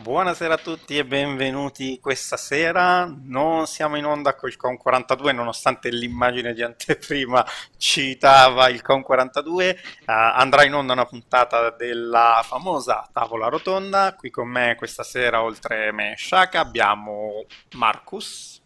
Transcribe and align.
Buonasera 0.00 0.54
a 0.54 0.56
tutti 0.56 0.96
e 0.96 1.04
benvenuti 1.04 2.00
questa 2.00 2.38
sera. 2.38 3.04
Non 3.04 3.66
siamo 3.66 3.98
in 3.98 4.06
onda 4.06 4.34
col 4.34 4.56
CON 4.56 4.78
42 4.78 5.32
nonostante 5.32 5.90
l'immagine 5.90 6.54
di 6.54 6.62
anteprima 6.62 7.44
citava 7.76 8.70
il 8.70 8.80
CON 8.80 9.02
42. 9.02 9.78
Uh, 10.00 10.04
andrà 10.06 10.64
in 10.64 10.72
onda 10.72 10.94
una 10.94 11.04
puntata 11.04 11.68
della 11.68 12.40
famosa 12.42 13.06
tavola 13.12 13.48
rotonda. 13.48 14.14
Qui 14.14 14.30
con 14.30 14.48
me 14.48 14.74
questa 14.74 15.02
sera 15.02 15.42
oltre 15.42 15.92
me 15.92 16.14
Shaka 16.16 16.60
abbiamo 16.60 17.44
Marcus. 17.74 18.58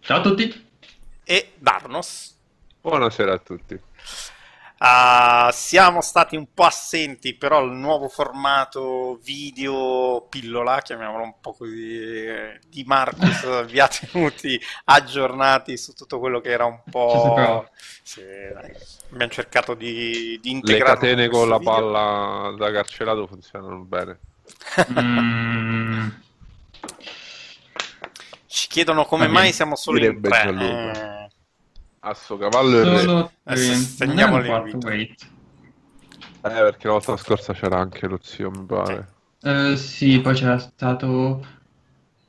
Ciao 0.00 0.18
a 0.18 0.22
tutti. 0.22 0.70
E 1.22 1.52
Darnos. 1.56 2.36
Buonasera 2.80 3.34
a 3.34 3.38
tutti. 3.38 3.80
Uh, 4.82 5.50
siamo 5.52 6.00
stati 6.00 6.36
un 6.36 6.46
po' 6.54 6.64
assenti, 6.64 7.34
però 7.34 7.62
il 7.62 7.72
nuovo 7.72 8.08
formato 8.08 9.18
video 9.22 10.26
pillola, 10.30 10.80
chiamiamolo 10.80 11.22
un 11.22 11.34
po' 11.38 11.52
così, 11.52 12.26
di 12.66 12.84
Marcus 12.86 13.66
vi 13.68 13.78
ha 13.78 13.88
tenuti 13.88 14.58
aggiornati 14.84 15.76
su 15.76 15.92
tutto 15.92 16.18
quello 16.18 16.40
che 16.40 16.48
era 16.48 16.64
un 16.64 16.80
po'... 16.90 17.68
Sì, 18.02 18.22
dai. 18.22 18.72
Abbiamo 19.12 19.30
cercato 19.30 19.74
di, 19.74 20.38
di 20.40 20.50
integrare... 20.50 20.92
Le 20.92 20.94
catene 20.94 21.28
con 21.28 21.46
la 21.50 21.58
video. 21.58 21.72
palla 21.74 22.54
da 22.56 22.72
carcerato 22.72 23.26
funzionano 23.26 23.80
bene. 23.80 24.18
mm. 24.98 26.08
Ci 28.46 28.66
chiedono 28.68 29.04
come 29.04 29.28
mai 29.28 29.52
siamo 29.52 29.76
solo 29.76 29.98
in 30.02 30.22
tre. 30.22 31.09
Asso, 32.02 32.38
cavallo 32.38 32.80
e 32.80 32.98
Solo 32.98 33.32
re. 33.42 33.56
Segniamo 33.56 34.38
l'invito. 34.38 34.88
Eh, 34.88 35.08
perché 36.40 36.86
la 36.86 36.94
volta 36.94 37.16
scorsa 37.18 37.52
c'era 37.52 37.78
anche 37.78 38.06
lo 38.06 38.18
zio, 38.22 38.50
mi 38.50 38.64
pare. 38.64 39.08
Uh, 39.42 39.74
sì, 39.74 40.18
poi 40.20 40.34
c'era 40.34 40.58
stato... 40.58 41.44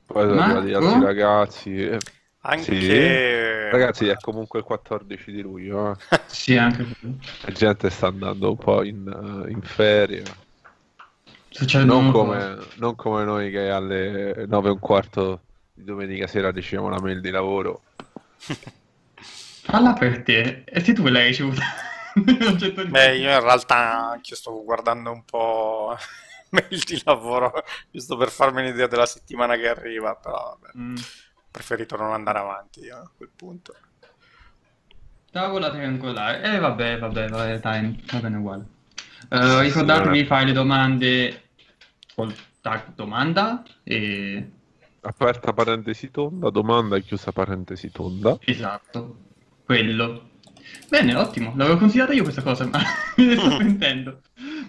Poi 0.05 0.27
sono 0.27 0.41
arrivati 0.41 0.73
altri 0.73 1.01
ragazzi. 1.01 1.75
Eh. 1.83 1.97
Anche... 2.41 2.79
Sì. 2.81 3.69
Ragazzi, 3.71 4.07
è 4.07 4.15
comunque 4.19 4.59
il 4.59 4.65
14 4.65 5.31
di 5.31 5.41
luglio. 5.41 5.91
Eh. 5.91 6.19
sì, 6.27 6.57
anche 6.57 6.85
La 7.43 7.51
gente 7.53 7.89
sta 7.89 8.07
andando 8.07 8.49
un 8.49 8.57
po' 8.57 8.83
in, 8.83 9.45
in 9.47 9.61
ferie. 9.61 10.23
Non 11.85 12.11
come, 12.11 12.57
non 12.75 12.95
come, 12.95 13.23
noi 13.23 13.51
che 13.51 13.69
alle 13.69 14.45
9 14.47 14.67
e 14.67 14.71
un 14.71 14.79
quarto 14.79 15.41
di 15.73 15.85
domenica 15.85 16.27
sera 16.27 16.51
riceviamo 16.51 16.89
la 16.89 16.99
mail 16.99 17.21
di 17.21 17.29
lavoro. 17.29 17.83
Falla 19.71 19.93
per 19.93 20.21
te. 20.23 20.65
E 20.65 20.81
se 20.81 20.91
tu 20.91 21.07
l'hai 21.07 21.27
ricevuta? 21.27 21.63
Beh, 22.89 23.15
io 23.15 23.31
in 23.31 23.39
realtà 23.39 24.09
anche 24.09 24.35
sto 24.35 24.61
guardando 24.65 25.13
un 25.13 25.23
po' 25.23 25.95
mail 26.51 26.83
di 26.83 27.01
lavoro, 27.05 27.53
giusto 27.89 28.17
per 28.17 28.31
farmi 28.31 28.59
un'idea 28.59 28.87
della 28.87 29.05
settimana 29.05 29.55
che 29.55 29.69
arriva, 29.69 30.13
però 30.15 30.57
vabbè, 30.59 30.77
mm. 30.77 30.95
ho 30.97 31.43
preferito 31.49 31.95
non 31.95 32.11
andare 32.11 32.39
avanti 32.39 32.89
a 32.89 33.09
quel 33.15 33.29
punto. 33.33 33.73
Tavola 35.31 35.71
triangolare. 35.71 36.41
E 36.41 36.55
eh, 36.55 36.59
vabbè, 36.59 36.99
vabbè, 36.99 37.29
vabbè, 37.29 37.59
dai, 37.59 38.03
va 38.11 38.19
bene 38.19 38.37
uguale. 38.37 38.65
Uh, 39.29 39.59
ricordatevi 39.59 40.17
di 40.17 40.25
fare 40.25 40.45
le 40.47 40.51
domande 40.51 41.43
col 42.13 42.35
tag 42.59 42.93
domanda 42.93 43.63
e... 43.85 44.51
Aperta 44.99 45.53
parentesi 45.53 46.11
tonda, 46.11 46.49
domanda, 46.49 46.99
chiusa 46.99 47.31
parentesi 47.31 47.89
tonda. 47.89 48.37
Esatto 48.43 49.29
quello. 49.71 50.31
Bene, 50.89 51.15
ottimo, 51.15 51.53
l'avevo 51.55 51.77
considerata 51.77 52.11
io 52.11 52.23
questa 52.23 52.41
cosa, 52.41 52.65
ma 52.65 52.81
me 53.15 53.23
ne 53.23 53.37
sto 53.37 53.55
pentendo. 53.55 54.19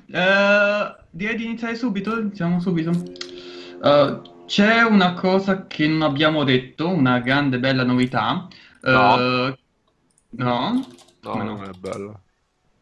Uh, 0.07 0.95
direi 1.11 1.35
di 1.35 1.45
iniziare 1.45 1.75
subito, 1.75 2.17
iniziamo 2.17 2.61
subito. 2.61 2.91
Uh, 2.91 4.47
c'è 4.47 4.83
una 4.83 5.15
cosa 5.15 5.67
che 5.67 5.89
non 5.89 6.03
abbiamo 6.03 6.45
detto, 6.45 6.89
una 6.89 7.19
grande 7.19 7.59
bella 7.59 7.83
novità. 7.83 8.47
Uh, 8.81 8.91
no. 8.91 9.49
Eh, 9.49 9.59
no? 10.31 10.87
No, 11.23 11.35
no, 11.35 11.43
non 11.43 11.65
è 11.65 11.71
bella. 11.77 12.21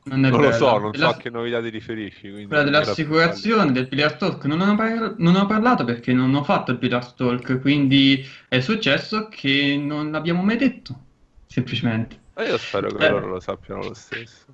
Non, 0.03 0.25
è 0.25 0.28
non 0.28 0.41
lo 0.42 0.53
so, 0.53 0.76
non 0.76 0.94
so 0.94 1.09
a 1.09 1.16
che 1.16 1.30
novità 1.30 1.62
ti 1.62 1.70
riferisci. 1.70 2.30
Quella 2.47 2.64
dell'assicurazione, 2.64 3.72
del 3.72 3.88
Pillar 3.88 4.16
Talk, 4.16 4.44
non, 4.44 4.60
ho 4.60 4.75
par- 4.75 5.14
non 5.16 5.36
ho 5.36 5.47
parlato 5.47 5.84
perché 5.84 6.12
non 6.12 6.34
ho 6.34 6.44
fatto 6.44 6.70
il 6.70 6.76
Pillar 6.76 7.12
Talk, 7.12 7.60
quindi 7.62 8.22
è 8.47 8.60
successo 8.60 9.28
che 9.30 9.80
non 9.82 10.10
l'abbiamo 10.10 10.42
mai 10.42 10.59
detto 10.59 11.04
semplicemente. 11.50 12.18
Ma 12.34 12.44
io 12.44 12.56
spero 12.56 12.88
che 12.88 13.04
eh, 13.04 13.10
loro 13.10 13.26
lo 13.26 13.40
sappiano 13.40 13.82
lo 13.82 13.94
stesso. 13.94 14.46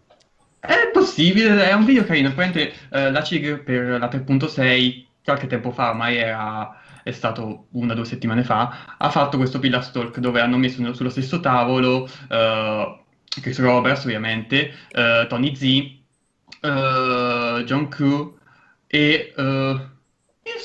È 0.58 0.90
possibile, 0.92 1.68
è 1.68 1.72
un 1.72 1.84
video 1.84 2.04
carino. 2.04 2.32
Praticamente 2.32 2.74
eh, 2.90 3.10
la 3.10 3.22
CIG 3.22 3.62
per 3.62 3.98
la 3.98 4.08
3.6, 4.08 5.04
qualche 5.22 5.46
tempo 5.46 5.70
fa, 5.70 5.90
ormai 5.90 6.16
era, 6.16 6.80
è 7.02 7.12
stato 7.12 7.66
una 7.72 7.92
o 7.92 7.96
due 7.96 8.04
settimane 8.04 8.42
fa, 8.42 8.96
ha 8.96 9.10
fatto 9.10 9.36
questo 9.36 9.58
pillar 9.58 9.84
stalk 9.84 10.18
dove 10.18 10.40
hanno 10.40 10.56
messo 10.56 10.94
sullo 10.94 11.10
stesso 11.10 11.40
tavolo 11.40 12.08
eh, 12.28 13.00
Chris 13.40 13.60
Roberts, 13.60 14.04
ovviamente, 14.04 14.72
eh, 14.90 15.26
Tony 15.28 15.54
Z, 15.54 15.62
eh, 15.62 17.62
John 17.64 17.88
Crew 17.88 18.38
e... 18.86 19.34
Uh, 19.36 19.94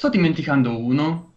sto 0.02 0.10
dimenticando 0.10 0.80
uno. 0.80 1.34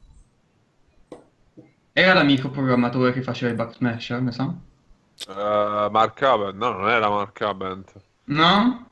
Era 1.92 2.14
l'amico 2.14 2.48
programmatore 2.48 3.12
che 3.12 3.20
faceva 3.20 3.52
i 3.52 3.54
Bug 3.54 3.74
Smasher, 3.74 4.22
mi 4.22 4.32
sa? 4.32 4.54
Uh, 5.28 5.90
Mark 5.90 6.20
Abent, 6.22 6.54
no, 6.56 6.72
non 6.72 6.88
era 6.88 7.08
Mark 7.08 7.40
Abent. 7.40 7.92
No? 8.24 8.88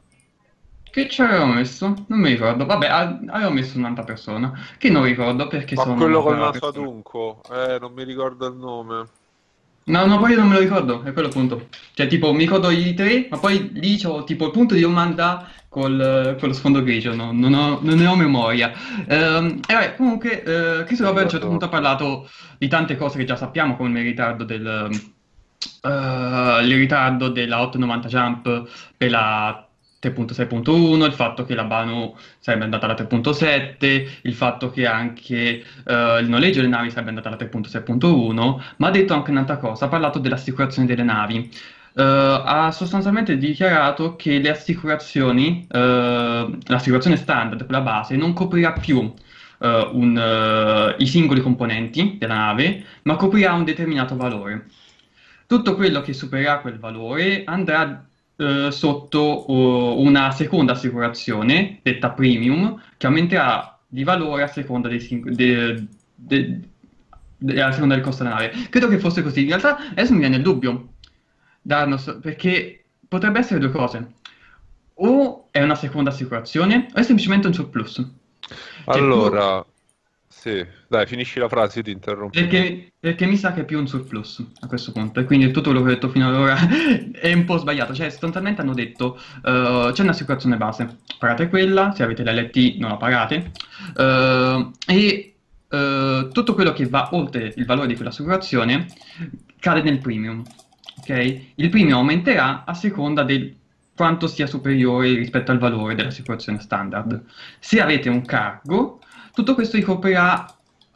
Che 0.93 1.09
ci 1.09 1.23
avevo 1.23 1.47
messo? 1.47 2.05
Non 2.07 2.19
mi 2.21 2.29
ricordo. 2.29 2.67
Vabbè, 2.67 2.87
avevo 2.87 3.51
messo 3.51 3.79
un'altra 3.79 4.05
persona. 4.05 4.53
Che 4.77 4.91
non 4.91 5.05
ricordo 5.05 5.47
perché 5.47 5.75
Ma 5.75 5.85
sono. 5.85 5.95
quello 5.95 6.23
col 6.23 6.37
naso 6.37 6.67
adunco. 6.67 7.41
Eh, 7.51 7.79
non 7.81 7.93
mi 7.95 8.05
ricordo 8.05 8.47
il 8.47 8.57
nome. 8.57 9.07
No, 9.85 10.05
no, 10.05 10.19
poi 10.19 10.33
io 10.33 10.39
non 10.39 10.49
me 10.49 10.55
lo 10.55 10.61
ricordo, 10.61 11.03
è 11.03 11.13
quello 11.13 11.29
appunto. 11.29 11.69
Cioè, 11.95 12.07
tipo, 12.07 12.33
mi 12.33 12.41
ricordo 12.41 12.71
i 12.71 12.95
tre, 12.95 13.27
ma 13.31 13.39
poi 13.39 13.71
lì 13.73 13.99
c'ho 13.99 14.23
tipo 14.25 14.45
il 14.45 14.53
punto 14.53 14.75
di 14.75 14.83
domanda 14.83 15.49
col, 15.69 16.37
con 16.39 16.49
lo 16.49 16.55
sfondo 16.55 16.83
grigio, 16.83 17.15
no? 17.15 17.33
non, 17.33 17.55
ho, 17.55 17.79
non, 17.81 17.97
ne 17.97 18.07
ho 18.07 18.15
memoria. 18.15 18.71
Ehm, 19.09 19.61
e 19.67 19.73
vabbè, 19.73 19.97
comunque, 19.97 20.43
eh, 20.43 20.85
Chris 20.85 21.01
Robert 21.01 21.21
a 21.21 21.23
un 21.23 21.31
certo 21.31 21.47
punto 21.49 21.65
ha 21.65 21.69
parlato 21.69 22.29
di 22.59 22.69
tante 22.69 22.97
cose 22.97 23.17
che 23.19 23.25
già 23.25 23.35
sappiamo, 23.37 23.77
come 23.77 24.01
il 24.01 24.05
ritardo 24.05 24.45
del 24.45 24.91
il 25.83 26.77
ritardo 26.77 27.29
della 27.29 27.61
890 27.61 28.09
Jump 28.09 28.69
per 28.97 29.11
la 29.11 29.67
3.6.1, 30.03 31.05
il 31.05 31.13
fatto 31.13 31.45
che 31.45 31.55
la 31.55 31.65
Banu 31.65 32.15
sarebbe 32.41 32.65
andata 32.65 32.87
alla 32.87 32.97
3.7, 32.97 34.09
il 34.23 34.35
fatto 34.35 34.71
che 34.71 34.85
anche 34.87 35.65
uh, 35.85 36.19
il 36.19 36.29
noleggio 36.29 36.61
delle 36.61 36.73
navi 36.73 36.91
sarebbe 36.91 37.11
andato 37.11 37.29
alla 37.29 37.37
3.6.1, 37.37 38.63
ma 38.79 38.89
ha 38.89 38.91
detto 38.91 39.15
anche 39.15 39.31
un'altra 39.31 39.59
cosa, 39.59 39.85
ha 39.85 39.89
parlato 39.89 40.19
dell'assicurazione 40.19 40.89
delle 40.89 41.05
navi. 41.05 41.49
Uh, 41.95 42.01
ha 42.01 42.71
sostanzialmente 42.73 43.37
dichiarato 43.37 44.17
che 44.17 44.39
le 44.39 44.51
assicurazioni, 44.51 45.67
l'assicurazione 45.71 47.17
standard, 47.17 47.65
quella 47.65 47.83
base, 47.83 48.17
non 48.17 48.33
coprirà 48.33 48.73
più 48.73 49.13
un, 49.59 50.95
i 50.99 51.07
singoli 51.07 51.41
componenti 51.41 52.17
della 52.19 52.35
nave, 52.35 52.85
ma 53.03 53.15
coprirà 53.15 53.53
un 53.53 53.65
determinato 53.65 54.17
valore 54.17 54.67
tutto 55.53 55.75
quello 55.75 56.01
che 56.01 56.15
supererà 56.15 56.61
quel 56.61 56.79
valore 56.79 57.45
andrà 57.45 58.07
eh, 58.37 58.71
sotto 58.71 59.51
uh, 59.51 60.01
una 60.01 60.31
seconda 60.31 60.73
assicurazione, 60.73 61.81
detta 61.83 62.13
premium, 62.13 62.81
che 62.97 63.05
aumenterà 63.07 63.79
di 63.87 64.03
valore 64.03 64.45
a 64.45 64.47
seconda, 64.47 64.89
dei 64.89 65.07
de- 65.25 65.87
de- 66.15 66.61
de- 67.37 67.63
a 67.63 67.71
seconda 67.71 67.97
del 67.97 68.03
costo 68.03 68.25
nave. 68.25 68.51
Credo 68.71 68.89
che 68.89 68.99
fosse 68.99 69.23
così. 69.23 69.43
In 69.43 69.49
realtà 69.49 69.77
adesso 69.91 70.15
mi 70.15 70.21
viene 70.21 70.37
il 70.37 70.43
dubbio, 70.43 70.95
Darnos, 71.61 72.17
perché 72.23 72.85
potrebbe 73.07 73.41
essere 73.41 73.61
due 73.61 73.71
cose. 73.71 74.13
O 74.95 75.49
è 75.51 75.63
una 75.63 75.75
seconda 75.75 76.09
assicurazione, 76.09 76.89
o 76.95 76.99
è 76.99 77.03
semplicemente 77.03 77.47
un 77.47 77.53
surplus. 77.53 77.93
Cioè, 77.95 78.97
allora, 78.97 79.63
sì, 80.43 80.67
dai, 80.89 81.07
finisci 81.07 81.39
la 81.39 81.49
frase, 81.49 81.79
io 81.79 81.85
ti 81.85 81.93
interrompo. 81.93 82.37
Perché, 82.37 82.95
perché, 82.99 83.27
mi 83.27 83.37
sa 83.37 83.53
che 83.53 83.61
è 83.61 83.65
più 83.65 83.79
un 83.79 83.87
surplus 83.87 84.45
a 84.63 84.67
questo 84.67 84.91
punto, 84.91 85.21
e 85.21 85.25
quindi 85.25 85.53
tutto 85.53 85.71
quello 85.71 85.85
che 85.85 85.91
ho 85.93 85.95
detto 85.95 86.09
fino 86.09 86.29
ad 86.29 86.35
ora 86.35 86.57
è 87.15 87.33
un 87.33 87.45
po' 87.45 87.59
sbagliato. 87.59 87.95
Cioè, 87.95 88.11
sostanzialmente 88.11 88.61
hanno 88.61 88.75
detto 88.75 89.21
uh, 89.45 89.93
c'è 89.93 90.03
un'assicurazione 90.03 90.57
base, 90.57 90.97
pagate 91.17 91.49
quella, 91.49 91.93
se 91.95 92.03
avete 92.03 92.25
l'LT 92.25 92.79
non 92.79 92.91
la 92.91 92.97
pagate, 92.97 93.53
uh, 93.99 94.73
e 94.85 95.35
uh, 95.69 96.29
tutto 96.33 96.55
quello 96.55 96.73
che 96.73 96.89
va 96.89 97.11
oltre 97.13 97.53
il 97.55 97.65
valore 97.65 97.87
di 97.87 97.95
quell'assicurazione 97.95 98.89
cade 99.61 99.83
nel 99.83 99.99
premium. 100.01 100.43
Okay? 101.03 101.53
Il 101.55 101.69
premium 101.69 101.99
aumenterà 101.99 102.65
a 102.65 102.75
seconda 102.75 103.23
del 103.23 103.55
quanto 103.95 104.27
sia 104.27 104.49
superiore 104.49 105.15
rispetto 105.15 105.53
al 105.53 105.59
valore 105.59 105.95
dell'assicurazione 105.95 106.59
standard. 106.59 107.23
Se 107.61 107.81
avete 107.81 108.09
un 108.09 108.25
cargo, 108.25 108.99
tutto 109.35 109.55
questo 109.55 109.77
ricoprirà 109.77 110.47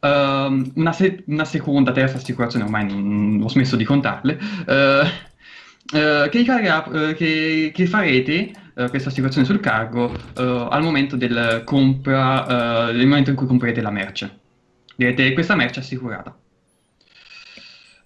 uh, 0.00 0.06
una, 0.06 0.92
se- 0.92 1.24
una, 1.26 1.44
seconda, 1.44 1.92
terza 1.92 2.16
assicurazione, 2.16 2.64
ormai 2.64 2.86
non, 2.86 3.40
ho 3.42 3.48
smesso 3.48 3.76
di 3.76 3.84
contarle, 3.84 4.38
uh, 4.66 4.72
uh, 4.72 6.28
che, 6.28 6.38
ricarga, 6.38 7.14
che, 7.14 7.70
che, 7.74 7.86
farete 7.86 8.52
eh, 8.78 8.90
questa 8.90 9.08
assicurazione 9.08 9.46
sul 9.46 9.58
cargo 9.58 10.12
eh, 10.14 10.66
al 10.70 10.82
momento 10.82 11.16
del 11.16 11.62
compra, 11.64 12.90
eh, 12.90 12.92
nel 12.92 13.06
momento 13.06 13.30
in 13.30 13.36
cui 13.36 13.46
comprerete 13.46 13.80
la 13.80 13.90
merce. 13.90 14.38
Direte 14.94 15.32
questa 15.32 15.54
merce 15.54 15.80
è 15.80 15.82
assicurata. 15.82 16.36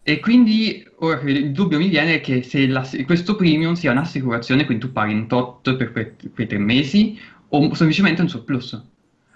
E 0.02 0.20
quindi 0.20 0.88
ora 0.98 1.20
il 1.22 1.50
dubbio 1.50 1.78
mi 1.78 1.88
viene 1.88 2.20
che 2.20 2.42
se 2.42 2.68
questo 3.04 3.34
premium 3.34 3.74
sia 3.74 3.90
un'assicurazione, 3.90 4.64
quindi 4.64 4.86
tu 4.86 4.92
paghi 4.92 5.12
un 5.12 5.26
tot 5.26 5.74
per 5.74 5.92
quei, 5.92 6.12
quei 6.32 6.46
tre 6.46 6.58
mesi, 6.58 7.18
o 7.48 7.74
semplicemente 7.74 8.22
un 8.22 8.28
surplus. 8.28 8.80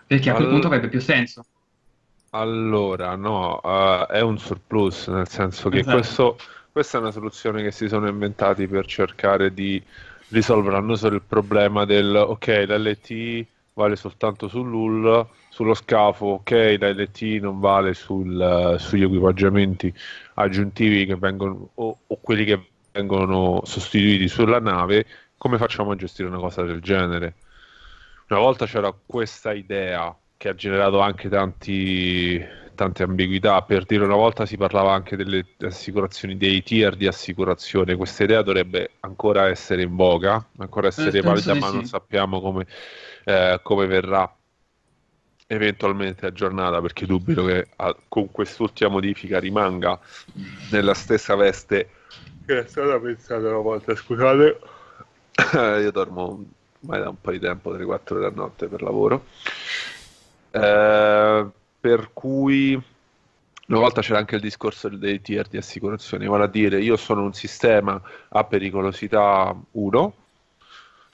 Perché 0.06 0.31
a 0.31 0.35
quel 0.35 0.49
punto 0.49 0.67
avrebbe 0.67 0.89
più 0.89 1.01
senso. 1.01 1.45
Allora, 2.31 3.15
no, 3.15 3.61
uh, 3.62 4.06
è 4.06 4.21
un 4.21 4.39
surplus, 4.39 5.06
nel 5.09 5.29
senso 5.29 5.69
che 5.69 5.79
esatto. 5.79 5.97
questo, 5.97 6.39
questa 6.73 6.99
è 6.99 7.01
una 7.01 7.12
soluzione 7.12 7.62
che 7.62 7.71
si 7.71 7.87
sono 7.87 8.09
inventati 8.09 8.67
per 8.67 8.87
cercare 8.87 9.55
di 9.55 9.81
risolvere 10.29 10.81
non 10.81 10.97
solo 10.97 11.15
il 11.15 11.23
problema 11.27 11.85
del 11.85 12.15
ok, 12.15 12.65
l'LT 12.67 13.47
vale 13.75 13.97
soltanto 13.97 14.49
sull'UL, 14.49 15.27
sullo 15.49 15.75
scafo, 15.75 16.27
ok, 16.27 16.77
l'LT 16.81 17.23
non 17.41 17.61
vale 17.61 17.95
sul, 17.95 18.77
sugli 18.79 19.03
equipaggiamenti 19.03 19.93
aggiuntivi 20.35 21.06
che 21.06 21.17
vengono 21.17 21.71
o, 21.75 21.99
o 22.06 22.19
quelli 22.21 22.45
che 22.45 22.61
vengono 22.93 23.61
sostituiti 23.65 24.29
sulla 24.29 24.61
nave, 24.61 25.06
come 25.37 25.59
facciamo 25.59 25.91
a 25.91 25.97
gestire 25.97 26.29
una 26.29 26.39
cosa 26.39 26.62
del 26.62 26.81
genere? 26.81 27.35
Una 28.29 28.41
volta 28.41 28.67
c'era 28.67 28.94
questa 29.05 29.53
idea 29.53 30.17
che 30.37 30.49
ha 30.49 30.55
generato 30.55 31.00
anche 31.00 31.29
tanti, 31.29 32.43
tante 32.75 33.03
ambiguità. 33.03 33.61
Per 33.62 33.85
dire, 33.85 34.05
una 34.05 34.15
volta 34.15 34.47
si 34.47 34.56
parlava 34.56 34.93
anche 34.93 35.17
delle 35.17 35.44
assicurazioni, 35.61 36.37
dei 36.37 36.62
tier 36.62 36.97
di 36.97 37.06
assicurazione. 37.06 37.97
Questa 37.97 38.25
idea 38.25 38.43
dovrebbe 38.43 38.93
ancora 39.00 39.49
essere 39.49 39.82
in 39.82 39.94
voga, 39.94 40.44
ancora 40.59 40.88
essere 40.88 41.19
eh, 41.19 41.23
valida, 41.23 41.55
ma 41.55 41.69
sì. 41.69 41.75
non 41.75 41.85
sappiamo 41.85 42.41
come, 42.41 42.67
eh, 43.25 43.61
come, 43.62 43.87
verrà 43.87 44.35
eventualmente 45.47 46.27
aggiornata, 46.27 46.81
perché 46.81 47.06
dubito 47.06 47.44
che 47.44 47.69
a, 47.77 47.94
con 48.09 48.31
quest'ultima 48.31 48.91
modifica 48.91 49.38
rimanga 49.38 50.00
nella 50.70 50.94
stessa 50.94 51.35
veste 51.37 51.91
che 52.47 52.65
è 52.65 52.67
stata 52.67 52.99
pensata 52.99 53.49
una 53.49 53.59
volta. 53.59 53.94
Scusate, 53.94 54.59
io 55.81 55.91
dormo 55.91 56.44
ormai 56.84 57.00
da 57.00 57.08
un 57.08 57.20
po' 57.20 57.31
di 57.31 57.38
tempo, 57.38 57.75
3-4 57.75 58.14
ore 58.14 58.26
a 58.26 58.32
notte 58.34 58.66
per 58.66 58.82
lavoro. 58.82 59.25
Eh, 60.50 61.46
per 61.81 62.10
cui 62.12 62.81
una 63.66 63.78
volta 63.78 64.02
c'era 64.02 64.19
anche 64.19 64.36
il 64.36 64.42
discorso 64.42 64.88
dei 64.88 65.20
tier 65.22 65.48
di 65.48 65.56
assicurazione, 65.56 66.26
vale 66.26 66.44
a 66.44 66.48
dire 66.48 66.81
io 66.81 66.96
sono 66.96 67.22
un 67.22 67.32
sistema 67.32 68.00
a 68.28 68.44
pericolosità 68.44 69.56
1, 69.70 70.14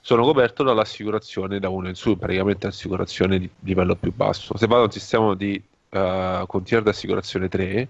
sono 0.01 0.23
coperto 0.23 0.63
dall'assicurazione 0.63 1.59
da 1.59 1.69
1 1.69 1.87
in 1.87 1.95
su, 1.95 2.17
praticamente 2.17 2.67
assicurazione 2.67 3.39
di 3.39 3.49
livello 3.59 3.95
più 3.95 4.13
basso. 4.13 4.57
Se 4.57 4.67
vado 4.67 4.81
a 4.81 4.85
un 4.85 4.91
sistema 4.91 5.33
di, 5.35 5.61
uh, 5.89 6.45
con 6.45 6.63
tier 6.63 6.81
di 6.81 6.89
assicurazione 6.89 7.47
3, 7.47 7.87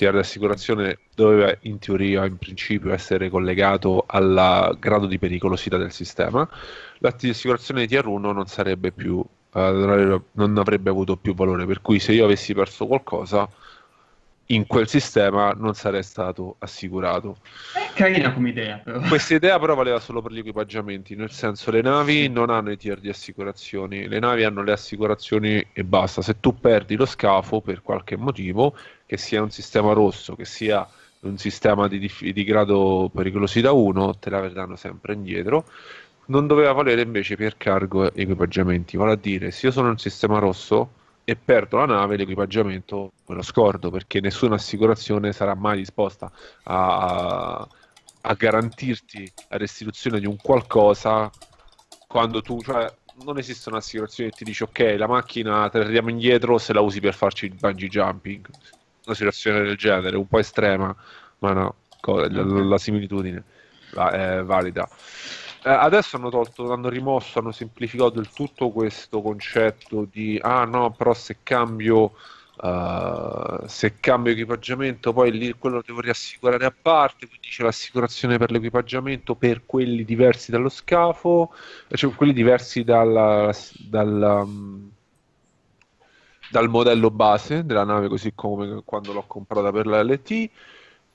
tier 0.00 0.12
di 0.12 0.18
assicurazione 0.18 0.98
doveva 1.14 1.54
in 1.62 1.78
teoria, 1.78 2.24
in 2.24 2.38
principio, 2.38 2.90
essere 2.90 3.28
collegato 3.28 4.04
al 4.06 4.74
grado 4.78 5.06
di 5.06 5.18
pericolosità 5.18 5.76
del 5.76 5.92
sistema, 5.92 6.48
l'assicurazione 7.00 7.82
di 7.82 7.88
tier 7.88 8.06
1 8.06 8.32
non 8.32 8.46
sarebbe 8.46 8.92
più 8.92 9.16
uh, 9.16 10.22
non 10.32 10.56
avrebbe 10.56 10.88
avuto 10.88 11.16
più 11.16 11.34
valore. 11.34 11.66
Per 11.66 11.82
cui 11.82 11.98
se 11.98 12.12
io 12.12 12.24
avessi 12.24 12.54
perso 12.54 12.86
qualcosa 12.86 13.46
in 14.50 14.66
quel 14.66 14.88
sistema 14.88 15.52
non 15.52 15.74
sarei 15.74 16.02
stato 16.02 16.56
assicurato. 16.58 17.36
È 17.72 17.92
carina 17.94 18.32
come 18.32 18.48
idea, 18.48 18.78
però. 18.78 19.00
Questa 19.00 19.34
idea 19.34 19.58
però 19.58 19.74
valeva 19.74 20.00
solo 20.00 20.22
per 20.22 20.32
gli 20.32 20.38
equipaggiamenti, 20.38 21.14
nel 21.14 21.30
senso 21.30 21.70
le 21.70 21.82
navi 21.82 22.28
non 22.28 22.50
hanno 22.50 22.70
i 22.70 22.76
tier 22.76 22.98
di 22.98 23.08
assicurazioni, 23.08 24.08
le 24.08 24.18
navi 24.18 24.44
hanno 24.44 24.62
le 24.62 24.72
assicurazioni 24.72 25.64
e 25.72 25.84
basta. 25.84 26.22
Se 26.22 26.40
tu 26.40 26.58
perdi 26.58 26.96
lo 26.96 27.06
scafo 27.06 27.60
per 27.60 27.82
qualche 27.82 28.16
motivo, 28.16 28.76
che 29.06 29.16
sia 29.16 29.42
un 29.42 29.50
sistema 29.50 29.92
rosso, 29.92 30.34
che 30.34 30.44
sia 30.44 30.86
un 31.20 31.38
sistema 31.38 31.86
di, 31.86 31.98
di, 31.98 32.32
di 32.32 32.44
grado 32.44 33.10
pericolosità 33.14 33.72
1, 33.72 34.18
te 34.18 34.30
la 34.30 34.40
verranno 34.40 34.76
sempre 34.76 35.14
indietro 35.14 35.64
non 36.30 36.46
doveva 36.46 36.70
valere 36.70 37.02
invece 37.02 37.34
per 37.34 37.56
cargo 37.56 38.12
e 38.12 38.22
equipaggiamenti. 38.22 38.96
Vale 38.96 39.12
a 39.12 39.16
dire, 39.16 39.50
se 39.50 39.66
io 39.66 39.72
sono 39.72 39.90
in 39.90 39.98
sistema 39.98 40.38
rosso 40.38 40.90
e 41.30 41.36
perdo 41.36 41.76
la 41.76 41.86
nave, 41.86 42.16
l'equipaggiamento 42.16 43.12
me 43.26 43.36
lo 43.36 43.42
scordo 43.42 43.88
perché 43.90 44.20
nessuna 44.20 44.56
assicurazione 44.56 45.32
sarà 45.32 45.54
mai 45.54 45.78
disposta 45.78 46.28
a, 46.64 47.68
a 48.22 48.34
garantirti 48.34 49.32
la 49.48 49.56
restituzione 49.56 50.18
di 50.18 50.26
un 50.26 50.36
qualcosa 50.36 51.30
quando 52.08 52.42
tu, 52.42 52.60
cioè, 52.62 52.92
non 53.24 53.38
esiste 53.38 53.68
un'assicurazione 53.68 54.30
che 54.30 54.38
ti 54.38 54.44
dice 54.44 54.64
ok, 54.64 54.96
la 54.98 55.06
macchina 55.06 55.68
te 55.68 55.78
la 55.78 55.84
ridiamo 55.84 56.10
indietro 56.10 56.58
se 56.58 56.72
la 56.72 56.80
usi 56.80 56.98
per 56.98 57.14
farci 57.14 57.44
il 57.44 57.54
bungee 57.54 57.88
jumping. 57.88 58.48
Una 59.06 59.14
situazione 59.14 59.62
del 59.62 59.76
genere, 59.76 60.16
un 60.16 60.26
po' 60.26 60.40
estrema, 60.40 60.94
ma 61.38 61.52
no, 61.52 61.74
la, 62.06 62.26
la, 62.28 62.42
la 62.42 62.78
similitudine 62.78 63.44
è 63.92 64.42
valida. 64.42 64.88
Eh, 65.62 65.68
adesso 65.70 66.16
hanno 66.16 66.30
tolto, 66.30 66.72
hanno 66.72 66.88
rimosso, 66.88 67.38
hanno 67.38 67.52
semplificato 67.52 68.10
del 68.10 68.30
tutto 68.30 68.70
questo 68.70 69.20
concetto 69.20 70.06
di 70.10 70.38
ah 70.40 70.64
no, 70.64 70.90
però 70.92 71.12
se 71.12 71.38
cambio 71.42 72.12
uh, 72.62 73.66
se 73.66 74.00
cambio 74.00 74.32
equipaggiamento 74.32 75.12
poi 75.12 75.32
lì 75.32 75.52
quello 75.58 75.76
lo 75.76 75.82
devo 75.84 76.00
riassicurare 76.00 76.64
a 76.64 76.72
parte, 76.72 77.26
quindi 77.28 77.48
c'è 77.48 77.62
l'assicurazione 77.62 78.38
per 78.38 78.50
l'equipaggiamento 78.52 79.34
per 79.34 79.66
quelli 79.66 80.02
diversi 80.04 80.50
dallo 80.50 80.70
scafo, 80.70 81.52
cioè 81.92 82.14
quelli 82.14 82.32
diversi 82.32 82.82
dal, 82.82 83.54
dal, 83.80 84.42
um, 84.46 84.90
dal 86.50 86.68
modello 86.70 87.10
base 87.10 87.66
della 87.66 87.84
nave, 87.84 88.08
così 88.08 88.32
come 88.34 88.80
quando 88.84 89.12
l'ho 89.12 89.24
comprata 89.26 89.70
per 89.70 89.86
la 89.86 90.02
LT 90.02 90.50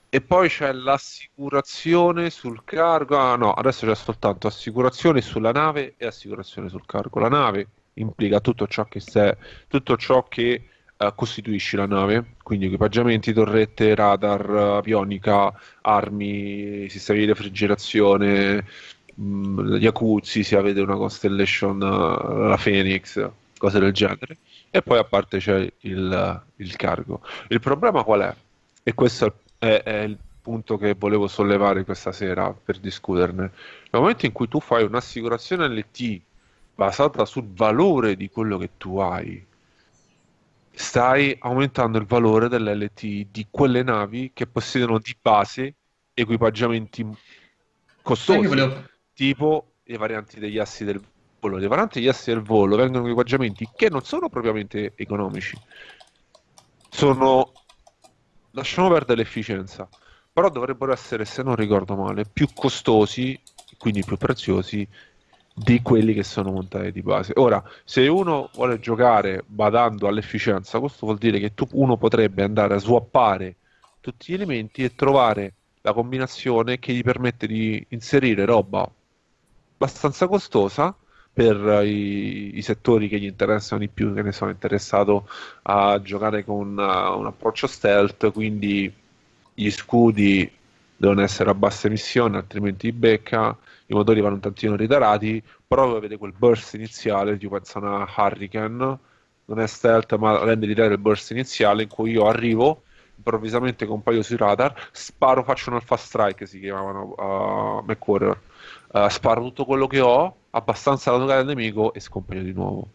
e 0.09 0.21
poi 0.21 0.47
c'è 0.49 0.71
l'assicurazione 0.71 2.29
sul 2.29 2.63
cargo. 2.63 3.17
Ah 3.17 3.35
no, 3.35 3.53
adesso 3.53 3.85
c'è 3.85 3.95
soltanto 3.95 4.47
assicurazione 4.47 5.21
sulla 5.21 5.51
nave 5.51 5.95
e 5.97 6.05
assicurazione 6.05 6.69
sul 6.69 6.85
cargo. 6.85 7.19
La 7.19 7.29
nave 7.29 7.67
implica 7.95 8.39
tutto 8.39 8.67
ciò 8.67 8.85
che, 8.85 8.99
se, 8.99 9.37
tutto 9.67 9.97
ciò 9.97 10.23
che 10.23 10.69
uh, 10.97 11.13
costituisce 11.15 11.77
la 11.77 11.85
nave, 11.85 12.35
quindi 12.43 12.65
equipaggiamenti, 12.65 13.33
torrette, 13.33 13.95
radar, 13.95 14.49
avionica, 14.49 15.53
armi, 15.81 16.87
sistemi 16.89 17.19
di 17.19 17.25
refrigerazione, 17.25 18.65
mh, 19.15 19.23
mm, 19.23 19.75
jacuzzi, 19.75 20.43
se 20.43 20.55
avete 20.55 20.81
una 20.81 20.95
Constellation, 20.95 21.81
uh, 21.81 22.47
la 22.47 22.59
Phoenix, 22.62 23.29
cose 23.57 23.79
del 23.79 23.91
genere. 23.93 24.38
E 24.69 24.81
poi 24.81 24.97
a 24.97 25.03
parte 25.03 25.39
c'è 25.39 25.71
il, 25.79 26.43
il 26.57 26.75
cargo. 26.75 27.21
Il 27.50 27.59
problema 27.59 28.03
qual 28.03 28.21
è? 28.21 28.35
E 28.83 28.93
questo 28.93 29.25
è 29.25 29.27
il 29.27 29.33
è, 29.65 29.84
è 29.84 30.01
il 30.01 30.17
punto 30.41 30.77
che 30.77 30.93
volevo 30.93 31.27
sollevare 31.27 31.84
questa 31.84 32.12
sera 32.12 32.53
per 32.53 32.77
discuterne. 32.77 33.51
Nel 33.89 34.01
momento 34.01 34.25
in 34.25 34.31
cui 34.31 34.48
tu 34.48 34.60
fai 34.60 34.84
un'assicurazione 34.84 35.67
LT 35.67 36.22
basata 36.75 37.25
sul 37.25 37.48
valore 37.48 38.15
di 38.15 38.29
quello 38.29 38.57
che 38.57 38.72
tu 38.77 39.00
hai, 39.00 39.43
stai 40.72 41.36
aumentando 41.39 41.98
il 41.98 42.05
valore 42.05 42.48
dell'LT 42.48 43.27
di 43.31 43.48
quelle 43.50 43.81
navi 43.81 44.31
che 44.34 44.45
possiedono 44.45 45.00
di 45.00 45.15
base 45.19 45.75
equipaggiamenti 46.13 47.07
costosi, 48.01 48.45
volevo... 48.45 48.84
tipo 49.13 49.72
le 49.84 49.98
varianti 49.98 50.39
degli 50.39 50.60
assi 50.60 50.84
del 50.84 51.01
volo. 51.39 51.57
Le 51.57 51.67
varianti 51.67 52.00
degli 52.00 52.10
assi 52.10 52.29
del 52.29 52.41
volo 52.41 52.75
vengono 52.75 53.03
equipaggiamenti 53.03 53.69
che 53.75 53.89
non 53.89 54.03
sono 54.03 54.29
propriamente 54.29 54.93
economici, 54.95 55.57
sono 56.89 57.51
lasciamo 58.55 58.89
perdere 58.89 59.19
l'efficienza, 59.19 59.88
però 60.31 60.50
dovrebbero 60.50 60.91
essere, 60.91 61.25
se 61.25 61.43
non 61.43 61.55
ricordo 61.55 61.95
male, 61.95 62.25
più 62.25 62.47
costosi, 62.53 63.39
quindi 63.77 64.03
più 64.03 64.17
preziosi 64.17 64.88
di 65.53 65.81
quelli 65.81 66.13
che 66.13 66.24
sono 66.24 66.51
montati 66.51 66.91
di 66.91 67.01
base. 67.01 67.33
Ora, 67.35 67.63
se 67.83 68.07
uno 68.07 68.50
vuole 68.53 68.79
giocare 68.79 69.43
badando 69.45 70.07
all'efficienza, 70.07 70.79
questo 70.79 71.05
vuol 71.05 71.17
dire 71.17 71.39
che 71.39 71.53
tu, 71.53 71.67
uno 71.71 71.97
potrebbe 71.97 72.43
andare 72.43 72.74
a 72.74 72.79
swappare 72.79 73.55
tutti 74.01 74.31
gli 74.31 74.35
elementi 74.35 74.83
e 74.83 74.95
trovare 74.95 75.53
la 75.81 75.93
combinazione 75.93 76.79
che 76.79 76.93
gli 76.93 77.03
permette 77.03 77.47
di 77.47 77.85
inserire 77.89 78.43
roba 78.45 78.89
abbastanza 79.75 80.27
costosa 80.27 80.95
per 81.36 81.84
i, 81.84 82.58
i, 82.58 82.62
settori 82.62 83.10
che 83.10 83.20
gli 83.20 83.25
interessano 83.25 83.82
di 83.82 83.89
più, 83.89 84.13
che 84.13 84.22
ne 84.22 84.32
sono 84.32 84.51
interessato 84.51 85.27
a 85.63 86.01
giocare 86.01 86.46
con 86.46 86.77
uh, 86.77 87.20
un 87.20 87.25
approccio 87.25 87.68
stealth, 87.68 88.32
quindi 88.32 88.89
gli 89.54 89.70
scudi 89.70 90.50
devono 90.96 91.22
essere 91.22 91.50
a 91.50 91.54
bassa 91.54 91.88
emissione, 91.88 92.38
altrimenti 92.38 92.89
becca, 92.94 93.54
i 93.88 93.94
motori 93.94 94.22
vanno 94.22 94.36
un 94.36 94.39
tantino 94.39 94.77
ritarati, 94.77 95.44
però 95.68 95.98
avete 95.98 96.15
quel 96.15 96.32
burst 96.32 96.75
iniziale, 96.75 97.38
tipo 97.38 97.56
penso 97.56 97.80
a 97.80 97.82
una 97.82 98.08
Hurricane, 98.15 99.00
non 99.48 99.60
è 99.60 99.68
stealth 99.68 100.15
ma 100.15 100.42
rende 100.42 100.65
l'idea 100.65 100.88
del 100.88 101.00
burst 101.00 101.32
iniziale 101.32 101.84
in 101.84 101.89
cui 101.89 102.12
io 102.12 102.27
arrivo 102.27 102.84
improvvisamente 103.18 103.86
compaio 103.86 104.22
sui 104.22 104.38
radar, 104.38 104.74
sparo, 104.92 105.44
faccio 105.44 105.70
un 105.70 105.75
alpha 105.75 105.98
strike, 105.98 106.46
si 106.46 106.62
chiamavano 106.62 107.13
uh, 107.18 107.84
McWarrior, 107.86 108.39
uh, 108.94 109.10
sparo 109.10 109.42
tutto 109.42 109.65
quello 109.65 109.88
che 109.88 110.00
ho, 110.00 110.36
abbastanza 110.55 111.12
da 111.12 111.17
toccare 111.19 111.39
al 111.41 111.45
nemico 111.45 111.93
e 111.93 112.00
scompaio 112.00 112.41
di 112.43 112.53
nuovo. 112.53 112.88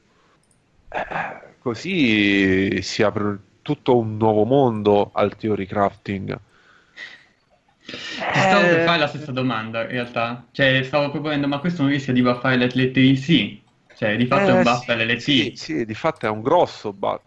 Eh, 0.89 1.57
così 1.59 2.81
si 2.83 3.03
apre 3.03 3.39
tutto 3.63 3.97
un 3.99 4.17
nuovo 4.17 4.45
mondo 4.45 5.11
al 5.13 5.37
theory 5.37 5.67
crafting. 5.67 6.39
Ti 8.33 8.41
stavo 8.41 8.69
per 8.69 8.81
fare 8.81 8.99
la 8.99 9.07
stessa 9.09 9.33
domanda, 9.33 9.83
in 9.83 9.89
realtà. 9.89 10.47
Cioè, 10.53 10.83
stavo 10.85 11.11
proponendo, 11.11 11.47
ma 11.49 11.59
questo 11.59 11.83
non 11.83 11.91
rischia 11.91 12.13
di 12.13 12.23
buffare 12.23 12.57
l'LT? 12.57 13.15
Sì. 13.15 13.63
Cioè, 13.95 14.17
di 14.17 14.27
fatto 14.27 14.51
è 14.51 14.53
un 14.53 14.61
Eh, 14.61 14.63
buff 14.63 14.85
sì, 14.85 14.91
all'LT. 14.91 15.19
Sì, 15.19 15.53
sì, 15.55 15.85
di 15.85 15.95
fatto 15.95 16.27
è 16.27 16.29
un 16.31 16.43
grosso 16.43 16.93
buff 16.93 17.23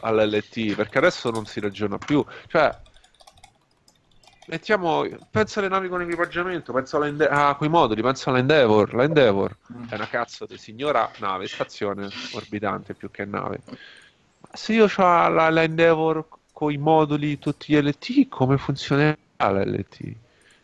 all'LT, 0.00 0.74
perché 0.74 0.98
adesso 0.98 1.30
non 1.30 1.46
si 1.46 1.60
ragiona 1.60 1.98
più. 1.98 2.24
Cioè, 2.48 2.70
mettiamo, 4.46 5.04
penso 5.30 5.58
alle 5.58 5.68
navi 5.68 5.88
con 5.88 6.00
equipaggiamento, 6.02 6.72
penso 6.72 6.96
alla 6.96 7.06
Ende- 7.06 7.28
a 7.28 7.54
quei 7.56 7.68
moduli, 7.68 8.02
penso 8.02 8.30
all'Endeavor. 8.30 8.94
La 8.94 9.04
Endeavor 9.04 9.56
Mm. 9.72 9.88
è 9.88 9.94
una 9.94 10.06
cazzo 10.06 10.46
di 10.46 10.58
signora 10.58 11.10
nave, 11.18 11.48
stazione 11.48 12.08
orbitante 12.32 12.94
più 12.94 13.10
che 13.10 13.24
nave. 13.24 13.62
Ma 13.66 14.48
se 14.52 14.72
io 14.74 14.84
ho 14.84 15.28
la, 15.28 15.50
la 15.50 15.62
Endeavor 15.62 16.28
con 16.52 16.72
i 16.72 16.76
moduli 16.76 17.38
tutti 17.38 17.72
gli 17.72 17.80
LT, 17.80 18.28
come 18.28 18.58
funzionerà 18.58 19.16
l'LT? 19.38 20.16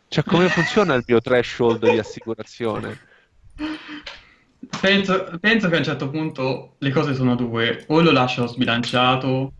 Cioè, 0.08 0.24
come 0.24 0.48
funziona 0.48 0.94
il 0.94 1.04
mio 1.06 1.20
threshold 1.20 1.88
di 1.88 1.98
assicurazione? 1.98 2.98
Penso, 4.80 5.38
penso 5.40 5.68
che 5.68 5.74
a 5.74 5.78
un 5.78 5.84
certo 5.84 6.10
punto 6.10 6.76
le 6.78 6.90
cose 6.90 7.14
sono 7.14 7.34
due, 7.34 7.84
o 7.88 8.00
lo 8.00 8.10
lasciano 8.10 8.46
sbilanciato, 8.46 9.52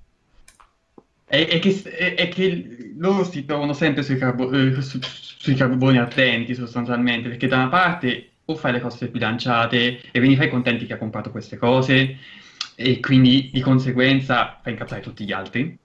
e, 1.31 1.47
e 1.49 1.59
che, 1.61 1.83
e- 1.85 2.15
e 2.19 2.29
che 2.29 2.93
loro 2.99 3.23
si 3.25 3.45
trovano 3.45 3.73
sempre 3.73 4.03
sui, 4.03 4.19
carbo- 4.19 4.51
eh, 4.51 4.83
su- 4.83 4.99
sui 5.01 5.55
carboni 5.55 5.99
ardenti 5.99 6.55
sostanzialmente, 6.55 7.29
perché 7.29 7.47
da 7.47 7.57
una 7.57 7.69
parte 7.69 8.31
o 8.47 8.57
fai 8.57 8.73
le 8.73 8.81
cose 8.81 9.07
sbilanciate 9.07 10.01
e 10.11 10.19
quindi 10.19 10.35
fai 10.37 10.49
contenti 10.51 10.87
che 10.87 10.95
ha 10.95 10.99
comprato 10.99 11.31
queste 11.31 11.57
cose, 11.57 12.17
e 12.75 12.99
quindi 13.01 13.51
di 13.53 13.61
conseguenza 13.61 14.59
fai 14.63 14.73
incazzare 14.73 15.01
tutti 15.03 15.25
gli 15.25 15.33
altri. 15.33 15.79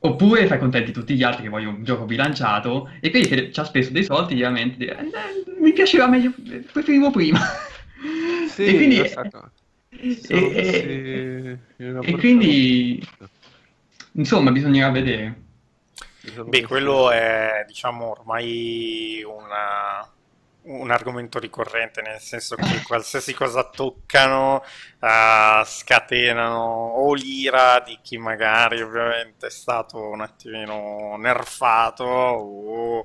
Oppure 0.00 0.46
fai 0.46 0.58
contenti 0.58 0.92
tutti 0.92 1.14
gli 1.14 1.22
altri 1.22 1.44
che 1.44 1.48
vogliono 1.48 1.78
un 1.78 1.84
gioco 1.84 2.04
bilanciato 2.04 2.90
e 3.00 3.08
quelli 3.08 3.26
che 3.26 3.50
ci 3.50 3.60
ha 3.60 3.64
speso 3.64 3.90
dei 3.90 4.04
soldi, 4.04 4.34
ovviamente, 4.34 4.76
dire, 4.76 4.98
"Eh, 4.98 5.04
eh, 5.04 5.60
mi 5.62 5.72
piaceva 5.72 6.06
meglio, 6.06 6.30
preferivo 6.70 7.10
prima. 7.10 7.40
Sì, 8.46 8.64
e 8.64 8.74
quindi, 8.76 9.00
esatto. 9.00 9.50
e- 10.28 11.58
e- 11.78 11.88
una 11.88 12.00
e 12.00 12.16
quindi, 12.16 13.02
insomma, 14.14 14.50
bisognerà 14.50 14.90
vedere. 14.90 15.42
Beh, 16.46 16.62
quello 16.62 17.10
è, 17.10 17.64
diciamo, 17.66 18.10
ormai 18.10 19.22
una- 19.26 20.06
un 20.62 20.90
argomento 20.90 21.38
ricorrente, 21.38 22.00
nel 22.02 22.20
senso 22.20 22.56
che 22.56 22.80
qualsiasi 22.82 23.34
cosa 23.34 23.68
toccano 23.68 24.62
eh, 25.00 25.62
scatenano 25.64 26.56
o 26.96 27.12
l'ira 27.14 27.80
di 27.80 27.98
chi 28.02 28.16
magari 28.18 28.80
ovviamente 28.82 29.46
è 29.48 29.50
stato 29.50 29.98
un 30.08 30.20
attimino 30.22 31.16
nerfato 31.18 32.04
o 32.04 33.00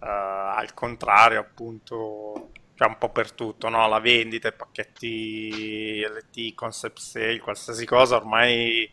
eh, 0.00 0.06
al 0.08 0.72
contrario, 0.74 1.40
appunto, 1.40 2.50
cioè 2.74 2.88
un 2.88 2.98
po' 2.98 3.10
per 3.10 3.32
tutto, 3.32 3.68
no? 3.68 3.86
La 3.88 4.00
vendita, 4.00 4.48
i 4.48 4.52
pacchetti 4.54 6.00
LT, 6.02 6.54
concept 6.54 6.98
sale, 7.00 7.38
qualsiasi 7.40 7.84
cosa 7.86 8.16
ormai 8.16 8.90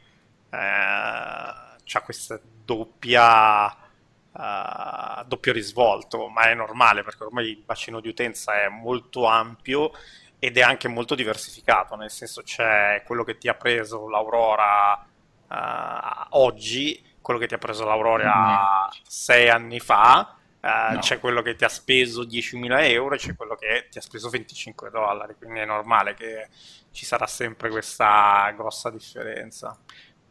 eh, 0.55 1.77
c'ha 1.83 2.01
questa 2.03 2.39
doppia, 2.41 3.69
eh, 3.71 5.23
doppio 5.25 5.51
risvolto, 5.53 6.27
ma 6.29 6.43
è 6.49 6.53
normale 6.53 7.03
perché 7.03 7.23
ormai 7.23 7.49
il 7.49 7.63
bacino 7.63 7.99
di 7.99 8.07
utenza 8.09 8.61
è 8.61 8.67
molto 8.69 9.25
ampio 9.25 9.91
ed 10.39 10.57
è 10.57 10.61
anche 10.61 10.87
molto 10.87 11.15
diversificato, 11.15 11.95
nel 11.95 12.11
senso 12.11 12.41
c'è 12.43 13.03
quello 13.05 13.23
che 13.23 13.37
ti 13.37 13.47
ha 13.47 13.55
preso 13.55 14.07
l'Aurora 14.09 15.05
eh, 15.49 16.27
oggi, 16.31 17.03
quello 17.21 17.39
che 17.39 17.47
ti 17.47 17.53
ha 17.55 17.57
preso 17.57 17.85
l'Aurora 17.85 18.89
sei 19.03 19.49
anni 19.49 19.79
fa, 19.79 20.35
eh, 20.61 20.93
No. 20.93 20.99
c'è 20.99 21.19
quello 21.19 21.41
che 21.41 21.55
ti 21.55 21.63
ha 21.63 21.69
speso 21.69 22.23
10.000 22.25 22.79
euro 22.89 23.15
e 23.15 23.17
c'è 23.17 23.35
quello 23.35 23.55
che 23.55 23.87
ti 23.89 23.97
ha 23.97 24.01
speso 24.01 24.29
25 24.29 24.89
dollari, 24.89 25.35
quindi 25.35 25.59
è 25.59 25.65
normale 25.65 26.13
che 26.15 26.49
ci 26.91 27.05
sarà 27.05 27.27
sempre 27.27 27.69
questa 27.69 28.51
grossa 28.55 28.89
differenza. 28.89 29.77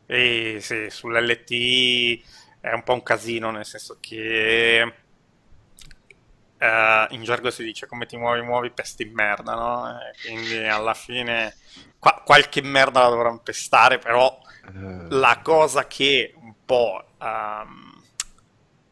E 0.06 0.58
sì, 0.60 0.88
sull'LT 0.90 2.20
è 2.60 2.72
un 2.72 2.82
po' 2.82 2.92
un 2.94 3.02
casino, 3.02 3.50
nel 3.50 3.64
senso 3.66 3.98
che 4.00 4.82
eh, 6.58 7.06
in 7.10 7.22
gergo 7.22 7.50
si 7.50 7.62
dice 7.64 7.86
come 7.86 8.06
ti 8.06 8.16
muovi, 8.16 8.42
muovi, 8.42 8.70
pesti 8.70 9.04
merda, 9.06 9.54
no? 9.54 9.98
E 10.00 10.16
quindi 10.20 10.56
alla 10.66 10.94
fine 10.94 11.56
qua- 11.98 12.22
qualche 12.24 12.62
merda 12.62 13.02
la 13.02 13.08
dovranno 13.08 13.40
pestare, 13.42 13.98
però 13.98 14.36
Eh, 14.64 15.10
la 15.10 15.40
cosa 15.42 15.86
che 15.86 16.32
un 16.36 16.54
po' 16.64 17.14
ehm, 17.20 18.02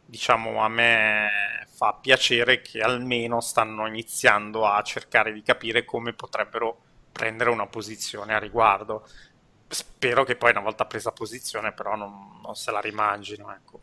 diciamo 0.05 0.63
a 0.63 0.69
me 0.69 1.29
fa 1.75 1.95
piacere 2.01 2.55
è 2.55 2.61
che 2.63 2.81
almeno 2.81 3.41
stanno 3.41 3.87
iniziando 3.87 4.67
a 4.67 4.83
cercare 4.83 5.33
di 5.33 5.43
capire 5.43 5.85
come 5.85 6.13
potrebbero 6.15 6.83
prendere 7.13 7.51
una 7.51 7.67
posizione 7.67 8.35
a 8.35 8.39
riguardo. 8.39 9.07
Spero 9.73 10.25
che 10.25 10.37
poi 10.37 10.51
una 10.51 10.61
volta 10.61 10.85
presa 10.85 11.13
posizione 11.13 11.73
però 11.73 11.97
non, 11.97 12.41
non 12.43 12.55
se 12.55 12.71
la 12.71 12.81
rimangino, 12.81 13.51
ecco. 13.55 13.81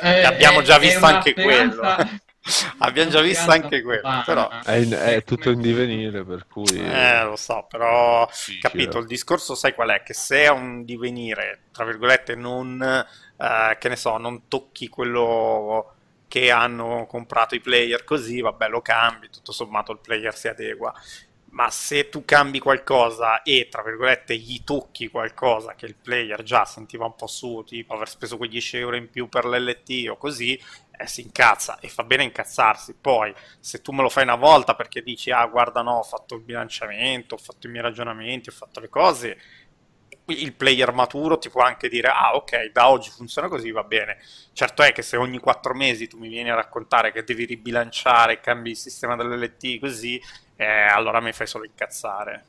Eh, 0.00 0.22
abbiamo 0.22 0.60
è- 0.60 0.62
già 0.62 0.78
visto 0.78 1.04
anche 1.04 1.30
speranza- 1.32 1.94
quello. 1.96 2.20
abbiamo 2.78 3.10
già 3.10 3.20
visto 3.20 3.50
anche 3.50 3.82
quello, 3.82 4.22
però 4.24 4.48
è, 4.64 4.76
in- 4.76 4.92
è 4.92 5.22
tutto 5.24 5.50
in 5.50 5.60
divenire, 5.60 6.24
per 6.24 6.46
cui... 6.48 6.64
eh, 6.78 7.24
lo 7.24 7.36
so, 7.36 7.66
però 7.68 8.24
Difficile. 8.26 8.60
capito, 8.60 8.98
il 8.98 9.06
discorso 9.06 9.54
sai 9.54 9.74
qual 9.74 9.90
è? 9.90 10.02
Che 10.02 10.14
se 10.14 10.44
è 10.44 10.48
un 10.50 10.84
divenire, 10.84 11.64
tra 11.72 11.84
virgolette, 11.84 12.34
non, 12.34 12.80
eh, 12.82 13.76
che 13.78 13.88
ne 13.88 13.96
so, 13.96 14.16
non 14.18 14.48
tocchi 14.48 14.88
quello 14.88 15.94
che 16.26 16.50
hanno 16.50 17.06
comprato 17.06 17.54
i 17.54 17.60
player 17.60 18.04
così, 18.04 18.40
vabbè, 18.40 18.68
lo 18.68 18.80
cambi, 18.80 19.28
tutto 19.30 19.52
sommato 19.52 19.92
il 19.92 19.98
player 20.00 20.34
si 20.34 20.48
adegua. 20.48 20.92
Ma 21.52 21.68
se 21.70 22.08
tu 22.08 22.24
cambi 22.24 22.58
qualcosa 22.58 23.42
e, 23.42 23.68
tra 23.70 23.82
virgolette, 23.82 24.34
gli 24.36 24.64
tocchi 24.64 25.08
qualcosa 25.08 25.74
che 25.74 25.84
il 25.84 25.96
player 25.96 26.42
già 26.42 26.64
sentiva 26.64 27.04
un 27.04 27.14
po' 27.14 27.26
su, 27.26 27.62
tipo 27.66 27.92
aver 27.92 28.08
speso 28.08 28.38
quei 28.38 28.48
10 28.48 28.78
euro 28.78 28.96
in 28.96 29.10
più 29.10 29.28
per 29.28 29.44
l'LT 29.44 30.08
o 30.08 30.16
così, 30.16 30.58
eh, 30.96 31.06
si 31.06 31.20
incazza 31.20 31.78
e 31.78 31.88
fa 31.88 32.04
bene 32.04 32.24
incazzarsi. 32.24 32.94
Poi, 32.98 33.34
se 33.60 33.82
tu 33.82 33.92
me 33.92 34.00
lo 34.00 34.08
fai 34.08 34.22
una 34.22 34.36
volta 34.36 34.74
perché 34.74 35.02
dici, 35.02 35.30
ah, 35.30 35.44
guarda, 35.46 35.82
no, 35.82 35.98
ho 35.98 36.02
fatto 36.02 36.36
il 36.36 36.40
bilanciamento, 36.42 37.34
ho 37.34 37.38
fatto 37.38 37.66
i 37.66 37.70
miei 37.70 37.82
ragionamenti, 37.82 38.48
ho 38.48 38.52
fatto 38.52 38.80
le 38.80 38.88
cose, 38.88 39.38
il 40.26 40.54
player 40.54 40.92
maturo 40.92 41.38
ti 41.38 41.50
può 41.50 41.62
anche 41.62 41.88
dire, 41.88 42.08
ah, 42.08 42.34
ok, 42.34 42.70
da 42.72 42.88
oggi 42.88 43.10
funziona 43.10 43.48
così, 43.48 43.70
va 43.70 43.82
bene. 43.82 44.18
Certo 44.52 44.82
è 44.82 44.92
che 44.92 45.02
se 45.02 45.16
ogni 45.16 45.38
quattro 45.38 45.74
mesi 45.74 46.06
tu 46.08 46.16
mi 46.18 46.28
vieni 46.28 46.50
a 46.50 46.54
raccontare 46.54 47.12
che 47.12 47.24
devi 47.24 47.44
ribilanciare, 47.44 48.40
cambi 48.40 48.70
il 48.70 48.76
sistema 48.76 49.16
dell'LT 49.16 49.78
così, 49.80 50.20
eh, 50.62 50.86
allora 50.88 51.20
mi 51.20 51.32
fai 51.32 51.46
solo 51.46 51.64
incazzare. 51.64 52.46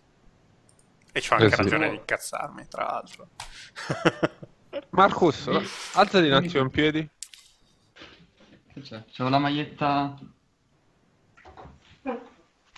E 1.11 1.21
c'ho 1.21 1.35
anche 1.35 1.47
Eh 1.47 1.51
sì. 1.51 1.55
ragione 1.55 1.89
di 1.89 1.95
incazzarmi, 1.95 2.67
tra 2.67 2.85
l'altro. 2.85 3.29
Marcus, 4.91 5.47
alzati 5.93 6.27
un 6.27 6.33
attimo 6.33 6.63
in 6.63 6.69
piedi. 6.69 7.09
Che 8.73 8.81
c'è? 8.81 9.05
C'ho 9.05 9.29
la 9.29 9.39
maglietta... 9.39 10.17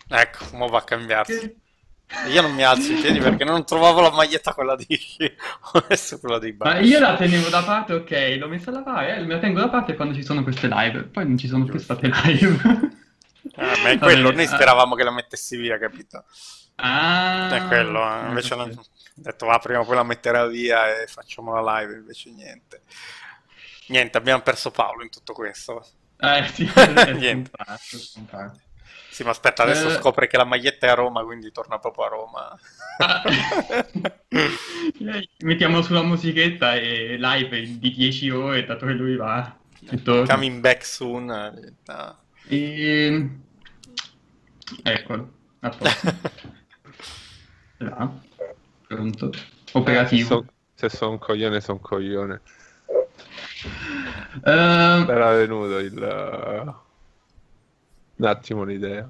Ecco, 0.07 0.45
mo 0.53 0.67
va 0.67 0.79
a 0.79 0.83
cambiarsi. 0.83 1.55
Io 2.27 2.41
non 2.41 2.53
mi 2.53 2.63
alzo 2.63 2.91
in 2.91 2.99
piedi 2.99 3.19
perché 3.19 3.43
non 3.43 3.65
trovavo 3.65 4.01
la 4.01 4.11
maglietta 4.11 4.53
quella 4.53 4.75
di 4.75 4.85
ho 5.73 5.85
messo 5.89 6.19
quella 6.19 6.37
dei 6.39 6.53
Ma 6.63 6.79
Bucks. 6.79 6.87
io 6.87 6.99
la 6.99 7.15
tenevo 7.15 7.47
da 7.49 7.63
parte, 7.63 7.93
ok, 7.93 8.35
l'ho 8.39 8.47
messa 8.49 8.69
a 8.71 8.73
lavare, 8.73 9.17
eh, 9.17 9.21
me 9.23 9.35
la 9.35 9.39
tengo 9.39 9.59
da 9.59 9.69
parte 9.69 9.95
quando 9.95 10.13
ci 10.13 10.23
sono 10.23 10.43
queste 10.43 10.67
live, 10.67 11.03
poi 11.03 11.25
non 11.27 11.37
ci 11.37 11.47
sono 11.47 11.65
più 11.67 11.79
state 11.79 12.09
live. 12.11 13.03
Eh, 13.91 13.95
ma 13.95 13.95
è 13.95 13.97
quello, 13.97 14.31
noi 14.31 14.45
ah. 14.45 14.47
speravamo 14.47 14.95
che 14.95 15.03
la 15.03 15.11
mettessi 15.11 15.57
via, 15.57 15.77
capito? 15.77 16.23
Ah, 16.77 17.55
È 17.55 17.67
quello, 17.67 18.01
eh. 18.03 18.27
invece 18.27 18.55
non- 18.55 18.69
ho 18.71 18.83
detto 19.13 19.45
va 19.45 19.59
prima 19.59 19.79
o 19.79 19.85
poi 19.85 19.95
la 19.95 20.03
metterà 20.03 20.45
via 20.45 21.01
e 21.01 21.07
facciamo 21.07 21.53
la 21.59 21.79
live, 21.79 21.93
invece 21.93 22.31
niente. 22.31 22.81
Niente, 23.87 24.17
abbiamo 24.17 24.41
perso 24.41 24.71
Paolo 24.71 25.03
in 25.03 25.09
tutto 25.09 25.31
questo. 25.33 25.85
Eh 26.17 26.49
sì, 26.53 26.69
Niente. 27.15 27.51
Sì, 29.09 29.23
ma 29.23 29.29
aspetta, 29.29 29.63
adesso 29.63 29.87
Eh. 29.87 29.93
scopre 29.93 30.27
che 30.27 30.35
la 30.35 30.43
maglietta 30.43 30.87
è 30.87 30.89
a 30.89 30.93
Roma, 30.95 31.23
quindi 31.23 31.49
torna 31.53 31.79
proprio 31.79 32.05
a 32.05 32.09
Roma. 32.09 32.59
Ah. 32.97 33.23
Mettiamo 35.39 35.81
sulla 35.81 36.03
musichetta 36.03 36.75
e 36.75 37.15
live 37.17 37.61
di 37.79 37.91
10 37.93 38.29
ore, 38.31 38.65
dato 38.65 38.85
che 38.85 38.91
lui 38.93 39.15
va. 39.15 39.55
e. 39.89 40.25
Coming 40.27 40.59
back 40.59 40.85
soon. 40.85 41.31
eh, 41.31 41.73
no. 41.85 42.17
E... 42.47 43.29
Eccolo, 44.83 45.31
a 45.59 45.69
posto. 45.69 46.13
Là. 47.77 48.11
Pronto. 48.87 49.31
Se 49.33 49.43
Operativo. 49.73 50.45
sono 50.75 50.89
so 50.89 51.09
un 51.09 51.17
coglione, 51.17 51.61
sono 51.61 51.77
un 51.77 51.83
coglione. 51.83 52.41
Ehm, 54.43 55.09
Era 55.09 55.31
venuto 55.31 55.79
il... 55.79 55.95
uh, 55.95 56.73
un 58.15 58.25
attimo 58.25 58.63
l'idea. 58.63 59.09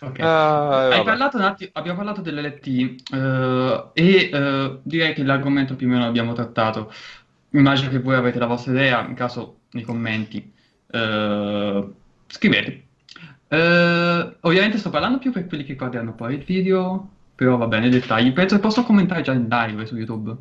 Ok. 0.00 0.18
Hai 0.20 0.88
vabbè. 0.88 1.04
parlato 1.04 1.36
un 1.36 1.42
attimo, 1.42 1.70
abbiamo 1.74 1.98
parlato 1.98 2.22
dell'LT 2.22 2.66
eh, 3.12 3.90
e 3.92 4.30
eh, 4.32 4.78
direi 4.82 5.12
che 5.12 5.22
l'argomento 5.22 5.76
più 5.76 5.86
o 5.86 5.90
meno 5.90 6.04
l'abbiamo 6.04 6.32
trattato. 6.32 6.92
Immagino 7.50 7.90
che 7.90 8.00
voi 8.00 8.14
avete 8.14 8.38
la 8.38 8.46
vostra 8.46 8.72
idea, 8.72 9.06
in 9.06 9.14
caso 9.14 9.60
nei 9.72 9.82
commenti 9.82 10.52
eh, 10.90 11.88
scrivete. 12.26 12.87
Eh, 13.48 14.36
ovviamente 14.40 14.78
sto 14.78 14.90
parlando 14.90 15.18
più 15.18 15.32
per 15.32 15.46
quelli 15.46 15.64
che 15.64 15.74
guarderanno 15.74 16.14
poi 16.14 16.34
il 16.34 16.44
video, 16.44 17.08
però 17.34 17.56
va 17.56 17.66
bene, 17.66 17.88
dettagli. 17.88 18.32
Penso 18.32 18.56
che 18.56 18.60
posso 18.60 18.82
commentare 18.84 19.22
già 19.22 19.32
in 19.32 19.46
live 19.48 19.86
su 19.86 19.96
YouTube. 19.96 20.34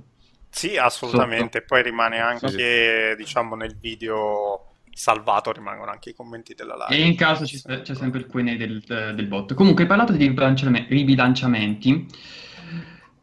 Sì, 0.49 0.77
assolutamente. 0.77 1.61
Poi 1.61 1.83
rimane 1.83 2.19
anche, 2.19 2.49
Sì, 2.49 3.15
diciamo, 3.17 3.55
nel 3.55 3.75
video 3.79 4.63
salvato, 4.91 5.51
rimangono 5.51 5.91
anche 5.91 6.09
i 6.09 6.13
commenti 6.15 6.55
della 6.55 6.75
live. 6.89 7.01
E 7.01 7.05
in 7.05 7.15
caso 7.15 7.45
ci- 7.45 7.61
c'è 7.61 7.93
sempre 7.93 8.19
il 8.21 8.25
Q&A 8.27 8.55
del, 8.55 8.81
del 8.83 9.27
bot. 9.27 9.53
Comunque, 9.53 9.83
hai 9.83 9.89
parlato 9.89 10.11
di 10.13 10.17
ribilanciame- 10.25 10.87
ribilanciamenti. 10.89 12.07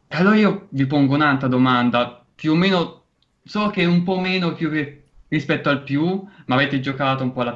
Allora 0.09 0.35
io 0.35 0.67
vi 0.69 0.85
pongo 0.85 1.15
un'altra 1.15 1.47
domanda, 1.49 2.23
più 2.33 2.53
o 2.53 2.55
meno, 2.55 3.03
so 3.43 3.69
che 3.69 3.81
è 3.81 3.85
un 3.85 4.03
po' 4.03 4.19
meno 4.19 4.53
più 4.53 4.71
che- 4.71 5.01
rispetto 5.27 5.69
al 5.69 5.83
più, 5.83 6.25
ma 6.45 6.55
avete 6.55 6.79
giocato 6.79 7.23
un 7.23 7.33
po' 7.33 7.41
alla 7.41 7.51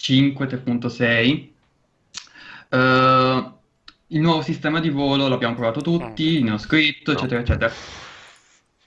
3.5, 0.00 0.46
3.6. 0.46 1.48
Eh, 2.70 3.50
il 4.12 4.20
nuovo 4.20 4.42
sistema 4.42 4.80
di 4.80 4.88
volo 4.90 5.28
l'abbiamo 5.28 5.54
provato 5.54 5.80
tutti, 5.80 6.42
ne 6.42 6.52
ho 6.52 6.58
scritto, 6.58 7.12
No. 7.12 7.18
eccetera, 7.18 7.40
eccetera. 7.40 7.72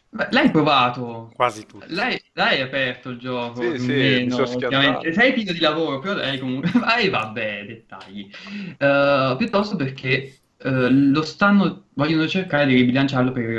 Beh, 0.10 0.28
l'hai 0.32 0.52
provato? 0.52 1.32
Quasi 1.34 1.66
tutti. 1.66 1.86
L'hai, 1.94 2.22
l'hai 2.34 2.62
aperto 2.62 3.10
il 3.10 3.18
gioco, 3.18 3.62
Sì, 3.62 3.80
sì, 3.80 4.28
ultimamente. 4.30 5.12
Sei 5.14 5.34
pieno 5.34 5.52
di 5.52 5.60
lavoro, 5.60 6.00
però 6.00 6.14
lei 6.16 6.38
comunque... 6.40 6.70
Vai, 6.80 7.10
vabbè, 7.10 7.66
dettagli. 7.66 8.30
Eh, 8.78 9.36
piuttosto 9.38 9.76
perché 9.76 10.38
eh, 10.58 10.90
lo 10.92 11.22
stanno... 11.24 11.86
vogliono 11.94 12.28
cercare 12.28 12.68
di 12.68 12.76
ribilanciarlo 12.76 13.32
per, 13.32 13.50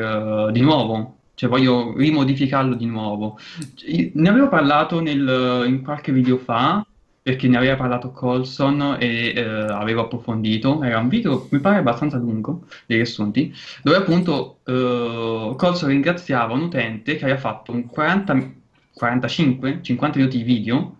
eh, 0.49 0.53
di 0.53 0.61
nuovo, 0.61 1.17
cioè 1.35 1.49
voglio 1.49 1.93
rimodificarlo 1.97 2.75
di 2.77 2.87
nuovo. 2.87 3.37
Cioè, 3.75 4.11
Ne 4.15 4.29
avevo 4.29 4.49
parlato 4.49 5.01
nel- 5.01 5.65
in 5.67 5.83
qualche 5.83 6.13
video 6.13 6.39
fa, 6.39 6.87
perché 7.25 7.49
ne 7.49 7.57
aveva 7.57 7.77
parlato 7.77 8.11
Colson 8.11 8.99
e 9.01 9.33
eh, 9.35 9.41
avevo 9.41 10.03
approfondito. 10.03 10.83
Era 10.83 10.99
un 10.99 11.09
video, 11.09 11.49
mi 11.53 11.59
pare, 11.59 11.79
abbastanza 11.79 12.19
lungo, 12.19 12.67
dei 12.85 12.99
riassunti 12.99 13.51
dove 13.83 13.97
appunto 13.97 14.59
eh, 14.67 15.55
Colson 15.57 15.89
ringraziava 15.89 16.53
un 16.53 16.65
utente 16.65 17.17
che 17.17 17.25
aveva 17.25 17.41
fatto 17.41 17.73
un 17.73 17.87
40, 17.87 18.53
45, 18.93 19.79
50 19.81 20.19
minuti 20.19 20.37
di 20.37 20.43
video 20.43 20.97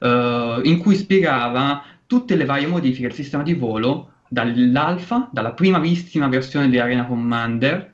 eh, 0.00 0.60
in 0.62 0.78
cui 0.78 0.94
spiegava 0.94 1.84
tutte 2.06 2.36
le 2.36 2.46
varie 2.46 2.68
modifiche 2.68 3.08
al 3.08 3.12
sistema 3.12 3.42
di 3.42 3.52
volo 3.52 4.12
dall'alfa, 4.28 5.28
dalla 5.30 5.52
primissima 5.52 6.28
versione 6.28 6.70
di 6.70 6.78
Arena 6.78 7.04
Commander 7.04 7.92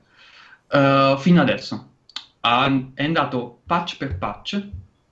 eh, 0.71 1.17
fino 1.19 1.41
adesso. 1.41 1.89
Ha- 2.43 2.91
è 2.95 3.05
andato 3.05 3.63
patch 3.67 3.97
per 3.97 4.19
patch, 4.19 4.69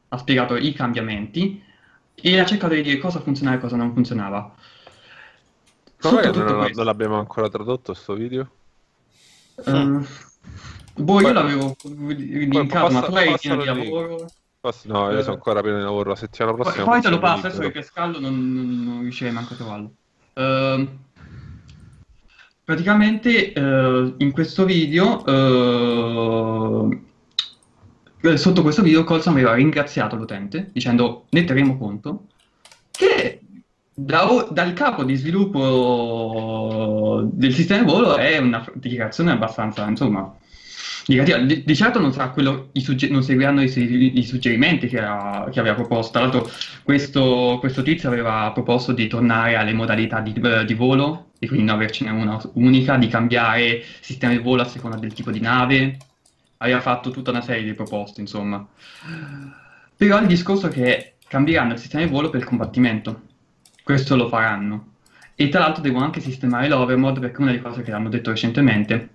ha 0.06 0.18
spiegato 0.18 0.54
i 0.54 0.72
cambiamenti 0.72 1.66
e 2.22 2.38
ha 2.38 2.44
cercato 2.44 2.74
di 2.74 2.82
dire 2.82 2.98
cosa 2.98 3.20
funzionava 3.20 3.56
e 3.56 3.60
cosa 3.60 3.76
non 3.76 3.92
funzionava. 3.92 4.54
Tutto 5.96 6.14
non, 6.32 6.58
questo, 6.58 6.76
non 6.76 6.84
l'abbiamo 6.86 7.18
ancora 7.18 7.48
tradotto 7.48 7.92
sto 7.94 8.14
video? 8.14 8.50
eh, 9.66 9.72
boh, 10.94 11.20
io 11.20 11.22
Poi- 11.22 11.32
l'avevo 11.32 11.76
linkato, 11.82 12.92
ma 12.92 13.00
tu 13.02 13.12
passa- 13.12 13.18
hai 13.18 13.38
pieno 13.38 13.56
di 13.56 13.64
lavoro. 13.66 14.26
Forse- 14.60 14.88
No, 14.88 15.10
io 15.10 15.22
sono 15.22 15.34
ancora 15.34 15.60
pieno 15.60 15.76
di 15.78 15.82
lavoro. 15.84 16.10
La 16.10 16.16
settimana 16.16 16.54
Poi, 16.54 16.62
prossima 16.62 16.84
poi 16.86 17.00
te 17.00 17.08
lo 17.10 17.18
passo, 17.18 17.46
adesso 17.46 17.60
che. 17.62 17.70
Pescallo 17.70 18.18
non, 18.20 18.54
non, 18.54 18.84
non 18.84 19.00
riuscirei 19.00 19.32
manco 19.32 19.52
a 19.52 19.56
trovarlo. 19.56 19.90
Ehm, 20.34 20.98
praticamente 22.64 23.52
eh, 23.52 24.14
in 24.18 24.30
questo 24.32 24.64
video, 24.64 25.24
eh, 25.26 27.00
sotto 28.36 28.62
questo 28.62 28.82
video, 28.82 29.04
Colson 29.04 29.32
aveva 29.32 29.54
ringraziato 29.54 30.16
l'utente 30.16 30.70
dicendo 30.72 31.26
ne 31.30 31.44
terremo 31.44 31.78
conto 31.78 32.26
che 32.90 33.40
da 33.94 34.48
dal 34.50 34.72
capo 34.72 35.04
di 35.04 35.14
sviluppo 35.14 37.28
del 37.32 37.52
sistema 37.52 37.84
volo 37.84 38.16
è 38.16 38.38
una 38.38 38.64
dichiarazione 38.74 39.32
abbastanza, 39.32 39.86
insomma. 39.86 40.34
Di, 41.06 41.64
di 41.64 41.74
certo 41.74 41.98
non 41.98 42.12
sugge- 42.12 43.08
non 43.08 43.22
seguiranno 43.22 43.62
i, 43.62 44.18
i 44.18 44.24
suggerimenti 44.24 44.86
che, 44.86 45.00
ha- 45.00 45.48
che 45.50 45.58
aveva 45.58 45.74
proposto. 45.74 46.12
Tra 46.12 46.20
l'altro, 46.20 46.48
questo, 46.84 47.56
questo 47.58 47.82
tizio 47.82 48.08
aveva 48.08 48.50
proposto 48.52 48.92
di 48.92 49.08
tornare 49.08 49.56
alle 49.56 49.72
modalità 49.72 50.20
di, 50.20 50.32
eh, 50.40 50.64
di 50.64 50.74
volo, 50.74 51.30
e 51.38 51.46
quindi 51.48 51.66
non 51.66 51.76
avercene 51.76 52.10
una 52.10 52.40
unica, 52.54 52.96
di 52.96 53.08
cambiare 53.08 53.82
sistema 54.00 54.34
di 54.34 54.38
volo 54.38 54.62
a 54.62 54.66
seconda 54.66 54.98
del 54.98 55.12
tipo 55.12 55.30
di 55.30 55.40
nave. 55.40 55.96
Aveva 56.62 56.80
fatto 56.80 57.10
tutta 57.10 57.30
una 57.30 57.40
serie 57.40 57.64
di 57.64 57.74
proposte, 57.74 58.20
insomma. 58.20 58.66
Però 59.96 60.20
il 60.20 60.26
discorso 60.26 60.66
è 60.66 60.70
che 60.70 61.14
cambieranno 61.26 61.72
il 61.72 61.78
sistema 61.78 62.04
di 62.04 62.10
volo 62.10 62.28
per 62.28 62.40
il 62.40 62.46
combattimento. 62.46 63.22
Questo 63.82 64.16
lo 64.16 64.28
faranno. 64.28 64.88
E 65.34 65.48
tra 65.48 65.60
l'altro 65.60 65.82
devono 65.82 66.04
anche 66.04 66.20
sistemare 66.20 66.68
l'overmod 66.68 67.18
perché 67.18 67.40
una 67.40 67.50
delle 67.50 67.62
cose 67.62 67.82
che 67.82 67.92
hanno 67.92 68.10
detto 68.10 68.30
recentemente 68.30 69.08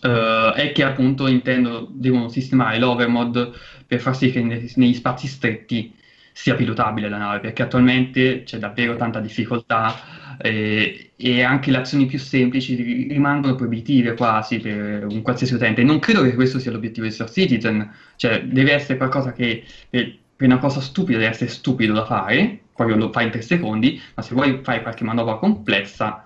eh, 0.00 0.52
è 0.54 0.72
che 0.72 0.84
appunto 0.84 1.26
intendo, 1.26 1.86
devono 1.90 2.28
sistemare 2.28 2.78
l'overmod 2.78 3.52
per 3.86 4.00
far 4.00 4.16
sì 4.16 4.30
che 4.30 4.42
ne- 4.42 4.70
negli 4.76 4.94
spazi 4.94 5.26
stretti 5.26 5.94
sia 6.32 6.54
pilotabile 6.54 7.08
la 7.08 7.18
nave, 7.18 7.40
perché 7.40 7.62
attualmente 7.62 8.42
c'è 8.44 8.58
davvero 8.58 8.96
tanta 8.96 9.20
difficoltà 9.20 9.94
eh, 10.38 11.12
e 11.16 11.42
anche 11.42 11.70
le 11.70 11.78
azioni 11.78 12.06
più 12.06 12.18
semplici 12.18 12.74
ri- 12.74 13.08
rimangono 13.08 13.54
proibitive 13.54 14.14
quasi 14.14 14.58
per 14.60 15.06
un 15.06 15.22
qualsiasi 15.22 15.54
utente. 15.54 15.82
Non 15.82 15.98
credo 15.98 16.22
che 16.22 16.34
questo 16.34 16.58
sia 16.58 16.70
l'obiettivo 16.70 17.06
di 17.06 17.12
Star 17.12 17.30
Citizen, 17.30 17.90
cioè 18.16 18.42
deve 18.44 18.72
essere 18.72 18.96
qualcosa 18.98 19.32
che 19.32 19.64
per, 19.88 20.16
per 20.36 20.46
una 20.48 20.58
cosa 20.58 20.80
stupida 20.80 21.18
deve 21.18 21.30
essere 21.30 21.50
stupido 21.50 21.92
da 21.92 22.04
fare, 22.04 22.60
proprio 22.74 22.96
lo 22.96 23.12
fai 23.12 23.24
in 23.26 23.30
tre 23.30 23.42
secondi, 23.42 24.00
ma 24.14 24.22
se 24.22 24.34
vuoi 24.34 24.60
fare 24.62 24.82
qualche 24.82 25.04
manovra 25.04 25.36
complessa 25.36 26.24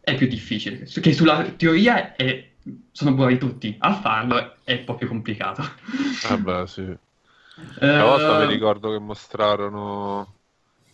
è 0.00 0.14
più 0.16 0.26
difficile, 0.26 0.84
che 0.84 1.12
sulla 1.12 1.42
teoria 1.56 2.14
è- 2.16 2.48
sono 2.92 3.12
bravi 3.14 3.38
tutti, 3.38 3.74
a 3.78 3.94
farlo 3.94 4.56
è 4.64 4.72
un 4.72 4.84
po' 4.84 4.94
più 4.94 5.08
complicato. 5.08 5.62
Vabbè, 6.20 6.66
sì. 6.66 6.80
Eh, 6.82 6.98
Una 7.88 8.04
volta 8.04 8.34
mi 8.34 8.46
ricordo 8.46 8.90
che 8.90 8.98
mostrarono 8.98 10.40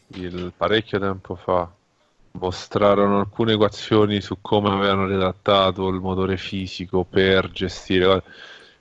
il, 0.09 0.53
parecchio 0.57 0.99
tempo 0.99 1.37
fa, 1.37 1.73
mostrarono 2.33 3.19
alcune 3.19 3.55
equazioni 3.55 4.21
su 4.21 4.39
come 4.41 4.71
avevano 4.71 5.07
redattato 5.07 5.89
il 5.89 6.01
motore 6.01 6.37
fisico 6.37 7.05
per 7.05 7.51
gestire. 7.51 8.23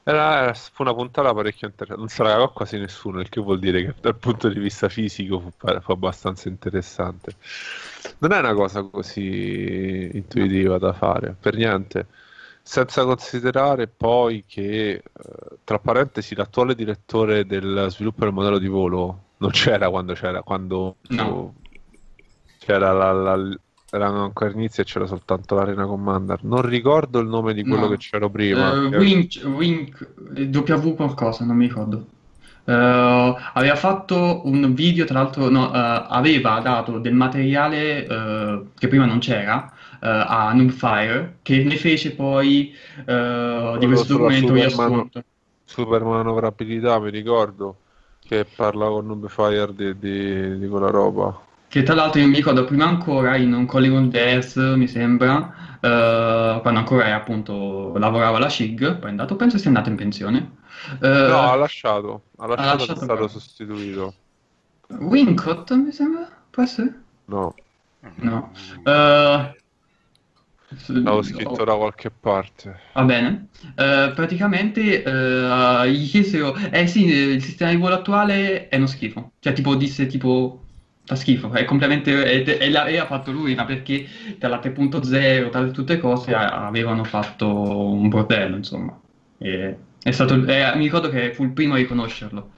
Era, 0.03 0.53
fu 0.53 0.81
una 0.81 0.93
puntata 0.93 1.33
parecchio 1.33 1.67
interessante. 1.67 1.99
Non 1.99 2.09
se 2.09 2.23
la 2.23 2.29
cagò 2.29 2.51
quasi 2.51 2.77
nessuno, 2.77 3.19
il 3.19 3.29
che 3.29 3.41
vuol 3.41 3.59
dire 3.59 3.83
che 3.83 3.93
dal 4.01 4.15
punto 4.15 4.49
di 4.49 4.59
vista 4.59 4.89
fisico 4.89 5.39
fu, 5.39 5.51
fu 5.81 5.91
abbastanza 5.91 6.49
interessante. 6.49 7.33
Non 8.19 8.31
è 8.31 8.39
una 8.39 8.53
cosa 8.53 8.81
così 8.83 10.09
intuitiva 10.13 10.77
da 10.77 10.93
fare, 10.93 11.35
per 11.39 11.55
niente. 11.55 12.07
Senza 12.61 13.03
considerare 13.03 13.87
poi 13.87 14.43
che, 14.47 14.89
eh, 14.91 15.01
tra 15.63 15.79
parentesi, 15.79 16.35
l'attuale 16.35 16.75
direttore 16.75 17.45
del 17.45 17.87
sviluppo 17.89 18.25
del 18.25 18.33
modello 18.33 18.59
di 18.59 18.67
volo 18.67 19.23
non 19.37 19.51
c'era 19.51 19.89
quando 19.89 20.13
c'era, 20.13 20.41
quando 20.43 20.97
No. 21.09 21.53
C'era 22.59 22.91
la, 22.91 23.11
la- 23.11 23.57
erano 23.91 24.23
ancora 24.25 24.51
inizi 24.51 24.81
e 24.81 24.83
c'era 24.83 25.07
soltanto 25.07 25.55
l'Arena 25.55 25.85
Commander. 25.87 26.43
Non 26.43 26.61
ricordo 26.61 27.17
il 27.19 27.27
nome 27.27 27.55
di 27.55 27.63
quello 27.63 27.85
No. 27.85 27.89
che 27.89 27.97
c'era 27.97 28.29
prima. 28.29 28.69
Che- 28.89 28.97
Wink, 28.97 29.41
Wink, 29.45 30.07
eh, 30.35 30.43
W 30.45 30.93
qualcosa, 30.95 31.43
non 31.45 31.55
mi 31.55 31.65
ricordo. 31.65 32.05
Eh, 32.65 32.71
aveva 33.53 33.75
fatto 33.75 34.41
un 34.43 34.75
video, 34.75 35.05
tra 35.05 35.21
l'altro, 35.23 35.49
no, 35.49 35.73
eh, 35.73 36.05
aveva 36.07 36.59
dato 36.59 36.99
del 36.99 37.15
materiale 37.15 38.05
eh, 38.05 38.61
che 38.77 38.87
prima 38.87 39.05
non 39.05 39.17
c'era 39.19 39.73
a 40.01 40.53
Noobfire, 40.53 41.39
che 41.41 41.61
ne 41.61 41.75
fece 41.75 42.11
poi 42.15 42.73
di 43.03 43.85
questo 43.85 44.13
documento 44.13 44.47
Superman- 44.47 44.53
riassunto. 44.53 45.23
Super 45.65 46.03
manovrabilità, 46.05 46.99
mi 46.99 47.09
ricordo, 47.09 47.75
che 48.25 48.45
parla 48.45 48.87
con 48.87 49.07
Noobfire 49.07 49.73
di, 49.75 49.97
di, 49.99 50.57
di 50.59 50.67
quella 50.69 50.89
roba. 50.89 51.37
Che 51.69 51.83
tra 51.83 51.93
l'altro 51.93 52.19
io 52.19 52.27
mi 52.27 52.35
ricordo 52.35 52.65
prima 52.65 52.85
ancora 52.85 53.35
in 53.37 53.53
un 53.53 53.67
on 53.69 54.09
Death, 54.09 54.57
mi 54.75 54.87
sembra, 54.87 55.77
eh, 55.79 56.59
quando 56.61 56.79
ancora 56.79 57.05
era, 57.05 57.15
appunto 57.17 57.95
lavorava 57.97 58.37
alla 58.37 58.49
SHIG, 58.49 58.97
poi 58.97 59.07
è 59.07 59.09
andato, 59.09 59.35
penso 59.35 59.57
sia 59.59 59.67
andato 59.69 59.89
in 59.89 59.95
pensione. 59.95 60.57
Eh, 60.99 61.07
No, 61.07 61.51
ha 61.51 61.55
lasciato, 61.55 62.23
ha 62.37 62.47
lasciato, 62.47 62.77
lasciato 62.77 62.99
è 62.99 63.03
stato 63.03 63.13
però. 63.13 63.27
sostituito. 63.27 64.13
Wincott, 64.99 65.71
mi 65.73 65.91
sembra, 65.91 66.27
può 66.49 66.63
essere? 66.63 67.03
No, 67.27 67.53
No. 68.21 68.51
Eh, 68.83 69.55
l'avevo 71.01 71.21
scritto 71.21 71.63
da 71.63 71.75
qualche 71.75 72.09
parte. 72.11 72.79
Va 72.93 73.03
bene. 73.03 73.49
Eh, 73.75 74.11
praticamente 74.15 75.03
eh, 75.03 75.91
gli 75.91 76.07
chiesero, 76.09 76.55
eh 76.55 76.87
sì, 76.87 77.05
il 77.05 77.41
sistema 77.43 77.71
di 77.71 77.77
volo 77.77 77.95
attuale 77.95 78.67
è 78.67 78.75
uno 78.77 78.87
schifo. 78.87 79.33
Cioè, 79.39 79.53
tipo, 79.53 79.75
disse 79.75 80.05
tipo, 80.07 80.65
fa 81.09 81.15
schifo, 81.15 81.51
è 81.51 81.65
completamente, 81.65 82.45
e, 82.45 82.57
e 82.59 82.69
l'aveva 82.69 83.07
fatto 83.07 83.31
lui, 83.31 83.55
ma 83.55 83.65
perché 83.65 84.05
dalla 84.37 84.59
3.0, 84.59 85.49
tra 85.49 85.63
tutte 85.69 85.97
cose, 85.97 86.35
avevano 86.35 87.03
fatto 87.03 87.47
un 87.47 88.09
bordello, 88.09 88.55
insomma. 88.55 88.95
E, 89.39 89.75
è 90.03 90.11
stato, 90.11 90.45
è, 90.45 90.75
mi 90.75 90.83
ricordo 90.83 91.09
che 91.09 91.33
fu 91.33 91.45
il 91.45 91.51
primo 91.51 91.73
a 91.73 91.77
riconoscerlo. 91.77 92.51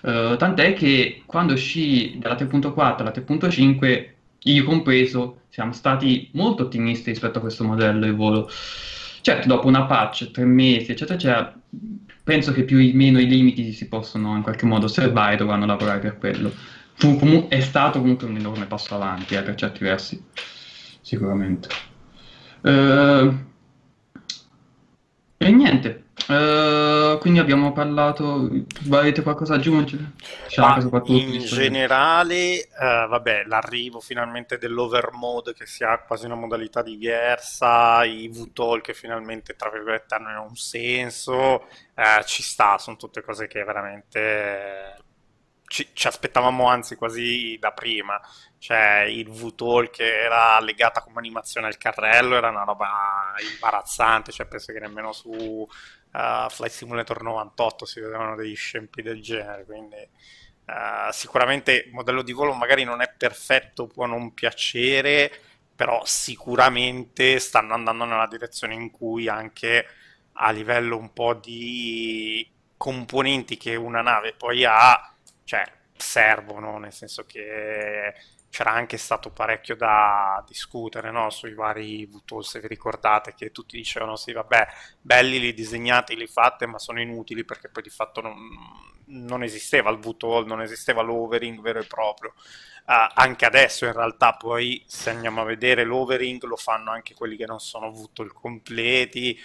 Uh, 0.00 0.36
tant'è 0.36 0.72
che 0.74 1.22
quando 1.24 1.52
uscì 1.52 2.18
dalla 2.18 2.34
3.4 2.34 2.96
alla 2.98 3.12
3.5, 3.12 4.06
io 4.42 4.64
compreso, 4.64 5.42
siamo 5.48 5.72
stati 5.72 6.30
molto 6.32 6.64
ottimisti 6.64 7.10
rispetto 7.10 7.38
a 7.38 7.40
questo 7.40 7.62
modello 7.62 8.06
di 8.06 8.10
volo. 8.10 8.50
Certo, 9.20 9.46
dopo 9.46 9.68
una 9.68 9.84
patch, 9.84 10.32
tre 10.32 10.44
mesi, 10.44 10.90
eccetera, 10.90 11.14
eccetera, 11.14 11.54
penso 12.24 12.52
che 12.52 12.64
più 12.64 12.78
o 12.78 12.96
meno 12.96 13.20
i 13.20 13.28
limiti 13.28 13.70
si 13.72 13.86
possono 13.86 14.34
in 14.34 14.42
qualche 14.42 14.66
modo 14.66 14.86
osservare 14.86 15.36
dovranno 15.36 15.64
lavorare 15.64 16.00
per 16.00 16.18
quello 16.18 16.52
fu, 16.98 17.46
è 17.48 17.60
stato 17.60 18.00
comunque 18.00 18.26
un 18.26 18.36
enorme 18.36 18.66
passo 18.66 18.94
avanti 18.94 19.34
eh, 19.34 19.42
per 19.42 19.54
certi 19.54 19.84
versi, 19.84 20.22
sicuramente. 21.00 21.68
Uh, 22.60 23.46
e 25.40 25.50
niente, 25.52 26.06
uh, 26.26 27.16
quindi 27.18 27.38
abbiamo 27.38 27.72
parlato, 27.72 28.50
volete 28.82 29.22
qualcosa 29.22 29.54
aggiungere? 29.54 30.10
in 31.06 31.38
generale, 31.38 32.68
uh, 32.76 33.08
vabbè, 33.08 33.44
l'arrivo 33.46 34.00
finalmente 34.00 34.58
dell'overmode 34.58 35.54
che 35.54 35.66
si 35.66 35.84
ha 35.84 35.98
quasi 36.00 36.26
una 36.26 36.34
modalità 36.34 36.82
diversa, 36.82 38.02
i 38.04 38.28
VTOL 38.28 38.80
che 38.80 38.92
finalmente, 38.92 39.54
tra 39.54 39.70
virgolette, 39.70 40.16
hanno 40.16 40.42
un 40.42 40.56
senso, 40.56 41.66
ci 42.24 42.42
sta, 42.42 42.76
sono 42.78 42.96
tutte 42.96 43.22
cose 43.22 43.46
che 43.46 43.62
veramente 43.62 45.06
ci, 45.68 45.90
ci, 45.92 46.06
aspettavamo 46.06 46.66
anzi 46.66 46.96
quasi 46.96 47.56
da 47.60 47.72
prima. 47.72 48.20
Cioè, 48.58 49.06
il 49.08 49.30
V-Talk 49.30 49.90
che 49.90 50.22
era 50.22 50.58
legata 50.60 51.00
come 51.02 51.18
animazione 51.18 51.68
al 51.68 51.78
carrello 51.78 52.36
era 52.36 52.48
una 52.48 52.64
roba 52.64 53.34
imbarazzante. 53.52 54.32
Cioè, 54.32 54.46
penso 54.46 54.72
che 54.72 54.80
nemmeno 54.80 55.12
su 55.12 55.28
uh, 55.30 56.48
Flight 56.48 56.72
Simulator 56.72 57.22
98 57.22 57.84
si 57.84 58.00
vedevano 58.00 58.34
degli 58.34 58.56
scempi 58.56 59.02
del 59.02 59.22
genere. 59.22 59.64
Quindi, 59.64 60.08
uh, 60.66 61.12
sicuramente 61.12 61.84
il 61.86 61.92
modello 61.92 62.22
di 62.22 62.32
volo 62.32 62.54
magari 62.54 62.84
non 62.84 63.00
è 63.02 63.12
perfetto, 63.16 63.86
può 63.86 64.06
non 64.06 64.34
piacere, 64.34 65.30
però 65.76 66.02
sicuramente 66.04 67.38
stanno 67.38 67.74
andando 67.74 68.04
nella 68.04 68.26
direzione 68.26 68.74
in 68.74 68.90
cui 68.90 69.28
anche 69.28 69.86
a 70.40 70.50
livello 70.50 70.96
un 70.96 71.12
po' 71.12 71.34
di 71.34 72.48
componenti 72.76 73.56
che 73.56 73.74
una 73.76 74.02
nave 74.02 74.34
poi 74.34 74.64
ha 74.64 75.12
cioè, 75.48 75.64
servono, 75.96 76.76
nel 76.76 76.92
senso 76.92 77.24
che 77.24 78.12
c'era 78.50 78.70
anche 78.72 78.98
stato 78.98 79.30
parecchio 79.30 79.76
da 79.76 80.44
discutere 80.46 81.10
no? 81.10 81.30
sui 81.30 81.54
vari 81.54 82.04
VTOL, 82.04 82.44
se 82.44 82.60
vi 82.60 82.68
ricordate, 82.68 83.32
che 83.34 83.50
tutti 83.50 83.78
dicevano 83.78 84.16
sì, 84.16 84.32
vabbè, 84.32 84.66
belli 85.00 85.40
li 85.40 85.54
disegnati, 85.54 86.16
li 86.16 86.26
fate, 86.26 86.66
ma 86.66 86.78
sono 86.78 87.00
inutili 87.00 87.46
perché 87.46 87.70
poi 87.70 87.82
di 87.82 87.88
fatto 87.88 88.20
non, 88.20 88.36
non 89.06 89.42
esisteva 89.42 89.88
il 89.88 89.98
VTOL, 89.98 90.44
non 90.44 90.60
esisteva 90.60 91.00
l'overing 91.00 91.62
vero 91.62 91.78
e 91.78 91.86
proprio. 91.86 92.34
Uh, 92.84 93.08
anche 93.14 93.46
adesso 93.46 93.86
in 93.86 93.92
realtà 93.92 94.34
poi 94.34 94.82
se 94.86 95.10
andiamo 95.10 95.40
a 95.40 95.44
vedere 95.44 95.84
l'overing 95.84 96.42
lo 96.44 96.56
fanno 96.56 96.90
anche 96.90 97.14
quelli 97.14 97.36
che 97.36 97.46
non 97.46 97.58
sono 97.58 97.90
VTOL 97.90 98.32
completi 98.34 99.38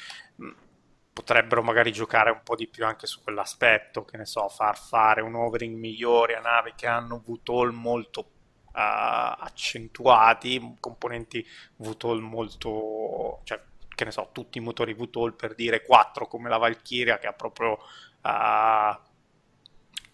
potrebbero 1.14 1.62
magari 1.62 1.92
giocare 1.92 2.32
un 2.32 2.42
po' 2.44 2.56
di 2.56 2.68
più 2.68 2.86
anche 2.86 3.06
su 3.06 3.22
quell'aspetto, 3.22 4.04
che 4.04 4.18
ne 4.18 4.26
so, 4.26 4.50
far 4.50 4.78
fare 4.78 5.22
un 5.22 5.36
overing 5.36 5.78
migliore 5.78 6.36
a 6.36 6.42
navi 6.42 6.74
che 6.76 6.88
hanno 6.88 7.22
VTOL 7.24 7.72
molto 7.72 8.20
uh, 8.20 8.72
accentuati, 8.74 10.78
componenti 10.80 11.46
VTOL 11.78 12.20
molto, 12.20 13.42
cioè, 13.44 13.62
che 13.88 14.06
ne 14.06 14.12
so, 14.12 14.30
tutti 14.32 14.58
i 14.58 14.62
motori 14.62 14.96
VTOL 14.96 15.36
per 15.36 15.54
dire 15.54 15.84
4 15.84 16.28
come 16.28 16.50
la 16.50 16.58
Valkyria 16.58 17.20
che 17.20 17.28
ha 17.28 17.34
proprio 17.34 17.74
uh, 17.74 18.98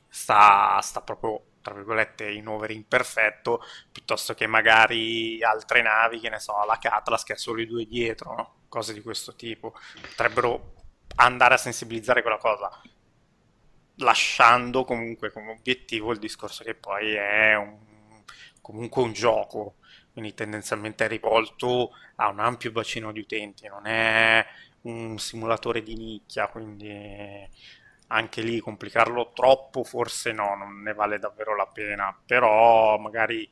sta, 0.10 0.82
sta 0.82 1.02
proprio 1.02 1.44
tra 1.62 1.74
virgolette 1.74 2.30
in 2.30 2.48
overing 2.48 2.86
perfetto 2.86 3.62
piuttosto 3.92 4.34
che 4.34 4.48
magari 4.48 5.44
altre 5.44 5.82
navi 5.82 6.20
che 6.20 6.30
ne 6.30 6.40
so 6.40 6.54
la 6.66 6.78
Catlas 6.78 7.24
che 7.24 7.34
ha 7.34 7.38
solo 7.38 7.60
i 7.60 7.68
due 7.68 7.86
dietro 7.86 8.34
no? 8.34 8.54
cose 8.70 8.94
di 8.94 9.02
questo 9.02 9.36
tipo 9.36 9.74
potrebbero 10.02 10.79
andare 11.26 11.56
a 11.56 11.58
sensibilizzare 11.58 12.22
quella 12.22 12.38
cosa, 12.38 12.70
lasciando 13.96 14.86
comunque 14.86 15.32
come 15.32 15.52
obiettivo 15.52 16.12
il 16.12 16.20
discorso 16.20 16.64
che 16.64 16.76
poi 16.76 17.14
è 17.14 17.56
un, 17.56 17.78
comunque 18.62 19.02
un 19.02 19.12
gioco, 19.12 19.76
quindi 20.14 20.34
tendenzialmente 20.34 21.06
è 21.06 21.08
rivolto 21.08 21.92
a 22.16 22.30
un 22.30 22.40
ampio 22.40 22.72
bacino 22.72 23.12
di 23.12 23.20
utenti, 23.20 23.68
non 23.68 23.86
è 23.86 24.46
un 24.82 25.18
simulatore 25.18 25.84
di 25.84 25.96
nicchia, 25.96 26.48
quindi 26.48 27.48
anche 28.12 28.42
lì 28.42 28.60
complicarlo 28.60 29.32
troppo 29.34 29.84
forse 29.84 30.32
no, 30.32 30.56
non 30.56 30.82
ne 30.82 30.94
vale 30.94 31.20
davvero 31.20 31.56
la 31.56 31.68
pena, 31.68 32.18
però 32.26 32.98
magari 32.98 33.48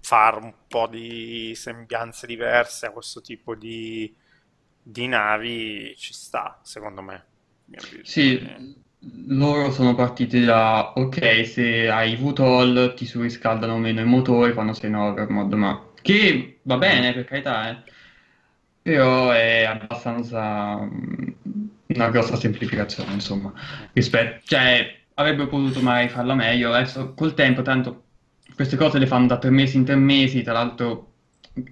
fare 0.00 0.38
un 0.38 0.54
po' 0.68 0.86
di 0.86 1.52
sembianze 1.54 2.26
diverse 2.26 2.86
a 2.86 2.90
questo 2.90 3.20
tipo 3.20 3.54
di, 3.54 4.14
di 4.88 5.08
navi 5.08 5.94
ci 5.96 6.12
sta, 6.12 6.60
secondo 6.62 7.02
me. 7.02 7.24
Sì, 8.02 8.40
loro 9.26 9.72
sono 9.72 9.96
partiti 9.96 10.44
da 10.44 10.92
ok, 10.94 11.44
se 11.44 11.88
hai 11.90 12.14
VTOL 12.14 12.94
ti 12.94 13.04
surriscaldano 13.04 13.78
meno 13.78 14.00
i 14.00 14.04
motori 14.04 14.52
quando 14.52 14.74
sei 14.74 14.90
in 14.90 14.96
overmod, 14.96 15.52
ma 15.54 15.88
che 16.00 16.60
va 16.62 16.76
bene 16.76 17.12
per 17.12 17.24
carità, 17.24 17.68
eh. 17.70 17.82
però 18.80 19.30
è 19.30 19.64
abbastanza 19.64 20.76
mm, 20.76 21.28
una 21.88 22.10
grossa 22.10 22.36
semplificazione, 22.36 23.12
insomma, 23.12 23.52
rispetto, 23.92 24.42
cioè 24.44 24.98
avrebbero 25.14 25.48
potuto 25.48 25.80
magari 25.80 26.08
farla 26.08 26.34
meglio, 26.34 26.72
adesso 26.72 27.12
col 27.14 27.34
tempo 27.34 27.62
tanto 27.62 28.04
queste 28.54 28.76
cose 28.76 29.00
le 29.00 29.06
fanno 29.08 29.26
da 29.26 29.38
tre 29.38 29.50
mesi 29.50 29.78
in 29.78 29.84
tre 29.84 29.96
mesi, 29.96 30.42
tra 30.42 30.52
l'altro 30.52 31.10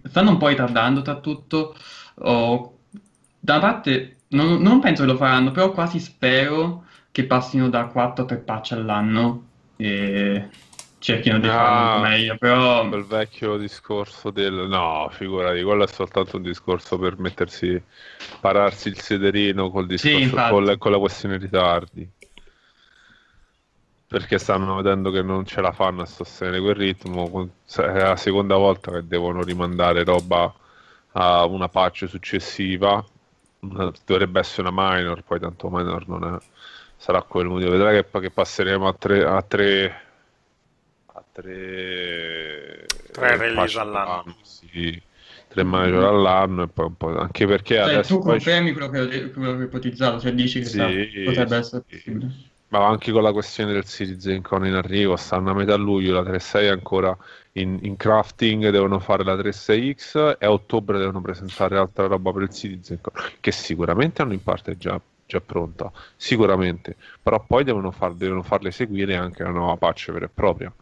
stanno 0.03 0.31
un 0.31 0.37
po' 0.37 0.49
ritardando 0.49 1.01
tra 1.03 1.21
tutto, 1.21 1.77
o 2.17 2.74
da 3.45 3.57
una 3.57 3.73
parte 3.73 4.17
non, 4.29 4.63
non 4.63 4.81
penso 4.81 5.03
che 5.05 5.11
lo 5.11 5.19
faranno, 5.19 5.51
però 5.51 5.71
quasi 5.71 6.01
spero 6.01 6.87
che 7.11 7.25
passino 7.27 7.69
da 7.69 7.85
4 7.85 8.25
a 8.25 8.27
3 8.27 8.37
patch 8.39 8.73
all'anno 8.73 9.49
e 9.77 10.49
cerchino 10.99 11.39
di 11.39 11.47
ah, 11.49 11.53
farlo 11.53 12.09
meglio, 12.09 12.37
però... 12.39 12.89
Quel 12.89 13.05
vecchio 13.05 13.59
discorso 13.59 14.31
del... 14.31 14.67
No, 14.67 15.09
figurati, 15.11 15.63
quello 15.63 15.85
è 15.85 15.87
soltanto 15.87 16.39
un 16.39 16.43
discorso 16.43 16.99
per 16.99 17.19
mettersi, 17.19 17.81
pararsi 18.41 18.89
il 18.89 18.99
sederino 18.99 19.71
col 19.71 19.87
discorso, 19.89 20.17
sì, 20.17 20.31
con, 20.31 20.75
con 20.79 20.91
la 20.91 20.99
questione 20.99 21.37
ritardi. 21.37 22.11
Perché 24.07 24.39
stanno 24.39 24.77
vedendo 24.77 25.11
che 25.11 25.21
non 25.21 25.45
ce 25.45 25.61
la 25.61 25.73
fanno 25.73 26.01
a 26.01 26.07
sostenere 26.07 26.61
quel 26.61 26.77
ritmo, 26.77 27.51
è 27.77 27.99
la 28.01 28.17
seconda 28.17 28.57
volta 28.57 28.91
che 28.93 29.07
devono 29.07 29.43
rimandare 29.43 30.03
roba 30.03 30.51
a 31.13 31.45
una 31.45 31.69
patch 31.69 32.09
successiva 32.09 33.05
dovrebbe 34.05 34.41
essere 34.41 34.69
una 34.69 34.73
minor, 34.73 35.23
poi 35.23 35.41
tanto 35.41 35.69
minor 35.71 36.09
non 36.09 36.25
è, 36.25 36.39
sarà 36.97 37.23
quel 37.23 37.47
motivo. 37.47 37.71
Vedrai 37.71 38.03
che, 38.03 38.21
che 38.21 38.31
passeremo 38.31 38.87
a 38.87 38.95
tre, 38.95 39.25
a 39.25 39.43
tre, 39.43 40.03
a 41.07 41.25
tre, 41.33 42.87
tre 43.13 43.37
release 43.37 43.79
all'anno. 43.79 44.37
Sì, 44.43 45.01
tre 45.49 45.63
major 45.63 46.05
all'anno 46.05 46.65
e 46.65 46.69
poi 46.69 46.87
un 46.87 46.97
po', 46.97 47.19
anche 47.19 47.47
perché 47.47 47.77
cioè, 47.77 47.93
adesso... 47.93 48.17
Tu 48.17 48.23
confermi 48.23 48.73
quello 48.73 48.89
che, 48.89 49.31
quello 49.31 49.53
che 49.53 49.59
hai 49.59 49.65
ipotizzato, 49.65 50.21
cioè 50.21 50.33
dici 50.33 50.61
che 50.61 50.67
sì, 50.67 50.73
sta, 50.75 50.89
potrebbe 51.25 51.57
essere 51.57 51.85
possibile. 51.89 52.53
Ma 52.69 52.87
anche 52.87 53.13
con 53.13 53.23
la 53.23 53.33
questione 53.33 53.73
del 53.73 53.85
Series 53.85 54.27
Encon 54.27 54.67
in 54.67 54.75
arrivo, 54.75 55.17
stanno 55.17 55.51
a 55.51 55.55
metà 55.55 55.77
luglio, 55.77 56.15
la 56.15 56.29
3.6 56.29 56.61
è 56.61 56.67
ancora 56.67 57.17
in, 57.57 57.79
in, 57.83 57.97
crafting 57.97 58.71
devono 58.71 58.99
fare 58.99 59.23
la 59.23 59.35
3.6X 59.35 60.37
e 60.39 60.47
a 60.47 60.51
ottobre 60.51 60.99
devono 60.99 61.21
presentare 61.21 61.77
altra 61.77 62.07
roba 62.07 62.33
per 62.33 62.43
il 62.43 62.51
Citizen 62.51 63.01
che 63.41 63.53
sicuramente 63.53 64.23
hanno 64.23 64.33
in 64.33 64.43
parte 64.43 64.77
già, 64.77 65.01
già 65.27 65.41
pronta, 65.41 65.91
sicuramente, 66.17 66.97
però 67.23 67.45
poi 67.47 67.65
devono, 67.65 67.91
far, 67.91 68.15
devono 68.15 68.43
farle 68.43 68.71
seguire 68.71 69.17
anche 69.17 69.43
la 69.43 69.51
nuova 69.51 69.77
patch 69.77 70.11
vera 70.11 70.27
e 70.27 70.31
propria. 70.33 70.73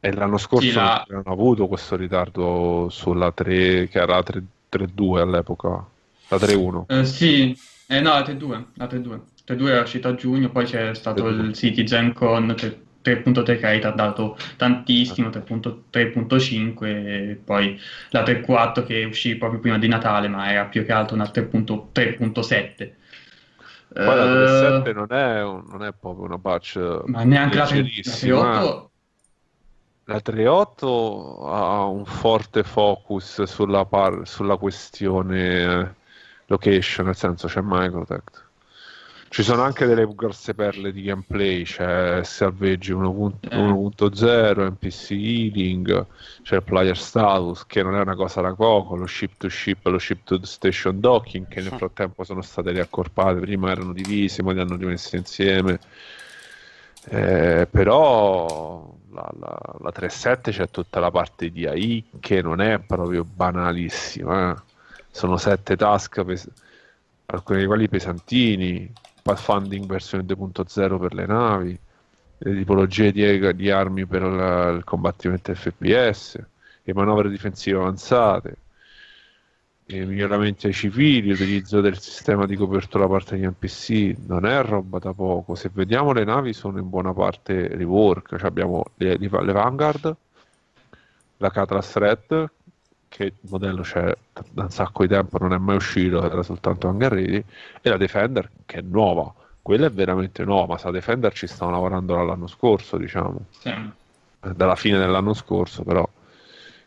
E 0.00 0.12
l'anno 0.12 0.38
scorso 0.38 0.78
la... 0.78 1.04
hanno 1.08 1.22
avuto 1.24 1.66
questo 1.66 1.96
ritardo 1.96 2.86
sulla 2.88 3.32
3, 3.32 3.88
che 3.88 3.98
era 3.98 4.14
la 4.14 4.24
3.2 4.24 5.18
all'epoca, 5.18 5.84
la 6.28 6.36
3.1. 6.36 6.84
Eh, 6.86 7.04
sì, 7.04 7.58
eh, 7.88 8.00
no, 8.00 8.10
la 8.10 8.20
3.2, 8.20 8.64
la 8.74 8.86
3.2. 8.86 9.20
3.2 9.48 9.68
era 9.68 9.80
uscita 9.80 10.10
a 10.10 10.14
giugno, 10.14 10.50
poi 10.50 10.66
c'è 10.66 10.94
stato 10.94 11.30
3.2. 11.30 11.44
il 11.44 11.52
Citizen 11.54 12.12
con 12.12 12.54
3.3 13.02 13.58
che 13.58 13.66
ha 13.66 13.70
ritardato 13.70 14.36
tantissimo, 14.56 15.28
3.5 15.28 16.84
e 16.84 17.40
poi 17.42 17.80
la 18.10 18.22
3.4 18.22 18.84
che 18.84 19.04
uscì 19.04 19.36
proprio 19.36 19.60
prima 19.60 19.78
di 19.78 19.88
Natale, 19.88 20.28
ma 20.28 20.50
era 20.50 20.64
più 20.64 20.84
che 20.84 20.92
altro 20.92 21.14
una 21.14 21.24
3.7. 21.24 22.90
Poi 23.90 24.04
la 24.04 24.82
3.7 24.82 24.90
uh, 24.90 24.92
non, 24.92 25.06
è 25.10 25.42
non 25.42 25.82
è 25.82 25.92
proprio 25.98 26.26
una 26.26 26.38
patch 26.38 27.02
ma 27.06 27.24
neanche 27.24 27.56
la 27.56 27.64
3.8 27.64 28.86
La 30.04 30.16
3.8 30.16 31.48
ha 31.48 31.84
un 31.84 32.04
forte 32.04 32.62
focus 32.64 33.44
sulla, 33.44 33.86
par- 33.86 34.26
sulla 34.26 34.56
questione 34.58 35.62
eh, 35.62 35.88
location, 36.46 37.06
nel 37.06 37.16
senso 37.16 37.46
c'è 37.46 37.60
Microtech. 37.62 38.47
Ci 39.30 39.42
sono 39.42 39.62
anche 39.62 39.84
delle 39.84 40.08
grosse 40.14 40.54
perle 40.54 40.90
di 40.90 41.02
gameplay, 41.02 41.62
c'è 41.62 42.24
Salvage 42.24 42.94
1.0, 42.94 44.70
NPC 44.70 45.10
Healing, 45.10 46.06
c'è 46.42 46.56
il 46.56 46.62
player 46.62 46.96
status 46.96 47.66
che 47.66 47.82
non 47.82 47.94
è 47.94 48.00
una 48.00 48.16
cosa 48.16 48.40
da 48.40 48.54
poco, 48.54 48.96
lo 48.96 49.06
ship 49.06 49.32
to 49.36 49.50
ship, 49.50 49.84
lo 49.86 49.98
ship 49.98 50.24
to 50.24 50.44
station 50.44 50.98
docking 50.98 51.46
che 51.46 51.60
nel 51.60 51.72
frattempo 51.76 52.24
sono 52.24 52.40
state 52.40 52.70
riaccorpate, 52.72 53.38
prima 53.40 53.70
erano 53.70 53.92
divisi, 53.92 54.42
poi 54.42 54.54
li 54.54 54.60
hanno 54.60 54.76
rimessi 54.76 55.16
insieme. 55.16 55.78
Eh, 57.10 57.68
però 57.70 58.92
la, 59.12 59.30
la, 59.38 59.60
la 59.80 59.92
3.7 59.94 60.50
c'è 60.50 60.70
tutta 60.70 61.00
la 61.00 61.10
parte 61.10 61.50
di 61.50 61.66
AI 61.66 62.04
che 62.18 62.40
non 62.40 62.60
è 62.60 62.78
proprio 62.78 63.24
banalissima. 63.24 64.52
Eh. 64.52 64.56
Sono 65.10 65.36
sette 65.36 65.76
task, 65.76 66.24
pes- 66.24 66.50
alcuni 67.26 67.58
dei 67.58 67.66
quali 67.66 67.88
pesantini, 67.88 68.90
pathfinding 69.28 69.84
versione 69.84 70.24
2.0 70.24 70.98
per 70.98 71.12
le 71.12 71.26
navi, 71.26 71.78
le 72.38 72.54
tipologie 72.54 73.12
di, 73.12 73.54
di 73.54 73.70
armi 73.70 74.06
per 74.06 74.22
la, 74.22 74.68
il 74.68 74.84
combattimento 74.84 75.54
FPS, 75.54 76.42
le 76.82 76.94
manovre 76.94 77.28
difensive 77.28 77.76
avanzate, 77.76 78.56
i 79.86 80.04
miglioramenti 80.04 80.66
ai 80.66 80.72
civili, 80.72 81.28
l'utilizzo 81.28 81.82
del 81.82 81.98
sistema 81.98 82.46
di 82.46 82.56
copertura 82.56 83.04
da 83.04 83.10
parte 83.10 83.36
degli 83.36 83.46
NPC, 83.46 84.16
non 84.26 84.46
è 84.46 84.62
roba 84.62 84.98
da 84.98 85.12
poco. 85.12 85.54
Se 85.54 85.70
vediamo 85.72 86.12
le 86.12 86.24
navi 86.24 86.54
sono 86.54 86.78
in 86.78 86.88
buona 86.88 87.12
parte 87.12 87.68
rework, 87.68 88.36
cioè 88.38 88.46
abbiamo 88.48 88.84
le, 88.96 89.18
le 89.18 89.28
Vanguard, 89.28 90.16
la 91.36 91.50
Catlas 91.50 91.96
Red, 91.96 92.50
che 93.08 93.24
il 93.24 93.32
modello 93.48 93.82
c'è 93.82 94.14
da 94.50 94.62
un 94.62 94.70
sacco 94.70 95.02
di 95.02 95.08
tempo, 95.08 95.38
non 95.38 95.52
è 95.52 95.58
mai 95.58 95.76
uscito, 95.76 96.22
era 96.22 96.42
soltanto 96.42 96.88
hangar 96.88 97.12
ready, 97.12 97.42
e 97.80 97.88
la 97.88 97.96
Defender 97.96 98.50
che 98.66 98.78
è 98.78 98.82
nuova. 98.82 99.32
Quella 99.60 99.86
è 99.86 99.90
veramente 99.90 100.44
nuova, 100.44 100.74
ma 100.74 100.78
sa 100.78 100.90
Defender 100.90 101.32
ci 101.32 101.46
stanno 101.46 101.72
lavorando 101.72 102.14
dall'anno 102.14 102.46
scorso, 102.46 102.96
diciamo. 102.96 103.46
Sì. 103.50 103.74
Dalla 104.40 104.76
fine 104.76 104.98
dell'anno 104.98 105.34
scorso, 105.34 105.82
però. 105.82 106.08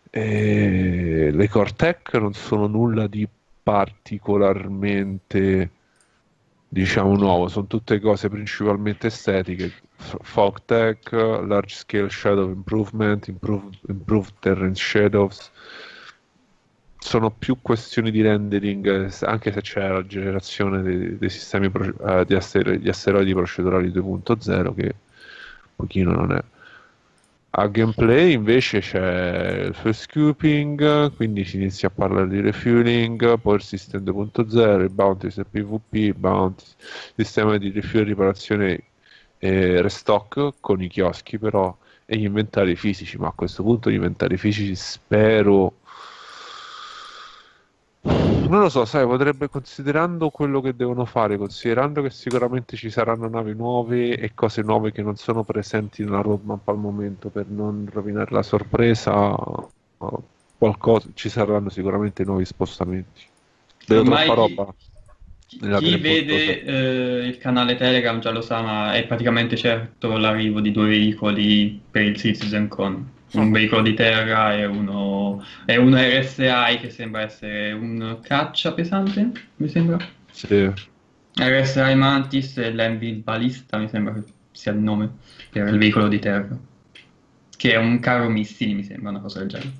E 0.09 1.29
le 1.31 1.49
Cortec 1.49 2.13
non 2.15 2.33
sono 2.33 2.67
nulla 2.67 3.07
di 3.07 3.27
particolarmente 3.63 5.69
diciamo 6.73 7.17
nuovo, 7.17 7.49
sono 7.49 7.67
tutte 7.67 7.99
cose 7.99 8.29
principalmente 8.29 9.07
estetiche, 9.07 9.73
Fog 9.97 10.61
Tech, 10.63 11.11
Large 11.11 11.75
Scale 11.75 12.09
Shadow 12.09 12.49
Improvement, 12.49 13.27
Improved, 13.27 13.77
improved 13.89 14.33
Terrain 14.39 14.73
Shadows, 14.73 15.51
sono 17.03 17.31
più 17.31 17.57
questioni 17.61 18.11
di 18.11 18.21
rendering, 18.21 19.11
anche 19.21 19.51
se 19.51 19.61
c'è 19.61 19.87
la 19.87 20.05
generazione 20.05 20.83
dei, 20.83 21.17
dei 21.17 21.29
sistemi 21.29 21.69
pro, 21.69 21.93
uh, 21.97 22.23
di, 22.23 22.35
aster- 22.35 22.77
di, 22.77 22.87
asteroidi 22.87 23.33
procedurali 23.33 23.89
2.0 23.89 24.75
che 24.75 24.83
un 24.83 24.93
pochino 25.75 26.11
non 26.11 26.31
è. 26.31 26.43
A 27.53 27.67
gameplay 27.67 28.33
invece 28.33 28.79
c'è 28.79 29.63
il 29.65 29.73
first 29.73 30.03
scooping, 30.03 31.13
quindi 31.15 31.43
si 31.43 31.57
inizia 31.57 31.89
a 31.89 31.91
parlare 31.91 32.29
di 32.29 32.39
refueling, 32.39 33.39
poi 33.39 33.55
il 33.55 33.61
system 33.61 34.03
2.0, 34.03 34.81
il 34.81 34.89
bounty 34.89 35.27
il 35.27 35.45
PvP, 35.49 36.15
bounty, 36.17 36.63
sistema 37.15 37.57
di 37.57 37.71
refuel, 37.71 38.05
riparazione 38.05 38.83
e 39.39 39.81
restock 39.81 40.53
con 40.59 40.81
i 40.81 40.87
chioschi 40.87 41.39
però 41.39 41.75
e 42.05 42.17
gli 42.17 42.25
inventari 42.25 42.75
fisici, 42.75 43.17
ma 43.17 43.27
a 43.27 43.33
questo 43.33 43.63
punto 43.63 43.89
gli 43.89 43.95
inventari 43.95 44.37
fisici 44.37 44.75
spero 44.75 45.75
non 48.03 48.59
lo 48.59 48.69
so, 48.69 48.83
sai, 48.83 49.05
potrebbe 49.05 49.47
considerando 49.47 50.29
quello 50.29 50.59
che 50.59 50.75
devono 50.75 51.05
fare, 51.05 51.37
considerando 51.37 52.01
che 52.01 52.09
sicuramente 52.09 52.75
ci 52.75 52.89
saranno 52.89 53.29
navi 53.29 53.53
nuove 53.55 54.17
e 54.17 54.33
cose 54.33 54.61
nuove 54.61 54.91
che 54.91 55.01
non 55.01 55.15
sono 55.15 55.43
presenti 55.43 56.03
nella 56.03 56.21
roadmap 56.21 56.67
al 56.67 56.77
momento 56.77 57.29
per 57.29 57.45
non 57.47 57.87
rovinare 57.91 58.31
la 58.31 58.43
sorpresa, 58.43 59.33
qualcosa, 60.57 61.07
ci 61.13 61.29
saranno 61.29 61.69
sicuramente 61.69 62.25
nuovi 62.25 62.43
spostamenti. 62.43 63.21
Vedo 63.87 64.01
Ormai 64.01 64.25
troppa 64.25 64.63
roba. 64.63 64.73
Chi 65.79 65.97
vede 65.97 66.63
eh, 66.63 67.27
il 67.27 67.37
canale 67.37 67.75
Telegram 67.75 68.19
già 68.19 68.31
lo 68.31 68.41
sa, 68.41 68.61
ma 68.61 68.93
è 68.93 69.05
praticamente 69.05 69.55
certo 69.55 70.17
l'arrivo 70.17 70.59
di 70.59 70.71
due 70.71 70.87
veicoli 70.87 71.79
per 71.89 72.03
il 72.03 72.15
CitizenCon 72.15 73.19
un 73.33 73.51
veicolo 73.51 73.81
di 73.81 73.93
terra 73.93 74.55
e 74.55 74.65
uno, 74.65 75.43
e 75.65 75.77
uno 75.77 75.97
RSI 75.97 76.79
che 76.79 76.89
sembra 76.89 77.21
essere 77.21 77.71
un 77.71 78.19
caccia 78.21 78.73
pesante, 78.73 79.31
mi 79.57 79.67
sembra. 79.67 79.97
Sì. 80.31 80.71
RSI 81.33 81.95
Mantis 81.95 82.57
e 82.57 82.71
l'Envy 82.71 83.13
Balista, 83.13 83.77
mi 83.77 83.87
sembra 83.87 84.13
che 84.13 84.23
sia 84.51 84.71
il 84.71 84.79
nome, 84.79 85.09
per 85.49 85.67
il 85.67 85.77
veicolo 85.77 86.07
di 86.07 86.19
terra. 86.19 86.57
Che 87.55 87.71
è 87.71 87.77
un 87.77 87.99
carro 87.99 88.27
missili, 88.27 88.73
mi 88.73 88.83
sembra, 88.83 89.11
una 89.11 89.21
cosa 89.21 89.39
del 89.39 89.47
genere. 89.49 89.71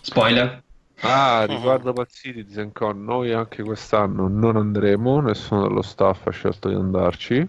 Spoiler. 0.00 0.62
Ah, 1.02 1.46
riguardo 1.48 1.94
Pazzini 1.94 2.44
di 2.44 2.52
Zencon, 2.52 3.04
noi 3.04 3.32
anche 3.32 3.62
quest'anno 3.62 4.28
non 4.28 4.56
andremo, 4.56 5.20
nessuno 5.20 5.66
dello 5.66 5.80
staff 5.80 6.26
ha 6.26 6.30
scelto 6.30 6.68
di 6.68 6.74
andarci 6.74 7.48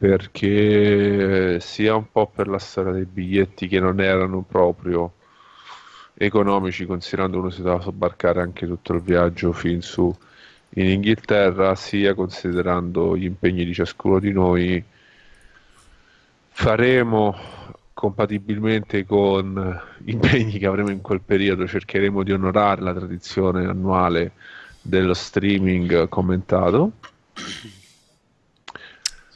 perché 0.00 1.60
sia 1.60 1.94
un 1.94 2.10
po' 2.10 2.26
per 2.26 2.48
la 2.48 2.58
storia 2.58 2.90
dei 2.90 3.04
biglietti 3.04 3.68
che 3.68 3.80
non 3.80 4.00
erano 4.00 4.40
proprio 4.40 5.12
economici 6.14 6.86
considerando 6.86 7.38
uno 7.38 7.50
si 7.50 7.60
doveva 7.60 7.82
sobbarcare 7.82 8.40
anche 8.40 8.66
tutto 8.66 8.94
il 8.94 9.02
viaggio 9.02 9.52
fin 9.52 9.82
su 9.82 10.10
in 10.70 10.86
Inghilterra 10.86 11.74
sia 11.74 12.14
considerando 12.14 13.14
gli 13.14 13.24
impegni 13.24 13.66
di 13.66 13.74
ciascuno 13.74 14.18
di 14.20 14.32
noi 14.32 14.82
faremo 16.48 17.36
compatibilmente 17.92 19.04
con 19.04 19.82
gli 19.98 20.12
impegni 20.12 20.58
che 20.58 20.64
avremo 20.64 20.88
in 20.88 21.02
quel 21.02 21.20
periodo. 21.20 21.66
Cercheremo 21.66 22.22
di 22.22 22.32
onorare 22.32 22.80
la 22.80 22.94
tradizione 22.94 23.66
annuale 23.66 24.32
dello 24.80 25.12
streaming 25.12 26.08
commentato 26.08 26.92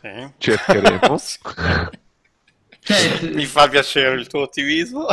sì. 0.05 0.33
Cercheremo. 0.37 1.19
cioè, 2.81 3.31
Mi 3.33 3.47
fa 3.47 3.69
piacere 3.69 4.17
il 4.17 4.27
tuo 4.27 4.43
ottimismo. 4.43 5.07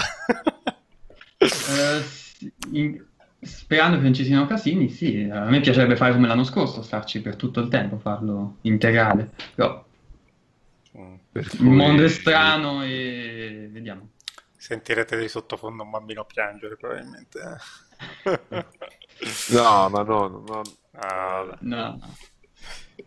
uh, 1.39 2.51
in... 2.71 3.05
Sperando 3.43 3.97
che 3.97 4.03
non 4.03 4.13
ci 4.13 4.23
siano 4.23 4.45
casini, 4.45 4.87
sì, 4.89 5.27
a 5.31 5.45
me 5.45 5.61
piacerebbe 5.61 5.95
fare 5.95 6.13
come 6.13 6.27
l'anno 6.27 6.43
scorso, 6.43 6.83
starci 6.83 7.21
per 7.21 7.35
tutto 7.35 7.59
il 7.59 7.69
tempo, 7.69 7.97
farlo 7.97 8.57
integrale, 8.61 9.31
però 9.55 9.83
mm. 10.95 11.15
il 11.33 11.63
mondo 11.63 12.03
è 12.03 12.07
strano 12.07 12.83
e 12.83 13.67
vediamo. 13.71 14.09
Sentirete 14.55 15.17
di 15.17 15.27
sottofondo 15.27 15.81
un 15.81 15.89
bambino 15.89 16.23
piangere 16.23 16.77
probabilmente. 16.77 17.39
no, 19.53 19.89
ma 19.89 20.03
no, 20.03 20.27
no, 20.27 20.43
no. 20.45 20.61
Ah, 20.91 21.57
no. 21.61 21.99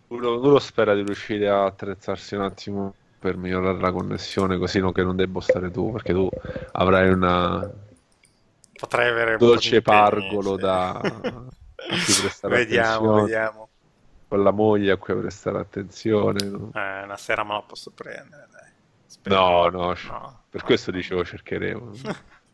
Uno, 0.09 0.41
uno 0.41 0.59
spera 0.59 0.95
di 0.95 1.03
riuscire 1.03 1.49
a 1.49 1.65
attrezzarsi 1.65 2.35
un 2.35 2.43
attimo 2.43 2.95
per 3.19 3.37
migliorare 3.37 3.81
la 3.81 3.91
connessione 3.91 4.59
così 4.59 4.81
non 4.81 4.93
che 4.93 5.03
non 5.03 5.17
debbo 5.17 5.41
stare 5.41 5.71
tu 5.71 5.91
perché 5.93 6.13
tu 6.13 6.29
avrai 6.73 7.11
una 7.11 7.71
potrei 8.79 9.09
avere 9.09 9.39
dolce 9.39 9.81
pargolo 9.81 10.57
da 10.57 11.01
vediamo, 12.43 13.23
vediamo. 13.23 13.69
con 14.29 14.43
la 14.43 14.51
moglie 14.51 14.93
a 14.93 14.97
cui 14.99 15.15
prestare 15.15 15.59
attenzione 15.59 16.45
no? 16.45 16.71
eh, 16.75 17.03
una 17.05 17.17
sera 17.17 17.45
me 17.45 17.55
la 17.55 17.63
posso 17.63 17.93
prendere 17.93 18.45
no, 19.25 19.69
no, 19.69 19.95
no, 20.09 20.43
per 20.51 20.63
questo 20.63 20.91
dicevo 20.91 21.25
cercheremo. 21.25 21.93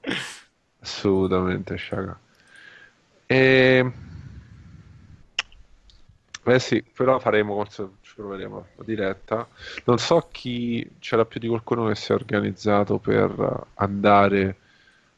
Assolutamente 0.80 1.76
Sciaga. 1.76 2.18
E 3.26 3.92
eh 6.44 6.58
sì, 6.58 6.82
però 6.82 7.18
faremo, 7.18 7.54
forse 7.54 7.88
ci 8.00 8.14
proveremo 8.14 8.66
la 8.76 8.84
diretta. 8.84 9.48
Non 9.84 9.98
so 9.98 10.28
chi, 10.30 10.88
c'era 10.98 11.24
più 11.24 11.38
di 11.38 11.48
qualcuno 11.48 11.86
che 11.88 11.94
si 11.94 12.12
è 12.12 12.14
organizzato 12.14 12.98
per 12.98 13.66
andare 13.74 14.56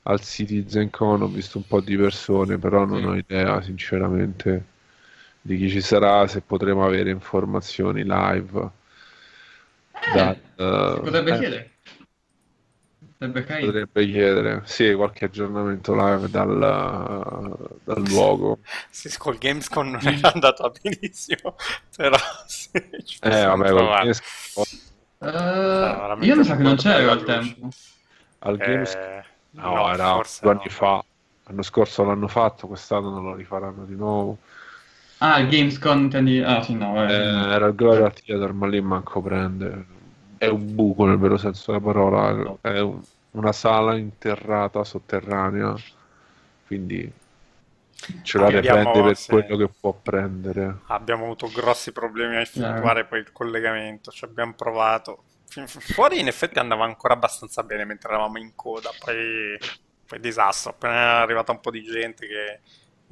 al 0.03 0.21
CitizenCon, 0.21 1.23
ho 1.23 1.29
visto 1.29 1.59
un 1.59 1.67
po' 1.67 1.81
di 1.81 1.97
persone, 1.97 2.59
però 2.59 2.85
non 2.85 3.05
ho 3.05 3.17
idea 3.17 3.61
sinceramente 3.63 4.65
di 5.41 5.57
chi 5.57 5.69
ci 5.69 5.81
sarà, 5.81 6.27
se 6.27 6.41
potremo 6.41 6.85
avere 6.85 7.11
informazioni 7.11 8.03
live. 8.05 8.71
Da, 10.15 10.31
uh, 10.31 11.01
potrebbe 11.01 11.35
eh. 11.35 11.39
chiedere. 11.39 11.72
Potrebbe 13.29 14.07
chiedere, 14.07 14.63
sì, 14.65 14.93
qualche 14.95 15.27
aggiornamento 15.27 15.95
live 15.95 16.29
dal, 16.29 16.59
dal 17.85 18.03
luogo. 18.09 18.59
Sì, 18.91 19.17
col 19.17 19.39
Gamescom 19.39 19.91
non 19.91 20.01
è 20.07 20.19
andato 20.23 20.73
benissimo, 20.83 21.55
però 21.97 22.17
sì, 22.47 22.71
Eh, 22.75 23.45
vabbè, 23.47 23.73
Gamescom... 23.73 24.65
Uh, 25.19 26.25
io 26.25 26.37
mi 26.37 26.43
sa 26.45 26.57
che 26.57 26.63
non 26.63 26.77
c'era 26.77 27.13
al 27.13 27.23
tempo. 27.23 27.69
Al. 28.41 28.61
Eh, 28.61 29.25
no, 29.51 29.75
no, 29.75 29.93
era 29.93 30.15
due 30.41 30.53
no. 30.53 30.61
anni 30.61 30.69
fa. 30.69 31.05
L'anno 31.45 31.63
scorso 31.63 32.05
l'hanno 32.05 32.29
fatto, 32.29 32.67
quest'anno 32.67 33.11
non 33.11 33.25
lo 33.25 33.35
rifaranno 33.35 33.85
di 33.85 33.95
nuovo. 33.95 34.39
Ah, 35.19 35.39
il 35.39 35.49
Gamescom 35.49 36.01
intendi... 36.01 36.41
Ah, 36.41 36.63
sì, 36.63 36.75
no, 36.75 37.01
Eh, 37.09 37.13
eh. 37.13 37.53
era 37.53 37.67
il 37.67 37.75
Gloria 37.77 38.11
Theater, 38.11 38.53
ma 38.53 38.67
lì 38.67 38.81
manco 38.81 39.23
prende. 39.23 39.87
È 40.43 40.49
un 40.49 40.75
buco 40.75 41.05
nel 41.07 41.19
vero 41.19 41.37
senso 41.37 41.71
della 41.71 41.85
parola. 41.85 42.57
È 42.61 42.81
un- 42.81 43.01
una 43.33 43.53
sala 43.53 43.97
interrata 43.97 44.83
sotterranea. 44.83 45.75
Quindi 46.67 47.11
ce 48.23 48.39
la 48.39 48.47
Abbiamo- 48.47 48.79
riprende 48.79 49.03
per 49.03 49.17
sì. 49.17 49.31
quello 49.31 49.57
che 49.57 49.69
può 49.81 49.93
prendere. 49.93 50.79
Abbiamo 50.87 51.25
avuto 51.25 51.49
grossi 51.55 51.93
problemi 51.93 52.35
a 52.37 52.41
effettuare 52.41 53.05
poi 53.05 53.21
il 53.21 53.31
collegamento, 53.31 54.11
ci 54.11 54.25
abbiamo 54.25 54.55
provato. 54.55 55.23
Fuori 55.67 56.19
in 56.19 56.27
effetti 56.27 56.59
andava 56.59 56.85
ancora 56.85 57.15
abbastanza 57.15 57.63
bene 57.63 57.85
mentre 57.85 58.09
eravamo 58.09 58.39
in 58.39 58.53
coda, 58.57 58.91
poi, 58.99 59.57
poi 60.09 60.19
disastro, 60.19 60.71
appena 60.71 60.95
è 60.95 61.21
arrivata 61.23 61.53
un 61.53 61.61
po' 61.61 61.71
di 61.71 61.83
gente 61.83 62.27
che 62.27 62.61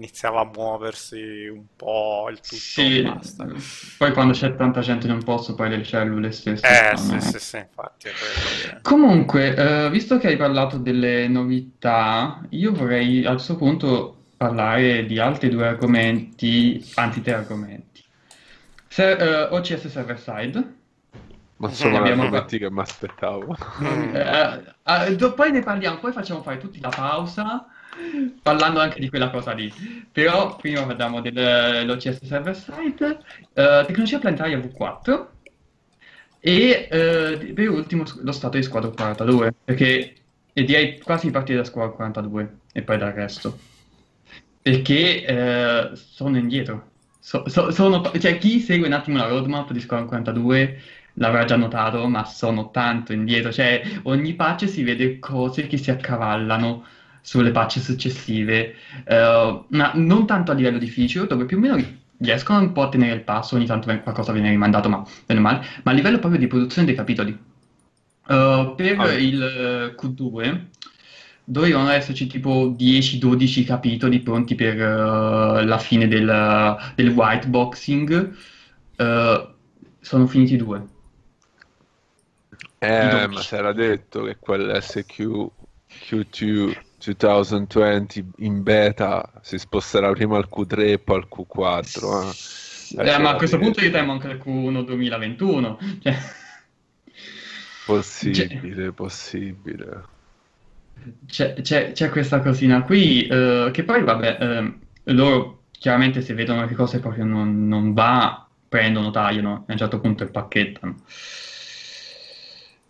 iniziava 0.01 0.41
a 0.41 0.45
muoversi 0.53 1.47
un 1.47 1.65
po' 1.77 2.29
il 2.31 2.41
tutto, 2.41 2.57
Sì, 2.57 3.03
basta. 3.03 3.47
poi 3.99 4.13
quando 4.13 4.33
c'è 4.33 4.57
tanta 4.57 4.81
gente 4.81 5.07
in 5.07 5.13
un 5.13 5.23
posto, 5.23 5.55
poi 5.55 5.69
le 5.69 5.83
cellule 5.85 6.33
stesse 6.33 6.91
Eh 6.93 6.97
sì 6.97 7.21
sì 7.21 7.39
sì, 7.39 7.57
infatti 7.59 8.09
Comunque, 8.81 9.55
eh, 9.55 9.91
visto 9.91 10.17
che 10.19 10.29
hai 10.29 10.37
parlato 10.37 10.79
delle 10.79 11.29
novità, 11.29 12.41
io 12.51 12.73
vorrei 12.73 13.27
a 13.27 13.33
questo 13.33 13.57
punto 13.57 14.17
parlare 14.39 15.05
di 15.05 15.19
altri 15.19 15.51
due 15.51 15.67
argomenti, 15.69 16.83
anzi 16.95 17.21
tre 17.21 17.35
argomenti. 17.35 18.03
Se- 18.89 19.13
eh, 19.13 19.43
OCS 19.51 19.87
Server 19.89 20.19
Side, 20.19 20.75
Ma 21.59 21.69
sono 21.69 21.99
Abbiamo- 21.99 22.23
argomenti 22.23 22.57
che 22.59 22.71
mi 22.71 22.81
aspettavo. 22.81 23.55
Mm. 23.83 24.15
Eh, 24.17 24.63
eh, 24.83 25.33
poi 25.35 25.53
ne 25.53 25.61
parliamo, 25.61 25.99
poi 25.99 26.11
facciamo 26.13 26.41
fare 26.41 26.57
tutti 26.57 26.81
la 26.81 26.89
pausa 26.89 27.67
parlando 28.43 28.81
anche 28.81 29.01
di 29.01 29.09
quella 29.09 29.31
cosa 29.31 29.53
lì. 29.53 29.73
Però 30.11 30.57
prima 30.57 30.85
parliamo 30.85 31.21
dell'OCS 31.21 32.25
Server 32.25 32.57
Side, 32.57 33.19
eh, 33.55 33.85
tecnologia 33.87 34.19
planetaria 34.19 34.59
V4 34.59 35.29
e 36.41 36.89
eh, 36.91 37.53
per 37.55 37.69
ultimo 37.69 38.05
lo 38.23 38.33
stato 38.33 38.57
di 38.57 38.63
squadra 38.63 38.91
42, 38.91 39.55
perché 39.65 40.15
e 40.53 40.65
direi 40.65 41.01
quasi 41.01 41.27
di 41.27 41.33
partire 41.33 41.59
da 41.59 41.65
squadra 41.65 41.95
42 41.95 42.59
e 42.73 42.83
poi 42.83 42.99
dal 42.99 43.13
resto. 43.13 43.59
Perché 44.63 45.25
eh, 45.25 45.91
sono 45.95 46.37
indietro. 46.37 46.89
So- 47.19 47.49
so- 47.49 47.71
sono, 47.71 48.03
cioè, 48.19 48.39
chi 48.39 48.61
segue 48.61 48.87
un 48.87 48.93
attimo 48.93 49.17
la 49.19 49.27
roadmap 49.27 49.73
di 49.73 49.81
squadra 49.81 50.07
42 50.07 50.81
l'avrà 51.15 51.45
già 51.45 51.57
notato, 51.57 52.07
ma 52.09 52.25
sono 52.25 52.71
tanto 52.71 53.13
indietro. 53.13 53.53
Cioè, 53.53 53.83
ogni 54.05 54.35
patch 54.35 54.69
si 54.69 54.83
vede 54.83 55.19
cose 55.19 55.67
che 55.67 55.77
si 55.77 55.91
accavallano 55.91 56.85
sulle 57.23 57.51
patch 57.51 57.81
successive, 57.81 58.75
eh, 59.05 59.65
ma 59.69 59.93
non 59.95 60.27
tanto 60.27 60.53
a 60.53 60.55
livello 60.55 60.79
di 60.79 60.89
feature, 60.89 61.27
dove 61.27 61.45
più 61.45 61.57
o 61.57 61.61
meno 61.61 61.99
riescono 62.19 62.59
un 62.61 62.73
po' 62.73 62.83
a 62.83 62.89
tenere 62.89 63.15
il 63.15 63.23
passo, 63.23 63.57
ogni 63.57 63.67
tanto 63.67 63.87
qualcosa 64.03 64.33
viene 64.33 64.51
rimandato, 64.51 64.89
ma 64.89 65.05
bene 65.27 65.41
male, 65.41 65.67
ma 65.83 65.93
a 65.93 65.95
livello 65.95 66.19
proprio 66.19 66.41
di 66.41 66.47
produzione 66.47 66.87
dei 66.87 66.97
capitoli. 66.97 67.49
Eh, 68.29 68.75
per 68.77 69.01
Ah. 69.01 69.13
il 69.15 69.43
eh, 69.43 69.95
Q2 69.95 70.61
dovevano 71.45 71.91
esserci 71.91 72.27
tipo 72.27 72.75
10-12 72.79 73.65
capitoli 73.65 74.21
pronti 74.21 74.55
per 74.55 74.81
eh, 74.81 75.65
la 75.65 75.79
fine 75.79 76.07
del, 76.07 76.77
del 76.95 77.09
whiteboxing. 77.09 78.37
Sono 80.03 80.27
finiti 80.27 80.57
due. 80.57 80.87
Eh, 82.79 83.27
ma 83.29 83.41
si 83.41 83.55
era 83.55 83.73
detto 83.73 84.23
che 84.23 84.37
quell'SQ 84.39 85.51
Q2 86.09 86.77
2020 87.01 88.31
in 88.39 88.63
beta 88.63 89.33
si 89.43 89.59
sposterà 89.59 90.11
prima 90.13 90.37
al 90.37 90.49
Q3 90.49 90.93
e 90.93 90.99
poi 90.99 91.17
al 91.17 91.29
Q4. 91.29 92.29
eh. 92.31 92.37
Eh, 92.97 93.19
ma 93.19 93.31
a 93.31 93.37
questo 93.37 93.59
punto 93.59 93.81
io 93.83 93.91
temo 93.91 94.13
anche 94.13 94.29
il 94.29 94.39
Q1 94.39 94.83
2021. 94.85 95.79
Cioè, 96.03 96.15
Possibile, 97.85 98.93
possibile. 98.93 100.05
c'è, 101.27 101.55
c'è- 101.63 101.93
c'è 101.93 102.09
questa 102.11 102.41
cosina 102.41 102.83
qui, 102.83 103.27
eh, 103.27 103.71
che 103.73 103.85
poi, 103.85 104.03
vabbè, 104.03 104.37
ehm, 104.41 104.81
loro 105.05 105.65
chiaramente 105.71 106.21
se 106.21 106.35
vedono 106.35 106.67
che 106.67 106.75
cose 106.75 107.01
proprio 107.01 107.25
non, 107.25 107.67
non 107.69 107.93
va, 107.95 108.47
prendono, 108.69 109.11
tagliano, 109.11 109.65
e 109.67 109.71
a 109.71 109.73
un 109.73 109.79
certo 109.79 110.01
punto 110.01 110.25
impacchettano. 110.25 110.97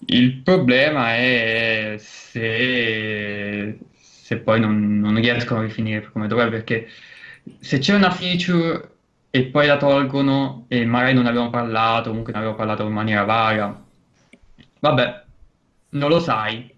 Il 0.06 0.42
problema 0.42 1.14
è 1.14 1.96
se, 1.98 3.78
se 4.30 4.38
poi 4.38 4.60
non, 4.60 5.00
non 5.00 5.16
riescono 5.16 5.58
a 5.58 5.64
rifinire 5.64 6.08
come 6.12 6.28
dovrebbe, 6.28 6.50
perché 6.62 6.86
se 7.58 7.78
c'è 7.78 7.94
una 7.96 8.12
feature 8.12 8.98
e 9.30 9.46
poi 9.46 9.66
la 9.66 9.76
tolgono 9.76 10.66
e 10.68 10.84
magari 10.84 11.14
non 11.14 11.24
ne 11.24 11.30
abbiamo 11.30 11.50
parlato, 11.50 12.10
comunque 12.10 12.32
ne 12.32 12.38
abbiamo 12.38 12.56
parlato 12.56 12.86
in 12.86 12.92
maniera 12.92 13.24
vaga, 13.24 13.84
vabbè, 14.78 15.24
non 15.90 16.08
lo 16.10 16.20
sai, 16.20 16.72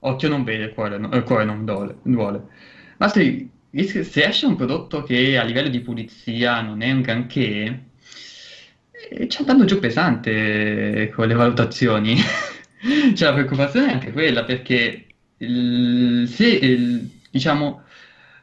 occhio 0.00 0.28
non 0.28 0.44
vede, 0.44 0.68
cuore, 0.74 0.98
no- 0.98 1.10
eh, 1.12 1.22
cuore 1.22 1.44
non 1.44 1.64
dole- 1.64 1.96
duole. 2.02 2.42
Ma 2.98 3.08
se, 3.08 3.48
se 3.72 4.24
esce 4.26 4.44
un 4.46 4.56
prodotto 4.56 5.02
che 5.02 5.38
a 5.38 5.44
livello 5.44 5.68
di 5.70 5.80
pulizia 5.80 6.60
non 6.60 6.82
è 6.82 6.90
un 6.92 7.00
granché, 7.00 7.84
eh, 9.10 9.28
ci 9.28 9.38
andando 9.40 9.64
giù 9.64 9.78
pesante 9.78 11.10
con 11.14 11.26
le 11.26 11.34
valutazioni. 11.34 12.16
Cioè, 12.80 13.28
la 13.28 13.32
preoccupazione 13.34 13.88
è 13.88 13.92
anche 13.92 14.12
quella, 14.12 14.44
perché 14.44 15.06
il- 15.38 16.28
se 16.28 16.46
il- 16.46 17.10
diciamo 17.30 17.82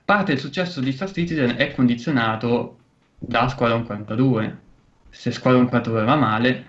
parte 0.03 0.33
del 0.33 0.41
successo 0.41 0.81
di 0.81 0.91
Star 0.91 1.11
Citizen 1.11 1.55
è 1.57 1.73
condizionato 1.73 2.77
da 3.19 3.47
Squadron 3.49 3.85
42. 3.85 4.57
Se 5.09 5.31
Squadron 5.31 5.67
42 5.67 6.03
va 6.03 6.15
male, 6.15 6.65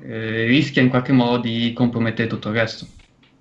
eh, 0.00 0.44
rischia 0.44 0.82
in 0.82 0.88
qualche 0.88 1.12
modo 1.12 1.38
di 1.38 1.72
compromettere 1.74 2.28
tutto 2.28 2.48
il 2.48 2.54
resto. 2.54 2.86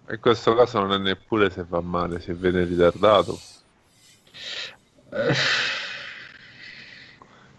In 0.09 0.19
questo 0.19 0.55
caso 0.55 0.79
non 0.79 0.93
è 0.93 0.97
neppure 0.99 1.49
se 1.49 1.65
va 1.67 1.81
male, 1.81 2.19
se 2.19 2.33
viene 2.33 2.63
ritardato. 2.63 3.39
Eh, 5.11 5.33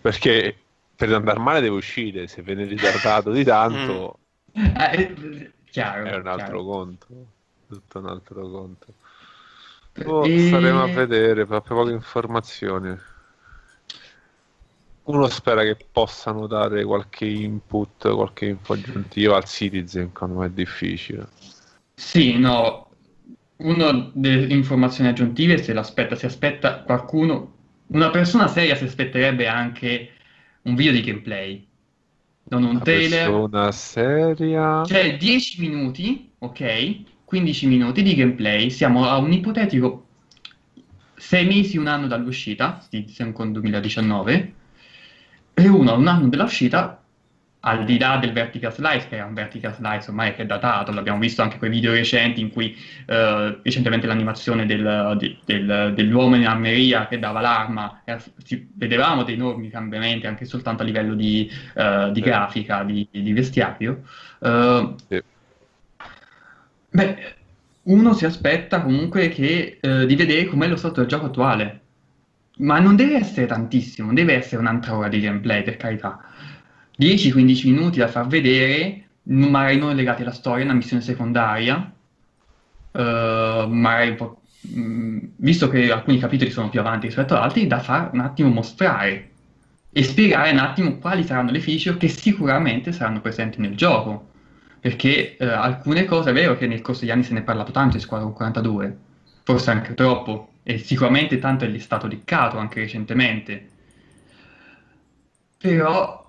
Perché 0.00 0.56
per 0.94 1.12
andare 1.12 1.38
male 1.38 1.60
deve 1.60 1.74
uscire, 1.74 2.26
se 2.28 2.42
viene 2.42 2.64
ritardato 2.64 3.32
di 3.32 3.42
tanto 3.42 4.18
eh, 4.54 5.52
chiaro, 5.70 6.06
è 6.06 6.14
un 6.14 6.26
altro 6.26 6.62
chiaro. 6.62 6.64
conto. 6.64 7.06
Tutto 7.68 7.98
un 7.98 8.06
altro 8.06 8.48
conto. 8.48 8.94
Oh, 10.04 10.32
E- 10.32 10.36
staremo 10.36 10.82
a 10.82 10.88
vedere, 10.88 11.44
proprio 11.46 11.76
poche 11.76 11.92
informazioni. 11.92 12.96
Uno 15.04 15.26
spera 15.28 15.62
che 15.62 15.78
possano 15.90 16.46
dare 16.46 16.84
qualche 16.84 17.24
input, 17.24 18.12
qualche 18.14 18.44
info 18.44 18.74
aggiuntiva 18.74 19.34
al 19.36 19.46
Citizen, 19.46 20.12
quando 20.12 20.42
è 20.42 20.50
difficile. 20.50 21.26
Sì, 21.94 22.36
no, 22.38 22.90
uno 23.58 24.10
delle 24.14 24.52
informazioni 24.54 25.08
aggiuntive 25.10 25.58
se 25.58 25.72
l'aspetta, 25.72 26.14
si 26.14 26.26
aspetta 26.26 26.82
qualcuno, 26.82 27.54
una 27.88 28.10
persona 28.10 28.48
seria 28.48 28.74
si 28.76 28.84
aspetterebbe 28.84 29.46
anche 29.48 30.10
un 30.62 30.74
video 30.74 30.92
di 30.92 31.00
gameplay, 31.02 31.68
non 32.48 32.64
un 32.64 32.76
Una 32.76 32.82
trailer. 32.82 33.54
persona 33.56 33.72
seria. 33.72 34.88
Cioè 34.88 35.16
10 35.18 35.60
minuti, 35.60 36.34
ok? 36.38 37.04
15 37.26 37.66
minuti 37.66 38.02
di 38.02 38.14
gameplay, 38.14 38.70
siamo 38.70 39.04
a 39.08 39.16
un 39.18 39.32
ipotetico 39.32 40.06
6 41.16 41.44
mesi, 41.46 41.76
un 41.76 41.88
anno 41.88 42.06
dall'uscita, 42.06 42.80
siamo 43.08 43.32
con 43.32 43.50
2019, 43.52 44.54
e 45.54 45.68
uno 45.68 45.90
a 45.90 45.94
un 45.94 46.06
anno 46.06 46.28
dall'uscita, 46.28 47.02
al 47.60 47.84
di 47.84 47.98
là 47.98 48.18
del 48.18 48.30
vertical 48.32 48.72
slice, 48.72 49.08
che 49.08 49.16
è 49.16 49.24
un 49.24 49.34
vertical 49.34 49.74
slice 49.74 50.10
ormai 50.10 50.34
che 50.34 50.42
è 50.42 50.46
datato, 50.46 50.92
l'abbiamo 50.92 51.18
visto 51.18 51.42
anche 51.42 51.58
quei 51.58 51.68
video 51.70 51.90
recenti 51.92 52.40
in 52.40 52.50
cui 52.52 52.76
eh, 53.06 53.58
recentemente 53.60 54.06
l'animazione 54.06 54.66
del- 54.66 55.16
di- 55.18 55.36
del- 55.44 55.92
dell'uomo 55.96 56.36
in 56.36 56.46
armeria 56.46 57.08
che 57.08 57.18
dava 57.18 57.40
l'arma, 57.40 58.02
era- 58.04 58.22
si- 58.44 58.68
vedevamo 58.72 59.24
dei 59.24 59.34
enormi 59.34 59.68
cambiamenti 59.68 60.28
anche 60.28 60.44
soltanto 60.44 60.82
a 60.82 60.86
livello 60.86 61.14
di, 61.14 61.50
eh, 61.74 62.10
di 62.12 62.20
grafica, 62.20 62.84
di, 62.84 63.08
di 63.10 63.32
vestiario. 63.32 64.02
Eh, 64.40 64.94
Sì. 65.08 65.22
Beh, 66.90 67.16
uno 67.84 68.14
si 68.14 68.24
aspetta 68.24 68.82
comunque 68.82 69.28
che, 69.28 69.78
eh, 69.80 70.06
di 70.06 70.16
vedere 70.16 70.46
com'è 70.46 70.66
lo 70.68 70.76
stato 70.76 71.00
del 71.00 71.08
gioco 71.08 71.26
attuale, 71.26 71.80
ma 72.58 72.78
non 72.78 72.96
deve 72.96 73.16
essere 73.16 73.46
tantissimo, 73.46 74.06
non 74.06 74.14
deve 74.14 74.34
essere 74.34 74.60
un'altra 74.60 74.96
ora 74.96 75.08
di 75.08 75.20
gameplay, 75.20 75.62
per 75.62 75.76
carità. 75.76 76.18
10-15 76.96 77.68
minuti 77.68 77.98
da 77.98 78.08
far 78.08 78.26
vedere, 78.26 79.08
magari 79.24 79.78
non 79.78 79.94
legati 79.94 80.22
alla 80.22 80.32
storia, 80.32 80.64
una 80.64 80.74
missione 80.74 81.02
secondaria, 81.02 81.92
eh, 82.92 83.66
magari 83.68 84.14
po', 84.14 84.42
mh, 84.60 85.18
visto 85.36 85.68
che 85.68 85.90
alcuni 85.92 86.18
capitoli 86.18 86.50
sono 86.50 86.68
più 86.70 86.80
avanti 86.80 87.06
rispetto 87.06 87.34
ad 87.34 87.42
altri, 87.42 87.66
da 87.66 87.78
far 87.80 88.10
un 88.12 88.20
attimo 88.20 88.48
mostrare 88.48 89.30
e 89.92 90.02
spiegare 90.02 90.50
un 90.50 90.58
attimo 90.58 90.98
quali 90.98 91.24
saranno 91.24 91.50
le 91.50 91.60
feature 91.60 91.96
che 91.96 92.08
sicuramente 92.08 92.92
saranno 92.92 93.20
presenti 93.20 93.60
nel 93.60 93.76
gioco. 93.76 94.30
Perché 94.86 95.36
eh, 95.36 95.44
alcune 95.46 96.04
cose 96.04 96.30
è 96.30 96.32
vero 96.32 96.56
che 96.56 96.68
nel 96.68 96.80
corso 96.80 97.00
degli 97.00 97.10
anni 97.10 97.24
se 97.24 97.32
ne 97.32 97.40
è 97.40 97.42
parlato 97.42 97.72
tanto 97.72 97.96
di 97.96 98.02
Squadron 98.04 98.32
42, 98.32 98.96
forse 99.42 99.72
anche 99.72 99.94
troppo, 99.94 100.52
e 100.62 100.78
sicuramente 100.78 101.40
tanto 101.40 101.64
è 101.64 101.78
stato 101.78 102.06
liccato 102.06 102.56
anche 102.56 102.78
recentemente, 102.78 103.68
però 105.58 106.24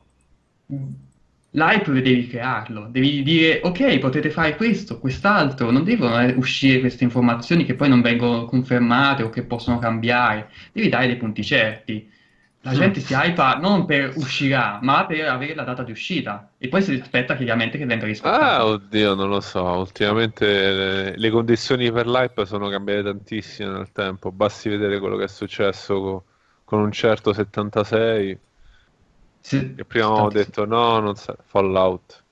l'hype 1.51 2.01
devi 2.01 2.28
crearlo, 2.28 2.88
devi 2.89 3.22
dire 3.22 3.62
ok, 3.64 3.99
potete 3.99 4.32
fare 4.32 4.55
questo, 4.55 4.97
quest'altro, 4.97 5.70
non 5.70 5.84
devono 5.84 6.20
uscire 6.38 6.80
queste 6.80 7.03
informazioni 7.03 7.64
che 7.64 7.76
poi 7.76 7.89
non 7.89 8.01
vengono 8.01 8.45
confermate 8.45 9.22
o 9.22 9.30
che 9.30 9.43
possono 9.43 9.78
cambiare, 9.78 10.49
devi 10.72 10.89
dare 10.89 11.05
dei 11.05 11.18
punti 11.18 11.43
certi. 11.43 12.10
La 12.62 12.74
gente 12.74 12.99
si 12.99 13.14
hypa 13.14 13.55
non 13.55 13.86
per 13.86 14.14
uscirà, 14.18 14.80
ma 14.82 15.05
per 15.05 15.28
avere 15.28 15.55
la 15.55 15.64
data 15.64 15.84
di 15.84 15.91
uscita 15.91 16.51
e 16.58 16.68
poi 16.68 16.82
si 16.84 16.93
aspetta 16.99 17.36
chiaramente 17.36 17.78
che 17.78 17.86
venga 17.86 18.05
rispettata. 18.05 18.58
Ah, 18.58 18.66
oddio, 18.66 19.14
non 19.16 19.30
lo 19.30 19.39
so. 19.39 19.64
Ultimamente 19.64 20.45
le, 20.45 21.18
le 21.18 21.30
condizioni 21.30 21.91
per 21.91 22.08
l'hype 22.08 22.45
sono 22.45 22.68
cambiate 22.70 23.03
tantissimo 23.03 23.72
nel 23.72 23.91
tempo. 23.91 24.32
Basti 24.32 24.70
vedere 24.70 24.99
quello 24.99 25.16
che 25.18 25.26
è 25.26 25.28
successo 25.28 26.01
con, 26.01 26.22
con 26.66 26.80
un 26.82 26.91
certo 26.91 27.32
76 27.34 28.38
Se- 29.39 29.76
che 29.76 29.86
prima 29.86 30.05
avevamo 30.08 30.30
76. 30.30 30.45
detto 30.45 30.66
no, 30.66 30.99
non 30.99 31.16
sa- 31.16 31.36
Fallout. 31.45 32.24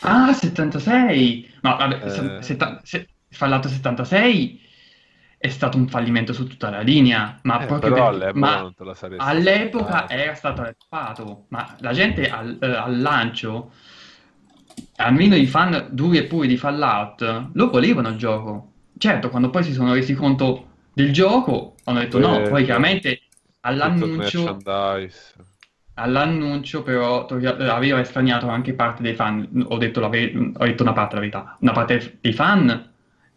Ah, 0.00 0.32
76! 0.32 1.54
Ma 1.62 1.74
vabbè, 1.76 2.04
Eh. 2.06 2.10
se- 2.10 2.42
setta- 2.42 2.80
se- 2.82 3.08
Fallout 3.30 3.66
76 3.68 4.60
è 5.42 5.48
stato 5.48 5.76
un 5.76 5.88
fallimento 5.88 6.32
su 6.32 6.46
tutta 6.46 6.70
la 6.70 6.82
linea, 6.82 7.36
ma 7.42 7.60
Eh, 7.60 7.66
perché- 7.66 8.00
all'epoca 8.00 8.32
ma 8.38 8.62
la 8.78 8.94
all'epoca 9.16 10.08
era 10.08 10.34
stato 10.34 10.62
hypato, 10.62 11.46
ma 11.48 11.74
la 11.80 11.92
gente 11.92 12.30
al, 12.30 12.56
eh, 12.60 12.66
al 12.66 13.00
lancio, 13.00 13.72
almeno 14.98 15.34
i 15.34 15.46
fan 15.46 15.88
duri 15.90 16.18
e 16.18 16.24
puri 16.26 16.46
di 16.46 16.56
Fallout, 16.56 17.48
lo 17.54 17.70
volevano 17.70 18.10
il 18.10 18.16
gioco. 18.16 18.70
Certo, 18.96 19.30
quando 19.30 19.50
poi 19.50 19.64
si 19.64 19.72
sono 19.72 19.92
resi 19.94 20.14
conto 20.14 20.68
del 20.92 21.12
gioco, 21.12 21.74
hanno 21.86 21.98
detto 21.98 22.20
no, 22.20 22.38
Eh, 22.38 22.48
poi 22.48 22.64
chiaramente 22.64 23.22
all'annuncio... 23.62 24.58
All'annuncio 25.94 26.82
però 26.82 27.26
aveva 27.26 28.00
estraniato 28.00 28.48
anche 28.48 28.72
parte 28.74 29.02
dei 29.02 29.14
fan, 29.14 29.66
ho 29.68 29.76
detto, 29.76 30.00
la 30.00 30.06
ho 30.06 30.10
detto 30.64 30.82
una 30.82 30.92
parte 30.94 31.16
della 31.16 31.20
verità, 31.20 31.56
una 31.60 31.72
parte 31.72 32.18
dei 32.20 32.32
fan 32.32 32.91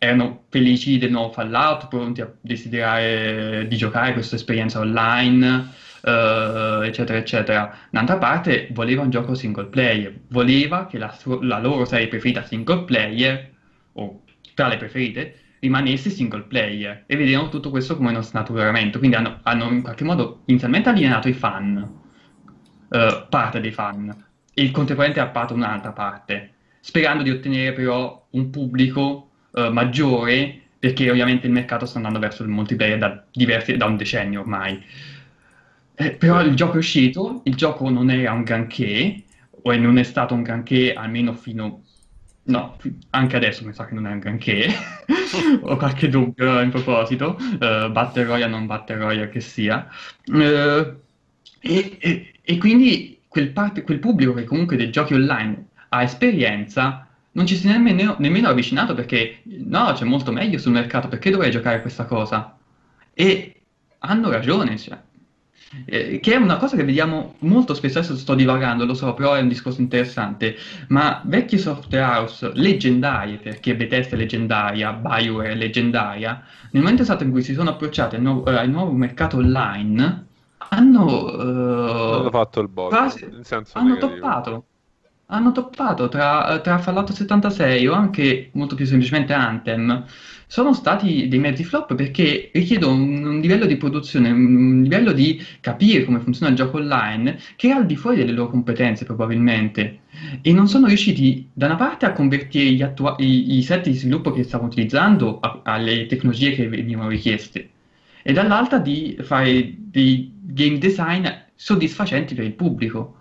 erano 0.05 0.45
felici 0.49 0.97
del 0.97 1.11
nuovo 1.11 1.31
Fallout, 1.31 1.87
pronti 1.87 2.21
a 2.21 2.31
desiderare 2.39 3.65
di 3.67 3.75
giocare 3.75 4.13
questa 4.13 4.35
esperienza 4.35 4.79
online, 4.79 5.71
eh, 6.03 6.79
eccetera, 6.83 7.17
eccetera. 7.17 7.77
D'altra 7.89 8.17
parte 8.17 8.69
voleva 8.71 9.01
un 9.01 9.09
gioco 9.09 9.33
single 9.33 9.65
player, 9.65 10.13
voleva 10.29 10.85
che 10.85 10.97
la, 10.97 11.13
la 11.41 11.59
loro 11.59 11.85
serie 11.85 12.07
preferita 12.07 12.43
single 12.43 12.83
player, 12.83 13.51
o 13.93 14.23
tra 14.53 14.67
le 14.67 14.77
preferite, 14.77 15.39
rimanesse 15.59 16.09
single 16.09 16.43
player. 16.43 17.03
E 17.07 17.15
vedevano 17.15 17.49
tutto 17.49 17.69
questo 17.69 17.97
come 17.97 18.09
uno 18.09 18.21
snaturamento, 18.21 18.99
quindi 18.99 19.15
hanno, 19.15 19.39
hanno 19.43 19.69
in 19.69 19.81
qualche 19.81 20.03
modo 20.03 20.43
inizialmente 20.45 20.89
alienato 20.89 21.27
i 21.27 21.33
fan 21.33 22.03
eh, 22.89 23.25
parte 23.29 23.59
dei 23.59 23.71
fan. 23.71 24.23
E 24.53 24.71
contemporaneamente 24.71 25.19
ha 25.19 25.31
fatto 25.31 25.53
un'altra 25.53 25.91
parte, 25.91 26.53
sperando 26.79 27.23
di 27.23 27.29
ottenere 27.31 27.73
però 27.73 28.27
un 28.31 28.49
pubblico 28.51 29.31
eh, 29.55 29.69
maggiore, 29.69 30.59
perché 30.79 31.09
ovviamente 31.09 31.47
il 31.47 31.53
mercato 31.53 31.85
sta 31.85 31.97
andando 31.97 32.19
verso 32.19 32.43
il 32.43 32.49
multiplayer 32.49 32.97
da, 32.97 33.23
diversi, 33.31 33.75
da 33.77 33.85
un 33.85 33.97
decennio 33.97 34.41
ormai. 34.41 34.81
Eh, 35.97 36.11
però 36.11 36.41
il 36.41 36.55
gioco 36.55 36.73
è 36.75 36.77
uscito, 36.77 37.41
il 37.45 37.55
gioco 37.55 37.89
non 37.89 38.09
era 38.09 38.33
un 38.33 38.43
granché, 38.43 39.23
o 39.63 39.75
non 39.77 39.97
è 39.97 40.03
stato 40.03 40.33
un 40.33 40.41
granché 40.43 40.93
almeno 40.93 41.33
fino... 41.33 41.83
No, 42.47 42.77
anche 43.11 43.35
adesso 43.37 43.65
mi 43.65 43.73
sa 43.73 43.85
che 43.85 43.95
non 43.95 44.05
è 44.05 44.11
un 44.11 44.19
granché, 44.19 44.67
ho 45.61 45.77
qualche 45.77 46.09
dubbio 46.09 46.59
in 46.61 46.69
proposito, 46.69 47.37
eh, 47.39 47.89
Battle 47.89 48.23
Royale 48.23 48.47
non 48.51 48.67
Battle 48.67 48.97
Royale 48.97 49.29
che 49.29 49.39
sia. 49.39 49.87
Eh, 50.31 50.95
e, 51.61 51.97
e- 51.99 52.33
e 52.41 52.57
quindi 52.57 53.21
quel, 53.27 53.51
parte- 53.51 53.81
quel 53.81 53.97
pubblico 53.99 54.33
che 54.33 54.43
comunque 54.43 54.75
dei 54.77 54.91
giochi 54.91 55.13
online 55.15 55.69
ha 55.89 56.03
esperienza 56.03 57.04
non 57.35 57.45
ci 57.45 57.55
si 57.57 57.67
è 57.67 57.71
nemmeno, 57.71 58.15
nemmeno 58.19 58.47
avvicinato 58.47 58.93
perché 58.93 59.41
no, 59.43 59.91
c'è 59.93 60.05
molto 60.05 60.31
meglio 60.31 60.57
sul 60.57 60.71
mercato, 60.71 61.09
perché 61.09 61.29
dovrei 61.31 61.51
giocare 61.51 61.81
questa 61.81 62.05
cosa? 62.05 62.57
E 63.13 63.61
hanno 63.99 64.29
ragione, 64.29 64.77
cioè. 64.77 64.97
Eh, 65.85 66.19
che 66.21 66.33
è 66.33 66.37
una 66.37 66.55
cosa 66.55 66.77
che 66.77 66.85
vediamo 66.85 67.35
molto 67.39 67.73
spesso, 67.73 67.97
adesso 67.97 68.15
sto 68.15 68.35
divagando, 68.35 68.85
lo 68.85 68.93
so, 68.93 69.13
però 69.13 69.33
è 69.33 69.41
un 69.41 69.49
discorso 69.49 69.81
interessante, 69.81 70.55
ma 70.87 71.21
vecchie 71.25 71.57
software 71.57 72.05
house 72.05 72.51
leggendarie, 72.53 73.37
perché 73.37 73.75
Bethesda 73.75 74.15
è 74.15 74.19
leggendaria, 74.19 74.93
BioWare 74.93 75.49
è 75.49 75.55
leggendaria, 75.55 76.41
nel 76.71 76.81
momento 76.81 77.01
esatto 77.01 77.23
in 77.23 77.31
cui 77.31 77.43
si 77.43 77.53
sono 77.53 77.71
approcciati 77.71 78.15
al 78.15 78.21
nuovo, 78.21 78.49
eh, 78.49 78.55
al 78.55 78.69
nuovo 78.69 78.91
mercato 78.91 79.37
online, 79.37 80.27
hanno, 80.69 81.31
eh, 81.31 82.13
Hanno 82.13 82.29
fatto 82.29 82.61
il 82.61 82.69
botto, 82.69 82.95
quasi- 82.95 83.25
hanno 83.73 83.93
negativo. 83.95 84.07
toppato. 84.07 84.65
Hanno 85.27 85.51
toppato 85.51 86.07
tra, 86.07 86.59
tra 86.63 86.77
Fallout 86.77 87.11
76 87.11 87.87
o 87.87 87.93
anche 87.93 88.49
molto 88.53 88.75
più 88.75 88.85
semplicemente 88.85 89.33
Anthem. 89.33 90.05
Sono 90.47 90.73
stati 90.73 91.27
dei 91.27 91.39
mezzi 91.39 91.63
flop 91.63 91.95
perché 91.95 92.51
richiedono 92.53 92.93
un, 92.93 93.25
un 93.25 93.39
livello 93.39 93.65
di 93.65 93.75
produzione, 93.77 94.29
un 94.29 94.81
livello 94.83 95.11
di 95.13 95.43
capire 95.61 96.05
come 96.05 96.19
funziona 96.19 96.51
il 96.51 96.57
gioco 96.57 96.77
online 96.77 97.39
che 97.55 97.69
è 97.69 97.71
al 97.71 97.87
di 97.87 97.95
fuori 97.95 98.17
delle 98.17 98.31
loro 98.33 98.49
competenze 98.51 99.03
probabilmente. 99.05 100.01
E 100.41 100.53
non 100.53 100.67
sono 100.67 100.85
riusciti 100.87 101.49
da 101.53 101.65
una 101.65 101.75
parte 101.75 102.05
a 102.05 102.13
convertire 102.13 102.71
gli 102.71 102.81
attua- 102.83 103.15
i, 103.19 103.57
i 103.57 103.63
set 103.63 103.83
di 103.89 103.93
sviluppo 103.95 104.31
che 104.31 104.43
stavano 104.43 104.69
utilizzando 104.69 105.39
a- 105.39 105.61
alle 105.63 106.05
tecnologie 106.05 106.51
che 106.53 106.67
venivano 106.69 107.09
richieste 107.09 107.69
e 108.21 108.33
dall'altra 108.33 108.79
di 108.79 109.17
fare 109.21 109.73
dei 109.77 110.31
game 110.41 110.77
design 110.77 111.25
soddisfacenti 111.55 112.35
per 112.35 112.45
il 112.45 112.53
pubblico. 112.53 113.19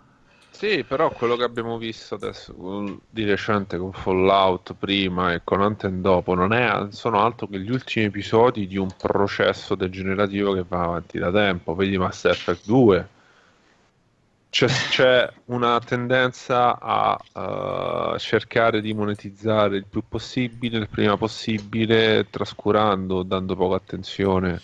Sì, 0.54 0.84
però 0.84 1.10
quello 1.10 1.34
che 1.34 1.42
abbiamo 1.42 1.78
visto 1.78 2.14
adesso 2.14 3.00
di 3.10 3.24
recente 3.24 3.76
con 3.76 3.92
Fallout 3.92 4.74
prima 4.74 5.32
e 5.32 5.40
con 5.42 5.60
Anthem 5.60 6.00
dopo 6.00 6.34
non 6.34 6.52
è, 6.52 6.86
sono 6.90 7.20
altro 7.20 7.48
che 7.48 7.58
gli 7.58 7.70
ultimi 7.72 8.06
episodi 8.06 8.68
di 8.68 8.76
un 8.76 8.88
processo 8.96 9.74
degenerativo 9.74 10.52
che 10.54 10.64
va 10.66 10.84
avanti 10.84 11.18
da 11.18 11.32
tempo. 11.32 11.74
Vedi 11.74 11.98
Mass 11.98 12.24
Effect 12.26 12.66
2. 12.66 13.08
C'è, 14.48 14.66
c'è 14.68 15.32
una 15.46 15.80
tendenza 15.80 16.78
a 16.78 17.18
eh, 18.14 18.18
cercare 18.20 18.80
di 18.80 18.94
monetizzare 18.94 19.76
il 19.76 19.86
più 19.86 20.04
possibile, 20.08 20.78
il 20.78 20.88
prima 20.88 21.16
possibile, 21.16 22.28
trascurando, 22.30 23.24
dando 23.24 23.56
poca 23.56 23.74
attenzione, 23.74 24.60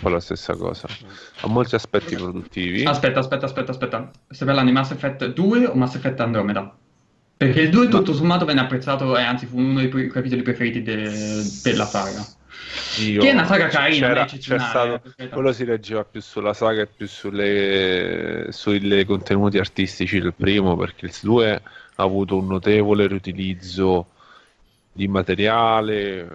che 0.00 0.06
è 0.06 0.10
la 0.10 0.20
stessa 0.20 0.54
cosa, 0.56 0.88
a 1.40 1.46
molti 1.48 1.74
aspetti 1.74 2.16
produttivi. 2.16 2.84
Aspetta, 2.84 3.20
aspetta, 3.20 3.44
aspetta, 3.46 3.70
aspetta. 3.72 4.10
Stai 4.28 4.46
parlando 4.46 4.70
di 4.70 4.76
Mass 4.76 4.90
Effect 4.90 5.26
2 5.26 5.66
o 5.66 5.74
Mass 5.74 5.94
Effect 5.94 6.20
Andromeda? 6.20 6.74
Perché 7.36 7.60
il 7.62 7.70
2 7.70 7.88
tutto 7.88 8.14
sommato 8.14 8.44
venne 8.44 8.60
apprezzato 8.60 9.16
e 9.18 9.22
anzi 9.22 9.46
fu 9.46 9.58
uno 9.58 9.80
dei 9.80 9.88
pre- 9.88 10.06
capitoli 10.08 10.42
preferiti 10.42 10.82
de- 10.82 11.42
della 11.62 11.84
saga. 11.86 12.24
Io- 13.00 13.20
Che 13.20 13.28
è 13.30 13.32
una 13.32 13.44
saga 13.44 13.66
carina, 13.66 14.06
c'era- 14.08 14.24
c'è 14.24 14.58
stato- 14.58 15.02
eh, 15.16 15.28
quello 15.28 15.52
si 15.52 15.64
leggeva 15.64 16.04
più 16.04 16.20
sulla 16.20 16.54
saga 16.54 16.82
e 16.82 16.86
più 16.86 17.06
sulle, 17.08 18.46
sui 18.50 19.04
contenuti 19.04 19.58
artistici 19.58 20.20
del 20.20 20.34
primo, 20.34 20.76
perché 20.76 21.06
il 21.06 21.14
2 21.20 21.52
ha 21.54 22.02
avuto 22.02 22.36
un 22.38 22.46
notevole 22.46 23.06
riutilizzo 23.08 24.06
di 24.92 25.08
materiale, 25.08 26.20
eh, 26.20 26.26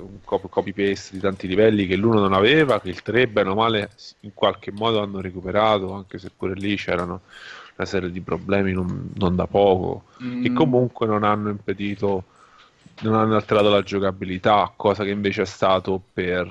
un 0.00 0.18
cop- 0.24 0.48
copy-paste 0.48 1.14
di 1.16 1.20
tanti 1.20 1.46
livelli 1.46 1.86
che 1.86 1.96
l'uno 1.96 2.20
non 2.20 2.32
aveva, 2.32 2.80
che 2.80 2.88
il 2.88 3.02
3, 3.02 3.28
bene 3.28 3.50
o 3.50 3.54
male, 3.54 3.90
in 4.20 4.32
qualche 4.34 4.72
modo 4.72 5.00
hanno 5.02 5.20
recuperato, 5.20 5.92
anche 5.92 6.18
se 6.18 6.30
pure 6.34 6.54
lì 6.54 6.76
c'erano 6.76 7.20
una 7.76 7.86
serie 7.86 8.10
di 8.10 8.20
problemi 8.20 8.72
non, 8.72 9.10
non 9.14 9.34
da 9.36 9.46
poco 9.46 10.04
che 10.38 10.50
Mm, 10.50 10.54
comunque 10.54 11.06
non 11.06 11.22
hanno 11.24 11.50
impedito, 11.50 12.24
non 13.00 13.14
hanno 13.14 13.34
alterato 13.36 13.68
la 13.70 13.82
giocabilità, 13.82 14.72
cosa 14.76 15.04
che 15.04 15.10
invece 15.10 15.42
è 15.42 15.44
stato 15.46 16.00
per 16.12 16.46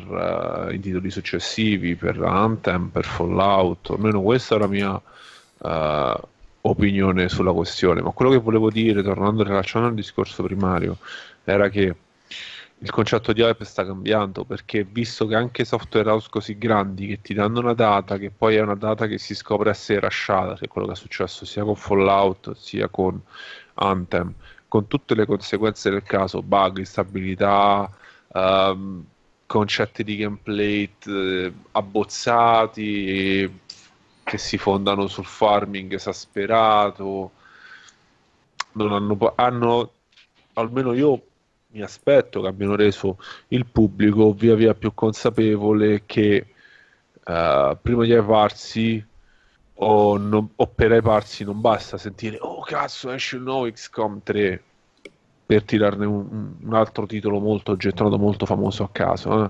eh, 0.69 0.73
i 0.75 0.79
titoli 0.79 1.09
successivi, 1.09 1.95
per 1.95 2.21
Anthem, 2.21 2.89
per 2.89 3.05
Fallout, 3.05 3.89
almeno 3.91 4.21
questa 4.21 4.55
è 4.55 4.59
la 4.59 4.67
mia 4.67 5.01
eh, 5.63 6.19
opinione 6.61 7.29
sulla 7.29 7.51
questione. 7.51 8.01
Ma 8.01 8.11
quello 8.11 8.31
che 8.31 8.37
volevo 8.37 8.69
dire, 8.69 9.01
tornando 9.01 9.43
rilacciando 9.43 9.87
al 9.87 9.93
discorso 9.93 10.43
primario, 10.43 10.97
era 11.43 11.69
che 11.69 11.95
il 12.83 12.89
concetto 12.89 13.31
di 13.31 13.41
hype 13.41 13.63
sta 13.63 13.85
cambiando 13.85 14.43
perché 14.43 14.83
visto 14.83 15.27
che 15.27 15.35
anche 15.35 15.65
software 15.65 16.09
house 16.09 16.27
così 16.31 16.57
grandi 16.57 17.05
che 17.05 17.21
ti 17.21 17.35
danno 17.35 17.59
una 17.59 17.73
data 17.73 18.17
che 18.17 18.31
poi 18.35 18.55
è 18.55 18.61
una 18.61 18.75
data 18.75 19.05
che 19.05 19.19
si 19.19 19.35
scopre 19.35 19.69
essere 19.69 19.99
rasciata, 19.99 20.55
che 20.55 20.65
è 20.65 20.67
quello 20.67 20.87
che 20.87 20.93
è 20.93 20.95
successo 20.95 21.45
sia 21.45 21.63
con 21.63 21.75
Fallout 21.75 22.55
sia 22.55 22.87
con 22.87 23.21
Anthem, 23.75 24.33
con 24.67 24.87
tutte 24.87 25.13
le 25.13 25.25
conseguenze 25.27 25.91
del 25.91 26.01
caso, 26.01 26.41
bug, 26.41 26.79
instabilità, 26.79 27.89
ehm, 28.33 29.05
concetti 29.45 30.03
di 30.03 30.15
gameplay 30.15 30.89
eh, 31.05 31.53
abbozzati 31.71 33.59
che 34.23 34.37
si 34.37 34.57
fondano 34.57 35.07
sul 35.07 35.25
farming 35.25 35.93
esasperato, 35.93 37.31
non 38.73 38.93
hanno, 38.93 39.33
hanno 39.35 39.91
almeno 40.53 40.93
io 40.93 41.21
mi 41.71 41.81
aspetto 41.81 42.41
che 42.41 42.47
abbiano 42.47 42.75
reso 42.75 43.17
il 43.49 43.65
pubblico 43.65 44.33
via 44.33 44.55
via 44.55 44.73
più 44.73 44.93
consapevole 44.93 46.03
che 46.05 46.47
uh, 47.25 47.77
prima 47.81 48.03
di 48.03 48.11
hyparsi 48.11 49.05
o, 49.75 50.17
non, 50.17 50.49
o 50.55 50.67
per 50.67 50.91
hyparsi 50.91 51.43
non 51.43 51.61
basta 51.61 51.97
sentire 51.97 52.37
oh 52.39 52.61
cazzo 52.61 53.09
esce 53.11 53.37
il 53.37 53.43
nuovo 53.43 53.71
XCOM 53.71 54.21
3 54.21 54.63
per 55.45 55.63
tirarne 55.63 56.05
un, 56.05 56.55
un 56.61 56.73
altro 56.73 57.05
titolo 57.05 57.39
molto 57.39 57.77
gettonato 57.77 58.17
molto 58.17 58.45
famoso 58.45 58.83
a 58.83 58.89
caso 58.91 59.45
eh. 59.45 59.49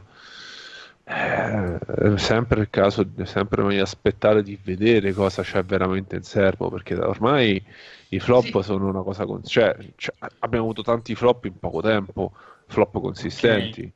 Eh, 1.04 1.78
è 1.78 2.18
sempre 2.18 2.62
il 2.62 2.70
caso, 2.70 3.06
sempre 3.24 3.64
meglio 3.64 3.84
aspettare 3.84 4.44
di 4.44 4.58
vedere 4.62 5.14
cosa 5.14 5.42
c'è 5.42 5.64
veramente 5.64 6.16
in 6.16 6.24
serbo 6.24 6.70
perché 6.70 6.96
ormai 6.96 7.62
i 8.10 8.20
flop 8.20 8.46
sì. 8.46 8.64
sono 8.64 8.88
una 8.88 9.02
cosa 9.02 9.26
con... 9.26 9.44
cioè, 9.44 9.76
cioè, 9.96 10.14
abbiamo 10.40 10.66
avuto 10.66 10.84
tanti 10.84 11.16
flop 11.16 11.46
in 11.46 11.58
poco 11.58 11.82
tempo, 11.82 12.34
flop 12.68 13.00
consistenti. 13.00 13.92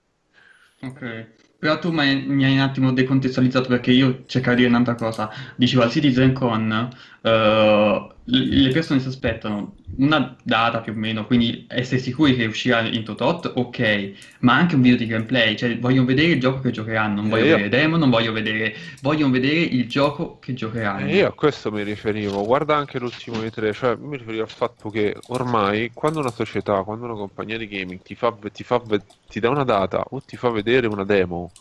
Ok. 0.82 0.92
okay. 0.92 1.28
Però 1.58 1.80
tu 1.80 1.92
mi 1.92 2.46
hai 2.46 2.54
un 2.54 2.60
attimo 2.60 2.92
decontestualizzato 2.92 3.70
perché 3.70 3.92
io 3.92 4.24
cercavo 4.26 4.56
di 4.56 4.62
dire 4.64 4.74
un'altra 4.74 4.94
cosa. 4.94 5.32
Dicevo 5.56 5.84
al 5.84 5.90
CitizenCon 5.90 6.90
uh, 7.26 8.14
le 8.28 8.72
persone 8.72 9.00
si 9.00 9.08
aspettano 9.08 9.76
una 9.98 10.36
data 10.44 10.80
più 10.80 10.94
o 10.94 10.96
meno, 10.96 11.26
quindi 11.26 11.66
essere 11.68 12.00
sicuri 12.00 12.36
che 12.36 12.46
uscirà 12.46 12.82
in 12.82 13.04
Totot, 13.04 13.52
ok, 13.56 14.12
ma 14.40 14.56
anche 14.56 14.76
un 14.76 14.82
video 14.82 14.98
di 14.98 15.06
gameplay, 15.06 15.56
cioè 15.56 15.78
vogliono 15.78 16.06
vedere 16.06 16.34
il 16.34 16.40
gioco 16.40 16.60
che 16.60 16.72
giocheranno, 16.72 17.22
non 17.22 17.30
voglio 17.30 17.46
io... 17.46 17.56
vedere 17.58 17.70
demo, 17.70 17.98
non 17.98 18.10
voglio 18.10 18.32
vedere, 18.32 18.76
vogliono 19.02 19.32
vedere 19.32 19.60
il 19.60 19.88
gioco 19.88 20.40
che 20.40 20.54
giocheranno. 20.54 21.08
E 21.08 21.18
io 21.18 21.28
a 21.28 21.34
questo 21.34 21.72
mi 21.72 21.84
riferivo, 21.84 22.44
guarda 22.44 22.76
anche 22.76 23.00
l'ultimo 23.00 23.38
E3, 23.38 23.74
cioè 23.74 23.96
mi 23.96 24.18
riferivo 24.18 24.44
al 24.44 24.50
fatto 24.50 24.90
che 24.90 25.16
ormai 25.28 25.92
quando 25.94 26.20
una 26.20 26.32
società, 26.32 26.82
quando 26.84 27.06
una 27.06 27.16
compagnia 27.16 27.58
di 27.58 27.68
gaming 27.68 28.02
ti, 28.02 28.16
fa, 28.16 28.36
ti, 28.52 28.64
fa, 28.64 28.82
ti 29.30 29.40
dà 29.40 29.50
una 29.50 29.64
data 29.64 30.04
o 30.10 30.22
ti 30.22 30.36
fa 30.36 30.50
vedere 30.50 30.88
una 30.88 31.06
demo, 31.06 31.52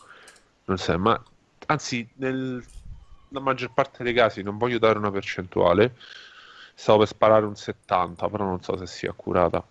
non 0.65 0.77
sai, 0.77 0.97
ma 0.97 1.21
anzi 1.67 2.07
nella 3.35 3.39
maggior 3.41 3.71
parte 3.73 4.03
dei 4.03 4.13
casi 4.13 4.41
non 4.41 4.57
voglio 4.57 4.79
dare 4.79 4.97
una 4.97 5.11
percentuale, 5.11 5.95
stavo 6.73 6.99
per 6.99 7.07
sparare 7.07 7.45
un 7.45 7.55
70, 7.55 8.29
però 8.29 8.45
non 8.45 8.61
so 8.61 8.77
se 8.77 8.87
sia 8.87 9.09
accurata. 9.09 9.63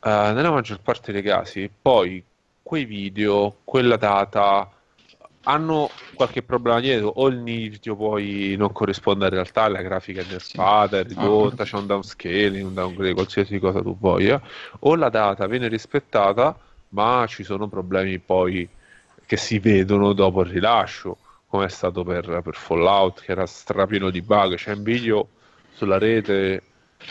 Uh, 0.00 0.32
nella 0.32 0.50
maggior 0.50 0.80
parte 0.80 1.12
dei 1.12 1.22
casi, 1.22 1.70
poi 1.80 2.22
quei 2.62 2.84
video, 2.84 3.58
quella 3.64 3.96
data 3.96 4.68
hanno 5.44 5.90
qualche 6.14 6.42
problema 6.42 6.80
dietro, 6.80 7.08
o 7.08 7.28
il 7.28 7.40
video 7.42 7.96
poi 7.96 8.54
non 8.56 8.72
corrisponde 8.72 9.26
alla 9.26 9.34
realtà, 9.34 9.68
la 9.68 9.82
grafica 9.82 10.22
è 10.22 10.26
nerfata, 10.28 10.98
è 10.98 11.04
ridotta, 11.04 11.64
c'è 11.64 11.76
un 11.76 11.86
downscaling, 11.86 12.66
un 12.66 12.74
downgrade, 12.74 13.14
qualsiasi 13.14 13.58
cosa 13.58 13.80
tu 13.80 13.96
voglia, 13.98 14.40
o 14.80 14.94
la 14.96 15.08
data 15.08 15.46
viene 15.46 15.68
rispettata, 15.68 16.56
ma 16.90 17.24
ci 17.28 17.42
sono 17.42 17.68
problemi 17.68 18.18
poi 18.18 18.68
che 19.26 19.36
si 19.36 19.58
vedono 19.58 20.12
dopo 20.12 20.42
il 20.42 20.50
rilascio, 20.50 21.16
come 21.52 21.66
è 21.66 21.68
stato 21.68 22.02
per, 22.02 22.40
per 22.42 22.54
Fallout, 22.54 23.20
che 23.20 23.32
era 23.32 23.44
strapieno 23.44 24.08
di 24.08 24.22
bug, 24.22 24.54
c'è 24.54 24.72
un 24.72 24.82
video 24.82 25.28
sulla 25.74 25.98
rete 25.98 26.62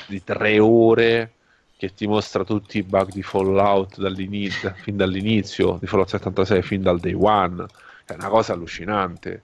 di 0.07 0.23
tre 0.23 0.57
ore 0.57 1.33
che 1.77 1.93
ti 1.93 2.07
mostra 2.07 2.43
tutti 2.43 2.79
i 2.79 2.81
bug 2.81 3.11
di 3.11 3.21
Fallout 3.21 3.99
dall'inizio, 3.99 4.73
fin 4.81 4.97
dall'inizio 4.97 5.77
di 5.79 5.85
Fallout 5.85 6.09
76, 6.09 6.63
fin 6.63 6.81
dal 6.81 6.99
day 6.99 7.13
one. 7.13 7.67
È 8.03 8.13
una 8.13 8.29
cosa 8.29 8.53
allucinante. 8.53 9.43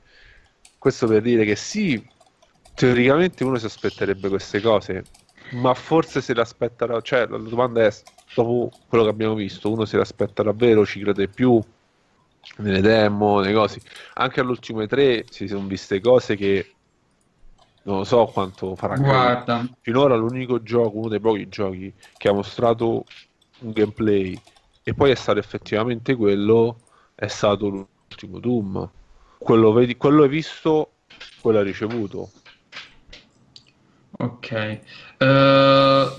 Questo 0.80 1.06
per 1.06 1.22
dire 1.22 1.46
che 1.46 1.56
sì, 1.56 2.04
teoricamente 2.74 3.44
uno 3.44 3.60
si 3.60 3.68
aspetterebbe 3.68 4.30
queste 4.30 4.62
cose, 4.62 5.04
ma 5.52 5.76
forse 5.76 6.22
se 6.22 6.34
l'aspetta, 6.34 7.02
cioè 7.02 7.28
la 7.28 7.38
domanda 7.38 7.86
è, 7.86 7.94
dopo 8.34 8.72
quello 8.88 9.04
che 9.04 9.12
abbiamo 9.12 9.36
visto, 9.36 9.72
uno 9.72 9.86
se 9.86 9.96
l'aspetta 9.98 10.42
davvero, 10.42 10.88
ci 10.88 11.02
crede 11.02 11.28
più 11.28 11.62
nelle 12.58 12.82
demo, 12.82 13.40
nei 13.40 13.54
cosi. 13.54 13.80
Anche 14.16 14.40
all'ultimo 14.40 14.82
E3 14.82 15.26
si 15.30 15.48
sono 15.48 15.68
viste 15.68 16.00
cose 16.00 16.36
che 16.36 16.72
non 17.84 18.00
lo 18.00 18.04
so 18.04 18.26
quanto 18.26 18.76
farà 18.76 18.98
Guarda. 18.98 19.68
Finora 19.82 20.16
l'unico 20.16 20.62
gioco, 20.62 20.98
uno 20.98 21.08
dei 21.10 21.20
pochi 21.20 21.48
giochi 21.48 21.94
che 22.18 22.28
ha 22.28 22.34
mostrato 22.34 23.06
un 23.60 23.72
gameplay 23.72 24.40
e 24.84 24.94
poi 24.94 25.12
è 25.12 25.16
stato 25.16 25.40
effettivamente 25.40 26.16
quello, 26.16 26.80
è 27.16 27.28
stato 27.28 27.68
l'ultimo 27.68 28.40
Doom. 28.40 28.90
Quello, 29.38 29.72
vedi, 29.72 29.96
quello 29.98 30.24
hai 30.24 30.30
visto, 30.30 30.92
quello 31.42 31.60
hai 31.60 31.66
ricevuto. 31.66 32.32
Ok, 34.20 34.80
uh, 35.20 35.26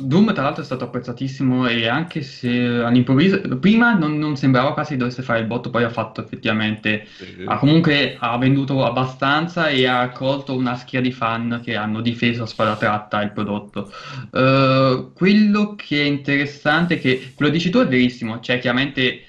Doom 0.07 0.33
tra 0.33 0.45
l'altro 0.45 0.63
è 0.63 0.65
stato 0.65 0.85
apprezzatissimo 0.85 1.67
e 1.67 1.89
anche 1.89 2.23
se 2.23 2.49
all'improvviso, 2.49 3.41
prima 3.59 3.95
non, 3.95 4.17
non 4.19 4.37
sembrava 4.37 4.73
quasi 4.73 4.97
dovesse 4.97 5.23
fare 5.23 5.41
il 5.41 5.47
botto, 5.47 5.71
poi 5.71 5.83
ha 5.83 5.91
fatto 5.91 6.23
effettivamente, 6.23 7.09
sì. 7.17 7.43
ha 7.45 7.59
comunque 7.59 8.17
ha 8.17 8.39
venduto 8.39 8.85
abbastanza 8.85 9.69
e 9.69 9.85
ha 9.89 9.99
accolto 9.99 10.55
una 10.55 10.77
schiera 10.77 11.05
di 11.05 11.13
fan 11.13 11.61
che 11.61 11.75
hanno 11.75 12.01
difeso 12.01 12.45
a 12.45 12.47
spada 12.47 12.77
tratta 12.77 13.21
il 13.21 13.33
prodotto. 13.33 13.93
Uh, 14.31 15.13
quello 15.13 15.75
che 15.75 16.01
è 16.01 16.05
interessante 16.05 16.95
è 16.95 17.01
che, 17.01 17.33
quello 17.35 17.51
dici 17.51 17.69
tu 17.69 17.81
è 17.81 17.89
verissimo, 17.89 18.39
cioè 18.39 18.61
chiaramente 18.61 19.23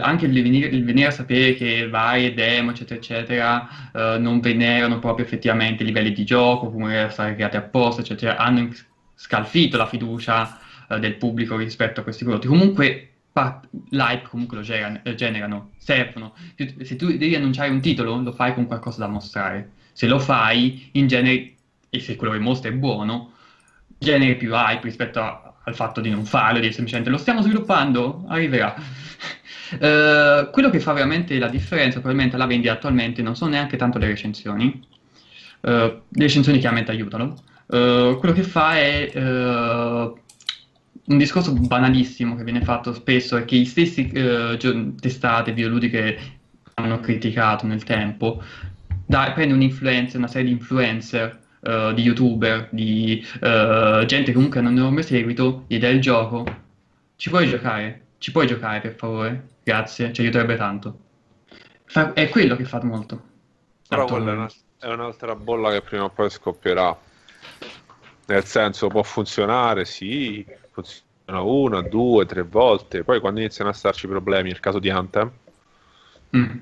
anche 0.00 0.26
il 0.26 0.32
venire, 0.32 0.68
il 0.68 0.84
venire, 0.84 1.08
a 1.08 1.10
sapere 1.10 1.54
che 1.54 1.88
varie 1.88 2.34
demo, 2.34 2.70
eccetera, 2.70 3.00
eccetera, 3.00 3.68
uh, 3.92 4.20
non 4.20 4.40
venerano 4.40 4.98
proprio 4.98 5.24
effettivamente 5.24 5.82
i 5.82 5.86
livelli 5.86 6.12
di 6.12 6.24
gioco, 6.24 6.70
come 6.70 6.94
erano 6.94 7.10
state 7.10 7.34
create 7.34 7.56
apposta, 7.56 8.02
eccetera, 8.02 8.36
hanno 8.36 8.70
scalfito 9.14 9.76
la 9.76 9.86
fiducia 9.86 10.60
uh, 10.88 10.98
del 10.98 11.16
pubblico 11.16 11.56
rispetto 11.56 12.00
a 12.00 12.02
questi 12.02 12.24
prodotti. 12.24 12.46
Comunque, 12.46 13.08
l'hype 13.90 14.28
comunque 14.28 14.58
lo 14.58 14.62
generano, 14.62 15.70
servono. 15.78 16.34
Se 16.82 16.96
tu 16.96 17.06
devi 17.08 17.34
annunciare 17.34 17.70
un 17.70 17.80
titolo, 17.80 18.20
lo 18.20 18.32
fai 18.32 18.54
con 18.54 18.66
qualcosa 18.66 19.00
da 19.00 19.08
mostrare. 19.08 19.70
Se 19.92 20.06
lo 20.06 20.18
fai, 20.18 20.90
in 20.92 21.06
genere, 21.06 21.54
e 21.90 22.00
se 22.00 22.16
quello 22.16 22.32
che 22.32 22.38
mostra 22.38 22.68
è 22.68 22.72
buono, 22.72 23.32
generi 23.98 24.36
più 24.36 24.52
hype 24.52 24.82
rispetto 24.82 25.20
a, 25.20 25.54
al 25.64 25.74
fatto 25.74 26.00
di 26.00 26.10
non 26.10 26.24
farlo, 26.24 26.60
di 26.60 26.70
semplicemente 26.70 27.10
lo 27.10 27.18
stiamo 27.18 27.40
sviluppando, 27.40 28.24
arriverà. 28.28 28.74
Uh, 29.72 30.50
quello 30.50 30.70
che 30.70 30.78
fa 30.80 30.92
veramente 30.92 31.38
la 31.38 31.48
differenza, 31.48 31.98
probabilmente 31.98 32.36
la 32.36 32.46
vendita 32.46 32.72
attualmente, 32.72 33.22
non 33.22 33.34
sono 33.34 33.52
neanche 33.52 33.76
tanto 33.76 33.98
le 33.98 34.06
recensioni, 34.06 34.86
uh, 35.60 35.68
le 35.68 36.02
recensioni 36.16 36.58
chiaramente 36.58 36.90
aiutano, 36.90 37.34
uh, 37.66 38.16
quello 38.18 38.32
che 38.34 38.42
fa 38.42 38.76
è 38.76 39.10
un 41.06 41.18
discorso 41.18 41.52
banalissimo 41.52 42.34
che 42.34 42.44
viene 42.44 42.62
fatto 42.62 42.94
spesso 42.94 43.36
è 43.36 43.44
che 43.44 43.56
i 43.56 43.66
stessi 43.66 44.10
testate 44.10 45.52
videoludiche 45.52 46.18
hanno 46.74 47.00
criticato 47.00 47.66
nel 47.66 47.84
tempo, 47.84 48.42
da, 49.06 49.32
prende 49.34 49.54
un 49.54 49.60
una 50.14 50.28
serie 50.28 50.46
di 50.46 50.52
influencer 50.52 51.42
Uh, 51.64 51.94
di 51.94 52.02
youtuber, 52.02 52.68
di 52.72 53.26
uh, 53.36 54.04
gente 54.04 54.24
che 54.24 54.32
comunque 54.34 54.60
hanno 54.60 54.68
un 54.68 54.76
enorme 54.76 55.00
seguito, 55.00 55.64
gli 55.66 55.78
dai 55.78 55.94
il 55.94 56.00
gioco, 56.02 56.44
ci 57.16 57.30
puoi 57.30 57.48
giocare? 57.48 58.03
Ci 58.24 58.32
puoi 58.32 58.46
giocare 58.46 58.80
per 58.80 58.94
favore? 58.94 59.48
Grazie, 59.62 60.10
ci 60.10 60.22
aiuterebbe 60.22 60.56
tanto. 60.56 60.98
Fa- 61.84 62.14
è 62.14 62.30
quello 62.30 62.56
che 62.56 62.64
fa 62.64 62.82
molto. 62.82 63.22
Però 63.86 64.06
quella 64.06 64.30
è, 64.30 64.34
una, 64.34 64.50
è 64.78 64.86
un'altra 64.86 65.36
bolla 65.36 65.70
che 65.70 65.82
prima 65.82 66.04
o 66.04 66.08
poi 66.08 66.30
scoppierà. 66.30 66.98
Nel 68.24 68.44
senso, 68.46 68.88
può 68.88 69.02
funzionare, 69.02 69.84
sì, 69.84 70.42
funziona 70.70 71.42
una, 71.42 71.82
due, 71.82 72.24
tre 72.24 72.40
volte. 72.40 73.04
Poi 73.04 73.20
quando 73.20 73.40
iniziano 73.40 73.68
a 73.68 73.74
starci 73.74 74.06
problemi, 74.06 74.48
il 74.48 74.60
caso 74.60 74.78
di 74.78 74.88
Anthem, 74.88 75.30
mm. 76.34 76.56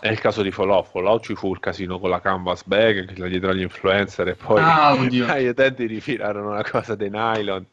è 0.00 0.08
il 0.08 0.20
caso 0.20 0.42
di 0.42 0.50
Fallout. 0.50 0.88
Fallout 0.88 1.24
ci 1.24 1.34
fu 1.34 1.50
il 1.54 1.60
casino 1.60 1.98
con 1.98 2.10
la 2.10 2.20
canvas 2.20 2.62
bag 2.64 3.06
che 3.06 3.18
la 3.18 3.26
dietro 3.26 3.48
agli 3.48 3.62
influencer 3.62 4.28
e 4.28 4.34
poi 4.34 4.60
ah, 4.60 4.94
gli 4.96 5.20
utenti 5.48 5.86
rifilarono 5.86 6.50
una 6.50 6.62
cosa 6.62 6.94
dei 6.94 7.08
nylon. 7.08 7.66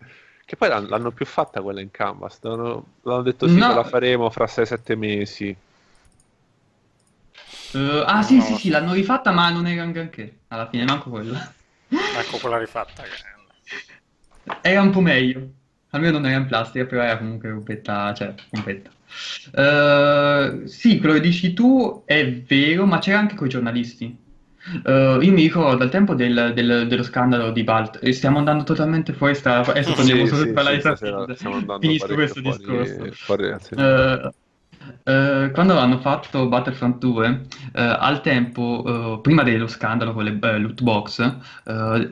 Che 0.48 0.56
poi 0.56 0.70
l'hanno 0.70 1.12
più 1.12 1.26
fatta 1.26 1.62
quella 1.62 1.82
in 1.82 1.92
canvas. 1.92 2.38
L'hanno, 2.40 2.86
l'hanno 3.02 3.22
detto 3.22 3.50
sì, 3.50 3.58
no. 3.58 3.74
la 3.74 3.84
faremo 3.84 4.30
fra 4.30 4.46
6-7 4.46 4.98
mesi. 4.98 5.54
Uh, 7.74 8.04
ah, 8.06 8.22
sì, 8.22 8.38
no. 8.38 8.44
sì, 8.44 8.56
sì, 8.56 8.70
l'hanno 8.70 8.94
rifatta, 8.94 9.32
ma 9.32 9.50
non 9.50 9.68
era 9.68 9.84
un 9.84 9.92
granché. 9.92 10.38
Alla 10.48 10.70
fine, 10.70 10.86
manco 10.86 11.10
quella. 11.10 11.54
Ecco 11.90 12.38
quella 12.38 12.58
rifatta. 12.58 13.04
Era 14.62 14.82
un 14.82 14.92
po' 14.92 15.02
meglio. 15.02 15.50
Almeno 15.90 16.20
non 16.20 16.28
era 16.28 16.40
in 16.40 16.46
plastica, 16.46 16.86
però 16.86 17.02
era 17.02 17.18
comunque 17.18 17.50
rompetta, 17.50 18.14
cioè, 18.14 18.34
rompetta. 18.52 18.90
Uh, 19.52 20.66
sì, 20.66 20.98
quello 20.98 21.16
che 21.16 21.20
dici 21.20 21.52
tu 21.52 22.04
è 22.06 22.32
vero, 22.32 22.86
ma 22.86 23.00
c'era 23.00 23.20
anche 23.20 23.36
con 23.36 23.48
i 23.48 23.50
giornalisti. 23.50 24.18
Uh, 24.84 25.22
io 25.22 25.32
mi 25.32 25.44
ricordo 25.44 25.84
al 25.84 25.90
tempo 25.90 26.14
del, 26.14 26.52
del, 26.54 26.88
dello 26.88 27.04
scandalo 27.04 27.52
di 27.52 27.64
Balt, 27.64 28.00
e 28.02 28.12
stiamo 28.12 28.38
andando 28.38 28.64
totalmente 28.64 29.14
fuori 29.14 29.34
strada, 29.34 29.70
adesso 29.72 29.94
torniamo 29.94 30.26
sì, 30.26 30.32
solo 30.32 30.46
sì, 30.46 30.52
parlare 30.52 30.82
sì, 30.82 30.90
di 30.90 31.36
Finisco 31.80 32.14
questo 32.14 32.42
fuori, 32.42 32.58
discorso. 32.58 33.12
Fuori, 33.12 33.48
uh, 33.48 34.30
Eh, 35.04 35.52
quando 35.54 35.78
hanno 35.78 36.00
fatto 36.00 36.48
Battlefront 36.48 36.98
2, 36.98 37.42
eh, 37.74 37.82
al 37.82 38.22
tempo, 38.22 39.20
prima 39.22 39.44
dello 39.44 39.68
scandalo 39.68 40.14
con 40.14 40.24
le 40.24 40.38
loot 40.60 40.82
box, 40.82 41.38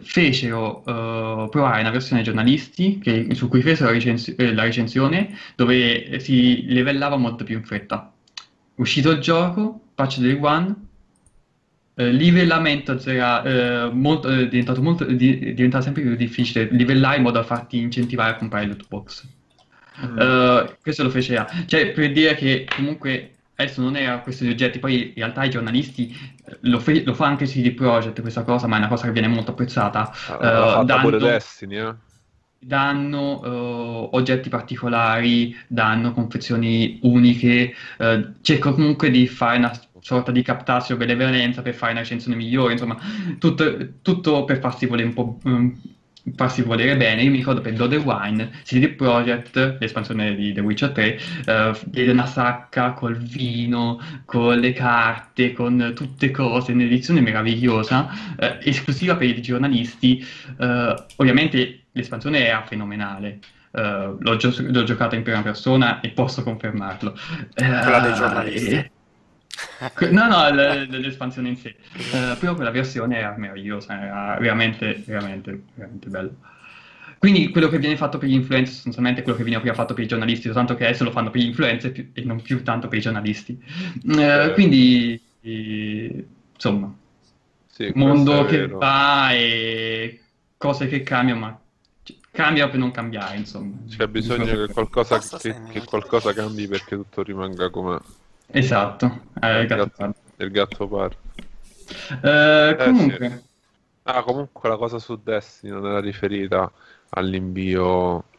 fecero 0.01 0.81
provare 0.83 1.81
una 1.81 1.91
versione 1.91 2.19
ai 2.19 2.25
giornalisti 2.25 2.99
che- 2.99 3.27
su 3.33 3.47
cui 3.47 3.61
fecero 3.61 3.89
la, 3.89 3.95
recens- 3.95 4.35
la 4.37 4.63
recensione 4.63 5.37
dove 5.55 6.19
si 6.19 6.65
livellava 6.65 7.15
molto 7.17 7.43
più 7.43 7.57
in 7.57 7.63
fretta. 7.63 8.11
Uscito 8.75 9.11
il 9.11 9.19
gioco, 9.19 9.79
patch 9.95 10.19
day 10.19 10.37
one, 10.41 10.75
eh, 11.95 12.11
livellamento 12.11 12.99
era 13.05 13.43
eh, 13.43 13.89
molto- 13.91 14.29
eh, 14.29 14.47
diventato 14.47 14.81
molto, 14.81 15.05
di- 15.05 15.53
diventava 15.53 15.83
sempre 15.83 16.01
più 16.03 16.15
difficile 16.15 16.67
livellare 16.71 17.17
in 17.17 17.23
modo 17.23 17.39
da 17.39 17.45
farti 17.45 17.77
incentivare 17.79 18.31
a 18.31 18.35
comprare 18.35 18.65
loot 18.65 18.87
box. 18.87 19.27
Mm. 20.05 20.19
Eh, 20.19 20.77
questo 20.81 21.03
lo 21.03 21.09
fece 21.09 21.37
A. 21.37 21.47
Cioè, 21.65 21.91
per 21.91 22.11
dire 22.11 22.35
che 22.35 22.65
comunque 22.75 23.31
adesso 23.55 23.81
non 23.81 23.95
era 23.95 24.19
questo 24.19 24.43
di 24.43 24.49
oggetti, 24.49 24.79
poi 24.79 25.07
in 25.07 25.13
realtà 25.15 25.45
i 25.45 25.49
giornalisti 25.49 26.13
eh, 26.45 26.57
lo, 26.61 26.79
fe- 26.79 27.03
lo 27.03 27.13
fa 27.13 27.27
anche 27.27 27.45
CD 27.45 27.73
Projekt 27.73 28.21
questa 28.21 28.43
cosa, 28.43 28.67
ma 28.67 28.75
è 28.75 28.79
una 28.79 28.87
cosa 28.89 29.05
che 29.05 29.11
viene 29.13 29.27
molto 29.27 29.51
apprezzata. 29.51 30.11
Ah, 30.27 30.83
pure 30.99 31.17
dando, 31.17 31.17
Destiny, 31.17 31.77
eh? 31.77 31.95
danno 32.57 33.43
eh, 33.43 34.09
oggetti 34.17 34.49
particolari, 34.49 35.55
danno 35.67 36.11
confezioni 36.13 36.99
uniche, 37.03 37.73
cerco 38.41 38.73
comunque 38.73 39.09
di 39.09 39.27
fare 39.27 39.57
una 39.57 39.71
sorta 40.05 40.31
di 40.31 40.41
captatio 40.43 40.97
benevolenza 40.97 41.61
per 41.61 41.73
fare 41.73 41.91
una 41.93 42.01
recensione 42.01 42.35
migliore, 42.37 42.73
insomma, 42.73 42.97
tutto, 43.39 43.99
tutto 44.01 44.43
per 44.45 44.59
farsi 44.59 44.85
volere 44.85 45.07
un 45.07 45.13
po'. 45.13 45.39
mm, 45.47 45.69
farsi 46.35 46.63
volere 46.63 46.97
bene, 46.97 47.21
io 47.21 47.29
mi 47.29 47.37
ricordo 47.37 47.61
per 47.61 47.73
Blood 47.73 47.93
and 47.93 48.03
Wine, 48.05 48.51
CD 48.63 48.89
Projekt, 48.89 49.77
l'espansione 49.79 50.35
di 50.35 50.53
The 50.53 50.61
Witcher 50.61 50.91
3, 50.91 51.19
eh, 51.45 51.79
diede 51.85 52.11
una 52.11 52.25
sacca 52.25 52.93
col 52.93 53.15
vino, 53.17 53.99
con 54.25 54.57
le 54.59 54.73
carte, 54.73 55.53
con 55.53 55.91
tutte 55.95 56.31
cose, 56.31 56.71
un'edizione 56.71 57.21
meravigliosa, 57.21 58.09
eh, 58.39 58.57
esclusiva 58.63 59.15
per 59.15 59.27
i 59.29 59.41
giornalisti. 59.41 60.25
Eh, 60.57 60.95
ovviamente 61.17 61.85
l'espansione 61.91 62.45
era 62.45 62.63
fenomenale. 62.65 63.39
Eh, 63.71 64.15
l'ho, 64.17 64.35
gio- 64.37 64.53
l'ho 64.57 64.83
giocata 64.83 65.15
in 65.15 65.21
prima 65.23 65.41
persona 65.43 65.99
e 65.99 66.09
posso 66.09 66.41
confermarlo. 66.43 67.13
Quella 67.77 67.99
dei 67.99 68.11
Eh, 68.11 68.15
giornalisti. 68.15 68.75
e- 68.75 68.91
No, 70.11 70.27
no, 70.27 70.49
l- 70.49 70.87
l'espansione 70.89 71.49
in 71.49 71.57
sé. 71.57 71.75
Eh, 72.11 72.35
però 72.37 72.55
quella 72.55 72.71
versione 72.71 73.17
era 73.17 73.35
meravigliosa, 73.37 74.01
era 74.01 74.37
veramente, 74.39 75.03
veramente, 75.05 75.63
veramente 75.73 76.09
bella. 76.09 76.31
Quindi 77.17 77.49
quello 77.49 77.69
che 77.69 77.79
viene 77.79 77.97
fatto 77.97 78.17
per 78.17 78.27
gli 78.29 78.33
influencer 78.33 78.71
è 78.71 78.73
sostanzialmente 78.73 79.21
quello 79.23 79.37
che 79.37 79.43
veniva 79.43 79.61
prima 79.61 79.75
fatto 79.75 79.93
per 79.93 80.03
i 80.03 80.07
giornalisti, 80.07 80.43
soltanto 80.45 80.75
che 80.75 80.85
adesso 80.85 81.03
lo 81.03 81.11
fanno 81.11 81.29
per 81.31 81.41
gli 81.41 81.45
influencer 81.45 81.91
più- 81.91 82.09
e 82.13 82.23
non 82.23 82.41
più 82.41 82.61
tanto 82.63 82.87
per 82.87 82.97
i 82.99 83.01
giornalisti. 83.01 83.57
Eh, 84.17 84.51
quindi, 84.53 85.19
eh, 85.41 86.25
insomma, 86.53 86.93
Sì, 87.67 87.91
mondo 87.95 88.45
che 88.45 88.67
vero. 88.67 88.77
va 88.77 89.31
e 89.33 90.19
cose 90.57 90.87
che 90.87 91.03
cambiano, 91.03 91.39
ma 91.39 91.59
cioè, 92.03 92.17
cambia 92.31 92.69
per 92.69 92.79
non 92.79 92.91
cambiare, 92.91 93.37
insomma. 93.37 93.77
C'è 93.87 94.07
bisogno 94.07 94.45
che 94.45 94.73
qualcosa, 94.73 95.19
che, 95.19 95.55
che 95.71 95.83
qualcosa 95.85 96.33
cambi 96.33 96.67
perché 96.67 96.95
tutto 96.95 97.23
rimanga 97.23 97.69
come 97.69 97.99
Esatto, 98.47 99.05
eh, 99.41 99.61
il 99.61 99.67
gatto 99.67 99.91
gatto, 99.97 100.13
il 100.37 100.51
gatto 100.51 100.87
pare. 100.87 101.17
Eh, 102.23 102.75
Eh, 102.77 102.77
comunque, 102.77 103.43
Ah, 104.07 104.23
comunque 104.23 104.69
la 104.69 104.77
cosa 104.77 104.99
su 104.99 105.21
Destiny 105.21 105.71
non 105.73 105.85
era 105.87 105.99
riferita 105.99 106.71
all'invio 107.09 108.29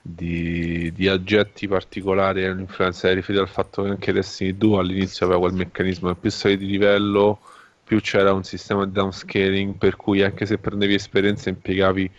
di, 0.00 0.90
di 0.92 1.08
aggetti 1.08 1.68
particolari 1.68 2.44
all'influenza, 2.44 3.06
era 3.08 3.16
riferita 3.16 3.42
al 3.44 3.50
fatto 3.50 3.82
che 3.82 3.90
anche 3.90 4.12
Destiny 4.12 4.56
2 4.56 4.78
all'inizio 4.80 5.26
aveva 5.26 5.40
quel 5.40 5.54
meccanismo 5.54 6.14
più 6.16 6.30
sali 6.30 6.56
di 6.56 6.66
livello, 6.66 7.40
più 7.84 8.00
c'era 8.00 8.32
un 8.32 8.44
sistema 8.44 8.86
di 8.86 8.92
downscaling 8.92 9.76
per 9.76 9.96
cui 9.96 10.22
anche 10.22 10.46
se 10.46 10.58
prendevi 10.58 10.94
esperienza 10.94 11.50
impiegavi 11.50 12.10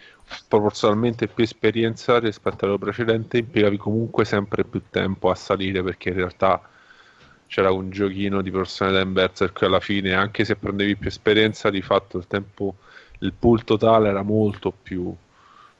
proporzionalmente 0.47 1.27
più 1.27 1.43
esperienza 1.43 2.19
rispetto 2.19 2.65
allo 2.65 2.77
precedente, 2.77 3.39
impiegavi 3.39 3.77
comunque 3.77 4.25
sempre 4.25 4.63
più 4.65 4.83
tempo 4.89 5.29
a 5.31 5.35
salire 5.35 5.83
perché 5.83 6.09
in 6.09 6.15
realtà 6.15 6.61
c'era 7.51 7.71
un 7.71 7.89
giochino 7.89 8.41
di 8.41 8.49
personalità 8.51 9.01
inversa 9.01 9.45
per 9.45 9.53
cui 9.53 9.67
alla 9.67 9.79
fine 9.81 10.13
anche 10.13 10.45
se 10.45 10.55
prendevi 10.55 10.95
più 10.95 11.09
esperienza 11.09 11.69
di 11.69 11.81
fatto 11.81 12.17
il 12.17 12.27
tempo 12.27 12.75
il 13.19 13.33
pool 13.33 13.63
totale 13.65 14.07
era 14.09 14.23
molto 14.23 14.71
più 14.71 15.13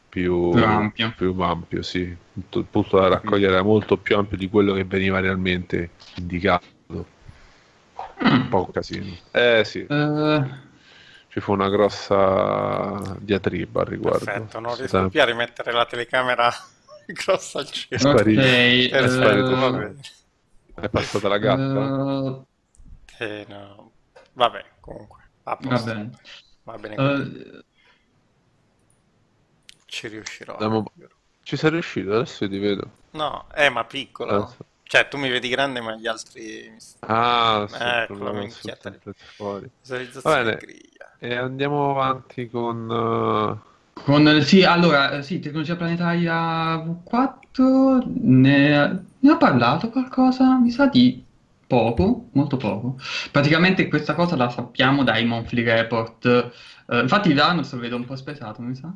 più, 0.09 0.33
Più 0.51 0.63
ampio. 0.65 1.13
più 1.15 1.33
ampio, 1.39 1.81
sì. 1.81 1.99
Il 1.99 2.65
pool 2.69 2.85
da 2.91 3.07
raccogliere 3.07 3.53
era 3.53 3.61
molto 3.63 3.95
più 3.97 4.17
ampio 4.17 4.35
di 4.37 4.49
quello 4.49 4.73
che 4.73 4.83
veniva 4.83 5.19
realmente 5.21 5.91
indicato 6.17 6.65
un 8.29 8.47
po' 8.49 8.59
un 8.65 8.71
casino 8.71 9.17
eh 9.31 9.63
sì 9.65 9.87
eh, 9.87 10.43
ci 11.29 11.39
fu 11.39 11.53
una 11.53 11.69
grossa 11.69 13.15
diatriba 13.19 13.81
al 13.81 13.87
riguardo 13.87 14.25
Perfetto, 14.25 14.59
non 14.59 14.75
Sì, 14.75 14.75
riesco 14.75 15.05
più 15.07 15.21
a 15.21 15.25
rimettere 15.25 15.71
la 15.71 15.85
telecamera 15.85 16.51
grossa 17.05 17.59
al 17.59 17.69
È 17.93 17.97
cielo. 17.97 17.99
sparito. 17.99 18.41
ok, 18.41 18.89
È 18.89 19.07
sparito, 19.07 19.55
va 19.55 19.71
bene. 19.71 19.95
È 20.75 20.89
passata 20.89 21.27
la 21.27 21.37
gatta 21.37 22.45
eh, 23.19 23.25
Eh, 23.25 23.45
no. 23.47 23.91
Vabbè, 24.33 24.65
comunque, 24.79 25.29
a 25.43 25.57
va 25.61 25.79
bene. 25.79 26.09
Va 26.63 26.77
bene 26.77 26.95
così. 26.95 27.21
Eh, 27.23 27.63
Ci 29.85 30.07
riuscirò. 30.07 30.53
Andiamo- 30.53 30.91
ci 31.43 31.57
sei 31.57 31.69
riuscito 31.71 32.13
adesso 32.13 32.47
ti 32.47 32.57
vedo 32.59 32.89
No, 33.11 33.47
eh, 33.53 33.69
ma 33.69 33.83
piccolo. 33.85 34.43
Ah, 34.43 34.47
sì. 34.47 34.57
Cioè, 34.83 35.07
tu 35.07 35.17
mi 35.17 35.29
vedi 35.29 35.47
grande, 35.49 35.79
ma 35.81 35.95
gli 35.95 36.07
altri... 36.07 36.75
ah 36.99 37.65
sì, 37.67 37.75
Ecco, 37.75 38.05
proprio 38.15 38.31
la 38.31 38.39
minchiata 38.39 38.93
fuori 39.35 39.69
Visualizzazione 39.81 40.43
bene. 40.43 40.67
e 41.19 41.35
andiamo 41.35 41.91
avanti 41.91 42.49
con 42.49 42.89
eh, 42.89 43.70
con, 44.03 44.41
sì, 44.41 44.63
allora, 44.63 45.11
eh, 45.17 45.23
sì, 45.23 45.39
tecnologia 45.39 45.75
planetaria 45.75 46.77
V4, 46.77 48.01
ne, 48.05 49.05
ne 49.19 49.31
ho 49.31 49.37
parlato 49.37 49.89
qualcosa? 49.89 50.57
Mi 50.57 50.71
sa 50.71 50.87
di 50.87 51.23
poco, 51.67 52.29
molto 52.33 52.57
poco. 52.57 52.97
Praticamente 53.31 53.87
questa 53.87 54.13
cosa 54.13 54.35
la 54.35 54.49
sappiamo 54.49 55.03
dai 55.03 55.25
monthly 55.25 55.63
report. 55.63 56.25
Eh, 56.87 56.99
infatti 56.99 57.33
Danus 57.33 57.71
lo 57.73 57.79
vedo 57.79 57.95
un 57.95 58.05
po' 58.05 58.15
spesato, 58.15 58.61
mi 58.61 58.75
sa. 58.75 58.93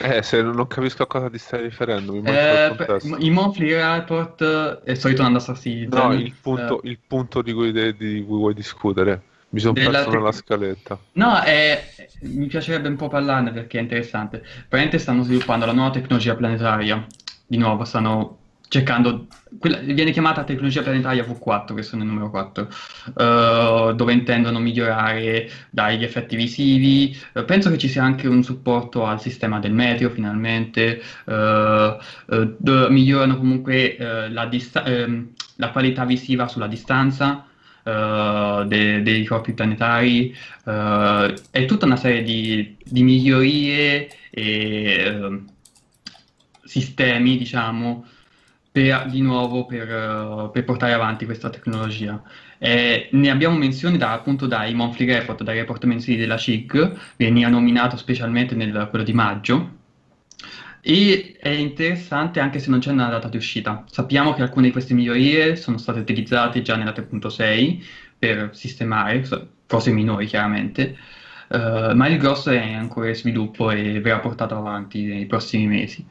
Eh, 0.00 0.22
se 0.22 0.42
non 0.42 0.66
capisco 0.66 1.04
a 1.04 1.06
cosa 1.06 1.30
ti 1.30 1.38
stai 1.38 1.62
riferendo, 1.62 2.12
mi 2.12 2.20
manca 2.20 2.40
Eh, 2.40 2.74
per-. 2.76 3.02
I 3.20 3.30
monthly 3.30 3.72
report, 3.72 4.42
eh, 4.42 4.80
e 4.84 4.94
sto 4.94 5.08
ritornando 5.08 5.38
a 5.38 5.54
Citizen. 5.54 5.90
No, 5.92 6.12
il 6.12 6.32
punto, 6.40 6.80
il 6.84 6.98
punto 7.06 7.42
di, 7.42 7.52
cui, 7.52 7.72
de- 7.72 7.96
di 7.96 8.24
cui 8.24 8.36
vuoi 8.36 8.54
discutere. 8.54 9.22
Mi 9.54 9.60
sono 9.60 9.72
perso 9.74 9.90
tec- 9.92 10.08
nella 10.08 10.32
scaletta. 10.32 10.98
No, 11.12 11.40
è- 11.40 12.08
mi 12.22 12.46
piacerebbe 12.46 12.88
un 12.88 12.96
po' 12.96 13.06
parlarne 13.06 13.52
perché 13.52 13.78
è 13.78 13.82
interessante. 13.82 14.38
Praticamente 14.38 14.98
stanno 14.98 15.22
sviluppando 15.22 15.64
la 15.64 15.72
nuova 15.72 15.90
tecnologia 15.90 16.34
planetaria. 16.34 17.06
Di 17.46 17.56
nuovo, 17.56 17.84
stanno 17.84 18.38
cercando. 18.66 19.28
quella- 19.60 19.78
viene 19.78 20.10
chiamata 20.10 20.42
tecnologia 20.42 20.82
planetaria 20.82 21.22
V4, 21.22 21.74
questo 21.74 21.94
è 21.94 22.00
il 22.00 22.04
numero 22.06 22.28
4, 22.30 22.68
eh, 23.16 23.92
dove 23.94 24.12
intendono 24.12 24.58
migliorare 24.58 25.48
dagli 25.70 26.02
effetti 26.02 26.34
visivi. 26.34 27.16
Eh, 27.34 27.44
penso 27.44 27.70
che 27.70 27.78
ci 27.78 27.86
sia 27.86 28.02
anche 28.02 28.26
un 28.26 28.42
supporto 28.42 29.04
al 29.06 29.20
sistema 29.20 29.60
del 29.60 29.72
meteo, 29.72 30.10
finalmente. 30.10 31.00
D- 31.26 32.86
migliorano 32.90 33.36
comunque 33.36 33.96
la, 34.28 34.46
dista- 34.46 34.84
ehm, 34.84 35.28
la 35.56 35.70
qualità 35.70 36.04
visiva 36.04 36.48
sulla 36.48 36.66
distanza 36.66 37.46
eh, 37.84 38.64
de- 38.66 39.02
dei 39.02 39.24
corpi 39.24 39.52
planetari, 39.52 40.34
eh, 40.66 41.34
è 41.50 41.64
tutta 41.66 41.86
una 41.86 41.96
serie 41.96 42.22
di, 42.22 42.76
di 42.82 43.02
migliorie 43.02 44.08
e 44.30 44.96
ehm, 45.04 45.44
sistemi, 46.64 47.36
diciamo, 47.36 48.06
per, 48.72 49.06
di 49.08 49.20
nuovo 49.20 49.66
per, 49.66 50.50
per 50.52 50.64
portare 50.64 50.92
avanti 50.92 51.24
questa 51.24 51.50
tecnologia. 51.50 52.20
Eh, 52.58 53.08
ne 53.12 53.30
abbiamo 53.30 53.56
menzione 53.56 53.96
da, 53.98 54.12
appunto 54.12 54.46
dai 54.46 54.74
monthly 54.74 55.06
report, 55.06 55.42
dai 55.42 55.58
report 55.58 55.84
mensili 55.84 56.16
della 56.16 56.36
CIG, 56.36 57.14
veniva 57.16 57.48
nominato 57.48 57.96
specialmente 57.96 58.54
nel 58.54 58.88
quello 58.90 59.04
di 59.04 59.12
maggio. 59.12 59.82
E 60.86 61.36
è 61.40 61.48
interessante 61.48 62.40
anche 62.40 62.58
se 62.58 62.68
non 62.68 62.78
c'è 62.78 62.90
una 62.90 63.08
data 63.08 63.28
di 63.28 63.38
uscita. 63.38 63.84
Sappiamo 63.90 64.34
che 64.34 64.42
alcune 64.42 64.66
di 64.66 64.72
queste 64.72 64.92
migliorie 64.92 65.56
sono 65.56 65.78
state 65.78 66.00
utilizzate 66.00 66.60
già 66.60 66.76
nella 66.76 66.92
3.6 66.92 67.82
per 68.18 68.50
sistemare 68.52 69.26
cose 69.66 69.90
minori, 69.92 70.26
chiaramente, 70.26 70.94
eh, 71.48 71.94
ma 71.94 72.06
il 72.08 72.18
grosso 72.18 72.50
è 72.50 72.74
ancora 72.74 73.08
in 73.08 73.14
sviluppo 73.14 73.70
e 73.70 73.98
verrà 74.00 74.18
portato 74.18 74.56
avanti 74.58 75.04
nei 75.04 75.24
prossimi 75.24 75.66
mesi. 75.66 76.06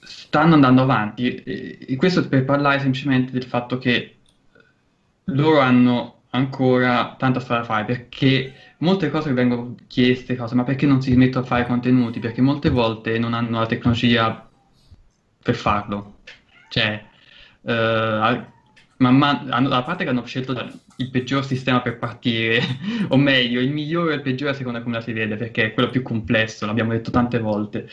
Stanno 0.00 0.54
andando 0.54 0.82
avanti, 0.82 1.36
e 1.36 1.94
questo 1.96 2.26
per 2.26 2.44
parlare 2.44 2.80
semplicemente 2.80 3.30
del 3.30 3.44
fatto 3.44 3.78
che 3.78 4.16
loro 5.26 5.60
hanno 5.60 6.22
ancora 6.30 7.14
tanta 7.16 7.38
strada 7.38 7.60
da 7.60 7.66
fare 7.66 7.84
perché 7.84 8.52
molte 8.82 9.10
cose 9.10 9.28
che 9.28 9.34
vengono 9.34 9.74
chieste, 9.86 10.36
cose, 10.36 10.54
ma 10.54 10.64
perché 10.64 10.86
non 10.86 11.00
si 11.00 11.14
mettono 11.16 11.44
a 11.44 11.48
fare 11.48 11.66
contenuti? 11.66 12.18
Perché 12.20 12.40
molte 12.42 12.68
volte 12.70 13.18
non 13.18 13.34
hanno 13.34 13.58
la 13.60 13.66
tecnologia 13.66 14.48
per 15.42 15.54
farlo. 15.54 16.18
Cioè, 16.68 17.04
eh, 17.62 18.46
man 18.98 19.16
man- 19.16 19.72
a 19.72 19.82
parte 19.82 20.04
che 20.04 20.10
hanno 20.10 20.24
scelto 20.24 20.52
il 20.96 21.10
peggior 21.10 21.44
sistema 21.44 21.80
per 21.82 21.98
partire, 21.98 22.60
o 23.08 23.16
meglio, 23.16 23.60
il 23.60 23.70
migliore 23.70 24.12
e 24.12 24.16
il 24.16 24.22
peggiore 24.22 24.52
a 24.52 24.54
seconda 24.54 24.82
come 24.82 24.96
la 24.96 25.00
si 25.00 25.12
vede, 25.12 25.36
perché 25.36 25.66
è 25.66 25.72
quello 25.72 25.90
più 25.90 26.02
complesso, 26.02 26.66
l'abbiamo 26.66 26.92
detto 26.92 27.10
tante 27.10 27.38
volte. 27.38 27.88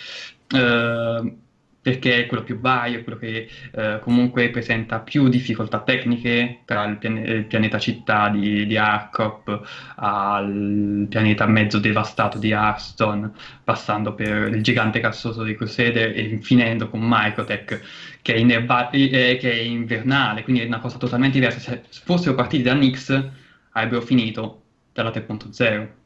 Eh, 0.55 1.37
perché 1.81 2.23
è 2.23 2.25
quello 2.25 2.43
più 2.43 2.59
vario, 2.59 2.99
è 2.99 3.03
quello 3.03 3.17
che 3.17 3.47
eh, 3.71 3.99
comunque 4.01 4.49
presenta 4.49 4.99
più 4.99 5.27
difficoltà 5.29 5.79
tecniche 5.81 6.61
tra 6.65 6.83
il, 6.85 6.97
pian- 6.97 7.17
il 7.17 7.45
pianeta 7.45 7.79
città 7.79 8.29
di, 8.29 8.65
di 8.65 8.77
Arcop 8.77 9.61
al 9.95 11.05
pianeta 11.09 11.45
mezzo 11.47 11.79
devastato 11.79 12.37
di 12.37 12.51
Hearthstone, 12.51 13.31
passando 13.63 14.13
per 14.13 14.53
il 14.53 14.61
gigante 14.61 14.99
cassoso 14.99 15.43
di 15.43 15.55
Crusader 15.55 16.11
e 16.17 16.39
finendo 16.41 16.89
con 16.89 16.99
Microtech 17.03 17.81
che 18.21 18.33
è, 18.33 18.37
inerva- 18.37 18.89
eh, 18.89 19.37
che 19.39 19.51
è 19.51 19.55
invernale, 19.55 20.43
quindi 20.43 20.61
è 20.61 20.65
una 20.65 20.79
cosa 20.79 20.97
totalmente 20.97 21.39
diversa. 21.39 21.59
Se 21.59 22.01
fossero 22.03 22.35
partiti 22.35 22.63
da 22.63 22.73
Nix 22.73 23.29
avrebbero 23.71 24.01
finito 24.01 24.63
dalla 24.93 25.11
3.0. 25.11 25.97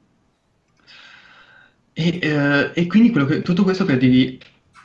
E, 1.96 2.20
eh, 2.22 2.72
e 2.74 2.88
quindi 2.88 3.12
che- 3.12 3.42
tutto 3.44 3.64
questo 3.64 3.86
per 3.86 3.98
dirvi 3.98 4.40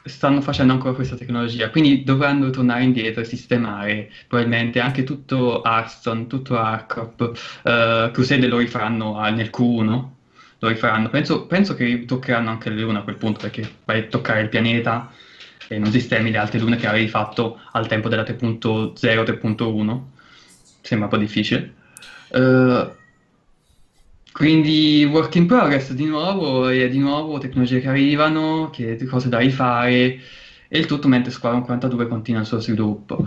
stanno 0.08 0.40
facendo 0.40 0.72
ancora 0.72 0.94
questa 0.94 1.16
tecnologia, 1.16 1.70
quindi 1.70 2.02
dovranno 2.02 2.50
tornare 2.50 2.82
indietro 2.82 3.20
e 3.20 3.24
sistemare 3.24 4.10
probabilmente 4.26 4.80
anche 4.80 5.04
tutto 5.04 5.62
Hearthstone, 5.62 6.26
tutto 6.26 6.58
Arcop, 6.58 7.60
eh, 7.64 8.10
Crusader 8.12 8.48
lo 8.48 8.58
rifaranno 8.58 9.20
nel 9.30 9.50
Q1, 9.54 10.04
lo 10.60 10.68
rifaranno, 10.68 11.08
penso, 11.08 11.46
penso 11.46 11.74
che 11.74 12.04
toccheranno 12.04 12.50
anche 12.50 12.70
le 12.70 12.80
lune 12.80 12.98
a 12.98 13.02
quel 13.02 13.16
punto 13.16 13.40
perché 13.40 13.70
vai 13.84 14.00
a 14.00 14.04
toccare 14.04 14.40
il 14.40 14.48
pianeta 14.48 15.12
e 15.68 15.78
non 15.78 15.90
sistemi 15.90 16.30
le 16.30 16.38
altre 16.38 16.58
lune 16.58 16.76
che 16.76 16.86
avevi 16.86 17.08
fatto 17.08 17.60
al 17.72 17.86
tempo 17.86 18.08
della 18.08 18.22
3.0, 18.22 18.92
3.1, 18.94 20.00
sembra 20.80 21.06
un 21.06 21.12
po' 21.12 21.18
difficile. 21.18 21.74
Eh, 22.30 22.96
quindi 24.32 25.08
work 25.10 25.34
in 25.34 25.46
progress 25.46 25.92
di 25.92 26.04
nuovo, 26.04 26.68
e 26.68 26.88
di 26.88 26.98
nuovo 26.98 27.38
tecnologie 27.38 27.80
che 27.80 27.88
arrivano, 27.88 28.70
che, 28.70 28.96
cose 29.06 29.28
da 29.28 29.38
rifare, 29.38 30.20
e 30.70 30.78
il 30.78 30.86
tutto 30.86 31.08
mentre 31.08 31.30
Squadron 31.30 31.64
42 31.64 32.08
continua 32.08 32.40
il 32.40 32.46
suo 32.46 32.60
sviluppo. 32.60 33.26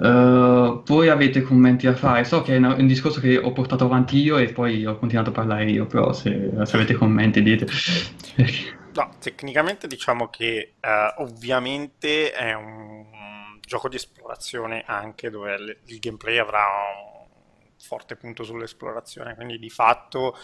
Eh, 0.00 0.80
voi 0.84 1.08
avete 1.08 1.42
commenti 1.42 1.86
da 1.86 1.94
fare? 1.94 2.24
So 2.24 2.42
che 2.42 2.56
è 2.56 2.58
un 2.58 2.86
discorso 2.86 3.20
che 3.20 3.36
ho 3.36 3.52
portato 3.52 3.84
avanti 3.84 4.18
io 4.18 4.38
e 4.38 4.52
poi 4.52 4.86
ho 4.86 4.98
continuato 4.98 5.30
a 5.30 5.34
parlare 5.34 5.70
io, 5.70 5.86
però 5.86 6.12
se, 6.12 6.50
se 6.64 6.76
avete 6.76 6.94
commenti 6.94 7.42
dite. 7.42 7.66
No, 8.94 9.10
tecnicamente 9.20 9.86
diciamo 9.86 10.28
che 10.28 10.74
eh, 10.80 11.14
ovviamente 11.18 12.32
è 12.32 12.54
un 12.54 13.04
gioco 13.60 13.88
di 13.88 13.96
esplorazione 13.96 14.82
anche 14.86 15.30
dove 15.30 15.76
il 15.84 15.98
gameplay 15.98 16.38
avrà 16.38 16.64
un 17.04 17.07
forte 17.78 18.16
punto 18.16 18.44
sull'esplorazione, 18.44 19.34
quindi 19.34 19.58
di 19.58 19.70
fatto 19.70 20.36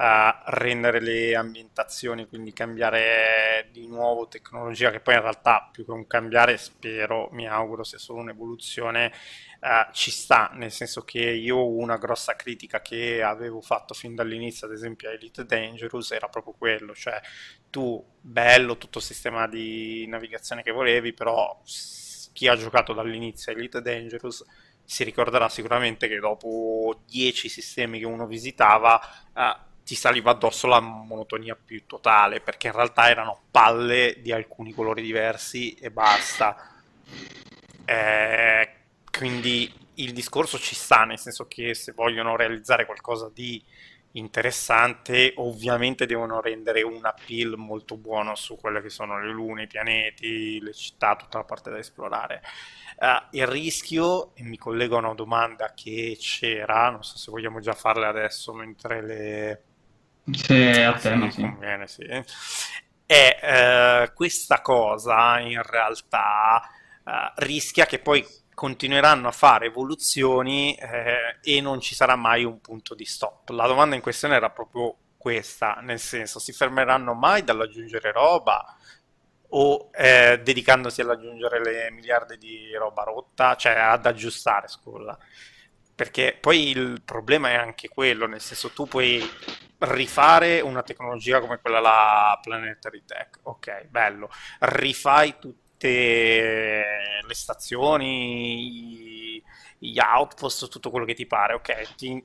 eh, 0.00 0.34
rendere 0.46 1.00
le 1.00 1.36
ambientazioni, 1.36 2.26
quindi 2.26 2.54
cambiare 2.54 3.68
di 3.70 3.86
nuovo 3.86 4.28
tecnologia, 4.28 4.90
che 4.90 5.00
poi 5.00 5.14
in 5.14 5.20
realtà 5.20 5.68
più 5.70 5.84
che 5.84 5.90
un 5.90 6.06
cambiare, 6.06 6.56
spero, 6.56 7.28
mi 7.32 7.46
auguro 7.46 7.84
sia 7.84 7.98
solo 7.98 8.20
un'evoluzione, 8.20 9.12
eh, 9.60 9.88
ci 9.92 10.10
sta, 10.10 10.50
nel 10.54 10.72
senso 10.72 11.02
che 11.02 11.20
io 11.20 11.68
una 11.68 11.98
grossa 11.98 12.34
critica 12.34 12.80
che 12.80 13.22
avevo 13.22 13.60
fatto 13.60 13.92
fin 13.92 14.14
dall'inizio, 14.14 14.66
ad 14.66 14.72
esempio 14.72 15.10
a 15.10 15.12
Elite 15.12 15.44
Dangerous, 15.44 16.12
era 16.12 16.28
proprio 16.28 16.54
quello, 16.54 16.94
cioè 16.94 17.20
tu, 17.68 18.02
bello 18.18 18.78
tutto 18.78 18.98
il 18.98 19.04
sistema 19.04 19.46
di 19.46 20.06
navigazione 20.08 20.62
che 20.62 20.72
volevi, 20.72 21.12
però 21.12 21.60
chi 22.32 22.48
ha 22.48 22.56
giocato 22.56 22.94
dall'inizio 22.94 23.52
a 23.52 23.54
Elite 23.54 23.82
Dangerous 23.82 24.44
si 24.90 25.04
ricorderà 25.04 25.48
sicuramente 25.48 26.08
che 26.08 26.18
dopo 26.18 27.02
10 27.06 27.48
sistemi 27.48 28.00
che 28.00 28.06
uno 28.06 28.26
visitava, 28.26 29.00
eh, 29.32 29.56
ti 29.84 29.94
saliva 29.94 30.32
addosso 30.32 30.66
la 30.66 30.80
monotonia 30.80 31.56
più 31.56 31.86
totale, 31.86 32.40
perché 32.40 32.66
in 32.66 32.72
realtà 32.72 33.08
erano 33.08 33.42
palle 33.52 34.16
di 34.20 34.32
alcuni 34.32 34.72
colori 34.72 35.00
diversi 35.00 35.74
e 35.74 35.92
basta. 35.92 36.72
Eh, 37.84 38.70
quindi 39.16 39.72
il 39.94 40.12
discorso 40.12 40.58
ci 40.58 40.74
sta, 40.74 41.04
nel 41.04 41.20
senso 41.20 41.46
che 41.46 41.72
se 41.72 41.92
vogliono 41.92 42.34
realizzare 42.34 42.84
qualcosa 42.84 43.30
di 43.32 43.62
interessante, 44.12 45.32
ovviamente 45.36 46.06
devono 46.06 46.40
rendere 46.40 46.82
un 46.82 47.04
appeal 47.04 47.54
molto 47.56 47.96
buono 47.96 48.34
su 48.34 48.56
quelle 48.56 48.82
che 48.82 48.90
sono 48.90 49.20
le 49.20 49.30
lune, 49.30 49.64
i 49.64 49.66
pianeti, 49.66 50.60
le 50.60 50.72
città, 50.72 51.16
tutta 51.16 51.38
la 51.38 51.44
parte 51.44 51.70
da 51.70 51.78
esplorare. 51.78 52.42
Eh, 52.98 53.38
il 53.38 53.46
rischio, 53.46 54.34
e 54.34 54.42
mi 54.42 54.58
collego 54.58 54.96
a 54.96 55.00
una 55.00 55.14
domanda 55.14 55.72
che 55.74 56.16
c'era, 56.18 56.90
non 56.90 57.02
so 57.04 57.16
se 57.16 57.30
vogliamo 57.30 57.60
già 57.60 57.74
farle 57.74 58.06
adesso 58.06 58.52
mentre 58.52 59.02
le... 59.02 59.62
Se 60.32 60.84
a 60.84 60.92
tema, 60.94 61.16
non 61.16 61.32
sì. 61.32 61.40
conviene, 61.40 61.86
sì. 61.86 62.02
E 62.02 62.24
eh, 63.42 64.12
questa 64.14 64.60
cosa 64.60 65.40
in 65.40 65.62
realtà 65.62 66.62
eh, 67.04 67.32
rischia 67.36 67.86
che 67.86 67.98
poi 67.98 68.24
continueranno 68.60 69.26
a 69.26 69.32
fare 69.32 69.64
evoluzioni 69.64 70.74
eh, 70.74 71.38
e 71.42 71.62
non 71.62 71.80
ci 71.80 71.94
sarà 71.94 72.14
mai 72.14 72.44
un 72.44 72.60
punto 72.60 72.94
di 72.94 73.06
stop. 73.06 73.48
La 73.48 73.66
domanda 73.66 73.94
in 73.94 74.02
questione 74.02 74.34
era 74.34 74.50
proprio 74.50 74.94
questa, 75.16 75.78
nel 75.80 75.98
senso, 75.98 76.38
si 76.38 76.52
fermeranno 76.52 77.14
mai 77.14 77.42
dall'aggiungere 77.42 78.12
roba 78.12 78.76
o 79.52 79.88
eh, 79.94 80.42
dedicandosi 80.44 81.00
all'aggiungere 81.00 81.64
le 81.64 81.90
miliardi 81.90 82.36
di 82.36 82.74
roba 82.74 83.02
rotta, 83.04 83.56
cioè 83.56 83.78
ad 83.78 84.04
aggiustare, 84.04 84.68
scusa. 84.68 85.16
Perché 85.94 86.36
poi 86.38 86.68
il 86.68 87.00
problema 87.02 87.48
è 87.48 87.54
anche 87.54 87.88
quello, 87.88 88.26
nel 88.26 88.42
senso 88.42 88.72
tu 88.72 88.86
puoi 88.86 89.26
rifare 89.78 90.60
una 90.60 90.82
tecnologia 90.82 91.40
come 91.40 91.60
quella 91.62 91.80
la 91.80 92.38
Planetary 92.42 93.04
Tech, 93.06 93.38
ok, 93.44 93.86
bello, 93.86 94.28
rifai 94.58 95.34
tutte 95.88 96.84
le 97.26 97.34
stazioni, 97.34 99.42
gli 99.78 99.98
outpost, 99.98 100.68
tutto 100.68 100.90
quello 100.90 101.06
che 101.06 101.14
ti 101.14 101.26
pare, 101.26 101.54
ok, 101.54 101.94
ti- 101.94 102.22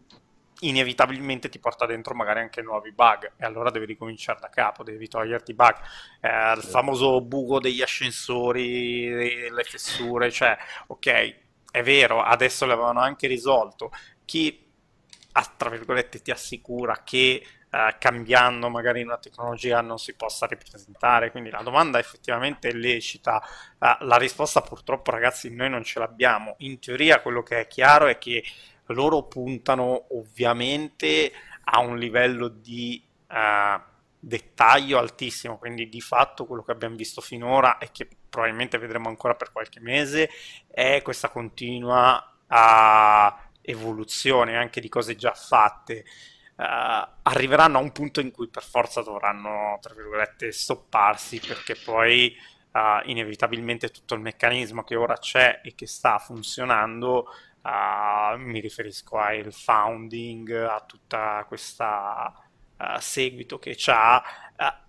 inevitabilmente 0.61 1.49
ti 1.49 1.59
porta 1.59 1.85
dentro 1.85 2.15
magari 2.15 2.39
anche 2.39 2.61
nuovi 2.61 2.91
bug 2.93 3.33
e 3.37 3.45
allora 3.45 3.69
devi 3.71 3.85
ricominciare 3.85 4.39
da 4.39 4.49
capo, 4.49 4.83
devi 4.83 5.07
toglierti 5.07 5.51
i 5.51 5.53
bug, 5.53 5.75
Eh, 6.21 6.53
il 6.55 6.63
famoso 6.63 7.21
buco 7.21 7.59
degli 7.59 7.81
ascensori, 7.81 9.09
le 9.49 9.63
fessure, 9.63 10.31
cioè, 10.31 10.57
ok, 10.87 11.35
è 11.71 11.83
vero, 11.83 12.21
adesso 12.21 12.65
l'avevano 12.65 12.99
anche 13.01 13.27
risolto. 13.27 13.91
Chi, 14.25 14.63
ah, 15.33 15.53
tra 15.57 15.69
virgolette, 15.69 16.21
ti 16.21 16.31
assicura 16.31 17.03
che 17.03 17.45
eh, 17.75 17.95
cambiando 17.99 18.69
magari 18.69 19.03
una 19.03 19.17
tecnologia 19.17 19.81
non 19.81 19.97
si 19.97 20.13
possa 20.13 20.45
ripresentare? 20.45 21.29
Quindi 21.31 21.49
la 21.49 21.61
domanda 21.61 21.99
effettivamente 21.99 22.69
è 22.69 22.71
lecita. 22.71 23.43
Eh, 23.77 23.97
la 23.99 24.15
risposta 24.15 24.61
purtroppo, 24.61 25.11
ragazzi, 25.11 25.53
noi 25.53 25.69
non 25.69 25.83
ce 25.83 25.99
l'abbiamo. 25.99 26.55
In 26.59 26.79
teoria 26.79 27.19
quello 27.19 27.43
che 27.43 27.59
è 27.59 27.67
chiaro 27.67 28.07
è 28.07 28.17
che 28.17 28.43
loro 28.87 29.23
puntano 29.23 30.05
ovviamente 30.17 31.33
a 31.65 31.79
un 31.79 31.97
livello 31.97 32.47
di 32.47 33.03
eh, 33.27 33.81
dettaglio 34.17 34.97
altissimo, 34.97 35.57
quindi 35.57 35.89
di 35.89 35.99
fatto 35.99 36.45
quello 36.45 36.63
che 36.63 36.71
abbiamo 36.71 36.95
visto 36.95 37.19
finora 37.19 37.77
e 37.77 37.89
che 37.91 38.07
probabilmente 38.29 38.77
vedremo 38.77 39.09
ancora 39.09 39.35
per 39.35 39.51
qualche 39.51 39.79
mese 39.81 40.29
è 40.67 41.01
questa 41.03 41.29
continua 41.29 42.37
ah, 42.47 43.49
evoluzione 43.61 44.55
anche 44.55 44.79
di 44.79 44.87
cose 44.87 45.15
già 45.15 45.33
fatte. 45.33 46.05
Eh, 46.57 47.07
arriveranno 47.23 47.77
a 47.77 47.81
un 47.81 47.91
punto 47.91 48.19
in 48.21 48.31
cui 48.31 48.47
per 48.47 48.63
forza 48.63 49.01
dovranno, 49.01 49.77
tra 49.81 49.93
virgolette, 49.93 50.51
stopparsi 50.51 51.39
perché 51.39 51.75
poi 51.75 52.33
eh, 52.71 53.01
inevitabilmente 53.05 53.89
tutto 53.89 54.13
il 54.15 54.21
meccanismo 54.21 54.83
che 54.83 54.95
ora 54.95 55.15
c'è 55.17 55.61
e 55.63 55.75
che 55.75 55.87
sta 55.87 56.17
funzionando, 56.19 57.27
eh, 57.63 58.37
mi 58.37 58.59
riferisco 58.59 59.17
al 59.17 59.51
founding, 59.53 60.51
a 60.51 60.83
tutta 60.85 61.43
questa 61.47 62.33
seguito 62.99 63.57
che 63.57 63.73
c'ha, 63.77 64.21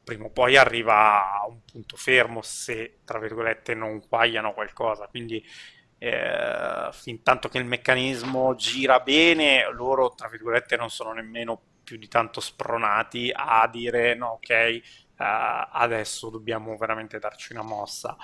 prima 0.02 0.26
o 0.26 0.30
poi 0.30 0.56
arriva 0.56 1.40
a 1.40 1.46
un 1.46 1.60
punto 1.64 1.96
fermo 1.96 2.42
se, 2.42 2.98
tra 3.04 3.18
virgolette, 3.18 3.74
non 3.74 4.02
guagliano 4.08 4.52
qualcosa. 4.54 5.06
Quindi, 5.08 5.44
eh, 5.99 6.88
fin 6.92 7.22
tanto 7.22 7.49
che 7.49 7.59
il 7.59 7.64
meccanismo 7.64 8.55
gira 8.55 9.01
bene, 9.01 9.70
loro, 9.72 10.14
tra 10.14 10.28
virgolette, 10.28 10.76
non 10.76 10.90
sono 10.90 11.12
nemmeno 11.12 11.61
più 11.84 11.97
di 11.97 12.09
tanto 12.09 12.40
spronati 12.40 13.30
a 13.34 13.68
dire 13.68 14.14
no, 14.14 14.32
ok, 14.32 14.51
eh, 14.51 14.82
adesso 15.16 16.30
dobbiamo 16.30 16.76
veramente 16.76 17.18
darci 17.18 17.53
una 17.53 17.62
mossa. 17.62 18.16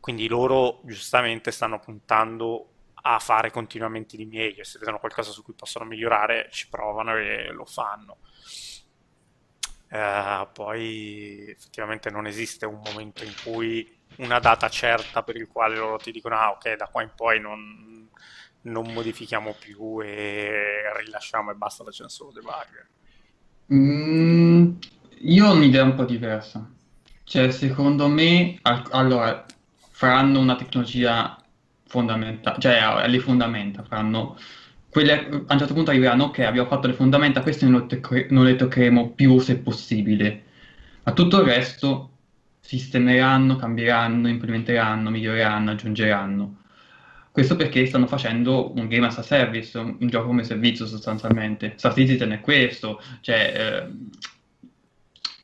Quindi 0.00 0.26
loro 0.26 0.80
giustamente 0.84 1.52
stanno 1.52 1.78
puntando 1.78 2.68
a 3.02 3.18
fare 3.18 3.50
continuamente 3.50 4.16
di 4.16 4.26
meglio. 4.26 4.64
Se 4.64 4.78
vedono 4.78 4.98
qualcosa 4.98 5.30
su 5.30 5.42
cui 5.44 5.54
possono 5.54 5.84
migliorare, 5.84 6.48
ci 6.50 6.68
provano 6.68 7.16
e 7.16 7.52
lo 7.52 7.64
fanno. 7.64 8.18
Eh, 9.88 10.48
poi 10.52 11.50
effettivamente 11.50 12.10
non 12.10 12.26
esiste 12.26 12.66
un 12.66 12.80
momento 12.82 13.24
in 13.24 13.34
cui 13.44 14.00
una 14.16 14.38
data 14.38 14.68
certa 14.68 15.22
per 15.22 15.36
il 15.36 15.48
quale 15.48 15.76
loro 15.76 15.96
ti 15.98 16.10
dicono 16.12 16.36
ah 16.36 16.50
ok 16.50 16.76
da 16.76 16.86
qua 16.86 17.02
in 17.02 17.12
poi 17.14 17.40
non, 17.40 18.08
non 18.62 18.92
modifichiamo 18.92 19.54
più 19.58 20.00
e 20.02 20.82
rilasciamo 20.98 21.50
e 21.50 21.54
basta 21.54 21.84
facciamo 21.84 22.08
solo 22.08 22.32
debug. 22.32 22.86
Mm, 23.72 24.72
io 25.20 25.46
ho 25.46 25.54
un'idea 25.54 25.82
un 25.84 25.94
po' 25.94 26.04
diversa. 26.04 26.68
Cioè, 27.24 27.50
secondo 27.50 28.08
me, 28.08 28.58
al- 28.62 28.88
allora, 28.90 29.46
faranno 29.90 30.40
una 30.40 30.56
tecnologia 30.56 31.36
fondamentale, 31.86 32.58
cioè 32.60 32.76
alle 32.78 33.18
fondamenta, 33.20 33.82
faranno 33.84 34.36
quelle, 34.90 35.12
a 35.46 35.52
un 35.52 35.58
certo 35.58 35.74
punto 35.74 35.90
arriveranno, 35.90 36.24
ok, 36.24 36.40
abbiamo 36.40 36.68
fatto 36.68 36.86
le 36.86 36.94
fondamenta, 36.94 37.42
queste 37.42 37.66
non 37.66 37.80
le, 37.82 37.86
tocche- 37.86 38.26
non 38.30 38.44
le 38.44 38.56
toccheremo 38.56 39.10
più 39.12 39.38
se 39.38 39.58
possibile, 39.58 40.44
ma 41.04 41.12
tutto 41.12 41.40
il 41.40 41.46
resto 41.46 42.11
sistemeranno, 42.62 43.56
cambieranno, 43.56 44.28
implementeranno, 44.28 45.10
miglioreranno, 45.10 45.72
aggiungeranno. 45.72 46.60
Questo 47.32 47.56
perché 47.56 47.84
stanno 47.86 48.06
facendo 48.06 48.72
un 48.74 48.88
game 48.88 49.06
as 49.06 49.18
a 49.18 49.22
service, 49.22 49.76
un, 49.78 49.96
un 50.00 50.08
gioco 50.08 50.28
come 50.28 50.44
servizio 50.44 50.86
sostanzialmente. 50.86 51.74
Star 51.76 51.92
Citizen 51.92 52.30
è 52.30 52.40
questo, 52.40 53.02
cioè 53.20 53.88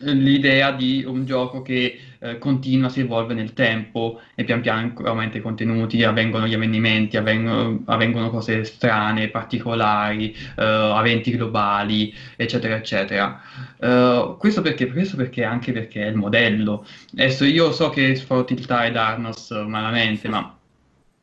eh, 0.00 0.12
l'idea 0.12 0.70
di 0.72 1.04
un 1.04 1.24
gioco 1.24 1.60
che 1.62 1.98
eh, 2.20 2.38
continua, 2.38 2.88
si 2.88 3.00
evolve 3.00 3.34
nel 3.34 3.52
tempo 3.52 4.20
e 4.34 4.44
pian 4.44 4.60
piano 4.60 4.92
aumenta 5.04 5.38
i 5.38 5.40
contenuti, 5.40 6.02
avvengono 6.02 6.46
gli 6.46 6.54
avvenimenti, 6.54 7.16
avvengono, 7.16 7.82
avvengono 7.86 8.30
cose 8.30 8.64
strane, 8.64 9.28
particolari, 9.28 10.34
eh, 10.56 10.94
eventi 10.98 11.30
globali, 11.32 12.14
eccetera, 12.36 12.76
eccetera. 12.76 13.40
Uh, 13.78 14.36
questo, 14.38 14.60
perché, 14.60 14.90
questo 14.90 15.16
perché 15.16 15.44
anche 15.44 15.72
perché 15.72 16.02
è 16.02 16.08
il 16.08 16.16
modello. 16.16 16.84
Adesso 17.12 17.44
io 17.44 17.72
so 17.72 17.90
che 17.90 18.16
farò 18.16 18.44
tiltare 18.44 18.90
Darnos 18.90 19.50
malamente, 19.66 20.28
ma 20.28 20.52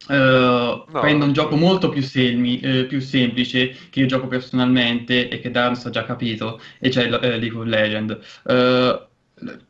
Uh, 0.07 0.13
no, 0.13 0.99
prendo 0.99 1.25
un 1.25 1.33
gioco 1.33 1.55
molto 1.55 1.89
più, 1.89 2.03
selmi, 2.03 2.59
eh, 2.59 2.85
più, 2.85 2.99
semplice 2.99 3.75
che 3.89 4.01
io 4.01 4.05
gioco 4.05 4.27
personalmente 4.27 5.29
e 5.29 5.39
che 5.39 5.49
Darms 5.49 5.83
ha 5.85 5.89
già 5.89 6.03
capito, 6.03 6.61
e 6.79 6.91
cioè 6.91 7.05
eh, 7.05 7.39
League 7.39 7.57
of 7.57 7.65
Legends. 7.65 8.41
Uh, 8.43 9.13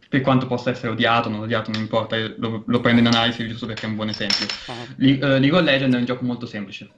per 0.07 0.21
quanto 0.21 0.45
possa 0.45 0.69
essere 0.69 0.89
odiato, 0.89 1.29
non 1.29 1.41
odiato, 1.41 1.71
non 1.71 1.81
importa, 1.81 2.15
lo, 2.37 2.63
lo, 2.65 2.79
prendo 2.79 3.01
in 3.01 3.07
analisi 3.07 3.47
giusto 3.47 3.65
perché 3.65 3.85
è 3.85 3.89
un 3.89 3.95
buon 3.95 4.09
esempio. 4.09 4.45
Uh-huh. 4.67 4.73
Le- 4.97 5.13
uh, 5.13 5.39
League 5.39 5.57
of 5.57 5.63
Legends 5.63 5.95
è 5.95 5.99
un 5.99 6.05
gioco 6.05 6.23
molto 6.23 6.45
semplice, 6.45 6.89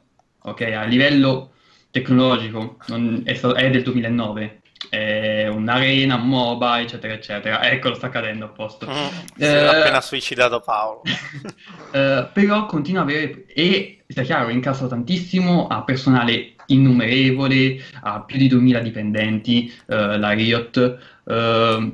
ok? 0.42 0.62
A 0.62 0.84
livello 0.84 1.54
tecnologico 1.90 2.78
è, 3.24 3.40
è, 3.40 3.70
del 3.70 3.84
2009, 3.84 4.62
è 4.90 5.48
un'arena, 5.48 6.16
un 6.16 6.28
MOBA, 6.28 6.82
eccetera, 6.82 7.14
eccetera. 7.14 7.70
Eccolo, 7.70 7.96
sta 7.96 8.10
cadendo 8.10 8.46
a 8.46 8.50
posto. 8.50 8.86
Mm, 8.86 9.08
si 9.36 9.44
è 9.44 9.64
eh, 9.64 9.66
appena 9.66 10.02
suicidato 10.02 10.60
Paolo. 10.60 11.02
eh, 11.92 12.28
però 12.34 12.66
continua 12.66 13.02
a 13.02 13.04
avere, 13.04 13.46
e 13.48 14.04
sta 14.08 14.24
chiaro, 14.24 14.50
incassa 14.50 14.88
tantissimo, 14.88 15.68
ha 15.68 15.84
personale 15.84 16.54
innumerevole, 16.68 17.82
ha 18.02 18.22
più 18.22 18.38
di 18.38 18.48
2000 18.48 18.80
dipendenti, 18.80 19.74
eh, 19.88 20.18
la 20.18 20.32
Riot, 20.32 20.98
eh, 21.26 21.92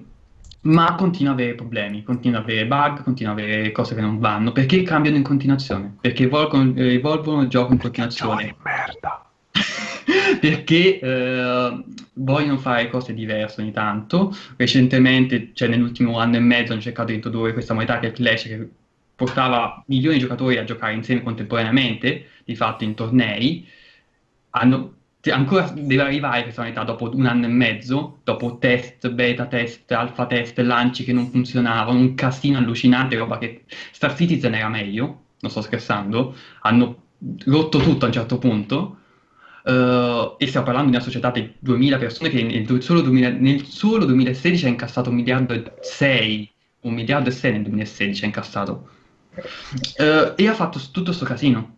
ma 0.64 0.95
continua 0.95 1.34
ad 1.34 1.39
avere 1.39 1.55
problemi, 1.55 2.03
continua 2.03 2.39
ad 2.39 2.45
avere 2.45 2.66
bug, 2.66 3.03
continua 3.03 3.34
ad 3.34 3.39
avere 3.39 3.72
cose 3.72 3.95
che 3.95 4.01
non 4.01 4.20
vanno, 4.20 4.51
perché 4.51 4.82
cambiano 4.84 5.18
in 5.18 5.24
continuazione, 5.24 5.95
perché 5.99 6.24
evolvono, 6.24 6.74
evolvono 6.76 7.41
il 7.41 7.47
gioco 7.47 7.74
in 7.74 7.80
continuazione. 7.80 8.55
merda! 8.64 9.26
perché 10.39 10.99
eh, 10.99 11.84
vogliono 12.14 12.57
fare 12.57 12.89
cose 12.89 13.14
diverse 13.14 13.61
ogni 13.61 13.72
tanto. 13.72 14.36
Recentemente, 14.55 15.51
cioè 15.53 15.68
nell'ultimo 15.68 16.18
anno 16.20 16.38
e 16.38 16.39
mezzo, 16.39 16.72
hanno 16.74 16.82
cercato 16.82 17.09
di 17.09 17.16
introdurre 17.16 17.53
questa 17.53 17.74
modalità 17.74 17.99
che 17.99 18.07
è 18.07 18.11
Clash, 18.11 18.43
che 18.43 18.70
portava 19.16 19.84
milioni 19.88 20.16
di 20.16 20.22
giocatori 20.22 20.57
a 20.57 20.64
giocare 20.64 20.93
insieme 20.93 21.24
contemporaneamente, 21.24 22.28
di 22.43 22.55
fatto 22.55 22.84
in 22.84 22.93
tornei. 22.93 23.68
Hanno, 24.51 24.93
ancora 25.32 25.71
deve 25.74 26.01
arrivare 26.01 26.43
questa 26.43 26.61
modalità 26.61 26.86
dopo 26.86 27.09
un 27.15 27.26
anno 27.26 27.45
e 27.45 27.49
mezzo, 27.49 28.19
dopo 28.24 28.57
test, 28.57 29.09
beta 29.09 29.45
test, 29.45 29.91
alfa 29.91 30.26
test, 30.26 30.59
lanci 30.59 31.03
che 31.03 31.13
non 31.13 31.30
funzionavano, 31.30 31.97
un 31.97 32.13
casino 32.15 32.57
allucinante, 32.57 33.17
roba 33.17 33.38
che 33.38 33.63
Star 33.91 34.15
Citizen 34.15 34.53
era 34.53 34.67
meglio, 34.67 35.21
non 35.39 35.51
sto 35.51 35.61
scherzando, 35.61 36.36
hanno 36.61 37.01
rotto 37.45 37.80
tutto 37.80 38.05
a 38.05 38.07
un 38.07 38.13
certo 38.13 38.38
punto 38.38 38.97
Uh, 39.63 40.36
e 40.38 40.47
stiamo 40.47 40.65
parlando 40.65 40.89
di 40.89 40.95
una 40.97 41.05
società 41.05 41.32
di 41.32 41.53
2000 41.57 41.97
persone 41.97 42.30
che 42.30 42.43
nel 42.43 42.84
solo, 42.84 42.99
2000, 42.99 43.30
nel 43.30 43.65
solo 43.65 44.03
2016 44.03 44.65
ha 44.65 44.67
incassato 44.67 45.09
un 45.09 45.15
miliardo 45.15 45.53
e 45.53 45.63
6, 45.80 46.51
un 46.82 46.93
miliardo 46.93 47.30
e 47.30 47.32
6 47.32 47.51
nel 47.53 47.61
2016 47.61 48.24
ha 48.24 48.28
incassato. 48.28 48.89
Uh, 49.36 50.34
e 50.36 50.47
ha 50.49 50.53
fatto 50.53 50.80
tutto 50.80 51.03
questo 51.03 51.24
casino. 51.24 51.78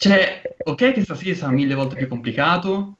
Cioè, 0.00 0.56
ok 0.64 0.92
che 0.94 1.02
stasera 1.02 1.34
sarà 1.34 1.52
mille 1.52 1.74
volte 1.74 1.94
più 1.94 2.08
complicato, 2.08 2.96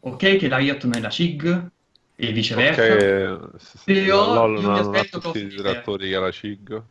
ok 0.00 0.36
che 0.36 0.48
la 0.48 0.56
Riot 0.56 0.82
non 0.84 0.96
è 0.96 1.00
la 1.00 1.10
CIG, 1.10 1.70
e 2.16 2.32
viceversa. 2.32 2.82
Okay, 2.82 3.38
però 3.84 4.46
LOL 4.46 4.62
io 4.62 4.70
mi 4.70 4.78
aspetto 4.78 5.30
direttori 5.32 6.08
che 6.08 6.18
la 6.18 6.30
CIG. 6.30 6.82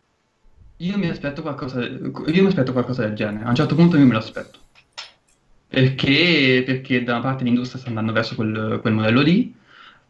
Io 0.77 0.97
mi 0.99 1.09
aspetto 1.09 1.41
qualcosa, 1.41 1.83
io 1.83 2.13
mi 2.23 2.45
aspetto 2.45 2.71
qualcosa 2.71 3.01
del 3.01 3.15
genere. 3.15 3.45
A 3.45 3.49
un 3.49 3.55
certo 3.55 3.73
punto 3.73 3.97
io 3.97 4.05
me 4.05 4.11
lo 4.11 4.19
aspetto. 4.19 4.59
Perché, 5.67 6.61
perché 6.63 7.03
da 7.03 7.13
una 7.13 7.21
parte 7.23 7.43
l'industria 7.43 7.79
sta 7.79 7.89
andando 7.89 8.11
verso 8.11 8.35
quel, 8.35 8.77
quel, 8.79 8.93
modello 8.93 9.21
lì, 9.21 9.55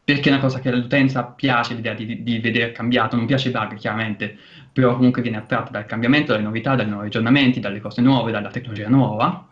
perché 0.08 0.30
è 0.30 0.32
una 0.32 0.40
cosa 0.40 0.62
che 0.62 0.70
all'utenza 0.70 1.22
piace 1.26 1.74
l'idea 1.74 1.94
di, 1.94 2.24
di 2.24 2.40
vedere 2.40 2.72
cambiato, 2.72 3.18
non 3.18 3.26
piace 3.26 3.50
i 3.50 3.52
bug 3.52 3.76
chiaramente, 3.76 4.38
però 4.72 4.96
comunque 4.96 5.22
viene 5.22 5.36
attratta 5.36 5.70
dal 5.70 5.86
cambiamento, 5.86 6.32
dalle 6.32 6.46
novità, 6.46 6.76
dai 6.76 6.88
nuovi 6.88 7.08
aggiornamenti, 7.08 7.60
dalle 7.60 7.82
cose 7.82 8.02
nuove, 8.02 8.32
dalla 8.32 8.48
tecnologia 8.50 8.88
nuova. 8.88 9.46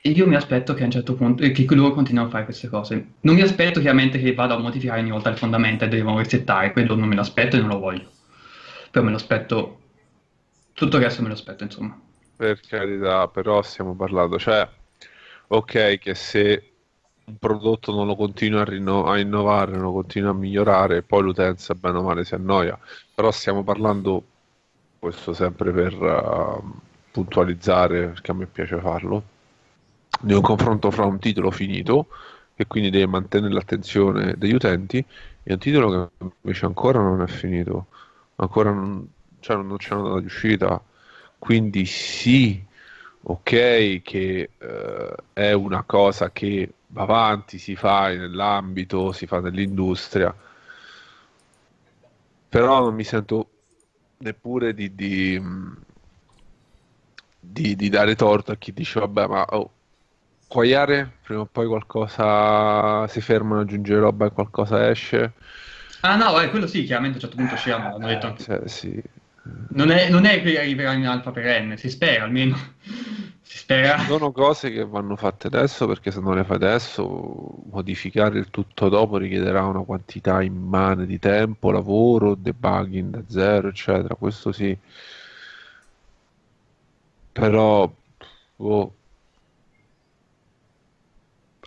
E 0.00 0.10
io 0.10 0.28
mi 0.28 0.36
aspetto 0.36 0.72
che 0.72 0.82
a 0.82 0.84
un 0.84 0.92
certo 0.92 1.16
punto, 1.16 1.42
che 1.42 1.66
loro 1.70 1.92
continuino 1.92 2.28
a 2.28 2.30
fare 2.30 2.44
queste 2.44 2.68
cose. 2.68 3.14
Non 3.22 3.34
mi 3.34 3.40
aspetto 3.40 3.80
chiaramente 3.80 4.20
che 4.20 4.34
vada 4.34 4.54
a 4.54 4.58
modificare 4.58 5.00
ogni 5.00 5.10
volta 5.10 5.30
le 5.30 5.36
fondamenta 5.36 5.84
e 5.84 5.88
devono 5.88 6.18
resettare, 6.18 6.70
quello 6.70 6.94
non 6.94 7.08
me 7.08 7.16
lo 7.16 7.22
aspetto 7.22 7.56
e 7.56 7.58
non 7.58 7.70
lo 7.70 7.80
voglio. 7.80 8.08
Però 8.92 9.04
me 9.04 9.10
lo 9.10 9.16
aspetto, 9.16 9.80
tutto 10.74 10.96
il 10.96 11.02
resto 11.02 11.22
me 11.22 11.26
lo 11.28 11.34
aspetto, 11.34 11.64
insomma. 11.64 12.00
Per 12.36 12.60
carità, 12.60 13.26
però 13.26 13.62
stiamo 13.62 13.96
parlando, 13.96 14.38
cioè 14.38 14.68
ok 15.48 15.98
che 15.98 16.14
se 16.14 16.69
un 17.30 17.36
prodotto 17.38 17.92
non 17.94 18.06
lo 18.06 18.16
continua 18.16 18.62
a, 18.62 18.64
rinno- 18.64 19.06
a 19.06 19.18
innovare, 19.18 19.72
non 19.72 19.82
lo 19.82 19.92
continua 19.92 20.30
a 20.30 20.34
migliorare, 20.34 21.02
poi 21.02 21.22
l'utenza 21.22 21.74
bene 21.74 21.98
o 21.98 22.02
male 22.02 22.24
si 22.24 22.34
annoia, 22.34 22.78
però 23.14 23.30
stiamo 23.30 23.62
parlando, 23.62 24.22
questo 24.98 25.32
sempre 25.32 25.72
per 25.72 25.94
uh, 25.94 26.62
puntualizzare, 27.10 28.08
perché 28.08 28.30
a 28.30 28.34
me 28.34 28.46
piace 28.46 28.78
farlo, 28.80 29.22
di 30.20 30.34
un 30.34 30.42
confronto 30.42 30.90
fra 30.90 31.04
un 31.06 31.18
titolo 31.18 31.50
finito, 31.50 32.08
che 32.54 32.66
quindi 32.66 32.90
deve 32.90 33.06
mantenere 33.06 33.52
l'attenzione 33.54 34.34
degli 34.36 34.52
utenti, 34.54 35.04
e 35.42 35.52
un 35.52 35.58
titolo 35.58 36.10
che 36.18 36.26
invece 36.42 36.66
ancora 36.66 37.00
non 37.00 37.22
è 37.22 37.26
finito, 37.26 37.86
ancora 38.36 38.72
non, 38.72 39.08
cioè 39.40 39.56
non 39.56 39.76
c'è 39.76 39.94
una 39.94 40.08
data 40.08 40.20
di 40.20 40.26
uscita, 40.26 40.82
quindi 41.38 41.86
sì, 41.86 42.62
ok 43.22 44.02
che 44.02 44.50
eh, 44.58 45.14
è 45.32 45.52
una 45.52 45.82
cosa 45.84 46.30
che 46.30 46.72
va 46.90 47.02
avanti, 47.02 47.58
si 47.58 47.76
fa 47.76 48.08
nell'ambito, 48.08 49.12
si 49.12 49.26
fa 49.26 49.40
nell'industria, 49.40 50.34
però 52.48 52.80
non 52.80 52.94
mi 52.94 53.04
sento 53.04 53.48
neppure 54.18 54.74
di, 54.74 54.94
di, 54.94 55.40
di, 57.38 57.76
di 57.76 57.88
dare 57.88 58.14
torto 58.16 58.52
a 58.52 58.56
chi 58.56 58.72
dice 58.72 59.00
vabbè 59.00 59.26
ma 59.26 59.44
oh, 59.50 59.70
Quagliare 60.50 61.18
prima 61.22 61.42
o 61.42 61.48
poi 61.50 61.68
qualcosa 61.68 63.06
si 63.06 63.20
fermano, 63.20 63.60
aggiungere 63.60 64.00
roba 64.00 64.26
e 64.26 64.32
qualcosa 64.32 64.90
esce. 64.90 65.34
Ah 66.00 66.16
no, 66.16 66.40
eh, 66.40 66.50
quello 66.50 66.66
sì, 66.66 66.82
chiaramente 66.82 67.18
a 67.18 67.20
un 67.20 67.28
certo 67.28 67.36
punto 67.36 67.56
ci 67.56 67.70
hanno 67.70 68.04
detto 68.04 68.26
anche. 68.26 68.42
Cioè, 68.42 68.66
sì. 68.66 69.00
Non 69.68 69.92
è, 69.92 70.08
non 70.10 70.24
è 70.24 70.42
che 70.42 70.58
arriverà 70.58 70.92
in 70.94 71.06
alfa 71.06 71.30
perenne, 71.30 71.76
si 71.76 71.88
spera 71.88 72.24
almeno. 72.24 72.58
Si 73.50 73.58
spera. 73.58 73.98
Sono 74.04 74.30
cose 74.30 74.70
che 74.70 74.84
vanno 74.84 75.16
fatte 75.16 75.48
adesso 75.48 75.88
perché 75.88 76.12
se 76.12 76.20
non 76.20 76.36
le 76.36 76.44
fai 76.44 76.54
adesso, 76.54 77.56
modificare 77.68 78.38
il 78.38 78.48
tutto 78.48 78.88
dopo 78.88 79.16
richiederà 79.16 79.64
una 79.64 79.82
quantità 79.82 80.40
immane 80.40 81.04
di 81.04 81.18
tempo, 81.18 81.72
lavoro, 81.72 82.36
debugging 82.36 83.10
da 83.12 83.22
zero, 83.26 83.66
eccetera. 83.66 84.14
Questo 84.14 84.52
sì. 84.52 84.76
Però, 87.32 87.92
oh, 88.56 88.94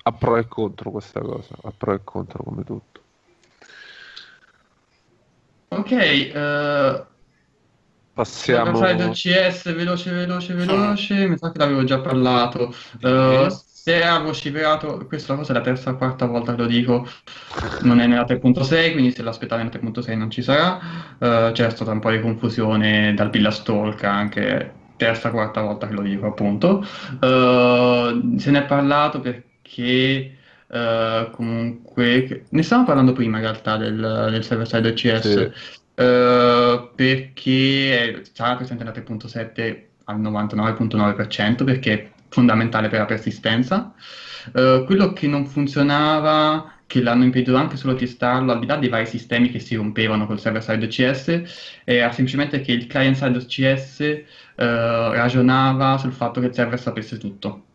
a 0.03 0.11
pro 0.13 0.37
e 0.37 0.47
contro 0.47 0.89
questa 0.89 1.19
cosa, 1.19 1.53
a 1.63 1.73
pro 1.75 1.95
e 1.95 1.99
contro 2.05 2.43
come 2.43 2.63
tutto. 2.63 3.01
Ok, 5.67 6.31
uh, 6.33 7.12
Passiamo. 8.13 8.79
Del 8.79 9.09
CS 9.09 9.73
veloce, 9.73 10.11
veloce, 10.11 10.53
veloce. 10.53 11.27
Mi 11.27 11.37
sa 11.37 11.51
che 11.51 11.57
l'avevo 11.57 11.83
già 11.83 11.99
parlato. 11.99 12.73
Uh, 13.01 13.47
se 13.49 14.03
ha 14.03 14.19
vociferato, 14.19 15.05
questa 15.07 15.35
cosa 15.35 15.51
è 15.51 15.55
la 15.55 15.61
terza 15.61 15.89
o 15.89 15.97
quarta 15.97 16.27
volta 16.27 16.53
che 16.53 16.61
lo 16.61 16.67
dico, 16.67 17.07
non 17.81 17.99
è 17.99 18.05
nella 18.05 18.25
3.6, 18.25 18.91
quindi 18.91 19.11
se 19.11 19.23
l'aspettava 19.23 19.63
nella 19.63 19.75
3.6 19.75 20.15
non 20.15 20.29
ci 20.29 20.43
sarà. 20.43 20.79
Uh, 21.17 21.51
c'è 21.53 21.69
stata 21.71 21.91
un 21.91 21.99
po' 21.99 22.11
di 22.11 22.21
confusione 22.21 23.15
dal 23.15 23.31
Pillastalk 23.31 24.03
anche 24.03 24.73
terza 24.95 25.29
o 25.29 25.31
quarta 25.31 25.61
volta 25.61 25.87
che 25.87 25.93
lo 25.93 26.01
dico 26.03 26.27
appunto. 26.27 26.85
Uh, 27.19 28.37
se 28.37 28.51
ne 28.51 28.59
è 28.59 28.65
parlato 28.65 29.21
perché 29.21 30.37
uh, 30.67 31.31
comunque 31.31 32.45
ne 32.47 32.61
stavamo 32.61 32.87
parlando 32.87 33.13
prima 33.13 33.37
in 33.37 33.43
realtà 33.43 33.77
del, 33.77 34.27
del 34.29 34.43
server 34.43 34.67
side 34.67 34.89
OCS. 34.89 35.29
Sì. 35.29 35.81
Perché 35.95 38.23
sarà 38.31 38.55
presente 38.55 38.83
nella 38.83 38.95
3.7 38.95 39.81
al 40.05 40.19
99.9% 40.19 41.63
perché 41.63 41.93
è 41.93 42.11
fondamentale 42.33 42.89
per 42.89 42.99
la 42.99 43.05
persistenza. 43.05 43.93
Uh, 44.53 44.83
quello 44.85 45.13
che 45.13 45.27
non 45.27 45.45
funzionava, 45.45 46.79
che 46.85 47.01
l'hanno 47.01 47.23
impedito 47.23 47.55
anche 47.55 47.77
solo 47.77 47.95
testarlo, 47.95 48.51
al 48.51 48.59
di 48.59 48.65
là 48.65 48.75
dei 48.75 48.89
vari 48.89 49.05
sistemi 49.05 49.49
che 49.49 49.59
si 49.59 49.75
rompevano 49.75 50.25
col 50.25 50.39
server-side 50.39 50.85
OCS, 50.85 51.81
era 51.85 52.11
semplicemente 52.11 52.59
che 52.61 52.73
il 52.73 52.87
client-side 52.87 53.37
OCS 53.37 53.99
uh, 53.99 54.61
eh, 54.61 55.15
ragionava 55.15 55.97
sul 55.97 56.11
fatto 56.11 56.41
che 56.41 56.47
il 56.47 56.53
server 56.53 56.79
sapesse 56.79 57.17
tutto. 57.17 57.65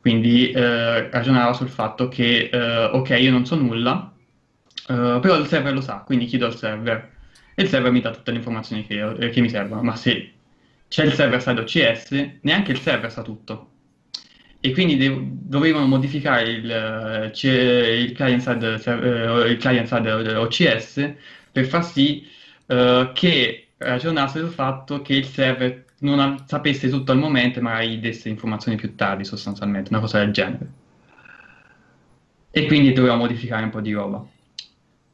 Quindi 0.00 0.52
uh, 0.54 1.10
ragionava 1.10 1.52
sul 1.52 1.68
fatto 1.68 2.08
che, 2.08 2.50
ok, 2.92 3.10
io 3.20 3.30
non 3.30 3.44
so 3.44 3.56
nulla, 3.56 4.12
però 4.94 5.36
il 5.36 5.46
server 5.46 5.72
lo 5.72 5.80
sa, 5.80 6.02
quindi 6.04 6.26
chiedo 6.26 6.46
al 6.46 6.56
server 6.56 7.16
e 7.54 7.62
il 7.62 7.68
server 7.68 7.90
mi 7.90 8.00
dà 8.00 8.10
tutte 8.12 8.30
le 8.30 8.36
informazioni 8.38 8.86
che, 8.86 9.30
che 9.30 9.40
mi 9.40 9.48
servono, 9.50 9.82
ma 9.82 9.96
se 9.96 10.32
c'è 10.88 11.04
il 11.04 11.12
server 11.12 11.42
side 11.42 11.60
OCS, 11.60 12.38
neanche 12.42 12.72
il 12.72 12.78
server 12.78 13.10
sa 13.10 13.22
tutto. 13.22 13.72
E 14.60 14.72
quindi 14.72 14.96
de- 14.96 15.28
dovevano 15.30 15.86
modificare 15.86 16.50
il, 16.50 16.64
uh, 16.64 17.46
il 17.46 18.12
client 18.12 18.40
side, 18.40 19.48
il 19.48 19.56
client 19.58 19.86
side 19.86 20.34
OCS 20.36 21.14
per 21.52 21.66
far 21.66 21.84
sì 21.84 22.26
uh, 22.66 23.12
che 23.12 23.68
ragionasse 23.76 24.40
sul 24.40 24.50
fatto 24.50 25.02
che 25.02 25.14
il 25.14 25.26
server 25.26 25.84
non 26.00 26.18
ha- 26.20 26.44
sapesse 26.46 26.88
tutto 26.88 27.12
al 27.12 27.18
momento 27.18 27.58
e 27.58 27.62
magari 27.62 28.00
desse 28.00 28.28
informazioni 28.28 28.76
più 28.76 28.94
tardi 28.94 29.24
sostanzialmente, 29.24 29.90
una 29.90 30.00
cosa 30.00 30.18
del 30.18 30.32
genere. 30.32 30.72
E 32.50 32.66
quindi 32.66 32.92
dovevamo 32.92 33.22
modificare 33.22 33.64
un 33.64 33.70
po' 33.70 33.80
di 33.80 33.92
roba. 33.92 34.24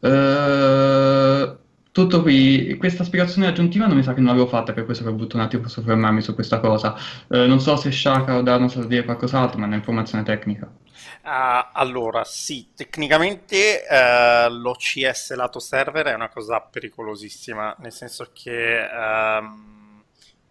Uh, 0.04 1.56
tutto 1.92 2.22
qui, 2.22 2.76
questa 2.76 3.04
spiegazione 3.04 3.46
aggiuntiva 3.46 3.86
non 3.86 3.96
mi 3.96 4.02
sa 4.02 4.12
che 4.12 4.20
non 4.20 4.30
l'avevo 4.30 4.48
fatta, 4.48 4.72
per 4.72 4.84
questo 4.84 5.04
che 5.04 5.10
ho 5.10 5.12
avuto 5.12 5.36
un 5.36 5.42
attimo 5.42 5.68
soffermarmi 5.68 6.20
su 6.20 6.34
questa 6.34 6.58
cosa. 6.58 6.96
Eh, 7.28 7.46
non 7.46 7.60
so 7.60 7.76
se 7.76 7.92
Shaka 7.92 8.36
o 8.36 8.42
Dano 8.42 8.68
sa 8.68 8.84
dire 8.84 9.04
qualcos'altro, 9.04 9.58
ma 9.58 9.64
è 9.64 9.68
un'informazione 9.68 10.24
tecnica. 10.24 10.66
Uh, 10.66 11.68
allora, 11.72 12.24
sì, 12.24 12.70
tecnicamente 12.74 13.84
uh, 13.88 14.52
l'OCS 14.52 15.34
lato 15.34 15.60
server 15.60 16.06
è 16.06 16.14
una 16.14 16.28
cosa 16.28 16.60
pericolosissima, 16.60 17.76
nel 17.78 17.92
senso 17.92 18.28
che... 18.32 18.80
Uh, 18.90 19.73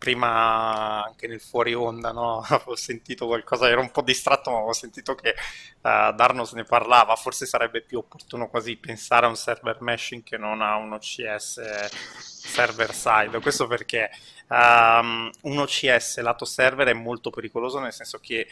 prima 0.03 1.05
anche 1.05 1.27
nel 1.27 1.39
fuori 1.39 1.73
onda 1.73 2.11
no? 2.11 2.41
avevo 2.49 2.75
sentito 2.75 3.25
qualcosa, 3.25 3.69
ero 3.69 3.79
un 3.79 3.89
po' 3.89 4.01
distratto 4.01 4.51
ma 4.51 4.57
avevo 4.57 4.73
sentito 4.73 5.15
che 5.15 5.29
uh, 5.29 6.13
Darnos 6.13 6.51
ne 6.51 6.65
parlava, 6.65 7.15
forse 7.15 7.45
sarebbe 7.45 7.81
più 7.81 7.99
opportuno 7.99 8.49
quasi 8.49 8.75
pensare 8.75 9.25
a 9.25 9.29
un 9.29 9.37
server 9.37 9.77
meshing 9.79 10.23
che 10.23 10.37
non 10.37 10.61
a 10.61 10.75
un 10.75 10.91
OCS 10.91 11.87
server 12.19 12.93
side, 12.93 13.39
questo 13.39 13.65
perché 13.65 14.09
um, 14.49 15.31
un 15.43 15.57
OCS 15.59 16.19
lato 16.19 16.43
server 16.43 16.87
è 16.87 16.93
molto 16.93 17.29
pericoloso 17.29 17.79
nel 17.79 17.93
senso 17.93 18.19
che 18.19 18.45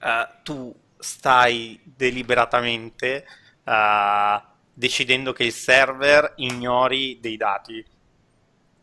uh, 0.00 0.42
tu 0.42 0.74
stai 0.98 1.80
deliberatamente 1.84 3.26
uh, 3.64 4.40
decidendo 4.74 5.32
che 5.32 5.44
il 5.44 5.52
server 5.52 6.34
ignori 6.36 7.18
dei 7.18 7.38
dati 7.38 7.82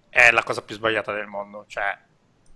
è 0.09 0.31
la 0.31 0.43
cosa 0.43 0.61
più 0.61 0.75
sbagliata 0.75 1.13
del 1.13 1.27
mondo. 1.27 1.65
Cioè, 1.67 1.97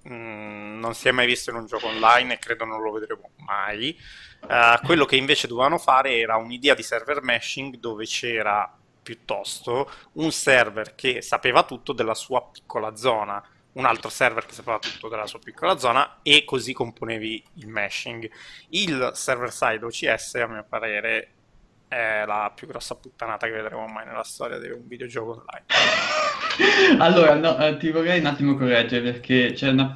Mm, 0.08 0.80
non 0.80 0.93
si 0.93 1.10
è 1.10 1.12
mai 1.12 1.26
visto 1.26 1.50
in 1.50 1.58
un 1.58 1.66
gioco 1.66 1.88
online 1.88 2.36
e 2.36 2.39
credo 2.39 2.66
non 2.66 2.82
lo 2.82 2.91
vedremo 2.91 3.32
mai. 3.38 3.97
Uh, 4.41 4.86
quello 4.86 5.06
che 5.06 5.18
invece 5.18 5.47
dovevano 5.47 5.78
fare 5.78 6.18
era 6.18 6.38
un'idea 6.38 6.74
di 6.74 6.84
server 6.84 7.22
meshing 7.22 7.76
dove 7.78 8.06
c'era 8.06 8.74
piuttosto 9.04 9.91
un 10.14 10.32
server 10.32 10.95
che 10.95 11.22
sapeva 11.22 11.64
tutto 11.64 11.93
della 11.93 12.14
sua 12.14 12.47
piccola 12.50 12.95
zona, 12.95 13.43
un 13.74 13.86
altro 13.86 14.10
server 14.10 14.45
che 14.45 14.54
sapeva 14.54 14.80
tutto 14.80 15.10
della 15.10 15.28
sua 15.28 15.39
piccola 15.39 15.78
zona 15.78 16.20
e 16.22 16.45
così 16.45 16.74
componevi 16.74 17.43
il 17.56 17.68
meshing. 17.68 18.30
Il 18.70 19.12
server 19.16 19.52
side 19.52 19.84
OCS, 19.84 20.36
a 20.36 20.47
mio 20.47 20.66
parere, 20.68 21.34
è 21.90 22.24
la 22.26 22.52
più 22.56 22.68
grossa 22.68 22.96
puttanata 22.96 23.48
che 23.48 23.54
vedremo 23.54 23.86
mai 23.88 24.06
nella 24.06 24.24
storia 24.24 24.60
di 24.60 24.70
un 24.70 24.88
videogioco 24.88 25.32
online. 25.32 25.66
Allora, 27.00 27.36
no, 27.36 27.58
eh, 27.58 27.78
ti 27.78 27.90
vorrei 27.90 28.20
un 28.20 28.26
attimo 28.26 28.58
correggere 28.58 29.12
perché 29.12 29.54
c'è 29.54 29.70
una... 29.70 29.96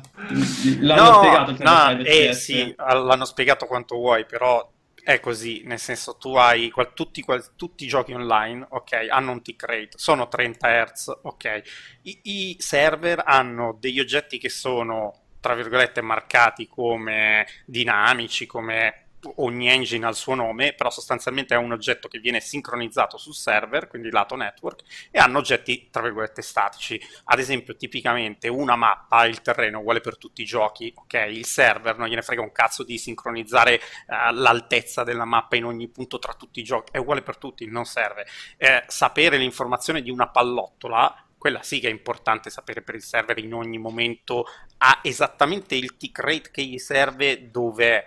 l'hanno 0.80 1.10
no, 1.10 1.18
spiegato. 1.18 1.56
No, 1.60 2.04
eh, 2.06 2.34
sì, 2.34 2.74
l'hanno 2.78 3.26
spiegato 3.26 3.66
quanto 3.66 3.96
vuoi, 3.96 4.26
però 4.26 4.72
è 5.04 5.20
così, 5.20 5.64
nel 5.66 5.80
senso 5.80 6.16
tu 6.16 6.36
hai 6.36 6.70
qual, 6.70 6.94
tutti, 6.94 7.22
qual, 7.22 7.56
tutti, 7.58 7.84
i 7.84 7.88
giochi 7.88 8.14
online, 8.14 8.66
ok, 8.70 9.08
hanno 9.10 9.32
un 9.32 9.42
tick 9.42 9.66
rate, 9.66 9.98
sono 9.98 10.30
30 10.30 10.86
Hz, 10.86 11.20
ok, 11.24 11.62
I, 12.04 12.20
i 12.24 12.56
server 12.60 13.22
hanno 13.26 13.76
degli 13.80 14.00
oggetti 14.00 14.38
che 14.38 14.50
sono 14.50 15.24
tra 15.42 15.56
virgolette 15.56 16.00
marcati 16.00 16.70
come 16.70 17.46
dinamici, 17.66 18.46
come 18.46 19.03
ogni 19.38 19.70
engine 19.70 20.06
ha 20.06 20.10
il 20.10 20.16
suo 20.16 20.36
nome, 20.36 20.74
però 20.74 20.90
sostanzialmente 20.90 21.54
è 21.54 21.58
un 21.58 21.72
oggetto 21.72 22.08
che 22.08 22.20
viene 22.20 22.40
sincronizzato 22.40 23.18
sul 23.18 23.34
server, 23.34 23.88
quindi 23.88 24.10
lato 24.10 24.36
network, 24.36 24.84
e 25.12 25.20
hanno 25.20 25.40
oggetti, 25.40 25.90
tra 25.90 26.02
virgolette, 26.02 26.42
statici. 26.42 27.00
Ad 27.26 27.40
esempio, 27.40 27.76
tipicamente 27.76 28.48
una 28.48 28.76
mappa, 28.76 29.26
il 29.26 29.42
terreno 29.42 29.80
uguale 29.80 30.02
per 30.02 30.18
tutti 30.18 30.42
i 30.42 30.46
giochi, 30.46 30.94
ok? 30.96 31.26
Il 31.30 31.46
server 31.46 31.98
non 31.98 32.08
gliene 32.08 32.22
frega 32.22 32.42
un 32.42 32.52
cazzo 32.52 32.84
di 32.84 32.98
sincronizzare 32.98 33.76
uh, 34.08 34.34
l'altezza 34.34 35.04
della 35.04 35.26
mappa 35.26 35.56
in 35.56 35.66
ogni 35.66 35.88
punto 35.88 36.20
tra 36.20 36.34
tutti 36.34 36.60
i 36.60 36.64
giochi, 36.64 36.92
è 36.94 36.98
uguale 36.98 37.22
per 37.22 37.38
tutti, 37.38 37.66
non 37.66 37.86
serve. 37.86 38.26
Eh, 38.58 38.84
sapere 38.88 39.38
l'informazione 39.38 40.02
di 40.02 40.10
una 40.10 40.28
pallottola 40.28 41.18
quella 41.44 41.62
sì 41.62 41.82
che 41.82 41.90
è 41.90 41.92
importante 41.92 42.50
sapere 42.50 42.82
per 42.82 42.96
il 42.96 43.02
server 43.02 43.38
in 43.38 43.54
ogni 43.54 43.78
momento 43.78 44.46
ha 44.78 45.00
esattamente 45.04 45.76
il 45.76 45.98
tick 45.98 46.20
rate 46.20 46.52
che 46.52 46.64
gli 46.64 46.78
serve 46.78 47.52
dove 47.52 48.06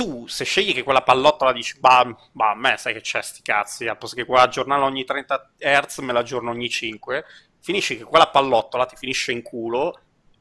tu 0.00 0.26
se 0.26 0.44
scegli 0.44 0.72
che 0.72 0.82
quella 0.82 1.02
pallottola 1.02 1.52
dici 1.52 1.78
bah, 1.78 2.16
bah 2.32 2.52
a 2.52 2.54
me 2.54 2.76
sai 2.78 2.94
che 2.94 3.02
c'è 3.02 3.20
sti 3.20 3.42
cazzi 3.42 3.86
al 3.86 3.98
posto 3.98 4.16
che 4.16 4.24
quella 4.24 4.42
aggiornarla 4.42 4.86
ogni 4.86 5.04
30 5.04 5.50
Hz 5.58 5.98
me 5.98 6.12
la 6.12 6.20
aggiorno 6.20 6.50
ogni 6.50 6.70
5 6.70 7.24
finisci 7.60 7.98
che 7.98 8.04
quella 8.04 8.28
pallottola 8.28 8.86
ti 8.86 8.96
finisce 8.96 9.32
in 9.32 9.42
culo 9.42 9.98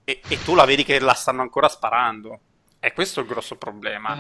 e, 0.10 0.22
e 0.28 0.42
tu 0.44 0.56
la 0.56 0.66
vedi 0.66 0.84
che 0.84 1.00
la 1.00 1.14
stanno 1.14 1.42
ancora 1.42 1.68
sparando. 1.68 2.40
È 2.80 2.92
questo 2.94 3.20
il 3.20 3.28
grosso 3.28 3.58
problema. 3.58 4.18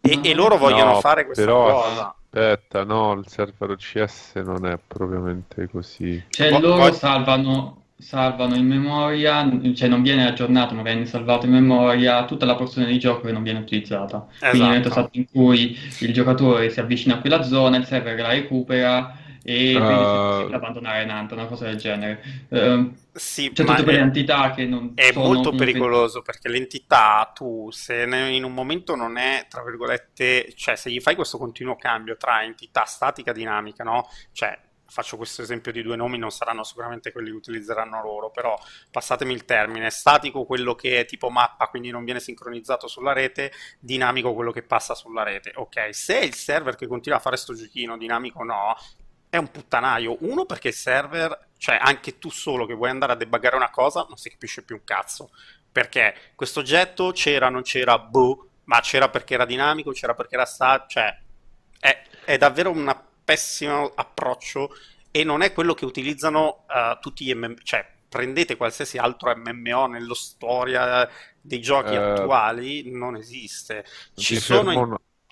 E, 0.00 0.20
e, 0.22 0.34
loro 0.34 0.56
vogliono 0.56 0.92
no, 0.92 1.00
fare 1.00 1.24
questa 1.24 1.44
però, 1.44 1.82
cosa. 1.82 2.14
aspetta 2.30 2.84
no 2.84 3.12
il 3.14 3.26
server 3.26 3.70
OCS 3.70 4.34
non 4.36 4.66
è 4.66 4.78
propriamente 4.78 5.68
così. 5.68 6.22
Cioè 6.28 6.50
loro 6.50 6.76
poi... 6.76 6.92
salvano 6.92 7.86
salvano 7.98 8.54
in 8.54 8.66
memoria, 8.66 9.48
cioè 9.74 9.88
non 9.88 10.02
viene 10.02 10.26
aggiornato, 10.26 10.74
ma 10.74 10.82
viene 10.82 11.04
salvato 11.04 11.46
in 11.46 11.52
memoria 11.52 12.24
tutta 12.24 12.46
la 12.46 12.54
porzione 12.54 12.86
di 12.86 12.98
gioco 12.98 13.26
che 13.26 13.32
non 13.32 13.42
viene 13.42 13.58
utilizzata. 13.58 14.26
Esatto. 14.30 14.50
Quindi 14.50 14.68
nel 14.68 14.88
momento 14.88 15.08
in 15.12 15.26
cui 15.30 15.78
il 16.00 16.12
giocatore 16.12 16.70
si 16.70 16.80
avvicina 16.80 17.16
a 17.16 17.18
quella 17.18 17.42
zona, 17.42 17.76
il 17.76 17.84
server 17.84 18.18
la 18.18 18.28
recupera 18.28 19.16
e 19.42 19.74
uh... 19.74 19.80
quindi 19.80 20.04
si 20.04 20.46
può 20.46 20.56
abbandonare 20.56 21.04
Nanta, 21.06 21.34
una 21.34 21.46
cosa 21.46 21.64
del 21.64 21.76
genere. 21.76 22.22
Uh, 22.48 22.92
sì, 23.12 23.50
c'è 23.52 23.64
tutte 23.64 23.82
quelle 23.82 23.98
entità 23.98 24.52
che 24.52 24.64
non 24.64 24.92
è 24.94 25.10
molto 25.14 25.50
pericoloso 25.52 26.22
perché 26.22 26.48
l'entità 26.48 27.32
tu 27.34 27.68
se 27.72 28.02
in 28.02 28.44
un 28.44 28.52
momento 28.52 28.94
non 28.94 29.16
è 29.16 29.46
tra 29.48 29.64
virgolette 29.64 30.52
cioè 30.54 30.76
se 30.76 30.90
gli 30.90 31.00
fai 31.00 31.16
questo 31.16 31.36
continuo 31.36 31.74
cambio 31.74 32.16
tra 32.16 32.44
entità 32.44 32.84
statica 32.84 33.32
e 33.32 33.34
dinamica 33.34 33.82
no 33.82 34.08
cioè 34.30 34.56
faccio 34.90 35.16
questo 35.16 35.42
esempio 35.42 35.70
di 35.70 35.82
due 35.82 35.96
nomi, 35.96 36.18
non 36.18 36.30
saranno 36.30 36.64
sicuramente 36.64 37.12
quelli 37.12 37.30
che 37.30 37.36
utilizzeranno 37.36 38.02
loro, 38.02 38.30
però 38.30 38.58
passatemi 38.90 39.32
il 39.32 39.44
termine, 39.44 39.90
statico 39.90 40.44
quello 40.44 40.74
che 40.74 41.00
è 41.00 41.04
tipo 41.04 41.28
mappa, 41.28 41.68
quindi 41.68 41.90
non 41.90 42.04
viene 42.04 42.20
sincronizzato 42.20 42.88
sulla 42.88 43.12
rete, 43.12 43.52
dinamico 43.78 44.34
quello 44.34 44.50
che 44.50 44.62
passa 44.62 44.94
sulla 44.94 45.22
rete. 45.22 45.52
Ok, 45.56 45.94
se 45.94 46.18
il 46.18 46.34
server 46.34 46.74
che 46.74 46.86
continua 46.86 47.18
a 47.18 47.20
fare 47.20 47.36
sto 47.36 47.54
giochino, 47.54 47.98
dinamico 47.98 48.42
no, 48.42 48.74
è 49.28 49.36
un 49.36 49.50
puttanaio. 49.50 50.16
Uno 50.20 50.46
perché 50.46 50.68
il 50.68 50.74
server, 50.74 51.48
cioè 51.58 51.78
anche 51.80 52.18
tu 52.18 52.30
solo 52.30 52.66
che 52.66 52.74
vuoi 52.74 52.90
andare 52.90 53.12
a 53.12 53.16
debuggare 53.16 53.56
una 53.56 53.70
cosa, 53.70 54.06
non 54.08 54.16
si 54.16 54.30
capisce 54.30 54.64
più 54.64 54.76
un 54.76 54.84
cazzo. 54.84 55.30
Perché 55.70 56.32
questo 56.34 56.60
oggetto 56.60 57.12
c'era, 57.12 57.50
non 57.50 57.62
c'era, 57.62 57.98
boh, 57.98 58.48
ma 58.64 58.80
c'era 58.80 59.10
perché 59.10 59.34
era 59.34 59.44
dinamico, 59.44 59.92
c'era 59.92 60.14
perché 60.14 60.34
era 60.34 60.46
statico, 60.46 60.88
cioè 60.88 61.18
è, 61.78 62.02
è 62.24 62.36
davvero 62.38 62.70
una 62.70 63.07
pessimo 63.28 63.92
approccio 63.94 64.70
e 65.10 65.22
non 65.24 65.42
è 65.42 65.52
quello 65.52 65.74
che 65.74 65.84
utilizzano 65.84 66.64
uh, 66.68 66.98
tutti 67.00 67.24
gli 67.24 67.34
MMO, 67.34 67.56
cioè 67.62 67.86
prendete 68.08 68.56
qualsiasi 68.56 68.96
altro 68.98 69.34
MMO 69.36 69.86
nello 69.86 70.14
storia 70.14 71.06
dei 71.40 71.60
giochi 71.60 71.94
Eh, 71.94 71.94
attuali, 71.94 72.90
non 72.90 73.16
esiste. 73.16 73.84
Ci 74.14 74.36
sono, 74.36 74.72
in- 74.72 74.82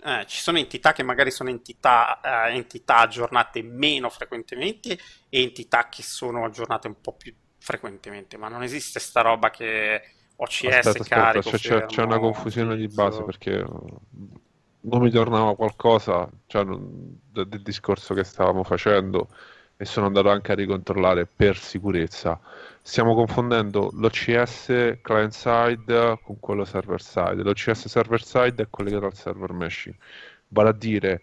eh, 0.04 0.24
ci 0.26 0.38
sono 0.40 0.58
entità 0.58 0.92
che 0.92 1.02
magari 1.02 1.30
sono 1.30 1.48
entità, 1.50 2.20
eh, 2.48 2.54
entità 2.54 2.98
aggiornate 2.98 3.62
meno 3.62 4.10
frequentemente 4.10 4.98
e 5.28 5.42
entità 5.42 5.88
che 5.88 6.02
sono 6.02 6.44
aggiornate 6.44 6.86
un 6.88 7.00
po' 7.00 7.14
più 7.14 7.34
frequentemente, 7.58 8.36
ma 8.36 8.48
non 8.48 8.62
esiste 8.62 9.00
sta 9.00 9.22
roba 9.22 9.50
che 9.50 10.02
OCS 10.36 10.68
Aspetta, 10.68 11.04
aspetta, 11.04 11.04
carico, 11.04 11.50
c'è, 11.52 11.58
c'è- 11.58 11.84
c'è 11.86 12.02
una 12.02 12.18
confusione 12.18 12.76
di 12.76 12.88
base 12.88 13.22
perché 13.22 13.58
uh, 13.58 14.00
non 14.88 15.00
mi 15.02 15.10
tornava 15.10 15.54
qualcosa 15.56 16.28
cioè, 16.46 16.64
non- 16.64 17.20
de- 17.30 17.46
del 17.48 17.62
discorso 17.62 18.14
che 18.14 18.24
stavamo 18.24 18.62
facendo 18.64 19.28
e 19.76 19.84
sono 19.84 20.06
andato 20.06 20.30
anche 20.30 20.52
a 20.52 20.54
ricontrollare 20.54 21.26
per 21.26 21.56
sicurezza. 21.58 22.40
Stiamo 22.80 23.14
confondendo 23.14 23.90
l'OCS 23.92 24.98
client 25.02 25.32
side 25.32 26.18
con 26.22 26.38
quello 26.40 26.64
server 26.64 27.02
side. 27.02 27.42
L'OCS 27.42 27.86
server 27.88 28.22
side 28.22 28.62
è 28.62 28.66
collegato 28.70 29.04
al 29.06 29.14
server 29.14 29.52
meshing, 29.52 29.94
vale 30.48 30.68
a 30.70 30.72
dire 30.72 31.22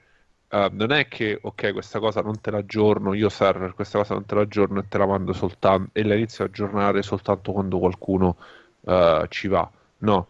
eh, 0.50 0.70
non 0.72 0.92
è 0.92 1.08
che 1.08 1.40
ok, 1.42 1.72
questa 1.74 2.00
cosa 2.00 2.22
non 2.22 2.40
te 2.42 2.52
la 2.52 2.58
aggiorno, 2.60 3.14
io 3.14 3.30
server, 3.30 3.74
questa 3.74 3.98
cosa 4.00 4.14
non 4.14 4.26
te 4.26 4.36
la 4.36 4.42
aggiorno 4.42 4.80
e 4.80 4.88
te 4.88 4.98
la 5.00 5.06
mando 5.08 5.34
soltanto 5.34 5.90
e 5.94 6.04
la 6.04 6.14
inizio 6.16 6.44
a 6.44 6.48
aggiornare 6.48 7.02
soltanto 7.02 7.52
quando 7.54 7.80
qualcuno 7.80 8.38
eh, 8.86 9.26
ci 9.30 9.48
va. 9.48 9.70
No, 10.00 10.28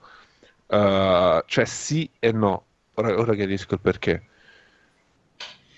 Eh, 0.68 1.44
cioè 1.46 1.66
sì 1.66 2.10
e 2.20 2.32
no. 2.32 2.66
Ora, 2.96 3.18
ora 3.20 3.34
chiarisco 3.34 3.74
il 3.76 3.80
perché. 3.80 4.24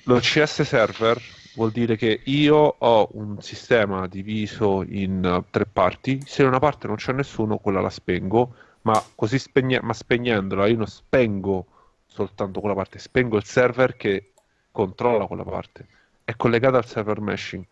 L'OCS 0.03 0.61
server 0.61 1.19
vuol 1.55 1.71
dire 1.71 1.95
che 1.95 2.21
io 2.25 2.55
ho 2.77 3.09
un 3.13 3.41
sistema 3.41 4.07
diviso 4.07 4.83
in 4.83 5.23
eh, 5.23 5.43
tre 5.49 5.65
parti. 5.65 6.21
Se 6.25 6.41
in 6.41 6.49
una 6.49 6.59
parte 6.59 6.87
non 6.87 6.97
c'è 6.97 7.13
nessuno, 7.13 7.57
quella 7.57 7.81
la 7.81 7.89
spengo, 7.89 8.53
ma 8.81 9.03
così 9.15 9.39
spegne- 9.39 9.81
ma 9.81 9.93
spegnendola 9.93 10.67
io 10.67 10.77
non 10.77 10.87
spengo 10.87 11.65
soltanto 12.05 12.59
quella 12.59 12.75
parte, 12.75 12.99
spengo 12.99 13.37
il 13.37 13.45
server 13.45 13.95
che 13.95 14.31
controlla 14.71 15.25
quella 15.25 15.43
parte. 15.43 15.87
È 16.23 16.35
collegata 16.35 16.77
al 16.77 16.85
server 16.85 17.19
meshing. 17.19 17.65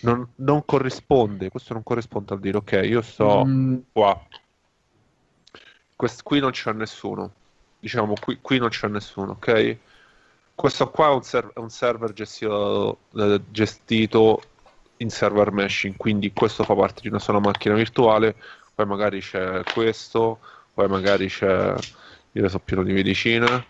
Non, 0.00 0.28
non 0.36 0.64
corrisponde, 0.64 1.48
questo 1.48 1.72
non 1.72 1.82
corrisponde 1.82 2.34
al 2.34 2.40
dire 2.40 2.58
ok, 2.58 2.80
io 2.84 3.00
sto 3.02 3.44
Mm, 3.46 3.78
qua. 3.92 4.20
Quest- 5.96 6.22
qui 6.22 6.38
non 6.40 6.50
c'è 6.52 6.72
nessuno. 6.72 7.32
Diciamo, 7.80 8.14
qui, 8.20 8.38
qui 8.40 8.58
non 8.58 8.68
c'è 8.68 8.88
nessuno, 8.88 9.32
ok? 9.32 9.76
Questo 10.54 10.90
qua 10.90 11.10
è 11.10 11.14
un, 11.14 11.22
ser- 11.22 11.52
è 11.54 11.58
un 11.58 11.70
server 11.70 12.12
gestito, 12.12 12.98
eh, 13.14 13.40
gestito 13.50 14.42
in 14.98 15.10
server 15.10 15.52
meshing, 15.52 15.96
quindi 15.96 16.32
questo 16.32 16.64
fa 16.64 16.74
parte 16.74 17.02
di 17.02 17.08
una 17.08 17.20
sola 17.20 17.38
macchina 17.38 17.74
virtuale, 17.74 18.34
poi 18.74 18.86
magari 18.86 19.20
c'è 19.20 19.62
questo, 19.72 20.38
poi 20.74 20.88
magari 20.88 21.28
c'è... 21.28 21.74
Io 22.32 22.48
so 22.48 22.58
pieno 22.58 22.82
di 22.82 22.92
medicina, 22.92 23.64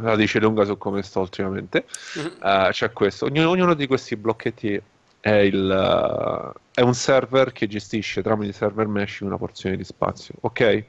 la 0.00 0.16
dice 0.16 0.38
lunga 0.40 0.64
su 0.64 0.76
come 0.78 1.02
sto 1.02 1.20
ultimamente. 1.20 1.84
Eh, 2.42 2.68
c'è 2.70 2.92
questo. 2.92 3.26
Ognuno, 3.26 3.50
ognuno 3.50 3.74
di 3.74 3.86
questi 3.86 4.16
blocchetti 4.16 4.80
è, 5.20 5.30
il, 5.30 5.70
eh, 5.70 6.80
è 6.80 6.80
un 6.82 6.94
server 6.94 7.52
che 7.52 7.66
gestisce 7.66 8.22
tramite 8.22 8.52
server 8.52 8.86
mesh 8.86 9.20
una 9.20 9.36
porzione 9.36 9.76
di 9.76 9.84
spazio. 9.84 10.34
Ok? 10.40 10.84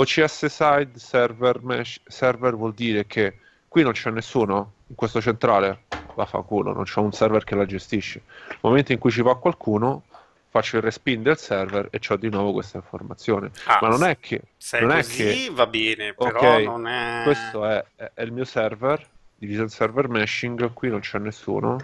OCS 0.00 0.46
side 0.46 0.96
server 0.96 1.60
mesh 1.60 2.00
server 2.06 2.54
vuol 2.54 2.72
dire 2.72 3.04
che 3.06 3.38
qui 3.66 3.82
non 3.82 3.90
c'è 3.92 4.10
nessuno 4.10 4.74
in 4.86 4.94
questo 4.94 5.20
centrale, 5.20 5.86
vaffanculo, 6.14 6.72
non 6.72 6.84
c'è 6.84 7.00
un 7.00 7.10
server 7.12 7.42
che 7.42 7.56
la 7.56 7.66
gestisce. 7.66 8.22
Nel 8.48 8.58
momento 8.60 8.92
in 8.92 8.98
cui 8.98 9.10
ci 9.10 9.22
va 9.22 9.36
qualcuno, 9.36 10.04
faccio 10.50 10.76
il 10.76 10.82
respin 10.82 11.22
del 11.24 11.36
server 11.36 11.88
e 11.90 11.98
ho 12.08 12.14
di 12.16 12.28
nuovo 12.30 12.52
questa 12.52 12.76
informazione. 12.76 13.50
Ah, 13.64 13.80
Ma 13.82 13.88
non 13.88 14.04
è 14.04 14.20
che 14.20 14.40
Se 14.56 14.78
non 14.78 14.92
è 14.92 14.98
è 14.98 15.02
così 15.02 15.16
che 15.24 15.50
va 15.52 15.66
bene, 15.66 16.14
però 16.14 16.38
Ok, 16.54 16.62
non 16.62 16.86
è... 16.86 17.22
questo 17.24 17.66
è, 17.66 17.84
è- 17.96 18.22
il 18.22 18.30
mio 18.30 18.44
server, 18.44 19.04
diviso 19.34 19.62
in 19.62 19.68
server 19.68 20.08
meshing, 20.08 20.72
qui 20.74 20.90
non 20.90 21.00
c'è 21.00 21.18
nessuno. 21.18 21.76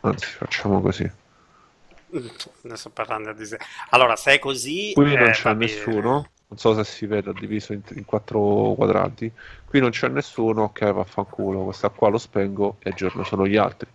Anzi, 0.00 0.26
facciamo 0.26 0.80
così. 0.80 1.10
Ne 2.62 2.76
sto 2.76 2.90
parlando 2.90 3.32
di. 3.32 3.44
Allora, 3.90 4.16
se 4.16 4.32
è 4.34 4.38
così, 4.38 4.92
Qui 4.94 5.12
eh, 5.12 5.18
non 5.18 5.30
c'è 5.32 5.52
nessuno, 5.54 6.30
non 6.54 6.58
so 6.58 6.74
se 6.74 6.84
si 6.84 7.06
vede 7.06 7.32
diviso 7.32 7.72
in, 7.72 7.82
in 7.94 8.04
quattro 8.04 8.74
quadranti. 8.76 9.30
Qui 9.64 9.80
non 9.80 9.90
c'è 9.90 10.08
nessuno, 10.08 10.64
ok, 10.64 10.92
vaffanculo, 10.92 11.64
questa 11.64 11.88
qua 11.88 12.08
lo 12.08 12.18
spengo 12.18 12.76
e 12.78 12.90
aggiorno 12.90 13.24
solo 13.24 13.46
gli 13.46 13.56
altri. 13.56 13.88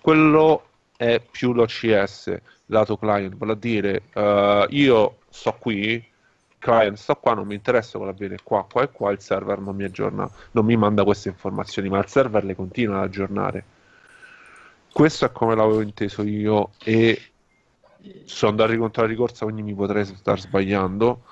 Quello 0.00 0.66
è 0.96 1.20
più 1.28 1.52
l'OCS, 1.52 2.36
lato 2.66 2.96
client, 2.96 3.36
vale 3.36 3.58
dire, 3.58 4.02
eh, 4.12 4.66
io 4.70 5.16
sto 5.28 5.56
qui, 5.58 6.02
client 6.58 6.96
sto 6.96 7.16
qua, 7.16 7.34
non 7.34 7.48
mi 7.48 7.56
interessa 7.56 7.98
che 7.98 8.04
avviene 8.04 8.36
qua, 8.44 8.64
qua 8.70 8.82
e 8.82 8.90
qua, 8.92 9.10
il 9.10 9.20
server 9.20 9.58
non 9.58 9.74
mi 9.74 9.82
aggiorna, 9.82 10.30
non 10.52 10.64
mi 10.64 10.76
manda 10.76 11.02
queste 11.02 11.30
informazioni, 11.30 11.88
ma 11.88 11.98
il 11.98 12.06
server 12.06 12.44
le 12.44 12.54
continua 12.54 12.98
ad 12.98 13.04
aggiornare. 13.04 13.64
Questo 14.92 15.24
è 15.24 15.32
come 15.32 15.56
l'avevo 15.56 15.80
inteso 15.80 16.22
io 16.22 16.70
e 16.84 17.20
sono 18.24 18.52
andato 18.52 18.70
a 18.70 18.72
ricontrare 18.72 19.08
di 19.08 19.16
corsa, 19.16 19.44
quindi 19.44 19.62
mi 19.62 19.74
potrei 19.74 20.04
star 20.04 20.38
sbagliando. 20.38 21.22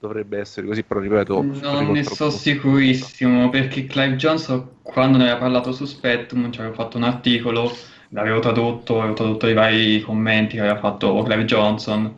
Dovrebbe 0.00 0.38
essere 0.38 0.66
così, 0.66 0.82
però 0.82 0.98
ripeto, 0.98 1.42
Non 1.42 1.90
ne 1.90 2.04
so 2.04 2.30
sicurissimo 2.30 3.50
perché 3.50 3.84
Clive 3.84 4.16
Johnson 4.16 4.78
quando 4.82 5.18
ne 5.18 5.24
aveva 5.24 5.36
parlato 5.38 5.72
su 5.72 5.84
Spectrum 5.84 6.50
ci 6.50 6.58
aveva 6.60 6.74
fatto 6.74 6.96
un 6.96 7.02
articolo, 7.02 7.70
l'avevo 8.08 8.40
tradotto, 8.40 8.98
avevo 8.98 9.12
tradotto 9.14 9.46
i 9.46 9.52
vari 9.52 10.00
commenti 10.00 10.54
che 10.54 10.60
aveva 10.62 10.78
fatto 10.78 11.22
Clive 11.22 11.44
Johnson. 11.44 12.16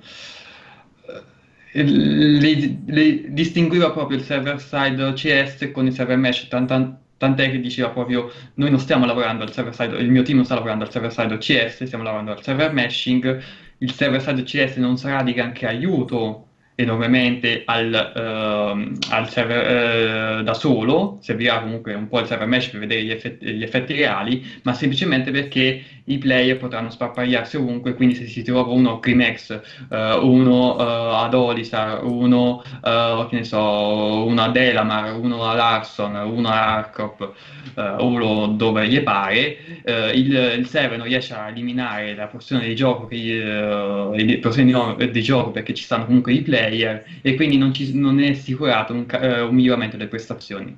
Le, 1.74 2.78
le- 2.86 3.32
distingueva 3.32 3.90
proprio 3.90 4.16
il 4.18 4.22
server 4.24 4.60
side 4.60 5.02
OCS 5.02 5.70
con 5.72 5.86
il 5.86 5.92
server 5.92 6.18
mesh, 6.18 6.46
tan- 6.48 6.66
tan- 6.68 6.98
tant'è 7.16 7.50
che 7.50 7.58
diceva 7.60 7.88
proprio 7.88 8.30
noi 8.54 8.70
non 8.70 8.78
stiamo 8.78 9.06
lavorando 9.06 9.42
al 9.42 9.52
server 9.52 9.74
side, 9.74 9.96
il 9.96 10.10
mio 10.10 10.22
team 10.22 10.36
non 10.36 10.44
sta 10.44 10.54
lavorando 10.54 10.84
al 10.84 10.92
server 10.92 11.12
side 11.12 11.34
OCS, 11.34 11.82
stiamo 11.84 12.04
lavorando 12.04 12.30
al 12.32 12.42
server 12.42 12.72
meshing, 12.72 13.42
il 13.78 13.92
server 13.92 14.20
side 14.22 14.42
OCS 14.42 14.76
non 14.76 14.96
sarà 14.98 15.22
di 15.24 15.32
granché 15.32 15.66
aiuto 15.66 16.46
enormemente 16.74 17.62
al, 17.64 18.12
ehm, 18.16 18.96
al 19.10 19.28
server 19.28 20.38
eh, 20.38 20.42
da 20.42 20.54
solo, 20.54 21.18
servirà 21.20 21.60
comunque 21.60 21.94
un 21.94 22.08
po' 22.08 22.20
il 22.20 22.26
server 22.26 22.48
mesh 22.48 22.68
per 22.68 22.80
vedere 22.80 23.02
gli 23.02 23.10
effetti, 23.10 23.46
gli 23.46 23.62
effetti 23.62 23.92
reali, 23.94 24.44
ma 24.62 24.72
semplicemente 24.72 25.30
perché 25.30 25.82
i 26.04 26.18
player 26.18 26.56
potranno 26.56 26.90
sparpagliarsi 26.90 27.56
ovunque, 27.56 27.94
quindi 27.94 28.14
se 28.14 28.26
si 28.26 28.42
trova 28.42 28.72
uno 28.72 28.98
Crimex, 28.98 29.60
eh, 29.90 30.14
uno 30.14 30.78
eh, 30.78 31.24
ad 31.24 31.34
Olisar, 31.34 32.04
uno, 32.04 32.62
eh, 32.84 33.26
che 33.28 33.36
ne 33.36 33.44
so, 33.44 34.24
uno 34.26 34.42
ad 34.42 34.56
Elamar, 34.56 35.14
uno 35.16 35.44
ad 35.44 35.56
Larson, 35.56 36.14
uno 36.14 36.48
ad 36.48 36.54
Arcop, 36.54 37.32
eh, 37.76 37.94
uno 38.00 38.48
dove 38.48 38.88
gli 38.88 39.00
pare, 39.02 39.82
eh, 39.84 40.10
il, 40.14 40.34
il 40.58 40.66
server 40.66 40.98
non 40.98 41.06
riesce 41.06 41.34
a 41.34 41.48
eliminare 41.48 42.14
la 42.14 42.26
porzione 42.26 42.66
di 42.66 42.74
gioco, 42.74 43.06
che, 43.06 43.16
eh, 43.16 44.38
porzioni 44.38 44.72
di, 44.96 45.10
di 45.10 45.22
gioco 45.22 45.50
perché 45.50 45.74
ci 45.74 45.84
stanno 45.84 46.06
comunque 46.06 46.32
i 46.32 46.42
player 46.42 46.61
e 46.68 47.34
quindi 47.34 47.56
non, 47.58 47.72
ci- 47.72 47.96
non 47.98 48.20
è 48.20 48.30
assicurato 48.30 48.92
un, 48.92 49.06
eh, 49.10 49.40
un 49.40 49.54
miglioramento 49.54 49.96
delle 49.96 50.08
prestazioni. 50.08 50.76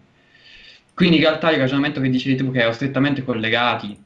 Quindi 0.95 1.17
in 1.17 1.23
realtà 1.23 1.51
il 1.51 1.59
ragionamento 1.59 2.01
che 2.01 2.09
dicevi 2.11 2.37
tu 2.37 2.51
che 2.53 2.59
erano 2.59 2.73
strettamente 2.75 3.25
collegati, 3.25 3.97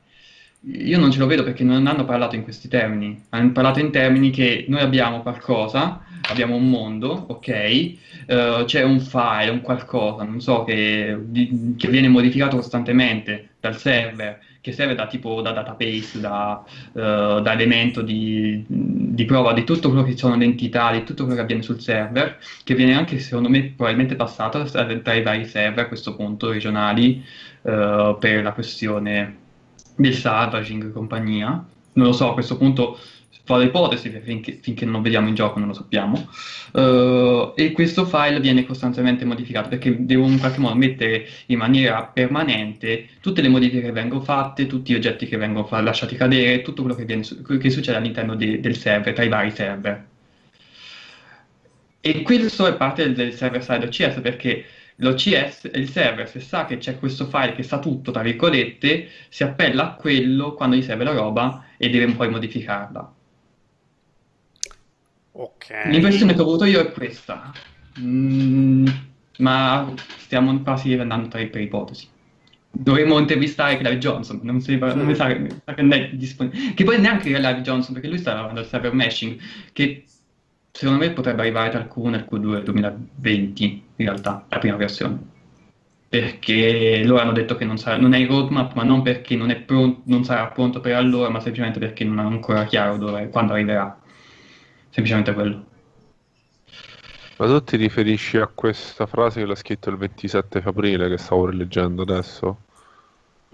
io 0.61 0.99
non 0.99 1.11
ce 1.13 1.19
lo 1.19 1.27
vedo 1.27 1.45
perché 1.45 1.63
non 1.65 1.87
hanno 1.87 2.05
parlato 2.05 2.35
in 2.35 2.43
questi 2.43 2.69
termini, 2.69 3.25
hanno 3.31 3.53
parlato 3.53 3.79
in 3.81 3.91
termini 3.91 4.31
che 4.31 4.65
noi 4.69 4.81
abbiamo 4.81 5.23
qualcosa, 5.23 6.03
abbiamo 6.31 6.57
un 6.57 6.69
mondo, 6.69 7.27
ok, 7.29 7.49
eh, 7.49 8.63
c'è 8.65 8.83
un 8.83 9.01
file, 9.01 9.51
un 9.51 9.61
qualcosa, 9.61 10.25
non 10.25 10.41
so, 10.41 10.65
che, 10.65 11.17
di- 11.27 11.75
che 11.77 11.89
viene 11.89 12.09
modificato 12.09 12.57
costantemente 12.57 13.51
dal 13.61 13.77
server, 13.77 14.41
che 14.61 14.73
serve 14.73 14.95
da 14.95 15.07
tipo 15.07 15.41
da 15.41 15.53
database, 15.53 16.21
da, 16.21 16.65
eh, 16.93 17.41
da 17.43 17.53
elemento 17.53 18.03
di, 18.03 18.65
di 18.67 19.25
prova 19.25 19.53
di 19.53 19.65
tutto 19.65 19.89
quello 19.89 20.05
che 20.05 20.17
sono 20.17 20.37
le 20.37 20.45
entità, 20.45 20.93
di 20.93 21.05
tutto 21.05 21.23
quello 21.23 21.37
che 21.37 21.43
avviene 21.43 21.63
sul 21.63 21.81
server, 21.81 22.39
che 22.65 22.75
viene 22.75 22.95
anche 22.95 23.19
secondo 23.19 23.49
me 23.49 23.73
probabilmente 23.75 24.17
passato 24.17 24.63
tra 24.65 25.15
i 25.15 25.23
vari 25.23 25.47
server 25.47 25.85
a 25.85 25.89
questo 25.89 26.17
punto 26.17 26.51
regionali 26.51 27.25
eh, 27.63 28.17
per 28.19 28.43
la 28.43 28.53
questione 28.53 29.37
del 29.97 30.15
salvaging 30.15 30.87
e 30.87 30.93
compagnia. 30.93 31.65
Non 31.93 32.07
lo 32.07 32.13
so, 32.13 32.31
a 32.31 32.35
questo 32.35 32.57
punto 32.57 32.99
le 33.57 33.65
ipotesi 33.65 34.11
finché, 34.23 34.59
finché 34.61 34.85
non 34.85 35.03
vediamo 35.03 35.29
in 35.29 35.35
gioco, 35.35 35.59
non 35.59 35.69
lo 35.69 35.75
sappiamo. 35.75 36.29
Eh, 36.73 37.53
e 37.57 37.73
questo 37.73 38.05
file 38.05 38.41
viene 38.41 38.66
costantemente 38.66 39.25
modificato 39.25 39.69
perché 39.69 40.05
devo 40.05 40.27
in 40.27 40.39
qualche 40.39 40.61
modo 40.61 40.75
mettere 40.75 41.27
in 41.47 41.59
maniera 41.59 42.05
permanente 42.05 43.09
tutte 43.20 43.43
le 43.43 43.49
modifiche 43.49 43.83
che 43.83 43.93
vengono 43.93 44.20
fatte, 44.20 44.66
tutti 44.66 44.93
gli 44.93 44.97
oggetti 44.97 45.27
che 45.27 45.37
vengono 45.37 45.66
fa- 45.66 45.81
lasciati 45.81 46.16
cadere, 46.16 46.62
tutto 46.62 46.83
quello 46.83 46.97
che, 46.97 47.05
viene 47.05 47.23
che 47.23 47.70
succede 47.70 47.97
all'interno 47.97 48.35
de- 48.35 48.61
del 48.61 48.77
server, 48.77 49.15
tra 49.15 49.25
i 49.25 49.29
vari 49.29 49.51
server. 49.51 50.07
E 52.01 52.23
questo 52.23 52.66
è 52.66 52.77
parte 52.77 53.03
del, 53.05 53.15
del 53.15 53.35
server 53.35 53.62
side 53.62 53.87
OCS 53.87 54.20
perché 54.20 54.65
l'OCS, 54.97 55.70
il 55.75 55.89
server, 55.89 56.29
se 56.29 56.41
sa 56.41 56.65
che 56.65 56.79
c'è 56.79 56.99
questo 56.99 57.27
file 57.27 57.55
che 57.55 57.62
sa 57.62 57.79
tutto, 57.79 58.11
tra 58.11 58.23
virgolette, 58.23 59.09
si 59.29 59.43
appella 59.43 59.85
a 59.85 59.95
quello 59.95 60.55
quando 60.55 60.77
gli 60.77 60.83
serve 60.83 61.05
la 61.05 61.12
roba 61.12 61.66
e 61.77 61.89
deve 61.91 62.12
poi 62.12 62.31
modificarla. 62.31 63.15
Ok. 65.40 65.86
L'impressione 65.86 66.35
che 66.35 66.40
ho 66.40 66.44
avuto 66.44 66.65
io 66.65 66.81
è 66.81 66.90
questa, 66.90 67.52
Mm, 68.01 68.86
ma 69.39 69.93
stiamo 70.19 70.60
quasi 70.62 70.94
andando 70.94 71.28
tra 71.28 71.44
per 71.47 71.60
ipotesi. 71.60 72.09
Dovremmo 72.70 73.19
intervistare 73.19 73.77
Clive 73.77 73.98
Johnson, 73.98 74.40
non, 74.43 74.60
si, 74.60 74.77
non 74.77 74.98
mi 74.98 75.15
sa, 75.15 75.27
mi 75.35 75.48
sa 75.65 75.74
che 75.74 75.82
non 75.82 75.93
è 75.93 76.10
disponibile. 76.12 76.74
Che 76.74 76.85
poi 76.85 77.01
neanche 77.01 77.32
Clive 77.32 77.60
Johnson, 77.62 77.93
perché 77.94 78.09
lui 78.09 78.19
sta 78.19 78.35
lavorando 78.35 78.60
al 78.60 78.66
server 78.66 78.93
meshing, 78.93 79.39
che 79.73 80.05
secondo 80.70 81.05
me 81.05 81.10
potrebbe 81.12 81.43
arrivare 81.43 81.78
il 81.78 81.90
Q1 81.93 82.15
e 82.15 82.16
il 82.16 82.27
Q2 82.31 82.62
2020, 82.62 83.65
in 83.97 84.06
realtà, 84.06 84.44
la 84.48 84.59
prima 84.59 84.77
versione. 84.77 85.36
Perché 86.09 87.02
loro 87.05 87.20
hanno 87.20 87.32
detto 87.32 87.56
che 87.56 87.65
non, 87.65 87.78
sarà, 87.78 87.97
non 87.98 88.15
è 88.15 88.19
in 88.19 88.28
roadmap, 88.28 88.74
ma 88.74 88.82
non 88.82 89.02
perché 89.02 89.35
non, 89.36 89.51
è 89.51 89.56
pronto, 89.56 90.02
non 90.05 90.24
sarà 90.24 90.47
pronto 90.48 90.81
per 90.81 90.94
allora, 90.94 91.28
ma 91.31 91.40
semplicemente 91.40 91.78
perché 91.78 92.05
non 92.05 92.19
è 92.20 92.23
ancora 92.23 92.65
chiaro 92.65 92.97
dove, 92.97 93.28
quando 93.28 93.52
arriverà. 93.55 93.98
Semplicemente 94.90 95.32
quello. 95.35 95.65
Ma 97.39 97.47
tu 97.47 97.65
ti 97.65 97.77
riferisci 97.77 98.36
a 98.36 98.48
questa 98.48 99.06
frase 99.06 99.40
che 99.40 99.47
l'ha 99.47 99.55
scritto 99.55 99.89
il 99.89 99.97
27 99.97 100.59
aprile 100.62 101.09
che 101.09 101.16
stavo 101.16 101.47
rileggendo 101.48 102.02
adesso? 102.02 102.59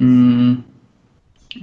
Mm, 0.02 0.58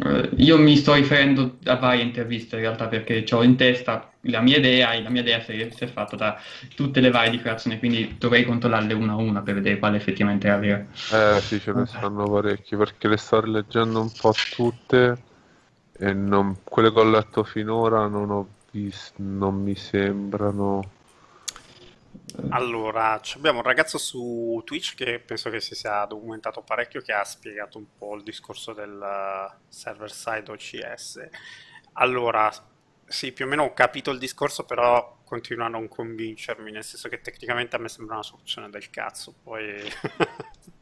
eh, 0.03 0.29
io 0.37 0.57
mi 0.57 0.75
sto 0.77 0.93
riferendo 0.93 1.57
a 1.65 1.75
varie 1.75 2.03
interviste 2.03 2.55
in 2.55 2.61
realtà 2.61 2.87
perché 2.87 3.25
ho 3.31 3.43
in 3.43 3.55
testa 3.57 4.13
la 4.21 4.39
mia 4.41 4.57
idea 4.57 4.93
e 4.93 5.01
la 5.01 5.09
mia 5.09 5.21
idea 5.21 5.41
si 5.41 5.51
è, 5.59 5.69
si 5.71 5.83
è 5.83 5.87
fatta 5.87 6.15
da 6.15 6.37
tutte 6.75 7.01
le 7.01 7.11
varie 7.11 7.31
dichiarazioni, 7.31 7.77
quindi 7.79 8.15
dovrei 8.17 8.45
controllarle 8.45 8.93
una 8.93 9.13
a 9.13 9.15
una 9.17 9.41
per 9.41 9.55
vedere 9.55 9.79
quale 9.79 9.97
effettivamente 9.97 10.47
è 10.47 10.51
la 10.51 10.57
vera. 10.57 10.85
Eh 11.07 11.41
sì, 11.41 11.59
ce 11.59 11.73
ne 11.73 11.85
stanno 11.85 12.29
parecchi 12.29 12.75
perché 12.75 13.07
le 13.07 13.17
sto 13.17 13.41
rileggendo 13.41 14.01
un 14.01 14.15
po' 14.15 14.45
tutte 14.47 15.23
e 15.91 16.13
non- 16.13 16.61
quelle 16.63 16.91
che 16.91 16.99
ho 16.99 17.03
letto 17.03 17.43
finora 17.43 18.07
non 18.07 18.29
ho 18.31 18.47
visto, 18.71 19.15
non 19.17 19.61
mi 19.61 19.75
sembrano... 19.75 20.99
Allora, 22.49 23.19
abbiamo 23.35 23.57
un 23.57 23.63
ragazzo 23.63 23.97
su 23.97 24.61
Twitch 24.65 24.95
che 24.95 25.19
penso 25.19 25.49
che 25.49 25.59
si 25.59 25.75
sia 25.75 26.05
documentato 26.05 26.61
parecchio, 26.61 27.01
che 27.01 27.11
ha 27.11 27.23
spiegato 27.23 27.77
un 27.77 27.85
po' 27.97 28.15
il 28.15 28.23
discorso 28.23 28.73
del 28.73 28.97
uh, 28.97 29.53
server 29.67 30.11
side 30.11 30.49
OCS. 30.49 31.29
Allora, 31.93 32.49
sì, 33.05 33.33
più 33.33 33.45
o 33.45 33.47
meno 33.47 33.63
ho 33.63 33.73
capito 33.73 34.11
il 34.11 34.17
discorso, 34.17 34.63
però 34.65 35.19
continua 35.25 35.65
a 35.65 35.69
non 35.69 35.89
convincermi, 35.89 36.71
nel 36.71 36.83
senso 36.83 37.09
che 37.09 37.21
tecnicamente 37.21 37.75
a 37.75 37.79
me 37.79 37.89
sembra 37.89 38.15
una 38.15 38.23
soluzione 38.23 38.69
del 38.69 38.89
cazzo, 38.89 39.33
poi... 39.43 39.81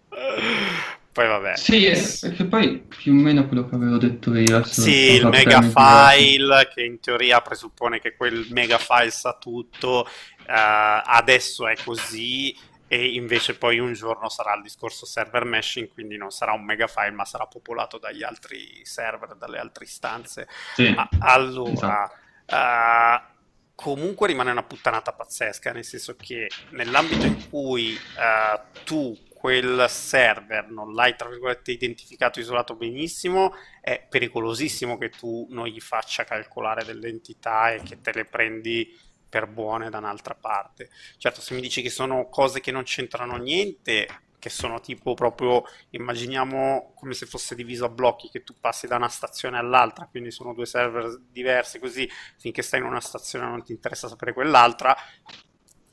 Poi 1.12 1.28
vabbè. 1.28 1.56
Sì, 1.58 1.86
è 1.86 2.46
poi 2.46 2.80
più 2.80 3.14
o 3.14 3.16
meno 3.16 3.48
quello 3.48 3.68
che 3.68 3.76
avevo 3.76 3.98
detto 3.98 4.36
io. 4.36 4.64
Sì, 4.64 5.14
il 5.16 5.22
non 5.22 5.34
so 5.34 5.38
mega 5.38 5.60
bene 5.60 5.72
file 5.72 6.70
che 6.74 6.84
in 6.84 7.00
teoria 7.00 7.42
presuppone 7.42 8.00
che 8.00 8.16
quel 8.16 8.48
mega 8.52 8.78
file 8.78 9.12
sa 9.12 9.34
tutto, 9.40 10.06
eh, 10.06 11.02
adesso 11.04 11.68
è 11.68 11.76
così 11.84 12.56
e 12.88 13.14
invece 13.14 13.56
poi 13.56 13.80
un 13.80 13.94
giorno 13.94 14.30
sarà 14.30 14.56
il 14.56 14.62
discorso 14.64 15.06
server 15.06 15.46
meshing, 15.46 15.90
quindi 15.90 16.16
non 16.18 16.32
sarà 16.32 16.54
un 16.54 16.64
mega 16.64 16.88
file 16.88 17.12
ma 17.12 17.26
sarà 17.26 17.46
popolato 17.46 17.98
dagli 17.98 18.24
altri 18.24 18.80
server, 18.84 19.36
dalle 19.36 19.60
altre 19.60 19.86
istanze. 19.86 20.48
Sì, 20.74 20.94
Ah, 20.96 21.10
allora, 21.20 22.10
esatto. 22.46 23.26
eh, 23.26 23.34
comunque 23.76 24.28
rimane 24.28 24.52
una 24.52 24.64
puttanata 24.64 25.12
pazzesca, 25.14 25.72
nel 25.72 25.86
senso 25.86 26.16
che 26.16 26.48
nell'ambito 26.72 27.26
in 27.26 27.50
cui 27.50 27.94
eh, 27.94 28.62
tu 28.84 29.16
quel 29.40 29.86
server 29.88 30.70
non 30.70 30.94
l'hai, 30.94 31.16
tra 31.16 31.30
virgolette, 31.30 31.72
identificato, 31.72 32.42
isolato 32.42 32.76
benissimo, 32.76 33.54
è 33.80 34.06
pericolosissimo 34.10 34.98
che 34.98 35.08
tu 35.08 35.48
non 35.52 35.66
gli 35.68 35.80
faccia 35.80 36.26
calcolare 36.26 36.84
delle 36.84 37.08
entità 37.08 37.72
e 37.72 37.82
che 37.82 38.02
te 38.02 38.12
le 38.12 38.26
prendi 38.26 38.94
per 39.30 39.48
buone 39.48 39.90
da 39.90 40.00
un'altra 40.00 40.36
parte. 40.36 40.90
Certo, 41.16 41.40
se 41.40 41.54
mi 41.54 41.62
dici 41.62 41.82
che 41.82 41.90
sono 41.90 42.28
cose 42.28 42.60
che 42.60 42.72
non 42.72 42.84
c'entrano 42.84 43.38
niente, 43.38 44.08
che 44.40 44.50
sono 44.50 44.82
tipo 44.82 45.14
proprio, 45.14 45.64
immaginiamo 45.92 46.92
come 46.94 47.14
se 47.14 47.26
fosse 47.26 47.56
diviso 47.56 47.86
a 47.86 47.90
blocchi, 47.90 48.28
che 48.30 48.44
tu 48.44 48.56
passi 48.60 48.88
da 48.88 48.98
una 48.98 49.08
stazione 49.08 49.58
all'altra, 49.58 50.06
quindi 50.12 50.32
sono 50.32 50.54
due 50.54 50.66
server 50.66 51.18
diversi, 51.32 51.80
così 51.80 52.10
finché 52.38 52.62
stai 52.62 52.82
in 52.82 52.88
una 52.88 53.00
stazione 53.00 53.46
non 53.46 53.64
ti 53.64 53.72
interessa 53.72 54.10
sapere 54.10 54.34
quell'altra, 54.34 54.94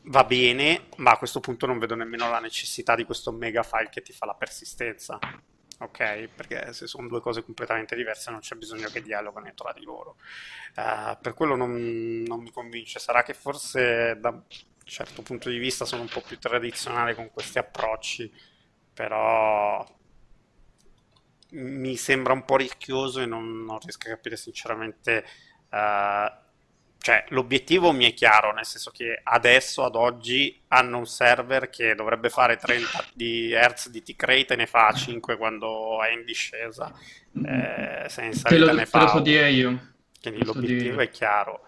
va 0.07 0.25
bene, 0.25 0.89
ma 0.97 1.13
a 1.13 1.19
questo 1.19 1.41
punto 1.41 1.67
non 1.67 1.79
vedo 1.79 1.95
nemmeno 1.95 2.29
la 2.31 2.39
necessità 2.41 2.95
di 2.95 3.05
questo 3.05 3.33
mega 3.33 3.63
file 3.63 3.89
che 3.91 4.03
ti 4.03 4.13
fa 4.13 4.27
la 4.27 4.35
persistenza. 4.35 5.19
Ok? 5.79 6.29
Perché 6.35 6.73
se 6.73 6.87
sono 6.87 7.07
due 7.07 7.21
cose 7.21 7.45
completamente 7.45 7.95
diverse 7.97 8.31
non 8.31 8.41
c'è 8.41 8.57
bisogno 8.57 8.89
che 8.89 9.03
dialogano 9.03 9.53
tra 9.55 9.73
di 9.73 9.85
loro. 9.85 10.17
Eh, 10.75 11.19
per 11.21 11.35
quello 11.35 11.55
non, 11.57 12.23
non 12.27 12.41
mi 12.41 12.51
convince. 12.51 12.99
Sarà 12.99 13.23
che 13.23 13.35
forse 13.35 14.17
da 14.19 14.31
un 14.31 14.43
certo 14.85 15.23
punto 15.23 15.51
di 15.51 15.59
vista 15.59 15.85
sono 15.85 16.03
un 16.03 16.09
po' 16.09 16.23
più 16.23 16.39
tradizionale 16.39 17.15
con 17.15 17.31
questi 17.31 17.59
approcci, 17.59 18.33
però 18.95 19.85
mi 21.51 21.97
sembra 21.97 22.33
un 22.33 22.45
po' 22.45 22.57
rischioso 22.57 23.21
e 23.21 23.27
non, 23.27 23.65
non 23.65 23.79
riesco 23.81 24.09
a 24.09 24.11
capire 24.11 24.37
sinceramente. 24.37 25.25
eh, 25.71 26.45
cioè, 26.99 27.25
l'obiettivo 27.29 27.93
mi 27.93 28.05
è 28.05 28.15
chiaro, 28.15 28.53
nel 28.53 28.65
senso 28.67 28.91
che 28.91 29.21
adesso, 29.23 29.85
ad 29.85 29.95
oggi, 29.95 30.61
hanno 30.69 30.99
un 30.99 31.07
server 31.07 31.71
che 31.71 31.95
dovrebbe 31.95 32.31
fare 32.31 32.57
30 32.57 33.05
di 33.13 33.53
Hz 33.55 33.91
di 33.91 34.03
T-Crate 34.03 34.55
e 34.55 34.57
ne 34.57 34.67
fa 34.67 34.93
5 34.93 35.37
quando 35.37 36.03
è 36.03 36.11
in 36.13 36.25
discesa, 36.25 36.93
eh, 37.45 38.07
se 38.09 38.25
in 38.25 38.33
salita 38.35 38.73
lo, 38.73 38.73
ne 38.73 38.87
te 38.91 38.99
lo 38.99 39.07
fa 39.07 39.07
so 39.09 39.21
1. 39.21 39.23
dire 39.23 39.51
io. 39.51 39.95
Quindi 40.21 40.41
lo 40.41 40.47
so 40.47 40.61
l'obiettivo 40.61 41.01
io. 41.01 41.03
è 41.03 41.11
chiaro. 41.11 41.63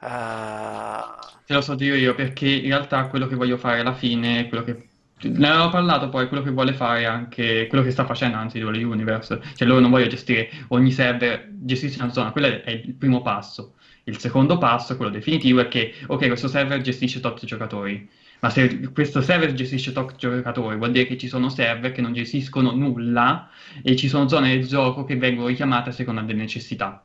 Ah, 0.00 1.42
Te 1.44 1.54
lo 1.54 1.60
so 1.60 1.74
dire 1.74 1.98
io 1.98 2.14
perché 2.14 2.48
in 2.48 2.68
realtà 2.68 3.08
quello 3.08 3.26
che 3.26 3.34
voglio 3.34 3.56
fare 3.58 3.80
alla 3.80 3.94
fine 3.94 4.40
è 4.40 4.48
quello 4.48 4.62
che 4.64 4.88
ne 5.24 5.48
avevo 5.48 5.68
parlato 5.70 6.08
poi, 6.08 6.28
quello 6.28 6.42
che 6.42 6.50
vuole 6.50 6.72
fare 6.72 7.04
anche 7.06 7.66
quello 7.68 7.84
che 7.84 7.90
sta 7.90 8.04
facendo 8.04 8.36
anzi 8.36 8.58
Dual 8.58 8.74
Universe, 8.82 9.40
cioè 9.54 9.68
loro 9.68 9.80
non 9.80 9.90
vogliono 9.90 10.10
gestire 10.10 10.50
ogni 10.68 10.90
server, 10.92 11.48
gestisci 11.52 12.00
una 12.00 12.12
zona, 12.12 12.32
quello 12.32 12.46
è 12.62 12.70
il 12.70 12.94
primo 12.94 13.22
passo. 13.22 13.74
Il 14.04 14.18
secondo 14.18 14.58
passo, 14.58 14.96
quello 14.96 15.10
definitivo, 15.10 15.60
è 15.60 15.68
che 15.68 15.94
ok, 16.06 16.26
questo 16.26 16.48
server 16.48 16.80
gestisce 16.80 17.20
tot 17.20 17.44
giocatori, 17.44 18.08
ma 18.40 18.50
se 18.50 18.90
questo 18.92 19.20
server 19.20 19.52
gestisce 19.52 19.92
tot 19.92 20.16
giocatori, 20.16 20.76
vuol 20.76 20.90
dire 20.90 21.06
che 21.06 21.16
ci 21.16 21.28
sono 21.28 21.48
server 21.48 21.92
che 21.92 22.00
non 22.00 22.12
gestiscono 22.12 22.72
nulla 22.72 23.48
e 23.82 23.94
ci 23.94 24.08
sono 24.08 24.26
zone 24.26 24.56
del 24.56 24.66
gioco 24.66 25.04
che 25.04 25.16
vengono 25.16 25.46
richiamate 25.46 25.90
a 25.90 25.92
seconda 25.92 26.22
delle 26.22 26.40
necessità. 26.40 27.04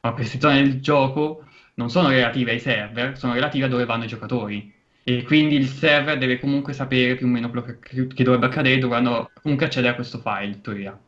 Ma 0.00 0.12
queste 0.12 0.40
zone 0.40 0.62
del 0.62 0.80
gioco 0.80 1.44
non 1.74 1.88
sono 1.88 2.08
relative 2.08 2.50
ai 2.50 2.58
server, 2.58 3.16
sono 3.16 3.34
relative 3.34 3.66
a 3.66 3.68
dove 3.68 3.84
vanno 3.84 4.04
i 4.04 4.08
giocatori. 4.08 4.72
E 5.04 5.22
quindi 5.22 5.54
il 5.54 5.68
server 5.68 6.18
deve 6.18 6.40
comunque 6.40 6.72
sapere 6.72 7.14
più 7.14 7.26
o 7.26 7.30
meno 7.30 7.48
quello 7.50 7.64
che, 7.80 8.06
che 8.08 8.24
dovrebbe 8.24 8.46
accadere, 8.46 8.78
dovranno 8.78 9.30
comunque 9.40 9.66
accedere 9.66 9.92
a 9.92 9.94
questo 9.94 10.18
file, 10.18 10.46
in 10.46 10.60
teoria. 10.60 10.98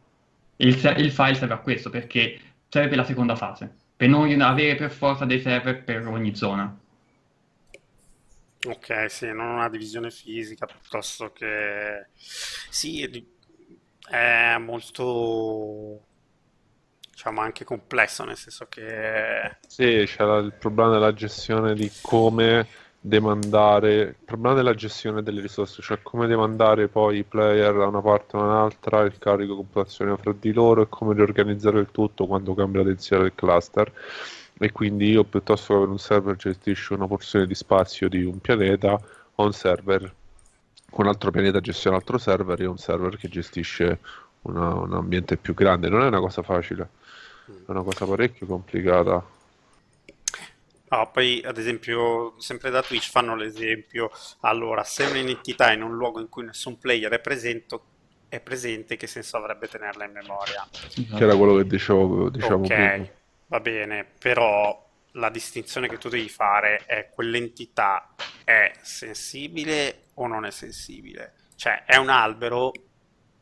Il, 0.56 0.68
il 0.98 1.10
file 1.10 1.34
serve 1.34 1.54
a 1.54 1.58
questo, 1.58 1.90
perché 1.90 2.38
serve 2.68 2.88
per 2.88 2.98
la 2.98 3.04
seconda 3.04 3.34
fase, 3.34 3.74
per 4.06 4.30
non 4.30 4.40
avere 4.40 4.76
per 4.76 4.90
forza 4.90 5.24
dei 5.24 5.40
server 5.40 5.82
per 5.84 6.06
ogni 6.06 6.34
zona. 6.34 6.76
ok, 8.66 9.10
sì, 9.10 9.26
non 9.32 9.48
una 9.48 9.68
divisione 9.68 10.10
fisica, 10.10 10.66
piuttosto 10.66 11.32
che... 11.32 12.08
Sì, 12.14 13.02
è 14.08 14.56
molto, 14.58 16.06
diciamo, 17.10 17.40
anche 17.40 17.64
complesso, 17.64 18.24
nel 18.24 18.36
senso 18.36 18.66
che... 18.66 19.58
Sì, 19.66 20.04
c'è 20.06 20.24
la- 20.24 20.38
il 20.38 20.52
problema 20.54 20.92
della 20.92 21.12
gestione 21.12 21.74
di 21.74 21.90
come 22.00 22.66
demandare, 23.06 23.94
il 24.00 24.14
problema 24.24 24.54
della 24.54 24.74
gestione 24.74 25.22
delle 25.22 25.42
risorse, 25.42 25.82
cioè 25.82 26.00
come 26.02 26.26
demandare 26.26 26.88
poi 26.88 27.18
i 27.18 27.22
player 27.24 27.74
da 27.76 27.86
una 27.86 28.00
parte 28.00 28.36
o 28.36 28.42
un'altra, 28.42 29.02
il 29.02 29.18
carico 29.18 29.56
computazionale 29.56 30.16
fra 30.16 30.32
di 30.38 30.52
loro 30.52 30.82
e 30.82 30.88
come 30.88 31.12
riorganizzare 31.14 31.80
il 31.80 31.88
tutto 31.92 32.26
quando 32.26 32.54
cambia 32.54 32.80
la 32.82 32.88
densidà 32.88 33.20
del 33.20 33.34
cluster. 33.34 33.92
E 34.58 34.72
quindi 34.72 35.10
io 35.10 35.24
piuttosto 35.24 35.66
che 35.68 35.74
avere 35.74 35.90
un 35.90 35.98
server 35.98 36.36
gestisce 36.36 36.94
una 36.94 37.06
porzione 37.06 37.46
di 37.46 37.54
spazio 37.54 38.08
di 38.08 38.24
un 38.24 38.38
pianeta, 38.40 38.98
ho 39.34 39.44
un 39.44 39.52
server 39.52 40.14
un 40.96 41.06
altro 41.08 41.30
pianeta 41.30 41.60
gestione 41.60 41.96
un 41.96 42.02
altro 42.02 42.18
server 42.18 42.60
e 42.60 42.66
un 42.66 42.78
server 42.78 43.16
che 43.16 43.28
gestisce 43.28 43.98
una- 44.42 44.74
un 44.74 44.92
ambiente 44.94 45.36
più 45.36 45.52
grande. 45.54 45.88
Non 45.88 46.02
è 46.02 46.06
una 46.06 46.20
cosa 46.20 46.42
facile, 46.42 46.88
è 47.66 47.70
una 47.70 47.82
cosa 47.82 48.06
parecchio 48.06 48.46
complicata. 48.46 49.22
No, 50.94 51.10
poi 51.10 51.42
ad 51.44 51.58
esempio, 51.58 52.34
sempre 52.38 52.70
da 52.70 52.80
Twitch 52.80 53.10
fanno 53.10 53.34
l'esempio, 53.34 54.10
allora, 54.40 54.84
se 54.84 55.04
un'entità 55.04 55.70
è 55.70 55.74
in 55.74 55.82
un 55.82 55.96
luogo 55.96 56.20
in 56.20 56.28
cui 56.28 56.44
nessun 56.44 56.78
player 56.78 57.10
è 57.10 57.18
presente, 57.18 57.80
è 58.28 58.38
presente, 58.38 58.96
che 58.96 59.08
senso 59.08 59.36
avrebbe 59.36 59.66
tenerla 59.66 60.04
in 60.04 60.12
memoria? 60.12 60.64
Che 60.70 61.24
era 61.24 61.34
quello 61.34 61.56
che 61.56 61.66
dicevo, 61.66 62.30
diciamo 62.30 62.66
prima. 62.66 62.94
Ok, 62.94 63.10
va 63.48 63.58
bene, 63.58 64.06
però 64.20 64.88
la 65.12 65.30
distinzione 65.30 65.88
che 65.88 65.98
tu 65.98 66.08
devi 66.08 66.28
fare 66.28 66.84
è 66.86 67.08
quell'entità 67.12 68.14
è 68.44 68.70
sensibile 68.80 70.02
o 70.14 70.28
non 70.28 70.44
è 70.44 70.52
sensibile? 70.52 71.34
Cioè, 71.56 71.84
è 71.86 71.96
un 71.96 72.08
albero, 72.08 72.70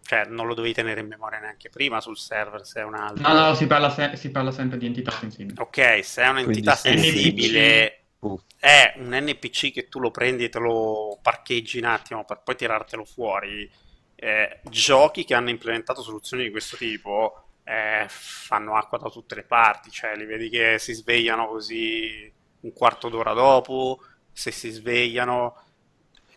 cioè 0.02 0.24
non 0.26 0.46
lo 0.46 0.54
dovevi 0.54 0.74
tenere 0.74 1.00
in 1.00 1.08
memoria 1.08 1.38
neanche 1.40 1.70
prima 1.70 2.00
sul 2.00 2.16
server 2.18 2.64
se 2.66 2.80
è 2.80 2.84
un 2.84 2.94
No, 3.14 3.32
no, 3.34 3.54
si 3.54 3.66
parla, 3.66 3.90
se- 3.90 4.16
si 4.16 4.30
parla 4.30 4.50
sempre 4.50 4.78
di 4.78 4.86
entità 4.86 5.10
sensibili. 5.12 5.54
Ok, 5.60 6.00
se 6.04 6.22
è 6.22 6.28
un'entità 6.28 6.74
Quindi 6.80 7.02
sensibile, 7.02 7.96
Uh. 8.22 8.38
è 8.58 8.94
un 8.98 9.08
NPC 9.10 9.72
che 9.72 9.88
tu 9.88 9.98
lo 10.00 10.10
prendi 10.10 10.44
e 10.44 10.48
te 10.48 10.58
lo 10.58 11.18
parcheggi 11.22 11.78
un 11.78 11.84
attimo 11.84 12.24
per 12.24 12.42
poi 12.42 12.56
tirartelo 12.56 13.04
fuori. 13.04 13.70
Eh, 14.14 14.60
giochi 14.64 15.24
che 15.24 15.34
hanno 15.34 15.50
implementato 15.50 16.00
soluzioni 16.02 16.44
di 16.44 16.50
questo 16.50 16.76
tipo 16.76 17.44
eh, 17.64 18.06
fanno 18.08 18.76
acqua 18.76 18.98
da 18.98 19.08
tutte 19.10 19.34
le 19.34 19.42
parti, 19.44 19.90
cioè 19.90 20.16
li 20.16 20.24
vedi 20.24 20.48
che 20.48 20.78
si 20.78 20.92
svegliano 20.94 21.48
così 21.48 22.32
un 22.60 22.72
quarto 22.72 23.08
d'ora 23.08 23.32
dopo, 23.32 24.00
se 24.32 24.50
si 24.52 24.70
svegliano 24.70 25.56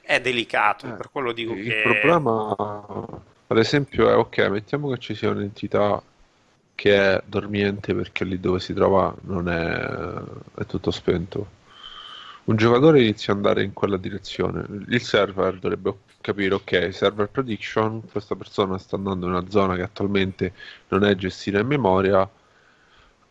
è 0.01 0.19
delicato, 0.21 0.87
Eh, 0.87 0.95
per 0.95 1.09
quello 1.11 1.31
dico 1.31 1.53
il 1.53 1.63
che 1.63 1.81
problema, 1.81 2.55
ad 3.47 3.57
esempio, 3.57 4.09
è 4.09 4.15
ok, 4.15 4.37
mettiamo 4.49 4.89
che 4.89 4.97
ci 4.99 5.15
sia 5.15 5.29
un'entità 5.29 6.01
che 6.75 7.13
è 7.13 7.23
dormiente 7.25 7.93
perché 7.95 8.25
lì 8.25 8.39
dove 8.39 8.59
si 8.59 8.73
trova 8.73 9.15
non 9.21 9.49
è, 9.49 10.61
è 10.61 10.65
tutto 10.65 10.91
spento. 10.91 11.63
Un 12.45 12.57
giocatore 12.57 13.01
inizia 13.01 13.33
ad 13.33 13.39
andare 13.39 13.63
in 13.63 13.73
quella 13.73 13.97
direzione. 13.97 14.65
Il 14.87 15.01
server 15.01 15.57
dovrebbe 15.57 15.97
capire, 16.21 16.55
ok, 16.55 16.89
server 16.93 17.29
prediction, 17.29 18.03
questa 18.09 18.35
persona 18.35 18.77
sta 18.77 18.95
andando 18.95 19.25
in 19.25 19.31
una 19.33 19.49
zona 19.49 19.75
che 19.75 19.81
attualmente 19.83 20.53
non 20.89 21.03
è 21.03 21.15
gestita 21.15 21.59
in 21.59 21.67
memoria, 21.67 22.29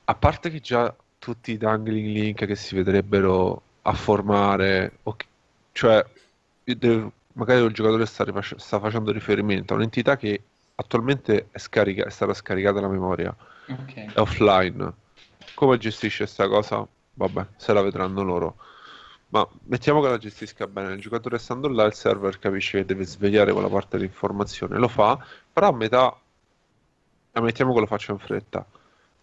a 0.07 0.15
parte 0.15 0.51
che 0.51 0.61
già 0.61 0.95
tutti 1.19 1.53
i 1.53 1.57
dangling 1.57 2.07
link 2.15 2.45
che 2.47 2.57
si 2.57 2.75
vedrebbero 2.75 3.63
a 3.83 3.93
formare, 3.95 4.99
ok, 5.03 5.25
cioè 5.73 6.05
magari 7.35 7.63
il 7.65 7.73
giocatore 7.73 8.07
sta, 8.07 8.25
rifac- 8.25 8.57
sta 8.57 8.81
facendo 8.81 9.13
riferimento 9.13 9.73
a 9.73 9.77
un'entità 9.77 10.17
che 10.17 10.43
attualmente 10.77 11.49
è, 11.51 11.59
scarica- 11.59 12.05
è 12.05 12.11
stata 12.11 12.35
scaricata 12.35 12.81
la 12.81 12.89
memoria, 12.89 13.35
Ok. 13.69 14.13
è 14.15 14.19
offline. 14.21 14.93
Come 15.55 15.79
gestisce 15.79 16.25
questa 16.25 16.49
cosa? 16.49 16.87
Vabbè, 17.15 17.47
se 17.57 17.73
la 17.73 17.81
vedranno 17.83 18.23
loro. 18.23 18.57
Ma 19.29 19.47
mettiamo 19.65 20.01
che 20.01 20.09
la 20.09 20.19
gestisca 20.19 20.67
bene, 20.67 20.95
il 20.95 21.01
giocatore 21.01 21.39
stando 21.39 21.69
là, 21.69 21.85
il 21.85 21.95
server 21.95 22.39
capisce 22.39 22.79
che 22.79 22.85
deve 22.85 23.05
svegliare 23.05 23.53
quella 23.53 23.69
parte 23.69 23.97
dell'informazione, 23.97 24.79
lo 24.79 24.89
fa, 24.89 25.19
però 25.53 25.69
a 25.69 25.73
metà, 25.73 26.17
ammettiamo 27.33 27.73
che 27.75 27.81
lo 27.81 27.87
faccia 27.87 28.13
in 28.13 28.19
fretta. 28.19 28.65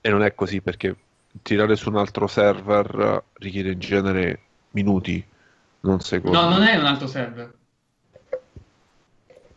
E 0.02 0.10
non 0.10 0.24
è 0.24 0.34
così 0.34 0.62
perché 0.62 0.96
tirare 1.44 1.76
su 1.76 1.90
un 1.90 1.98
altro 1.98 2.28
server 2.28 3.24
richiede 3.34 3.72
in 3.72 3.80
genere 3.80 4.40
minuti, 4.72 5.24
non 5.82 6.00
secondi. 6.02 6.36
No, 6.36 6.50
non 6.50 6.64
è 6.64 6.76
un 6.76 6.86
altro 6.86 7.08
server. 7.08 7.54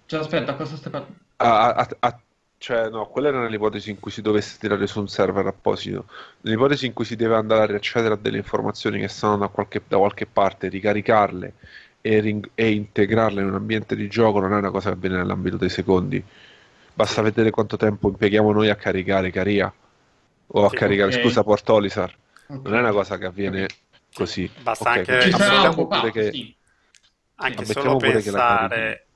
Cioè, 0.06 0.20
aspetta, 0.20 0.54
cosa 0.54 0.76
stai 0.76 0.90
parlando? 0.92 1.18
Ah, 1.36 1.72
ah, 1.74 1.88
ah, 2.00 2.20
cioè, 2.58 2.88
no, 2.88 3.06
quella 3.06 3.28
era 3.28 3.40
nell'ipotesi 3.40 3.90
in 3.90 4.00
cui 4.00 4.10
si 4.10 4.22
dovesse 4.22 4.56
tirare 4.58 4.86
su 4.86 5.00
un 5.00 5.08
server 5.08 5.46
apposito. 5.46 6.06
Nell'ipotesi 6.42 6.86
in 6.86 6.92
cui 6.92 7.04
si 7.04 7.16
deve 7.16 7.34
andare 7.36 7.62
a 7.62 7.66
riaccedere 7.66 8.14
a 8.14 8.16
delle 8.16 8.38
informazioni 8.38 9.00
che 9.00 9.08
stanno 9.08 9.36
da 9.38 9.48
qualche, 9.48 9.82
da 9.86 9.98
qualche 9.98 10.26
parte, 10.26 10.68
ricaricarle 10.68 11.52
e, 12.00 12.20
ring- 12.20 12.50
e 12.54 12.70
integrarle 12.72 13.40
in 13.40 13.48
un 13.48 13.54
ambiente 13.54 13.96
di 13.96 14.08
gioco, 14.08 14.40
non 14.40 14.52
è 14.52 14.56
una 14.56 14.70
cosa 14.70 14.90
che 14.90 14.94
avviene 14.96 15.16
nell'ambito 15.16 15.56
dei 15.56 15.68
secondi. 15.70 16.22
Basta 16.94 17.22
vedere 17.22 17.50
quanto 17.50 17.76
tempo 17.76 18.08
impieghiamo 18.08 18.52
noi 18.52 18.70
a 18.70 18.76
caricare 18.76 19.30
Caria 19.30 19.72
o 20.46 20.64
a 20.64 20.68
Sì, 20.68 20.76
caricare, 20.76 21.10
ok. 21.12 21.20
scusa, 21.20 21.42
Portolisar. 21.42 22.14
Ok. 22.48 22.64
Non 22.64 22.74
è 22.76 22.78
una 22.78 22.92
cosa 22.92 23.18
che 23.18 23.24
avviene 23.26 23.66
così. 24.12 24.48
Basta 24.62 24.90
Ok, 24.90 24.96
anche- 24.98 25.20
Ci 25.22 25.30
sarà 25.32 25.68
un 25.70 26.10
che- 26.12 26.30
sì. 26.30 26.56
anche 27.36 27.64
solo 27.64 27.96
pure 27.96 28.22
che 28.22 28.30
la 28.30 28.38
pensare 28.38 29.06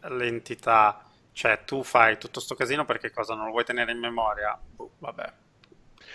all'entità, 0.00 1.04
cioè 1.32 1.64
tu 1.64 1.82
fai 1.82 2.18
tutto 2.18 2.40
sto 2.40 2.54
casino 2.54 2.84
perché 2.84 3.10
cosa 3.10 3.34
non 3.34 3.46
lo 3.46 3.50
vuoi 3.52 3.64
tenere 3.64 3.92
in 3.92 3.98
memoria? 3.98 4.58
Boh, 4.76 4.92
vabbè. 4.98 5.32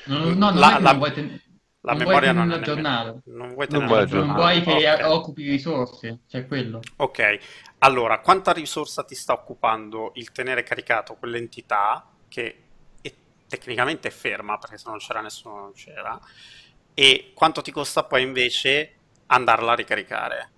No, 0.06 0.18
no, 0.18 0.34
non 0.34 0.58
La- 0.58 0.74
è 0.74 0.76
che 0.76 0.82
la- 0.82 0.90
non 0.90 0.98
vuoi 0.98 1.14
ten- 1.14 1.42
La 1.86 1.94
non 1.94 2.02
vuoi 2.04 2.06
memoria 2.06 2.32
non 2.32 2.44
è 2.44 2.46
nemmeno- 2.46 2.62
aggiornata. 2.62 3.22
Non 3.26 3.54
vuoi 3.54 3.68
Non 3.68 3.86
tenerla 3.86 4.06
vuoi 4.06 4.26
Non 4.26 4.34
vuoi 4.34 4.62
che 4.62 4.88
Ah, 4.88 5.10
ok. 5.10 5.18
occupi 5.20 5.50
risorse, 5.50 6.20
cioè 6.28 6.48
quello. 6.48 6.80
Ok, 6.98 7.38
allora, 7.80 8.20
quanta 8.20 8.52
risorsa 8.54 9.04
ti 9.04 9.16
sta 9.16 9.34
occupando 9.34 10.12
il 10.16 10.32
tenere 10.32 10.64
caricato 10.64 11.16
quell'entità 11.16 12.06
che 12.30 12.64
è- 13.02 13.14
tecnicamente 13.48 14.08
è 14.08 14.12
ferma 14.12 14.58
perché 14.58 14.78
se 14.78 14.90
non 14.90 14.98
c'era 15.00 15.22
nessuno 15.22 15.56
non 15.60 15.74
c'era 15.74 16.20
e 16.94 17.32
quanto 17.34 17.62
ti 17.62 17.72
costa 17.72 18.04
poi 18.04 18.22
invece 18.24 18.96
andarla 19.28 19.72
a 19.74 19.76
ricaricare? 19.76 20.52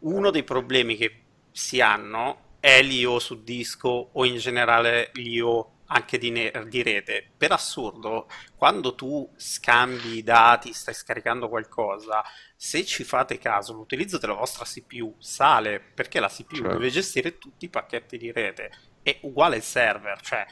Uno 0.00 0.30
dei 0.30 0.44
problemi 0.44 0.96
che 0.96 1.22
si 1.50 1.80
hanno 1.80 2.46
è 2.60 2.82
l'IO 2.82 3.18
su 3.18 3.42
disco 3.42 4.10
o 4.12 4.24
in 4.24 4.36
generale 4.38 5.10
l'IO 5.14 5.72
anche 5.86 6.18
di, 6.18 6.30
ne- 6.30 6.52
di 6.68 6.82
rete. 6.82 7.30
Per 7.36 7.52
assurdo, 7.52 8.28
quando 8.56 8.94
tu 8.94 9.30
scambi 9.36 10.16
i 10.18 10.22
dati, 10.22 10.72
stai 10.72 10.92
scaricando 10.94 11.48
qualcosa, 11.48 12.22
se 12.56 12.84
ci 12.84 13.04
fate 13.04 13.38
caso, 13.38 13.72
l'utilizzo 13.72 14.18
della 14.18 14.34
vostra 14.34 14.64
CPU 14.64 15.14
sale 15.18 15.80
perché 15.80 16.20
la 16.20 16.28
CPU 16.28 16.56
Certo. 16.56 16.72
deve 16.72 16.90
gestire 16.90 17.38
tutti 17.38 17.64
i 17.66 17.68
pacchetti 17.70 18.18
di 18.18 18.30
rete. 18.32 18.70
È 19.02 19.18
uguale 19.22 19.56
il 19.56 19.62
server, 19.62 20.20
cioè 20.20 20.46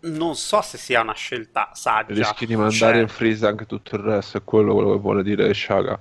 non 0.00 0.36
so 0.36 0.60
se 0.62 0.78
sia 0.78 1.00
una 1.00 1.14
scelta 1.14 1.70
saggia. 1.74 2.14
Rischi 2.14 2.46
di 2.46 2.54
mandare 2.56 2.94
cioè, 2.94 3.00
in 3.00 3.08
freeze 3.08 3.46
anche 3.46 3.66
tutto 3.66 3.96
il 3.96 4.02
resto, 4.02 4.38
è 4.38 4.44
quello, 4.44 4.74
quello 4.74 4.92
che 4.92 4.98
vuole 5.00 5.22
dire 5.22 5.52
Shaga. 5.52 6.00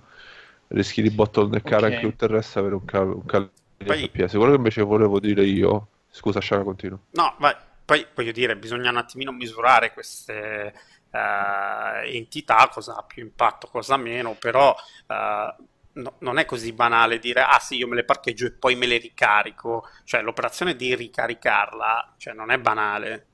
Rischi 0.67 1.01
di 1.01 1.09
bottleneckare 1.11 1.87
Ok. 1.87 1.93
anche 1.93 1.99
tutto 2.01 2.25
il 2.25 2.31
resto 2.31 2.57
e 2.57 2.61
avere 2.61 2.75
un 2.75 2.85
calo, 2.85 3.15
un 3.15 3.25
calo 3.25 3.45
di 3.53 3.61
Poi- 3.77 4.07
FPS. 4.07 4.31
Quello 4.33 4.51
che 4.51 4.57
invece 4.57 4.81
volevo 4.81 5.19
dire 5.19 5.43
io, 5.43 5.87
scusa 6.09 6.41
Shaga, 6.41 6.63
continuo. 6.63 7.05
No, 7.11 7.35
ma 7.39 7.55
poi 7.85 8.05
voglio 8.13 8.31
dire, 8.31 8.57
bisogna 8.57 8.89
un 8.89 8.97
attimino 8.97 9.31
misurare 9.31 9.93
queste 9.93 10.73
eh, 11.11 12.15
entità, 12.17 12.67
cosa 12.71 12.97
ha 12.97 13.03
più 13.03 13.23
impatto, 13.23 13.67
cosa 13.67 13.97
meno, 13.97 14.35
però 14.35 14.75
eh, 15.07 15.55
no- 15.93 16.15
non 16.19 16.37
è 16.39 16.45
così 16.45 16.73
banale 16.73 17.19
dire, 17.19 17.41
ah 17.41 17.59
sì, 17.59 17.77
io 17.77 17.87
me 17.87 17.95
le 17.95 18.03
parcheggio 18.03 18.45
e 18.47 18.51
poi 18.51 18.75
me 18.75 18.85
le 18.87 18.97
ricarico, 18.97 19.87
cioè 20.03 20.21
l'operazione 20.21 20.75
di 20.75 20.95
ricaricarla, 20.95 22.15
cioè, 22.17 22.33
non 22.33 22.51
è 22.51 22.57
banale, 22.57 23.27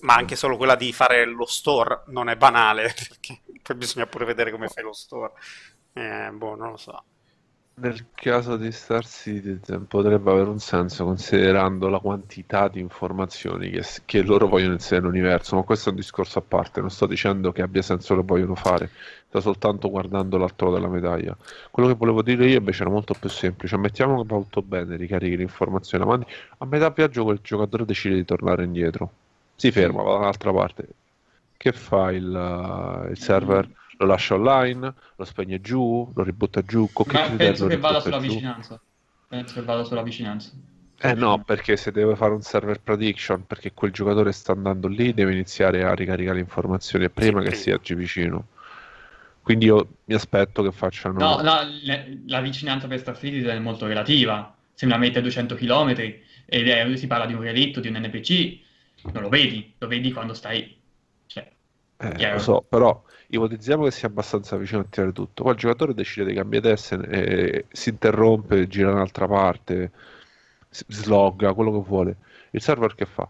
ma 0.00 0.14
anche 0.14 0.36
solo 0.36 0.56
quella 0.56 0.76
di 0.76 0.92
fare 0.92 1.24
lo 1.24 1.46
store 1.46 2.02
non 2.06 2.28
è 2.28 2.36
banale, 2.36 2.92
perché 3.08 3.42
poi 3.62 3.76
bisogna 3.76 4.06
pure 4.06 4.24
vedere 4.24 4.50
come 4.50 4.68
fai 4.68 4.82
lo 4.84 4.92
store. 4.92 5.32
Eh, 5.92 6.30
boh, 6.32 6.54
non 6.54 6.70
lo 6.70 6.76
so. 6.76 7.04
Nel 7.80 8.08
caso 8.14 8.58
di 8.58 8.70
Star 8.72 9.06
Citizen 9.06 9.86
potrebbe 9.86 10.30
avere 10.30 10.50
un 10.50 10.58
senso 10.58 11.06
considerando 11.06 11.88
la 11.88 11.98
quantità 11.98 12.68
di 12.68 12.78
informazioni 12.78 13.70
che, 13.70 13.82
che 14.04 14.20
loro 14.20 14.48
vogliono 14.48 14.74
inserire 14.74 15.06
nell'universo, 15.06 15.56
ma 15.56 15.62
questo 15.62 15.88
è 15.88 15.92
un 15.92 15.98
discorso 15.98 16.40
a 16.40 16.42
parte, 16.42 16.82
non 16.82 16.90
sto 16.90 17.06
dicendo 17.06 17.52
che 17.52 17.62
abbia 17.62 17.80
senso 17.80 18.14
che 18.16 18.22
vogliono 18.22 18.54
fare, 18.54 18.90
sto 19.28 19.40
soltanto 19.40 19.88
guardando 19.88 20.36
l'altro 20.36 20.70
della 20.70 20.88
medaglia. 20.88 21.34
Quello 21.70 21.88
che 21.88 21.94
volevo 21.94 22.20
dire 22.20 22.46
io 22.46 22.58
invece 22.58 22.82
era 22.82 22.90
molto 22.90 23.14
più 23.18 23.30
semplice, 23.30 23.78
mettiamo 23.78 24.20
che 24.20 24.28
va 24.28 24.36
tutto 24.40 24.60
bene, 24.60 24.96
ricarichi 24.96 25.38
l'informazione 25.38 26.04
avanti, 26.04 26.30
a 26.58 26.66
metà 26.66 26.90
viaggio 26.90 27.24
quel 27.24 27.38
giocatore 27.40 27.86
decide 27.86 28.16
di 28.16 28.26
tornare 28.26 28.62
indietro, 28.64 29.10
si 29.56 29.70
ferma, 29.70 30.02
va 30.02 30.12
da 30.12 30.18
un'altra 30.18 30.52
parte. 30.52 30.86
Che 31.56 31.72
fa 31.72 32.10
il, 32.12 33.06
il 33.10 33.18
server? 33.18 33.68
Lo 34.00 34.06
lascia 34.06 34.34
online, 34.34 34.94
lo 35.14 35.24
spegne 35.24 35.60
giù, 35.60 36.10
lo 36.14 36.24
ributta 36.24 36.62
giù, 36.64 36.90
Ma 37.12 37.34
penso 37.36 37.66
che 37.66 37.76
vada 37.78 38.00
sulla 38.00 38.18
giù? 38.18 38.42
vicinanza. 38.42 38.80
Penso 39.26 39.52
che 39.54 39.62
vada 39.62 39.84
sulla 39.84 40.02
vicinanza. 40.02 40.52
Eh 41.02 41.14
no, 41.14 41.42
perché 41.42 41.76
se 41.76 41.90
deve 41.90 42.14
fare 42.14 42.32
un 42.32 42.42
server 42.42 42.80
prediction, 42.80 43.44
perché 43.46 43.72
quel 43.72 43.90
giocatore 43.90 44.32
sta 44.32 44.52
andando 44.52 44.86
lì, 44.86 45.12
deve 45.14 45.32
iniziare 45.32 45.82
a 45.82 45.94
ricaricare 45.94 46.34
le 46.36 46.40
informazioni 46.42 47.08
prima 47.10 47.42
che 47.42 47.52
prima. 47.52 47.54
si 47.54 47.70
aggi 47.70 47.94
vicino. 47.94 48.48
Quindi 49.42 49.64
io 49.66 49.88
mi 50.04 50.14
aspetto 50.14 50.62
che 50.62 50.72
facciano... 50.72 51.22
No, 51.22 51.40
no, 51.42 51.62
le- 51.82 52.22
la 52.26 52.40
vicinanza 52.40 52.86
per 52.86 52.98
Star 53.00 53.16
Citizen 53.18 53.56
è 53.56 53.58
molto 53.58 53.86
relativa. 53.86 54.56
Se 54.72 54.86
me 54.86 54.92
la 54.92 54.98
metti 54.98 55.18
a 55.18 55.20
200 55.20 55.54
km 55.54 56.24
ed 56.46 56.68
è- 56.68 56.96
si 56.96 57.06
parla 57.06 57.26
di 57.26 57.34
un 57.34 57.42
relitto, 57.42 57.80
di 57.80 57.88
un 57.88 57.96
NPC, 57.96 58.60
non 59.10 59.22
lo 59.24 59.28
vedi, 59.28 59.74
lo 59.78 59.86
vedi 59.86 60.12
quando 60.12 60.34
stai... 60.34 60.78
Eh, 62.02 62.32
lo 62.32 62.38
so, 62.38 62.64
però 62.66 63.02
ipotizziamo 63.28 63.84
che 63.84 63.90
sia 63.90 64.08
abbastanza 64.08 64.56
vicino 64.56 64.80
a 64.80 64.84
tirare 64.88 65.12
tutto. 65.12 65.42
Poi 65.42 65.52
il 65.52 65.58
giocatore 65.58 65.92
decide 65.94 66.24
di 66.26 66.34
cambiare 66.34 66.68
testa 66.70 67.00
e 67.02 67.66
si 67.70 67.90
interrompe, 67.90 68.66
gira 68.68 68.90
un'altra 68.90 69.26
parte, 69.28 69.90
slogga, 70.70 71.52
quello 71.52 71.72
che 71.72 71.86
vuole. 71.86 72.16
Il 72.50 72.62
server 72.62 72.94
che 72.94 73.04
fa? 73.04 73.28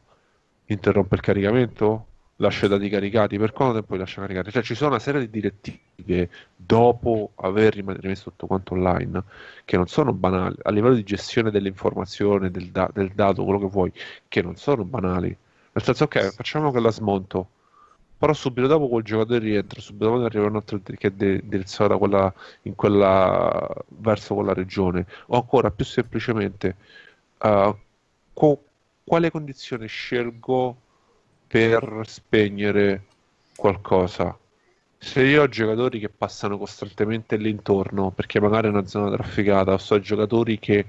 Interrompe 0.67 1.17
il 1.17 1.21
caricamento? 1.21 2.07
Lascia 2.37 2.67
i 2.67 2.69
dati 2.69 2.89
caricati? 2.89 3.39
Per 3.39 3.53
quanto 3.53 3.75
tempo 3.75 3.95
li 3.95 3.99
lascia 3.99 4.21
caricare? 4.21 4.51
Cioè 4.51 4.63
ci 4.63 4.75
sono 4.75 4.91
una 4.91 4.99
serie 5.01 5.21
di 5.21 5.31
direttive 5.31 6.31
dopo 6.57 7.33
aver 7.37 7.75
rim- 7.75 7.99
rimesso 8.01 8.31
tutto 8.31 8.47
quanto 8.47 8.75
online 8.75 9.23
che 9.65 9.77
non 9.77 9.89
sono 9.89 10.13
banali, 10.13 10.55
a 10.63 10.71
livello 10.71 10.95
di 10.95 11.03
gestione 11.03 11.51
dell'informazione, 11.51 12.51
del, 12.51 12.69
da- 12.71 12.91
del 12.93 13.11
dato, 13.15 13.45
quello 13.45 13.59
che 13.59 13.67
vuoi, 13.67 13.93
che 14.29 14.43
non 14.43 14.57
sono 14.57 14.85
banali. 14.85 15.37
Nel 15.73 15.85
senso, 15.85 16.05
ok, 16.05 16.33
facciamo 16.35 16.71
che 16.71 16.81
la 16.81 16.91
smonto. 16.91 17.49
Però 18.21 18.33
subito 18.35 18.67
dopo 18.67 18.89
quel 18.89 19.03
giocatore 19.03 19.39
rientra, 19.39 19.81
subito 19.81 20.11
dopo 20.11 20.25
arriva 20.25 20.47
un 20.47 20.57
altro 20.57 20.79
che 20.85 21.09
è 21.09 21.11
de- 21.11 21.41
indirizzato 21.43 21.97
quella, 21.99 22.33
quella, 22.77 23.69
verso 23.89 24.35
quella 24.35 24.53
regione. 24.53 25.07
O 25.29 25.37
ancora 25.37 25.71
più 25.71 25.85
semplicemente, 25.87 26.77
eh, 27.39 27.77
co- 28.35 28.65
quale 29.05 29.31
condizione 29.31 29.87
scelgo 29.87 30.77
per 31.47 32.03
spegnere 32.07 33.07
qualcosa? 33.57 34.39
Se 34.99 35.23
io 35.23 35.43
ho 35.43 35.49
giocatori 35.49 35.99
che 35.99 36.11
passano 36.11 36.59
costantemente 36.59 37.37
l'intorno 37.37 38.11
perché 38.11 38.41
magari 38.41 38.67
è 38.69 38.71
una 38.71 38.87
zona 38.87 39.11
trafficata, 39.11 39.73
o 39.73 39.79
so 39.79 39.99
giocatori 40.01 40.59
che 40.59 40.87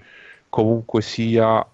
comunque 0.49 1.01
sia 1.01 1.65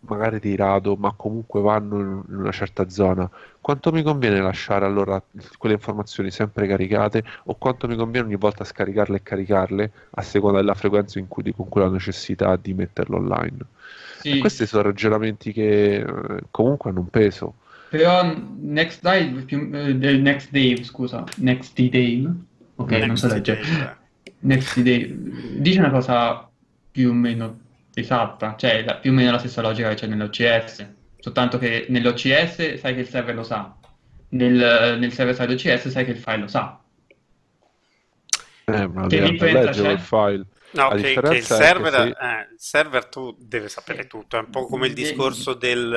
magari 0.00 0.40
di 0.40 0.56
rado, 0.56 0.96
ma 0.96 1.12
comunque 1.14 1.60
vanno 1.60 2.24
in 2.28 2.36
una 2.36 2.52
certa 2.52 2.88
zona, 2.88 3.28
quanto 3.60 3.92
mi 3.92 4.02
conviene 4.02 4.40
lasciare 4.40 4.86
allora 4.86 5.22
quelle 5.58 5.74
informazioni 5.74 6.30
sempre 6.30 6.66
caricate 6.66 7.22
o 7.44 7.54
quanto 7.56 7.86
mi 7.86 7.96
conviene 7.96 8.26
ogni 8.26 8.36
volta 8.36 8.64
scaricarle 8.64 9.18
e 9.18 9.22
caricarle 9.22 9.92
a 10.10 10.22
seconda 10.22 10.58
della 10.58 10.74
frequenza 10.74 11.18
in 11.18 11.28
cui, 11.28 11.52
con 11.52 11.68
cui 11.68 11.82
ho 11.82 11.84
la 11.84 11.90
necessità 11.90 12.56
di 12.56 12.74
metterlo 12.74 13.16
online? 13.16 13.58
Sì. 14.20 14.38
questi 14.38 14.66
sono 14.66 14.82
ragionamenti 14.82 15.50
che 15.50 15.96
eh, 15.96 16.06
comunque 16.50 16.90
hanno 16.90 17.00
un 17.00 17.08
peso. 17.08 17.54
Però 17.88 18.34
Next 18.58 19.00
Dive, 19.02 19.42
più, 19.42 19.70
eh, 19.72 19.92
Next 19.94 20.50
Dave, 20.50 20.84
scusa, 20.84 21.24
Next 21.36 21.74
Dave, 21.74 22.30
ok, 22.76 22.90
Next 22.90 23.06
non 23.06 23.16
so 23.16 23.26
leggere. 23.28 23.96
Next 24.40 24.80
Dave, 24.80 25.16
dice 25.56 25.78
una 25.78 25.90
cosa 25.90 26.48
più 26.90 27.10
o 27.10 27.12
meno 27.12 27.58
esatta, 27.94 28.56
cioè 28.56 28.84
la, 28.84 28.96
più 28.96 29.10
o 29.10 29.14
meno 29.14 29.30
la 29.30 29.38
stessa 29.38 29.62
logica 29.62 29.88
che 29.88 29.94
c'è 29.94 30.06
nell'OCS, 30.06 30.86
soltanto 31.18 31.58
che 31.58 31.86
nell'OCS 31.88 32.74
sai 32.74 32.94
che 32.94 33.00
il 33.00 33.08
server 33.08 33.34
lo 33.34 33.42
sa, 33.42 33.74
nel, 34.30 34.98
nel 34.98 35.12
server 35.12 35.34
side 35.34 35.54
OCS 35.54 35.88
sai 35.88 36.04
che 36.04 36.12
il 36.12 36.18
file 36.18 36.38
lo 36.38 36.46
sa. 36.46 36.80
Eh, 38.64 38.86
ma 38.86 39.06
che 39.06 39.20
differenza 39.22 39.70
c'è? 39.70 39.90
il 39.90 40.00
file. 40.00 40.46
No, 40.72 40.90
che, 40.90 41.14
che, 41.20 41.34
il, 41.36 41.42
server, 41.42 41.92
che 41.92 42.02
sì. 42.02 42.24
eh, 42.24 42.48
il 42.52 42.58
server 42.60 43.06
tu 43.06 43.34
deve 43.38 43.68
sapere 43.68 44.06
tutto, 44.06 44.36
è 44.36 44.40
un 44.40 44.50
po' 44.50 44.66
come 44.66 44.86
il 44.86 44.94
discorso 44.94 45.54
del 45.54 45.90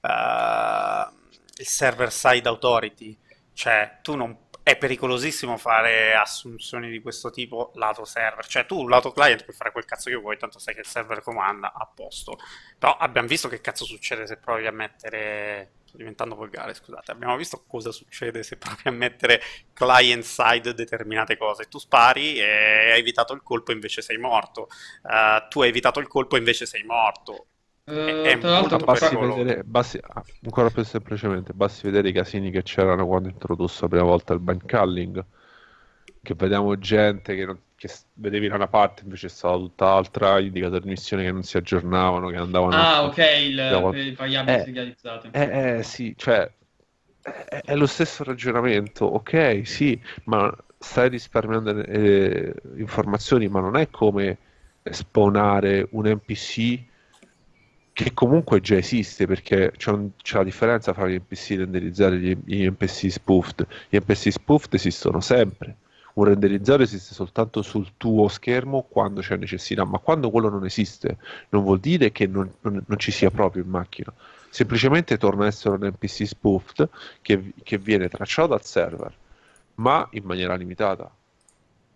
uh, 0.00 1.14
server 1.52 2.12
side 2.12 2.48
authority, 2.48 3.18
cioè 3.54 3.98
tu 4.02 4.14
non 4.14 4.36
è 4.62 4.76
pericolosissimo 4.76 5.56
fare 5.56 6.14
assunzioni 6.14 6.88
di 6.88 7.00
questo 7.00 7.30
tipo 7.30 7.72
lato 7.74 8.04
server. 8.04 8.46
Cioè, 8.46 8.64
tu 8.64 8.86
lato 8.86 9.12
client 9.12 9.42
puoi 9.42 9.56
fare 9.56 9.72
quel 9.72 9.84
cazzo 9.84 10.08
che 10.08 10.16
vuoi, 10.16 10.38
tanto 10.38 10.58
sai 10.58 10.74
che 10.74 10.80
il 10.80 10.86
server 10.86 11.20
comanda 11.20 11.72
a 11.72 11.86
posto. 11.92 12.38
Però 12.78 12.96
abbiamo 12.96 13.26
visto 13.26 13.48
che 13.48 13.60
cazzo 13.60 13.84
succede 13.84 14.26
se 14.26 14.36
provi 14.36 14.66
a 14.66 14.72
mettere. 14.72 15.72
Sto 15.84 15.96
diventando 15.96 16.36
volgare, 16.36 16.74
scusate. 16.74 17.10
Abbiamo 17.10 17.36
visto 17.36 17.64
cosa 17.66 17.90
succede 17.90 18.42
se 18.42 18.56
provi 18.56 18.82
a 18.84 18.92
mettere 18.92 19.42
client 19.72 20.22
side 20.22 20.74
determinate 20.74 21.36
cose. 21.36 21.68
Tu 21.68 21.78
spari 21.78 22.38
e 22.38 22.92
hai 22.92 23.00
evitato 23.00 23.34
il 23.34 23.42
colpo, 23.42 23.72
invece 23.72 24.00
sei 24.00 24.16
morto. 24.16 24.68
Uh, 25.02 25.48
tu 25.48 25.62
hai 25.62 25.68
evitato 25.68 25.98
il 25.98 26.06
colpo, 26.06 26.36
invece 26.36 26.66
sei 26.66 26.84
morto. 26.84 27.48
Uh, 27.84 28.22
è 28.22 28.38
molto 28.40 28.76
basti 28.76 29.16
vedere, 29.16 29.64
basti, 29.64 29.98
ancora 30.44 30.70
più 30.70 30.84
semplicemente, 30.84 31.52
basti 31.52 31.82
vedere 31.86 32.10
i 32.10 32.12
casini 32.12 32.52
che 32.52 32.62
c'erano 32.62 33.04
quando 33.08 33.28
introdusso 33.28 33.82
la 33.82 33.88
prima 33.88 34.04
volta 34.04 34.34
il 34.34 34.38
bank 34.38 34.66
calling, 34.66 35.24
che 36.22 36.34
vediamo 36.36 36.78
gente 36.78 37.34
che, 37.34 37.44
non, 37.44 37.58
che 37.74 37.90
vedevi 38.14 38.46
da 38.46 38.54
una 38.54 38.68
parte 38.68 39.02
invece 39.02 39.28
stava 39.28 39.56
tutt'altra, 39.56 40.38
indicatori 40.38 40.82
di 40.82 40.90
missione 40.90 41.24
che 41.24 41.32
non 41.32 41.42
si 41.42 41.56
aggiornavano, 41.56 42.28
che 42.28 42.36
andavano... 42.36 42.76
Ah, 42.76 43.02
ok, 43.02 43.18
il, 43.40 44.14
variabili 44.16 44.78
eh. 44.78 45.28
Eh, 45.32 45.78
eh, 45.78 45.82
sì, 45.82 46.14
cioè, 46.16 46.48
è, 47.20 47.62
è, 47.64 47.74
lo 47.74 47.86
stesso 47.86 48.22
ragionamento, 48.22 49.06
ok, 49.06 49.62
sì, 49.64 50.00
ma 50.24 50.54
stai 50.78 51.08
risparmiando 51.08 51.82
eh, 51.84 52.54
informazioni, 52.76 53.48
ma 53.48 53.58
non 53.58 53.76
è 53.76 53.90
come 53.90 54.38
spawnare 54.84 55.88
un 55.90 56.06
NPC 56.06 56.90
che 57.92 58.14
comunque 58.14 58.60
già 58.60 58.76
esiste 58.76 59.26
perché 59.26 59.72
c'è, 59.76 59.90
un, 59.90 60.10
c'è 60.16 60.38
la 60.38 60.44
differenza 60.44 60.94
tra 60.94 61.06
gli 61.06 61.16
NPC 61.16 61.56
renderizzati 61.56 62.30
e 62.30 62.38
gli 62.44 62.66
NPC 62.66 63.10
spoofed. 63.10 63.66
Gli 63.88 63.96
NPC 63.98 64.30
spoofed 64.30 64.74
esistono 64.74 65.20
sempre. 65.20 65.76
Un 66.14 66.24
renderizzato 66.24 66.82
esiste 66.82 67.14
soltanto 67.14 67.62
sul 67.62 67.92
tuo 67.96 68.28
schermo 68.28 68.82
quando 68.82 69.20
c'è 69.20 69.36
necessità, 69.36 69.84
ma 69.84 69.98
quando 69.98 70.30
quello 70.30 70.48
non 70.48 70.64
esiste 70.64 71.16
non 71.50 71.62
vuol 71.62 71.80
dire 71.80 72.12
che 72.12 72.26
non, 72.26 72.50
non, 72.60 72.82
non 72.86 72.98
ci 72.98 73.10
sia 73.10 73.30
proprio 73.30 73.62
in 73.62 73.70
macchina. 73.70 74.12
Semplicemente 74.50 75.16
torna 75.16 75.44
a 75.44 75.48
essere 75.48 75.76
un 75.76 75.86
NPC 75.86 76.26
spoofed 76.26 76.88
che, 77.22 77.52
che 77.62 77.78
viene 77.78 78.08
tracciato 78.08 78.48
dal 78.48 78.64
server, 78.64 79.12
ma 79.76 80.06
in 80.12 80.24
maniera 80.24 80.54
limitata. 80.54 81.10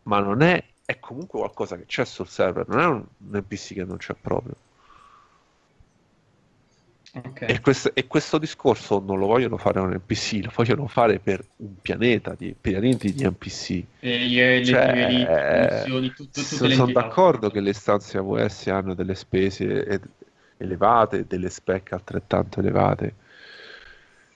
Ma 0.05 0.21
non 0.21 0.41
è, 0.41 0.63
è 0.87 0.99
comunque 0.99 1.39
qualcosa 1.41 1.77
che 1.77 1.85
c'è 1.85 2.07
sul 2.07 2.29
server, 2.29 2.67
non 2.69 2.81
è 2.81 2.87
un 2.87 3.05
NPC 3.33 3.75
che 3.75 3.85
non 3.85 3.99
c'è 3.99 4.15
proprio. 4.19 4.55
Okay. 7.17 7.49
E, 7.49 7.61
questo, 7.61 7.95
e, 7.95 8.07
questo, 8.07 8.37
discorso 8.37 9.01
non 9.01 9.19
lo 9.19 9.27
vogliono 9.27 9.57
fare 9.57 9.79
a 9.79 9.83
un 9.83 9.93
NPC, 9.93 10.45
lo 10.45 10.53
vogliono 10.55 10.87
fare 10.87 11.19
per 11.19 11.43
un 11.57 11.81
pianeta 11.81 12.35
di 12.37 12.55
pianeti 12.59 13.15
di 13.15 13.25
NPC. 13.25 13.85
E 14.01 14.19
le, 14.19 14.65
cioè, 14.65 14.93
le 14.93 15.69
funzioni, 15.71 16.13
tutto, 16.13 16.41
sono 16.41 16.93
d'accordo 16.93 17.49
che 17.49 17.61
le 17.61 17.73
stanze 17.73 18.19
AWS 18.19 18.67
hanno 18.67 18.93
delle 18.93 19.15
spese 19.15 20.01
elevate, 20.59 21.27
delle 21.27 21.49
spec 21.49 21.93
altrettanto 21.93 22.61
elevate, 22.61 23.15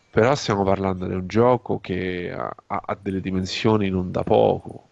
però 0.09 0.35
stiamo 0.35 0.65
parlando 0.65 1.07
di 1.07 1.15
un 1.15 1.27
gioco 1.27 1.81
che 1.81 2.33
ha, 2.35 2.51
ha 2.67 2.99
delle 2.99 3.21
dimensioni 3.21 3.91
non 3.91 4.11
da 4.11 4.23
poco. 4.23 4.89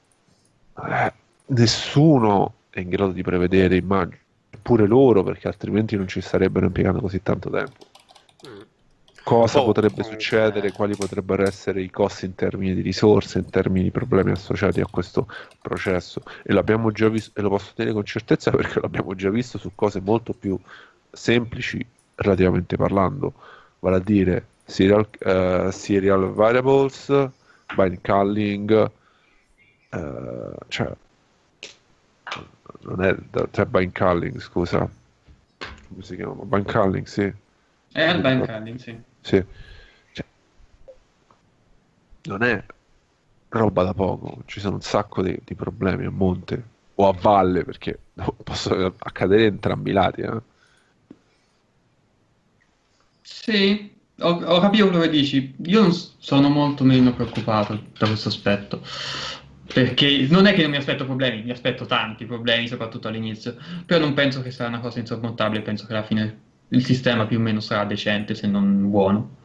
Eh, 0.86 1.12
nessuno 1.47 2.55
è 2.69 2.81
in 2.81 2.90
grado 2.90 3.12
di 3.12 3.23
prevedere, 3.23 3.77
immagino 3.77 4.27
pure 4.62 4.87
loro 4.87 5.23
perché 5.23 5.49
altrimenti 5.49 5.97
non 5.97 6.09
ci 6.09 6.20
starebbero 6.20 6.66
impiegando 6.66 7.01
così 7.01 7.23
tanto 7.23 7.51
tempo. 7.51 7.87
Mm. 8.49 8.61
Cosa 9.23 9.61
oh, 9.61 9.65
potrebbe 9.66 10.03
succedere, 10.03 10.73
quali 10.73 10.97
potrebbero 10.97 11.43
essere 11.43 11.83
i 11.83 11.91
costi 11.91 12.25
in 12.25 12.35
termini 12.35 12.75
di 12.75 12.81
risorse, 12.81 13.39
in 13.39 13.51
termini 13.51 13.85
di 13.85 13.91
problemi 13.91 14.31
associati 14.31 14.81
a 14.81 14.87
questo 14.91 15.27
processo. 15.61 16.23
E 16.43 16.53
l'abbiamo 16.53 16.91
già 16.93 17.09
visto, 17.09 17.39
e 17.39 17.43
lo 17.43 17.51
posso 17.51 17.73
dire 17.77 17.93
con 17.93 18.05
certezza 18.05 18.51
perché 18.51 18.81
l'abbiamo 18.81 19.15
già 19.15 19.29
visto 19.29 19.59
su 19.59 19.73
cose 19.75 20.01
molto 20.01 20.33
più 20.33 20.59
semplici, 21.11 21.85
relativamente 22.15 22.77
parlando, 22.77 23.35
vale 23.81 23.97
a 23.97 24.01
dire 24.01 24.47
serial, 24.65 25.07
uh, 25.20 25.70
serial 25.70 26.33
variables, 26.33 27.29
bind 27.75 28.01
culling, 28.01 28.91
uh, 29.91 30.55
cioè 30.69 30.91
non 32.82 33.03
è 33.03 33.16
cioè 33.51 33.66
Bind 33.66 33.93
Culling, 33.93 34.39
scusa. 34.40 34.89
Come 35.89 36.03
si 36.03 36.16
chiama? 36.16 36.45
Bind 36.45 36.70
Culling, 36.70 37.07
sì. 37.07 37.32
È 37.93 38.03
il 38.03 38.20
Bind 38.20 38.47
Culling, 38.47 38.78
sì. 38.78 38.99
Sì. 39.20 39.45
Cioè, 40.12 40.24
non 42.24 42.43
è 42.43 42.65
roba 43.51 43.82
da 43.82 43.95
poco, 43.95 44.43
ci 44.47 44.61
sono 44.61 44.74
un 44.74 44.82
sacco 44.82 45.23
di, 45.23 45.39
di 45.43 45.55
problemi 45.55 46.05
a 46.05 46.11
monte 46.11 46.62
o 46.97 47.09
a 47.09 47.12
valle 47.19 47.65
perché 47.65 47.99
possono 48.45 48.95
accadere 48.99 49.47
entrambi 49.47 49.90
i 49.90 49.95
lati. 49.95 50.20
Eh. 50.20 50.40
Sì, 53.23 53.97
ho, 54.20 54.31
ho, 54.31 54.61
capito 54.61 54.89
quello 54.89 55.03
che 55.03 55.11
dici. 55.11 55.55
Io 55.65 55.90
sono 55.90 56.49
molto 56.49 56.85
meno 56.85 57.12
preoccupato 57.12 57.81
da 57.97 58.07
questo 58.07 58.28
aspetto. 58.28 58.82
Perché 59.73 60.27
non 60.31 60.47
è 60.47 60.55
che 60.55 60.62
non 60.62 60.70
mi 60.70 60.78
aspetto 60.78 61.05
problemi, 61.05 61.43
mi 61.43 61.51
aspetto 61.51 61.85
tanti 61.85 62.24
problemi, 62.24 62.66
soprattutto 62.66 63.09
all'inizio, 63.09 63.57
però 63.85 64.01
non 64.01 64.15
penso 64.15 64.40
che 64.40 64.51
sarà 64.51 64.69
una 64.69 64.81
cosa 64.81 64.99
insormontabile, 64.99 65.62
penso 65.62 65.86
che 65.86 65.93
alla 65.93 66.05
fine 66.05 66.40
il 66.69 66.85
sistema 66.85 67.27
più 67.27 67.39
o 67.39 67.40
meno 67.40 67.61
sarà 67.61 67.85
decente, 67.85 68.35
se 68.35 68.47
non 68.47 68.90
buono. 68.90 69.36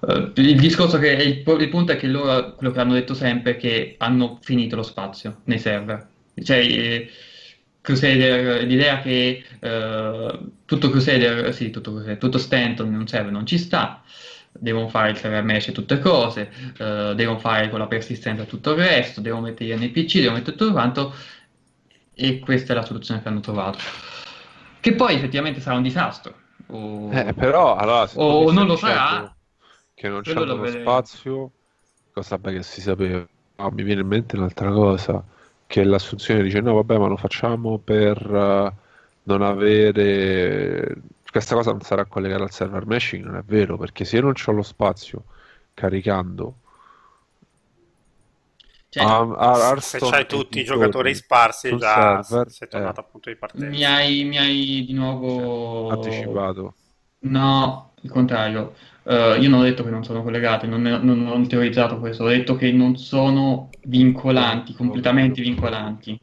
Uh, 0.00 0.30
il 0.34 0.60
discorso 0.60 0.98
che 0.98 1.10
il, 1.10 1.60
il, 1.60 1.68
punto 1.68 1.92
è 1.92 1.96
che 1.96 2.06
loro, 2.06 2.54
quello 2.54 2.72
che 2.72 2.80
hanno 2.80 2.92
detto 2.92 3.14
sempre, 3.14 3.52
è 3.52 3.56
che 3.56 3.94
hanno 3.98 4.38
finito 4.42 4.76
lo 4.76 4.82
spazio 4.82 5.40
nei 5.44 5.58
server. 5.58 6.06
Cioè, 6.42 6.58
eh, 6.58 7.10
Crusader, 7.80 8.64
l'idea 8.64 9.00
che 9.00 9.42
uh, 9.60 10.50
tutto 10.64 10.90
Crusader, 10.90 11.52
sì, 11.54 11.70
tutto, 11.70 11.92
Crusader, 11.92 12.18
tutto 12.18 12.38
Stanton 12.38 12.88
in 12.88 12.96
un 12.96 13.06
server 13.06 13.32
non 13.32 13.46
ci 13.46 13.58
sta, 13.58 14.02
devono 14.58 14.88
fare 14.88 15.10
il 15.10 15.16
server 15.16 15.42
mesh 15.42 15.68
e 15.68 15.72
tutte 15.72 15.98
cose, 15.98 16.50
uh, 16.78 17.14
devono 17.14 17.38
fare 17.38 17.68
con 17.70 17.78
la 17.78 17.86
persistenza 17.86 18.44
tutto 18.44 18.70
il 18.72 18.78
resto, 18.78 19.20
devono 19.20 19.42
mettere 19.42 19.70
gli 19.70 19.84
NPC, 19.84 20.14
devono 20.14 20.36
mettere 20.36 20.56
tutto 20.56 20.72
quanto 20.72 21.14
e 22.14 22.38
questa 22.38 22.72
è 22.72 22.76
la 22.76 22.84
soluzione 22.84 23.20
che 23.20 23.28
hanno 23.28 23.40
trovato. 23.40 23.78
Che 24.80 24.94
poi 24.94 25.14
effettivamente 25.14 25.60
sarà 25.60 25.76
un 25.76 25.82
disastro. 25.82 26.34
O, 26.68 27.12
eh, 27.12 27.32
però, 27.34 27.76
allora, 27.76 28.08
o 28.14 28.52
non 28.52 28.66
lo 28.66 28.76
sarà. 28.76 29.34
Che 29.94 30.08
non 30.08 30.22
c'è 30.22 30.34
lo 30.34 30.66
spazio, 30.66 31.50
cosa 32.12 32.38
che 32.38 32.62
si 32.62 32.80
sapeva. 32.80 33.26
Oh, 33.56 33.70
mi 33.70 33.82
viene 33.82 34.00
in 34.00 34.06
mente 34.06 34.36
un'altra 34.36 34.70
cosa, 34.70 35.22
che 35.66 35.84
l'assunzione 35.84 36.42
dice 36.42 36.60
no 36.60 36.74
vabbè 36.74 36.98
ma 36.98 37.06
lo 37.06 37.16
facciamo 37.16 37.78
per 37.78 38.28
uh, 38.28 38.72
non 39.24 39.42
avere 39.42 40.96
questa 41.34 41.56
cosa 41.56 41.72
non 41.72 41.80
sarà 41.80 42.04
collegata 42.04 42.44
al 42.44 42.52
server 42.52 42.86
meshing, 42.86 43.24
non 43.24 43.34
è 43.34 43.42
vero, 43.44 43.76
perché 43.76 44.04
se 44.04 44.18
io 44.18 44.22
non 44.22 44.34
ho 44.46 44.52
lo 44.52 44.62
spazio 44.62 45.24
caricando 45.74 46.58
cioè, 48.88 49.02
a, 49.02 49.18
a 49.18 49.80
se 49.80 49.98
c'hai 49.98 50.26
tutti 50.28 50.60
i 50.60 50.64
giocatori 50.64 51.12
sparsi 51.12 51.76
già 51.76 52.22
server, 52.22 52.50
sei 52.52 52.68
tornato 52.68 53.00
eh. 53.00 53.02
al 53.02 53.10
punto 53.10 53.30
di 53.30 53.36
partenza 53.36 53.66
mi 53.66 53.82
hai, 53.82 54.22
mi 54.22 54.38
hai 54.38 54.84
di 54.86 54.92
nuovo 54.92 55.88
anticipato 55.88 56.74
no 57.22 57.94
il 58.02 58.10
contrario. 58.10 58.74
Uh, 59.02 59.34
io 59.40 59.48
non 59.48 59.60
ho 59.60 59.64
detto 59.64 59.82
che 59.82 59.90
non 59.90 60.04
sono 60.04 60.22
collegati, 60.22 60.68
non, 60.68 60.82
non, 60.82 61.02
non, 61.02 61.26
ho 61.26 61.46
teorizzato 61.46 61.98
questo, 61.98 62.22
ho 62.22 62.28
detto 62.28 62.54
che 62.54 62.70
non 62.70 62.96
sono 62.96 63.70
vincolanti, 63.82 64.72
completamente 64.72 65.42
vincolanti. 65.42 66.16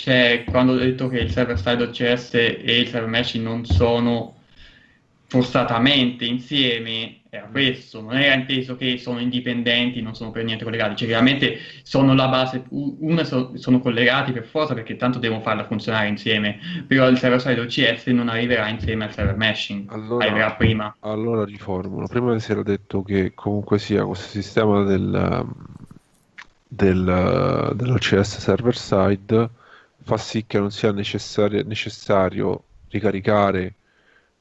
Cioè, 0.00 0.44
quando 0.48 0.72
ho 0.72 0.76
detto 0.76 1.08
che 1.08 1.18
il 1.18 1.30
server 1.30 1.58
side 1.58 1.82
OCS 1.82 2.32
e 2.32 2.78
il 2.78 2.88
server 2.88 3.10
mesh 3.10 3.34
non 3.34 3.66
sono 3.66 4.34
forzatamente 5.26 6.24
insieme, 6.24 7.20
era 7.28 7.48
questo, 7.50 8.00
non 8.00 8.16
era 8.16 8.32
inteso 8.32 8.76
che 8.76 8.96
sono 8.96 9.20
indipendenti, 9.20 10.00
non 10.00 10.14
sono 10.14 10.30
per 10.30 10.44
niente 10.44 10.64
collegati, 10.64 10.96
cioè 10.96 11.06
chiaramente 11.06 11.58
sono 11.82 12.14
la 12.14 12.28
base, 12.28 12.64
una 12.70 13.24
so, 13.24 13.52
sono 13.58 13.80
collegati 13.80 14.32
per 14.32 14.46
forza 14.46 14.72
perché 14.72 14.96
tanto 14.96 15.18
devono 15.18 15.42
farla 15.42 15.66
funzionare 15.66 16.08
insieme, 16.08 16.58
però 16.86 17.06
il 17.06 17.18
server 17.18 17.42
side 17.42 17.60
OCS 17.60 18.06
non 18.06 18.30
arriverà 18.30 18.68
insieme 18.68 19.04
al 19.04 19.12
server 19.12 19.36
meshing, 19.36 19.92
allora, 19.92 20.24
arriverà 20.24 20.52
prima. 20.52 20.96
Allora 21.00 21.44
riformulo, 21.44 22.06
prima 22.06 22.38
si 22.38 22.52
era 22.52 22.62
detto 22.62 23.02
che 23.02 23.32
comunque 23.34 23.78
sia 23.78 24.06
questo 24.06 24.28
sistema 24.28 24.82
del, 24.82 25.46
del, 26.66 27.72
dell'OCS 27.74 28.38
server 28.38 28.74
side 28.74 29.58
fa 30.10 30.16
sì 30.16 30.44
che 30.44 30.58
non 30.58 30.72
sia 30.72 30.90
necessario, 30.90 31.62
necessario 31.64 32.64
ricaricare 32.88 33.74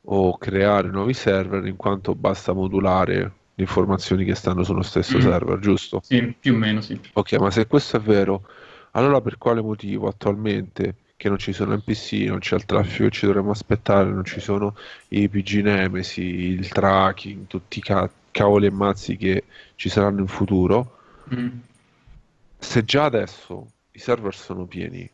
o 0.06 0.36
creare 0.40 0.90
nuovi 0.90 1.14
server 1.14 1.64
in 1.68 1.76
quanto 1.76 2.16
basta 2.16 2.54
modulare 2.54 3.14
le 3.54 3.64
informazioni 3.64 4.26
che 4.26 4.34
stanno 4.34 4.64
sullo 4.64 4.82
stesso 4.82 5.18
mm. 5.18 5.22
server, 5.22 5.60
giusto? 5.60 6.02
Sì, 6.04 6.34
più 6.40 6.56
o 6.56 6.58
meno 6.58 6.82
sì. 6.82 7.00
Ok, 7.14 7.34
ma 7.34 7.52
se 7.52 7.68
questo 7.68 7.98
è 7.98 8.00
vero, 8.00 8.48
allora 8.92 9.22
per 9.22 9.38
quale 9.38 9.62
motivo 9.62 10.08
attualmente 10.08 10.96
che 11.16 11.30
non 11.30 11.38
ci 11.38 11.54
sono 11.54 11.76
NPC, 11.76 12.14
non 12.28 12.40
c'è 12.40 12.56
il 12.56 12.66
traffico 12.66 13.04
che 13.04 13.12
ci 13.12 13.26
dovremmo 13.28 13.52
aspettare, 13.52 14.10
non 14.10 14.26
ci 14.26 14.40
sono 14.40 14.76
i 15.10 15.30
PG 15.30 15.62
Nemesi, 15.62 16.24
il 16.24 16.68
tracking, 16.70 17.46
tutti 17.46 17.78
i 17.78 17.82
ca- 17.84 18.10
cavoli 18.32 18.66
e 18.66 18.72
mazzi 18.72 19.18
che 19.18 19.44
ci 19.76 19.90
saranno 19.90 20.22
in 20.22 20.28
futuro, 20.28 20.98
mm. 21.36 21.48
se 22.58 22.84
già 22.86 23.04
adesso 23.04 23.68
i 23.92 24.00
server 24.00 24.34
sono 24.34 24.66
pieni, 24.66 25.08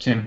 sì. 0.00 0.18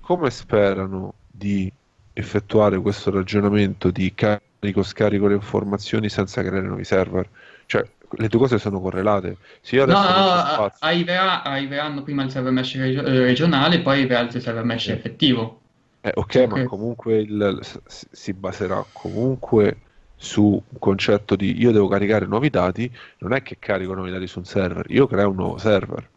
come 0.00 0.30
sperano 0.30 1.14
di 1.30 1.70
effettuare 2.14 2.78
questo 2.80 3.10
ragionamento 3.10 3.90
di 3.90 4.12
carico 4.14 4.82
scarico 4.82 5.26
le 5.26 5.34
informazioni 5.34 6.08
senza 6.08 6.42
creare 6.42 6.66
nuovi 6.66 6.84
server. 6.84 7.28
Cioè, 7.66 7.86
le 8.10 8.28
due 8.28 8.40
cose 8.40 8.58
sono 8.58 8.80
correlate. 8.80 9.36
Se 9.60 9.76
io 9.76 9.82
adesso 9.84 10.00
no, 10.00 10.56
no, 10.56 10.72
arriverà, 10.80 11.42
arriveranno 11.42 12.02
prima 12.02 12.22
il 12.24 12.30
server 12.30 12.52
mesh 12.52 12.76
regio- 12.76 13.04
eh, 13.04 13.18
regionale, 13.20 13.80
poi 13.80 13.98
arriverà 13.98 14.20
il 14.20 14.40
server 14.40 14.64
mesh 14.64 14.88
eh. 14.88 14.92
effettivo. 14.92 15.60
Eh, 16.00 16.12
ok, 16.14 16.24
okay, 16.24 16.46
ma 16.46 16.64
comunque 16.64 17.20
il, 17.20 17.60
si 17.86 18.32
baserà 18.32 18.84
comunque 18.92 19.76
su 20.16 20.42
un 20.42 20.78
concetto 20.78 21.36
di 21.36 21.60
io 21.60 21.70
devo 21.70 21.88
caricare 21.88 22.26
nuovi 22.26 22.48
dati, 22.48 22.90
non 23.18 23.32
è 23.32 23.42
che 23.42 23.56
carico 23.58 23.94
nuovi 23.94 24.10
dati 24.10 24.26
su 24.26 24.38
un 24.38 24.44
server, 24.44 24.84
io 24.88 25.06
creo 25.06 25.30
un 25.30 25.36
nuovo 25.36 25.58
server. 25.58 26.08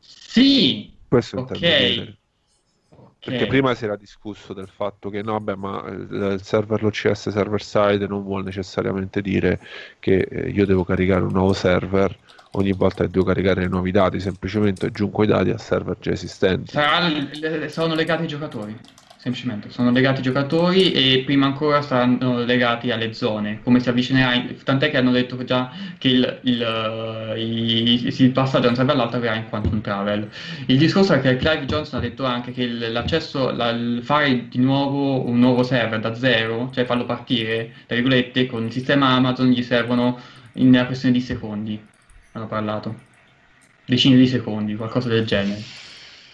Sì, 0.00 0.92
questo 1.08 1.38
ok. 1.38 2.16
Perché 3.20 3.46
prima 3.46 3.74
si 3.74 3.84
era 3.84 3.96
discusso 3.96 4.52
del 4.54 4.68
fatto 4.68 5.10
che 5.10 5.22
no, 5.22 5.32
vabbè, 5.32 5.54
ma 5.56 5.84
il 5.88 6.40
server 6.42 6.82
l'OCS 6.82 7.30
server 7.30 7.60
side 7.60 8.06
non 8.06 8.22
vuole 8.22 8.44
necessariamente 8.44 9.20
dire 9.20 9.60
che 9.98 10.20
eh, 10.20 10.50
io 10.50 10.64
devo 10.64 10.84
caricare 10.84 11.22
un 11.22 11.32
nuovo 11.32 11.52
server 11.52 12.16
ogni 12.52 12.72
volta 12.72 13.04
che 13.04 13.10
devo 13.10 13.24
caricare 13.24 13.66
nuovi 13.66 13.90
dati, 13.90 14.20
semplicemente 14.20 14.86
aggiungo 14.86 15.24
i 15.24 15.26
dati 15.26 15.50
a 15.50 15.58
server 15.58 15.96
già 15.98 16.12
esistenti. 16.12 16.70
Sarà, 16.70 17.68
sono 17.68 17.94
legati 17.94 18.22
ai 18.22 18.28
giocatori 18.28 18.78
semplicemente. 19.28 19.70
Sono 19.70 19.90
legati 19.90 20.18
ai 20.18 20.22
giocatori 20.22 20.92
e 20.92 21.22
prima 21.24 21.46
ancora 21.46 21.82
saranno 21.82 22.44
legati 22.44 22.90
alle 22.90 23.12
zone 23.12 23.60
come 23.62 23.80
si 23.80 23.88
avvicinerà 23.88 24.42
tant'è 24.64 24.90
che 24.90 24.96
hanno 24.96 25.10
detto 25.10 25.42
già 25.44 25.70
che 25.98 26.08
il, 26.08 26.40
il, 26.42 27.34
il, 27.36 28.14
il 28.18 28.30
passaggio 28.30 28.64
da 28.64 28.68
un 28.68 28.74
server 28.74 28.94
all'altro 28.94 29.18
avverrà 29.18 29.36
in 29.36 29.48
quantum 29.48 29.80
travel. 29.80 30.28
Il 30.66 30.78
discorso 30.78 31.12
è 31.12 31.20
che 31.20 31.36
Clive 31.36 31.66
Johnson 31.66 31.98
ha 31.98 32.02
detto 32.02 32.24
anche 32.24 32.52
che 32.52 32.66
l'accesso 32.66 33.50
la, 33.50 33.76
fare 34.02 34.48
di 34.48 34.58
nuovo 34.58 35.28
un 35.28 35.38
nuovo 35.38 35.62
server 35.62 36.00
da 36.00 36.14
zero 36.14 36.70
cioè 36.72 36.84
farlo 36.84 37.04
partire 37.04 37.72
tra 37.86 37.94
virgolette 37.94 38.46
con 38.46 38.64
il 38.64 38.72
sistema 38.72 39.08
Amazon 39.10 39.48
gli 39.48 39.62
servono 39.62 40.18
in 40.54 40.68
una 40.68 40.86
questione 40.86 41.14
di 41.14 41.20
secondi. 41.20 41.80
Hanno 42.32 42.46
parlato. 42.46 43.06
Decine 43.84 44.16
di 44.16 44.26
secondi 44.26 44.76
qualcosa 44.76 45.08
del 45.08 45.24
genere 45.24 45.87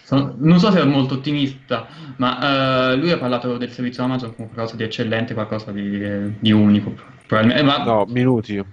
sono, 0.05 0.35
non 0.37 0.59
so 0.59 0.69
se 0.69 0.81
è 0.81 0.85
molto 0.85 1.15
ottimista, 1.15 1.87
ma 2.17 2.91
uh, 2.93 2.95
lui 2.95 3.09
ha 3.09 3.17
parlato 3.17 3.57
del 3.57 3.71
servizio 3.71 4.03
Amazon 4.03 4.35
come 4.35 4.49
qualcosa 4.53 4.75
di 4.75 4.83
eccellente, 4.83 5.33
qualcosa 5.33 5.71
di, 5.71 6.31
di 6.37 6.51
unico. 6.51 6.93
Eh, 7.27 7.63
ma... 7.63 7.83
No, 7.83 8.05
minuti. 8.07 8.63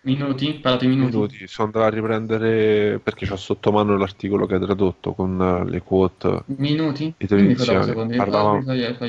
Minuti? 0.00 0.54
Parlate 0.54 0.86
minuti? 0.86 1.14
Minuti, 1.14 1.46
sono 1.46 1.68
andato 1.68 1.86
a 1.86 1.90
riprendere 1.90 2.98
perché 2.98 3.32
ho 3.32 3.36
sotto 3.36 3.70
mano 3.70 3.96
l'articolo 3.96 4.46
che 4.46 4.54
hai 4.54 4.60
tradotto 4.60 5.12
con 5.14 5.38
uh, 5.38 5.64
le 5.64 5.80
quote. 5.80 6.42
Minuti? 6.46 7.14
Parlava, 8.16 8.60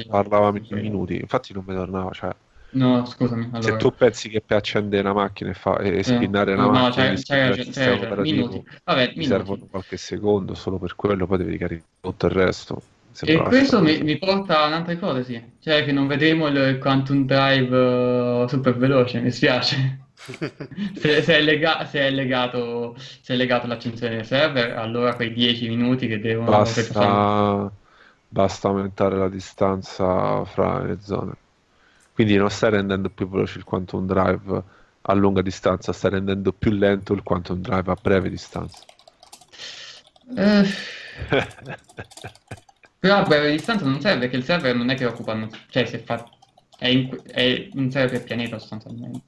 parlava 0.07 0.51
minuti, 0.51 1.17
infatti 1.19 1.51
non 1.51 1.63
mi 1.65 1.73
tornava, 1.73 2.11
cioè 2.11 2.29
No, 2.71 3.05
scusami. 3.05 3.49
Allora... 3.51 3.61
Se 3.61 3.77
tu 3.77 3.93
pensi 3.93 4.29
che 4.29 4.41
per 4.41 4.57
accendere 4.57 5.01
una 5.01 5.13
macchina 5.13 5.51
e, 5.51 5.53
fa... 5.53 5.77
e 5.77 6.03
spinnare 6.03 6.53
una 6.53 6.63
no, 6.63 6.71
macchina, 6.71 7.09
no, 7.09 7.15
c'è, 7.15 7.53
c'è, 7.53 7.69
c'è, 7.69 7.99
c'è 7.99 8.15
minuti. 8.17 8.63
Vabbè, 8.83 9.07
minuti. 9.09 9.25
servono 9.25 9.67
qualche 9.69 9.97
secondo 9.97 10.53
solo 10.55 10.77
per 10.77 10.95
quello, 10.95 11.25
poi 11.25 11.37
devi 11.37 11.51
ricaricare 11.51 11.87
tutto 12.01 12.25
il 12.25 12.31
resto. 12.31 12.81
E 13.21 13.37
questo 13.43 13.81
mi, 13.81 14.01
mi, 14.03 14.17
porta 14.17 14.63
a 14.63 14.67
un'altra 14.67 14.91
ipotesi, 14.91 15.53
cioè 15.61 15.85
che 15.85 15.93
non 15.93 16.05
vedremo 16.05 16.47
il 16.47 16.79
Quantum 16.79 17.25
Drive 17.25 18.43
uh, 18.43 18.47
super 18.47 18.75
veloce, 18.75 19.21
mi 19.21 19.31
spiace. 19.31 19.99
se, 20.95 21.21
se, 21.21 21.37
è 21.37 21.41
lega- 21.41 21.85
se, 21.85 21.99
è 22.01 22.11
legato, 22.11 22.95
se 22.97 23.33
è 23.33 23.37
legato 23.37 23.65
all'accensione 23.67 24.17
del 24.17 24.25
server, 24.25 24.77
allora 24.77 25.15
quei 25.15 25.31
10 25.31 25.69
minuti 25.69 26.07
che 26.07 26.19
devono... 26.19 26.49
Basta, 26.49 27.71
basta 28.27 28.67
aumentare 28.67 29.15
la 29.17 29.29
distanza 29.29 30.43
fra 30.43 30.83
le 30.83 30.97
zone. 30.99 31.33
Quindi 32.15 32.37
non 32.37 32.49
stai 32.49 32.71
rendendo 32.71 33.09
più 33.09 33.27
veloce 33.27 33.57
il 33.57 33.65
quantum 33.65 34.05
drive 34.05 34.63
a 35.01 35.13
lunga 35.13 35.41
distanza, 35.41 35.91
stai 35.91 36.11
rendendo 36.11 36.53
più 36.53 36.71
lento 36.71 37.11
il 37.11 37.23
quantum 37.23 37.59
drive 37.59 37.91
a 37.91 37.97
breve 38.01 38.29
distanza. 38.29 38.79
Eh... 40.33 40.63
Però 42.97 43.17
a 43.17 43.23
breve 43.23 43.51
distanza 43.51 43.83
non 43.83 43.99
serve 43.99 44.21
perché 44.21 44.37
il 44.37 44.45
server 44.45 44.73
non 44.73 44.89
è 44.89 44.95
che 44.95 45.03
occupano, 45.03 45.49
cioè 45.67 45.83
se 45.83 45.99
fa... 45.99 46.25
è, 46.77 46.87
in... 46.87 47.13
è 47.25 47.67
un 47.73 47.91
server 47.91 48.23
pianeta 48.23 48.59
sostanzialmente. 48.59 49.19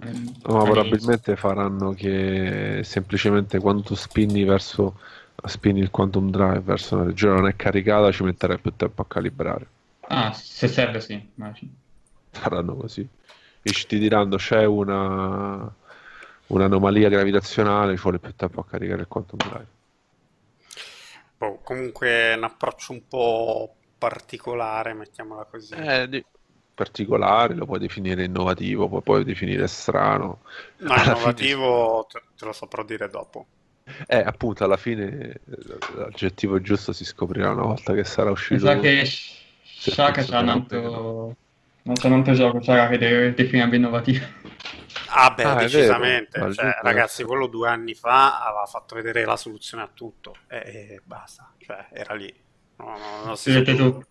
No, 0.00 0.56
ma 0.56 0.62
probabilmente 0.64 1.36
faranno 1.36 1.92
che 1.92 2.82
semplicemente 2.84 3.58
quando 3.58 3.80
tu 3.80 3.94
spinni 3.94 4.44
verso 4.44 4.98
spinni 5.42 5.80
il 5.80 5.90
quantum 5.90 6.30
drive 6.30 6.60
verso 6.60 6.96
una 6.96 7.04
regione 7.04 7.34
non 7.36 7.48
è 7.48 7.56
caricata 7.56 8.12
ci 8.12 8.24
metterai 8.24 8.58
più 8.58 8.74
tempo 8.76 9.00
a 9.00 9.06
calibrare. 9.06 9.66
Ah, 10.00 10.32
se 10.32 10.68
serve 10.68 11.00
sì, 11.00 11.30
immagino 11.34 11.79
faranno 12.30 12.74
così. 12.76 13.06
E 13.62 13.70
ti 13.72 13.98
diranno 13.98 14.36
c'è 14.36 14.64
una, 14.64 15.70
un'anomalia 16.46 17.08
gravitazionale, 17.08 17.96
ci 17.96 18.02
vuole 18.02 18.18
più 18.18 18.34
tempo 18.34 18.60
a 18.60 18.64
caricare 18.64 19.02
il 19.02 19.08
quantum 19.08 19.38
drive. 19.38 19.66
Boh, 21.36 21.60
comunque 21.62 22.08
è 22.08 22.34
un 22.36 22.44
approccio 22.44 22.92
un 22.92 23.02
po' 23.06 23.74
particolare, 23.98 24.94
mettiamola 24.94 25.44
così. 25.44 25.74
Eh, 25.74 26.08
di... 26.08 26.24
particolare, 26.74 27.54
lo 27.54 27.66
puoi 27.66 27.78
definire 27.78 28.24
innovativo, 28.24 28.88
poi 28.88 29.02
puoi 29.02 29.24
definire 29.24 29.66
strano. 29.66 30.40
No, 30.78 30.92
alla 30.92 31.02
innovativo 31.02 32.06
fine... 32.08 32.24
te 32.36 32.44
lo 32.44 32.52
saprò 32.52 32.82
dire 32.84 33.08
dopo. 33.08 33.46
Eh, 34.06 34.18
appunto, 34.18 34.64
alla 34.64 34.76
fine 34.76 35.40
l'aggettivo 35.96 36.60
giusto 36.60 36.92
si 36.92 37.04
scoprirà 37.04 37.50
una 37.50 37.64
volta 37.64 37.92
che 37.92 38.04
sarà 38.04 38.30
uscito. 38.30 38.66
Mi 38.66 38.70
sa 38.72 38.78
che 38.78 39.04
Shaka 39.64 40.22
c'ha 40.22 40.40
un 40.40 40.48
altro 40.48 41.36
non 41.82 41.96
so, 41.96 42.08
non 42.08 42.22
gioco, 42.22 42.62
sarà 42.62 42.88
che 42.88 42.98
deve 42.98 43.34
definirmi 43.34 43.76
innovativo. 43.76 44.24
Ah 45.08 45.32
beh, 45.32 45.42
ah, 45.42 45.54
decisamente. 45.54 46.52
Cioè, 46.52 46.78
ragazzi, 46.82 47.24
quello 47.24 47.46
due 47.46 47.68
anni 47.68 47.94
fa 47.94 48.40
aveva 48.44 48.66
fatto 48.66 48.94
vedere 48.94 49.24
la 49.24 49.36
soluzione 49.36 49.82
a 49.82 49.90
tutto 49.92 50.34
e, 50.48 50.56
e 50.56 51.00
basta. 51.04 51.52
Cioè, 51.58 51.86
era 51.92 52.14
lì. 52.14 52.32
No, 52.76 52.96
no, 52.96 53.24
non 53.24 53.36
si 53.36 53.62
tu. 53.62 54.02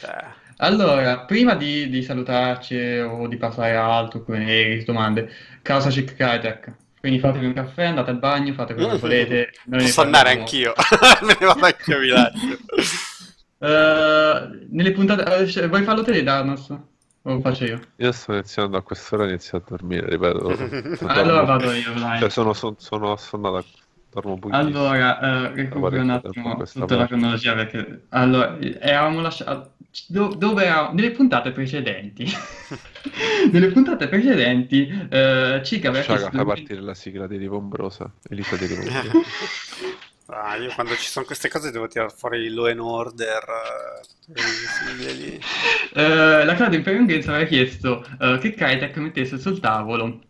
Cioè... 0.00 0.24
Allora, 0.58 1.20
prima 1.20 1.54
di, 1.54 1.88
di, 1.88 2.02
salutarci 2.02 2.98
o 2.98 3.26
di 3.28 3.36
passare 3.36 3.76
a 3.76 3.96
altro 3.96 4.22
con 4.22 4.36
le 4.36 4.82
domande, 4.84 5.30
causa 5.62 5.88
Chick 5.88 6.14
Crytek. 6.14 6.72
Quindi 6.98 7.20
fatevi 7.20 7.46
un 7.46 7.52
caffè, 7.52 7.84
andate 7.84 8.10
al 8.10 8.18
bagno, 8.18 8.52
fate 8.54 8.74
quello 8.74 8.90
che 8.90 8.98
volete. 8.98 9.52
Posso 9.68 10.02
andare 10.02 10.30
anch'io. 10.30 10.72
Me 11.22 11.36
ne 11.38 11.46
vado 11.46 11.64
anche 11.64 12.12
a. 12.12 12.32
Uh, 13.60 14.66
nelle 14.70 14.92
puntate... 14.92 15.22
Uh, 15.22 15.68
vuoi 15.68 15.82
farlo 15.84 16.02
te, 16.02 16.22
Darnos? 16.22 16.72
Lo 17.22 17.40
faccio 17.40 17.64
io? 17.64 17.80
Io 17.96 18.12
sto 18.12 18.32
iniziando 18.32 18.76
a 18.76 18.82
quest'ora, 18.82 19.26
inizio 19.26 19.58
a 19.58 19.62
dormire, 19.66 20.08
ripeto. 20.08 20.56
allora 21.06 21.42
vado 21.42 21.72
io, 21.72 21.92
dai. 21.94 22.18
Cioè, 22.20 22.30
sono, 22.30 22.52
sono, 22.54 22.76
sono 22.78 23.12
assonnato, 23.12 23.66
dormo 24.10 24.38
pochissimo. 24.38 24.66
Allora, 24.66 25.18
uh, 25.50 25.54
recupero 25.54 26.00
un 26.00 26.10
attimo 26.10 26.62
tutta 26.64 26.96
la 26.96 27.06
cronologia 27.06 27.54
perché... 27.54 28.06
Allora, 28.10 28.58
eravamo 28.58 29.20
lasciati... 29.20 29.68
do- 30.08 30.34
dove 30.34 30.64
era, 30.64 30.90
nelle 30.92 31.10
puntate 31.10 31.50
precedenti, 31.52 32.24
nelle 33.52 33.68
puntate 33.68 34.08
precedenti, 34.08 34.86
eh, 35.10 35.60
Cica 35.64 35.88
aveva 35.88 36.02
Sciaga, 36.02 36.18
chiesto 36.18 36.30
fa 36.30 36.44
due- 36.44 36.54
partire 36.54 36.80
la 36.80 36.94
sigla 36.94 37.26
di 37.26 37.36
Rivombrosa. 37.36 38.10
Elisa 38.28 38.56
di 38.56 38.66
Rivombrosa. 38.66 39.18
Ah, 40.30 40.56
io 40.56 40.70
quando 40.74 40.94
ci 40.94 41.08
sono 41.08 41.24
queste 41.24 41.48
cose 41.48 41.70
devo 41.70 41.86
tirare 41.88 42.12
fuori 42.14 42.50
Law 42.50 42.66
and 42.66 42.80
Order. 42.80 43.44
Eh, 45.94 46.44
la 46.44 46.54
Claudia 46.54 46.76
Imperium 46.76 47.06
Games 47.06 47.26
aveva 47.28 47.44
chiesto 47.46 48.04
eh, 48.20 48.38
che 48.38 48.52
Crytek 48.52 48.94
mettesse 48.98 49.38
sul 49.38 49.58
tavolo 49.58 50.20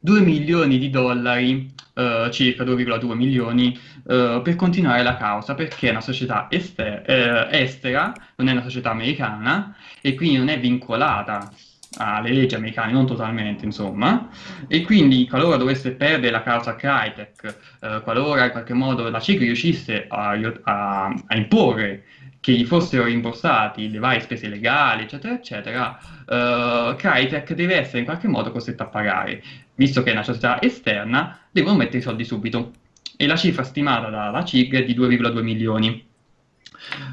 2 0.00 0.20
milioni 0.20 0.78
di 0.78 0.88
dollari, 0.88 1.70
eh, 1.94 2.30
circa 2.32 2.64
2,2 2.64 3.12
milioni, 3.14 3.78
eh, 4.08 4.40
per 4.42 4.56
continuare 4.56 5.02
la 5.02 5.16
causa, 5.16 5.54
perché 5.54 5.88
è 5.88 5.90
una 5.90 6.00
società 6.00 6.46
ester- 6.50 7.08
eh, 7.08 7.48
estera, 7.50 8.12
non 8.36 8.48
è 8.48 8.52
una 8.52 8.62
società 8.62 8.90
americana, 8.90 9.76
e 10.00 10.14
quindi 10.14 10.38
non 10.38 10.48
è 10.48 10.58
vincolata 10.58 11.52
alle 11.98 12.32
leggi 12.32 12.54
americane, 12.54 12.92
non 12.92 13.06
totalmente, 13.06 13.64
insomma, 13.64 14.28
e 14.66 14.82
quindi 14.82 15.26
qualora 15.28 15.56
dovesse 15.56 15.92
perdere 15.92 16.32
la 16.32 16.42
causa 16.42 16.74
Crytek, 16.76 17.56
eh, 17.80 18.00
qualora 18.02 18.46
in 18.46 18.50
qualche 18.50 18.72
modo 18.74 19.08
la 19.10 19.20
CIG 19.20 19.40
riuscisse 19.40 20.06
a, 20.08 20.30
a- 20.62 21.14
a 21.26 21.36
imporre 21.36 22.04
che 22.40 22.52
gli 22.52 22.64
fossero 22.64 23.04
rimborsati 23.04 23.88
le 23.88 23.98
varie 23.98 24.20
spese 24.20 24.48
legali, 24.48 25.02
eccetera, 25.04 25.34
eccetera, 25.34 25.98
eh, 26.28 26.94
Crytek 26.96 27.52
deve 27.54 27.76
essere 27.76 28.00
in 28.00 28.04
qualche 28.04 28.26
modo 28.26 28.50
costretto 28.50 28.82
a 28.82 28.86
pagare. 28.86 29.42
Visto 29.74 30.02
che 30.02 30.10
è 30.10 30.12
una 30.12 30.24
società 30.24 30.60
esterna, 30.60 31.38
devono 31.50 31.76
mettere 31.76 31.98
i 31.98 32.02
soldi 32.02 32.24
subito. 32.24 32.72
E 33.16 33.26
la 33.26 33.36
cifra 33.36 33.62
stimata 33.62 34.08
dalla 34.08 34.44
CIG 34.44 34.74
è 34.74 34.84
di 34.84 34.94
2,2 34.94 35.40
milioni. 35.42 36.04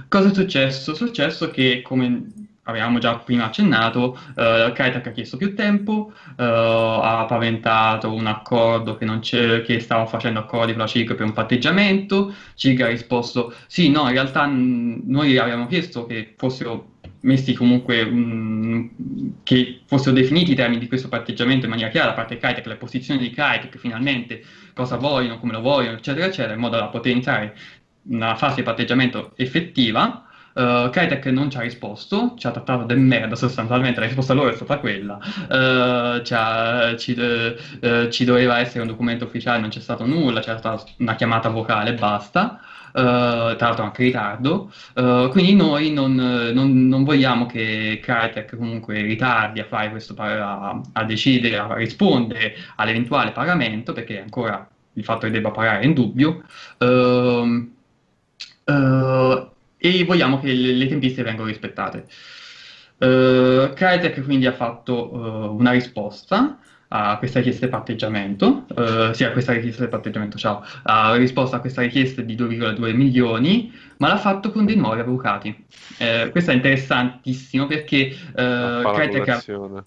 Cosa 0.07 0.30
è 0.30 0.34
successo? 0.34 0.93
È 0.93 0.95
successo 0.95 1.51
che, 1.51 1.81
come 1.84 2.47
avevamo 2.69 2.99
già 2.99 3.17
prima 3.17 3.45
accennato, 3.45 4.17
eh, 4.35 4.71
Crytek 4.73 5.07
ha 5.07 5.11
chiesto 5.11 5.37
più 5.37 5.55
tempo, 5.55 6.13
eh, 6.37 6.43
ha 6.43 7.25
paventato 7.27 8.13
un 8.13 8.27
accordo 8.27 8.95
che, 8.97 9.05
non 9.05 9.19
c'è, 9.19 9.61
che 9.61 9.79
stava 9.79 10.05
facendo 10.05 10.39
accordi 10.39 10.71
con 10.71 10.81
la 10.81 10.87
CIG 10.87 11.15
per 11.15 11.25
un 11.25 11.33
patteggiamento. 11.33 12.33
CIG 12.55 12.81
ha 12.81 12.87
risposto: 12.87 13.53
Sì, 13.67 13.89
no, 13.89 14.07
in 14.07 14.13
realtà 14.13 14.45
mh, 14.45 15.01
noi 15.05 15.37
avevamo 15.37 15.67
chiesto 15.67 16.05
che 16.05 16.33
fossero 16.37 16.97
messi 17.21 17.53
comunque, 17.53 18.05
mh, 18.05 18.91
che 19.43 19.81
fossero 19.85 20.15
definiti 20.15 20.51
i 20.51 20.55
termini 20.55 20.79
di 20.79 20.87
questo 20.87 21.09
patteggiamento 21.09 21.65
in 21.65 21.71
maniera 21.71 21.89
chiara 21.91 22.09
da 22.09 22.13
parte 22.13 22.35
di 22.35 22.39
Crytek, 22.39 22.65
le 22.65 22.75
posizioni 22.75 23.19
di 23.19 23.29
Crytek 23.29 23.77
finalmente, 23.77 24.43
cosa 24.73 24.95
vogliono, 24.97 25.39
come 25.39 25.51
lo 25.53 25.61
vogliono, 25.61 25.97
eccetera, 25.97 26.25
eccetera, 26.27 26.53
in 26.53 26.59
modo 26.59 26.77
da 26.77 26.87
poter 26.87 27.13
entrare 27.13 27.55
una 28.03 28.35
fase 28.35 28.57
di 28.57 28.63
patteggiamento 28.63 29.33
effettiva. 29.35 30.23
Uh, 30.60 30.90
Crytek 30.90 31.26
non 31.27 31.49
ci 31.49 31.56
ha 31.57 31.61
risposto, 31.61 32.34
ci 32.38 32.45
ha 32.45 32.52
trattato 32.52 32.84
del 32.84 32.99
merda 32.99 33.36
sostanzialmente, 33.36 34.02
la 34.02 34.07
risposta 34.07 34.34
loro 34.34 34.49
è 34.52 34.56
stata 34.56 34.80
quella, 34.80 35.18
Uh, 35.48 36.22
ci, 36.22 36.34
ha- 36.36 36.95
ci, 36.98 37.14
eh, 37.14 37.56
eh, 37.80 38.10
ci 38.11 38.26
doveva 38.26 38.60
essere 38.60 38.81
un 38.81 38.88
documento 38.88 39.23
ufficiale, 39.26 39.60
non 39.61 39.69
c'è 39.69 39.80
stato 39.80 40.06
nulla, 40.06 40.41
c'era 40.41 40.57
stata 40.57 40.84
una 40.98 41.15
chiamata 41.15 41.49
vocale 41.49 41.91
e 41.91 41.94
basta, 41.94 42.60
Uh, 42.91 43.56
tra 43.56 43.68
l'altro 43.68 43.84
anche 43.84 44.02
in 44.02 44.07
ritardo, 44.07 44.72
Uh, 44.95 45.30
quindi 45.30 45.53
noi 45.56 45.91
non, 45.94 46.19
eh, 46.19 46.52
non- 46.52 46.88
non 46.88 47.03
vogliamo 47.03 47.45
che 47.45 47.99
Crytek 48.02 48.57
comunque 48.57 48.99
ritardi 49.02 49.60
a 49.60 49.65
fare 49.65 49.91
questo, 49.91 50.15
a, 50.18 50.81
a 50.94 51.03
decidere, 51.03 51.57
a 51.57 51.73
rispondere 51.76 52.56
all'eventuale 52.77 53.31
pagamento, 53.31 53.94
perché 53.94 54.19
ancora 54.19 54.68
il 54.94 55.03
fatto 55.03 55.27
che 55.27 55.31
debba 55.31 55.52
pagare 55.52 55.81
è 55.81 55.86
in 55.86 55.94
dubbio. 55.94 56.44
Eh, 56.80 57.68
e 59.80 60.03
vogliamo 60.03 60.39
che 60.39 60.53
le, 60.53 60.73
le 60.73 60.88
tempistiche 60.88 61.23
vengano 61.23 61.47
rispettate. 61.47 62.06
Uh, 62.99 63.72
Crytek 63.73 64.22
quindi 64.26 64.45
ha 64.45 64.51
fatto 64.51 65.11
eh, 65.14 65.47
una 65.47 65.72
risposta 65.72 66.60
a 66.89 67.18
questa 67.18 67.39
richiesta 67.39 67.65
di 67.65 67.72
patteggiamento, 67.72 68.65
eh, 68.76 69.11
sì, 69.14 69.23
a 69.23 69.31
questa 69.31 69.53
richiesta 69.53 69.84
di 69.84 69.89
patteggiamento, 69.89 70.38
ciao, 70.38 70.64
ha 70.84 71.15
risposto 71.15 71.56
a 71.56 71.60
questa 71.60 71.81
richiesta 71.81 72.22
di 72.22 72.35
2,2 72.35 72.95
milioni, 72.95 73.72
ma 73.97 74.07
l'ha 74.07 74.18
fatto 74.18 74.51
con 74.51 74.65
dei 74.65 74.76
nuovi 74.76 74.99
avvocati. 74.99 75.65
Eh, 75.97 76.30
questo 76.31 76.51
è 76.51 76.56
interessantissimo 76.56 77.68
perché 77.68 78.07
eh, 78.07 78.81
Crytek 78.93 79.85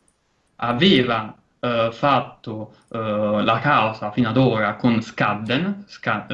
aveva 0.57 1.37
eh, 1.59 1.89
fatto 1.93 2.75
eh, 2.91 2.99
la 2.99 3.59
causa 3.61 4.13
fino 4.13 4.29
ad 4.29 4.37
ora 4.37 4.77
con 4.77 5.03
Skadden, 5.03 5.85
Ska- 5.87 6.27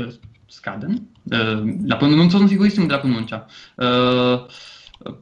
Skadden? 0.49 1.13
Eh, 1.31 1.97
pron- 1.97 2.15
non 2.15 2.31
sono 2.31 2.47
sicurissimo 2.47 2.87
della 2.87 3.01
pronuncia. 3.01 3.47
Eh, 3.77 4.47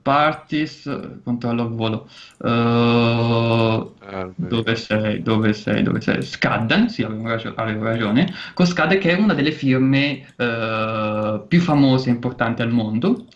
Partis, 0.02 0.88
controllo 1.22 1.62
al 1.62 1.74
volo. 1.74 2.08
Eh, 2.42 4.32
dove 4.36 4.76
sei? 4.76 5.22
Dove 5.22 5.52
sei? 5.52 5.82
Dove 5.82 6.00
sei? 6.00 6.22
Skadden, 6.22 6.88
sì, 6.88 7.02
avevo, 7.02 7.28
ragio- 7.28 7.52
avevo 7.54 7.84
ragione. 7.84 8.32
Con 8.54 8.66
Skadden 8.66 8.98
che 8.98 9.10
è 9.16 9.18
una 9.20 9.34
delle 9.34 9.52
firme 9.52 10.26
più 11.48 11.60
famose 11.60 12.08
e 12.08 12.12
importanti 12.12 12.62
al 12.62 12.70
mondo. 12.70 13.26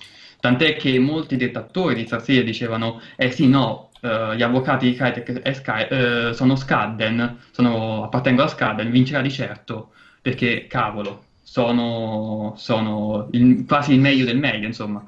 Tant'è 0.41 0.77
che 0.77 0.99
molti 0.99 1.37
detrattori 1.37 1.95
di 1.95 2.07
Sarsia 2.07 2.43
dicevano, 2.43 3.01
eh 3.17 3.31
sì, 3.31 3.47
no, 3.47 3.91
eh, 4.01 4.35
gli 4.37 4.43
avvocati 4.43 4.89
di 4.91 4.97
Crytek 4.97 5.55
Sky- 5.55 5.89
eh, 5.91 6.33
sono 6.35 6.57
Skadden, 6.57 7.39
sono, 7.51 8.05
appartengono 8.05 8.47
a 8.47 8.51
Skadden, 8.51 8.91
vincerà 8.91 9.21
di 9.21 9.31
certo, 9.31 9.93
perché 10.23 10.67
cavolo, 10.67 11.27
sono, 11.51 12.55
sono 12.57 13.29
il- 13.33 13.65
quasi 13.67 13.93
il 13.95 14.01
meglio 14.01 14.25
del 14.25 14.39
meglio, 14.39 14.67
insomma. 14.67 15.05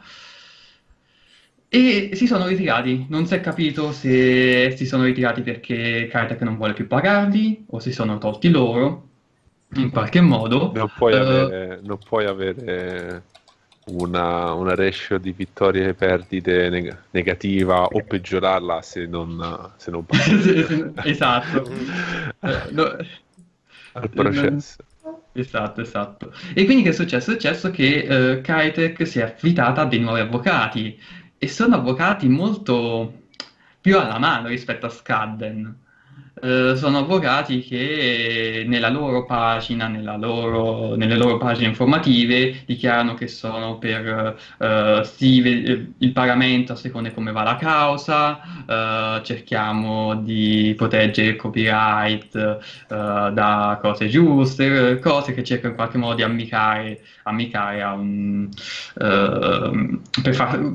E 1.69 2.11
si 2.13 2.27
sono 2.27 2.47
ritirati, 2.47 3.07
non 3.09 3.27
si 3.27 3.35
è 3.35 3.41
capito 3.41 3.93
se 3.93 4.75
si 4.77 4.85
sono 4.85 5.05
ritirati 5.05 5.41
perché 5.41 6.07
Crytek 6.11 6.43
non 6.43 6.57
vuole 6.57 6.75
più 6.75 6.87
pagarli 6.87 7.65
o 7.71 7.79
si 7.79 7.93
sono 7.93 8.19
tolti 8.19 8.51
loro, 8.51 9.09
in 9.77 9.91
qualche 9.91 10.21
modo. 10.21 10.73
Non 10.75 10.91
puoi 10.95 11.15
Eh, 11.15 11.17
avere, 11.17 11.81
non 11.83 11.99
puoi 12.07 12.27
avere 12.27 13.23
una, 13.85 14.53
una 14.53 14.75
ratio 14.75 15.19
di 15.19 15.33
vittorie 15.33 15.89
e 15.89 15.95
perdite 15.95 16.69
neg- 16.69 16.99
negativa 17.13 17.85
o 17.85 18.03
peggiorarla 18.03 18.83
se 18.83 19.07
non, 19.07 19.73
se 19.79 19.91
non 19.91 20.05
esatto. 21.05 21.69
Eh, 22.43 22.71
no- 22.73 22.97
al 23.95 24.09
processo. 24.11 24.85
Esatto, 25.35 25.81
esatto. 25.81 26.33
E 26.55 26.65
quindi 26.67 26.83
che 26.83 26.91
è 26.91 26.93
successo? 26.93 27.31
È 27.31 27.35
successo 27.35 27.71
che 27.71 28.33
eh, 28.35 28.41
Crytek 28.43 29.07
si 29.07 29.19
è 29.19 29.23
affidata 29.23 29.83
a 29.83 29.87
dei 29.87 29.99
nuovi 30.01 30.21
avvocati 30.21 30.99
e 31.39 31.49
sono 31.49 31.77
avvocati 31.77 32.29
molto 32.29 33.29
più 33.81 33.99
alla 33.99 34.19
mano 34.19 34.49
rispetto 34.49 34.87
a 34.87 34.91
Skadden. 34.91 35.82
Eh, 36.45 36.75
sono 36.77 36.99
avvocati 36.99 37.61
che 37.61 38.65
nella 38.67 38.89
loro 38.89 39.25
pagina, 39.25 39.87
nella 39.87 40.17
loro- 40.17 40.97
nelle 40.97 41.17
loro 41.17 41.37
pagine 41.37 41.69
informative 41.69 42.65
dichiarano 42.67 43.15
che 43.15 43.29
sono 43.29 43.79
per 43.79 44.35
eh, 44.59 45.03
sì, 45.05 45.37
il 45.99 46.13
pagamento 46.13 46.73
a 46.73 46.77
seconda 46.77 47.09
di 47.09 47.15
come 47.15 47.33
va 47.33 47.43
la 47.43 47.55
causa, 47.57 48.41
eh, 48.67 49.21
cerchiamo 49.25 50.15
di 50.17 50.73
proteggere 50.77 51.29
il 51.29 51.37
copyright 51.37 52.35
eh, 52.35 53.31
da 53.33 53.79
cose 53.81 54.09
giuste, 54.09 54.91
eh, 54.93 54.99
cose 54.99 55.33
che 55.35 55.45
cercano 55.45 55.71
in 55.71 55.77
qualche 55.77 55.99
modo 55.99 56.15
di 56.15 56.23
ammicare, 56.23 57.01
ammicare 57.25 57.83
a 57.83 57.93
un... 57.93 58.49
ehm, 59.01 60.01
per 60.23 60.35
far, 60.35 60.75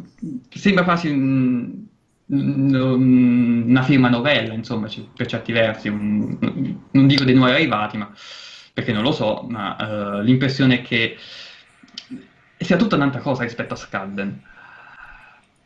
sembra 0.49 0.84
quasi 0.84 1.09
un- 1.09 1.85
una 2.30 3.82
firma 3.84 4.10
novella, 4.10 4.54
insomma, 4.54 4.88
per 5.16 5.26
certi 5.28 5.52
versi, 5.52 5.88
un- 5.88 6.38
non 6.91 7.08
dico 7.08 7.24
dei 7.24 7.36
nuovi 7.36 7.52
arrivati, 7.52 7.98
ma 7.98 8.12
perché 8.74 8.91
non 8.91 9.04
lo 9.04 9.12
so, 9.12 9.45
ma 9.49 10.20
eh, 10.20 10.24
l'impressione 10.24 10.80
è 10.80 10.82
che 10.82 11.18
sia 12.58 12.78
tutta 12.78 12.95
un'altra 12.95 13.22
cosa 13.22 13.44
rispetto 13.44 13.74
a 13.74 13.78
Skadden. 13.78 14.41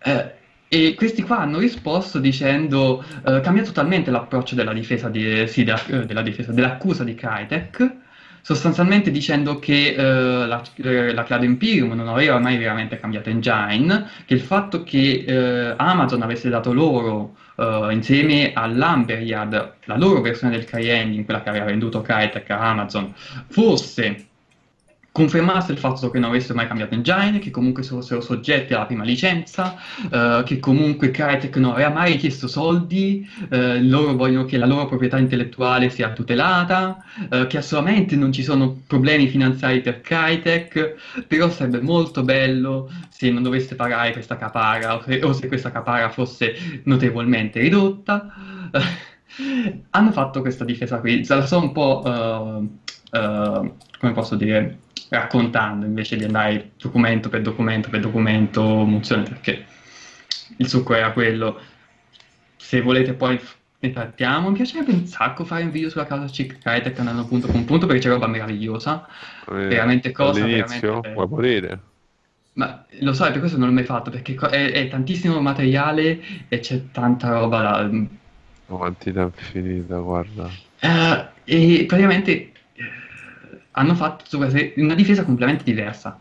Eh, 0.04 0.36
e 0.68 0.94
questi 0.96 1.22
qua 1.22 1.40
hanno 1.40 1.60
risposto 1.60 2.20
dicendo 2.20 3.04
eh, 3.26 3.42
cambia 3.42 3.64
totalmente 3.64 4.10
l'approccio 4.10 4.56
della 4.56 4.74
difesa 4.74 5.10
di, 5.10 5.46
sì, 5.48 5.64
della, 5.64 5.82
della 6.06 6.22
difesa, 6.22 6.52
dell'accusa 6.54 7.04
di 7.04 7.14
Crytek, 7.14 7.96
sostanzialmente 8.42 9.12
dicendo 9.12 9.60
che 9.60 9.94
eh, 9.94 10.46
la, 10.46 10.62
eh, 10.76 11.14
la 11.14 11.24
Cloud 11.24 11.44
Imperium 11.44 11.94
non 11.94 12.08
aveva 12.08 12.40
mai 12.40 12.58
veramente 12.58 13.00
cambiato 13.00 13.30
engine, 13.30 14.08
che 14.26 14.34
il 14.34 14.42
fatto 14.42 14.84
che 14.84 15.24
eh, 15.26 15.74
Amazon 15.78 16.22
avesse 16.22 16.50
dato 16.50 16.74
loro 16.74 17.36
eh, 17.58 17.88
insieme 17.92 18.52
all'Amberyard 18.54 19.74
la 19.86 19.98
loro 19.98 20.22
versione 20.22 20.54
del 20.56 20.66
CryEngine, 20.66 21.26
quella 21.26 21.42
che 21.42 21.50
aveva 21.50 21.66
venduto 21.66 22.02
Crytek 22.02 22.50
a 22.50 22.70
Amazon, 22.70 23.14
fosse 23.48 24.26
confermasse 25.12 25.74
il 25.74 25.78
fatto 25.78 26.10
che 26.10 26.20
non 26.20 26.30
avessero 26.30 26.56
mai 26.56 26.68
cambiato 26.68 26.94
engine, 26.94 27.40
che 27.40 27.52
comunque 27.52 27.84
fossero 27.84 28.22
soggetti 28.22 28.74
alla 28.74 28.86
prima 28.86 29.04
licenza, 29.04 29.76
eh, 30.10 30.44
che 30.46 30.60
comunque 30.60 31.12
Crytek 31.12 31.58
non 31.58 31.72
aveva 31.72 31.90
mai 31.90 32.16
chiesto 32.16 32.48
soldi, 32.48 33.28
eh, 33.50 33.82
loro 33.84 34.16
vogliono 34.16 34.46
che 34.46 34.58
la 34.58 34.66
loro 34.66 34.86
proprietà 34.86 35.18
intellettuale 35.18 35.90
sia 35.90 36.14
tutelata, 36.14 37.04
eh, 37.30 37.46
che 37.48 37.58
assolutamente 37.58 38.16
non 38.16 38.32
ci 38.32 38.42
sono 38.42 38.82
problemi 38.88 39.28
finanziari 39.28 39.82
per 39.82 40.00
Crytek, 40.00 41.24
però 41.28 41.50
sarebbe 41.50 41.82
molto 41.82 42.24
bello 42.24 42.90
se 43.10 43.30
non 43.30 43.44
dovesse 43.44 43.76
pagare 43.76 44.14
questa 44.14 44.38
capara 44.38 44.96
o 44.96 45.04
se, 45.06 45.22
o 45.24 45.34
se 45.34 45.48
questa 45.48 45.72
capara 45.72 46.10
fosse 46.10 46.82
notevolmente 46.84 47.60
ridotta. 47.60 48.34
hanno 49.92 50.12
fatto 50.12 50.42
questa 50.42 50.66
difesa 50.66 51.00
qui, 51.00 51.26
la 51.26 51.46
so 51.46 51.60
un 51.60 51.72
po', 51.72 52.02
uh, 52.04 52.70
come 54.00 54.12
posso 54.14 54.36
dire, 54.36 54.78
raccontando 55.12 55.86
invece 55.86 56.16
di 56.16 56.24
andare 56.24 56.72
documento 56.78 57.28
per 57.28 57.42
documento 57.42 57.90
per 57.90 58.00
documento, 58.00 58.64
mozione, 58.64 59.24
perché 59.24 59.66
il 60.56 60.68
succo 60.70 60.94
era 60.94 61.12
quello. 61.12 61.60
Se 62.56 62.80
volete 62.80 63.12
poi 63.14 63.38
ne 63.80 63.92
trattiamo, 63.92 64.50
mi 64.50 64.56
piacerebbe 64.56 64.94
un 64.94 65.06
sacco 65.06 65.44
fare 65.44 65.64
un 65.64 65.72
video 65.72 65.90
sulla 65.90 66.06
casa 66.06 66.26
Chick 66.28 66.60
Crytek 66.60 66.98
andando 67.00 67.26
punto 67.26 67.48
con 67.48 67.66
punto 67.66 67.88
perché 67.88 68.04
c'è 68.04 68.10
roba 68.10 68.28
meravigliosa, 68.28 69.06
eh, 69.50 69.54
veramente 69.54 70.12
cosa, 70.12 70.44
all'inizio, 70.44 71.02
veramente... 71.02 71.28
morire? 71.28 71.80
Ma 72.54 72.86
lo 73.00 73.14
so, 73.14 73.30
per 73.30 73.40
questo 73.40 73.58
non 73.58 73.68
l'ho 73.68 73.74
mai 73.74 73.84
fatto, 73.84 74.12
perché 74.12 74.36
è, 74.36 74.72
è 74.72 74.88
tantissimo 74.88 75.42
materiale 75.42 76.22
e 76.48 76.60
c'è 76.60 76.90
tanta 76.92 77.30
roba 77.30 77.62
da... 77.62 77.90
Quantità 78.66 79.24
infinita, 79.24 79.98
guarda. 79.98 80.50
Uh, 80.82 81.26
e 81.44 81.84
praticamente 81.86 82.51
hanno 83.72 83.96
fatto 83.96 84.38
una 84.38 84.96
difesa 84.96 85.24
completamente 85.24 85.64
diversa. 85.64 86.20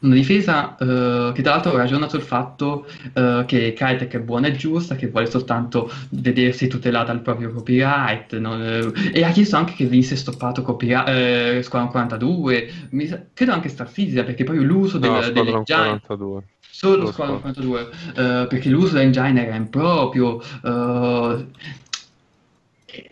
Una 0.00 0.14
difesa 0.14 0.76
uh, 0.78 1.32
che 1.32 1.42
tra 1.42 1.52
l'altro 1.52 1.76
ragiona 1.76 2.08
sul 2.08 2.20
fatto 2.20 2.86
uh, 3.14 3.44
che 3.46 3.72
Crytek 3.72 4.14
è 4.14 4.20
buona 4.20 4.46
e 4.46 4.52
giusta, 4.52 4.94
che 4.94 5.08
vuole 5.08 5.28
soltanto 5.28 5.90
vedersi 6.10 6.68
tutelata 6.68 7.10
il 7.10 7.18
proprio 7.18 7.52
copyright, 7.52 8.36
non, 8.38 8.60
uh, 8.60 8.92
e 9.12 9.24
ha 9.24 9.30
chiesto 9.30 9.56
anche 9.56 9.72
che 9.72 9.86
venisse 9.86 10.14
stoppato 10.14 10.62
copyright, 10.62 11.62
Squadron 11.62 11.90
42, 11.90 12.70
mi, 12.90 13.08
credo 13.34 13.52
anche 13.52 13.68
Star 13.68 13.90
Citizen, 13.90 14.24
perché 14.24 14.44
poi 14.44 14.62
l'uso 14.62 14.98
del, 14.98 15.10
no, 15.10 15.20
dell'engine... 15.20 16.00
42. 16.06 16.42
Solo 16.70 17.10
Squadron 17.10 17.40
42, 17.40 17.88
perché 18.46 18.68
l'uso 18.68 18.94
dell'engine 18.94 19.46
era 19.46 19.56
improprio, 19.56 20.40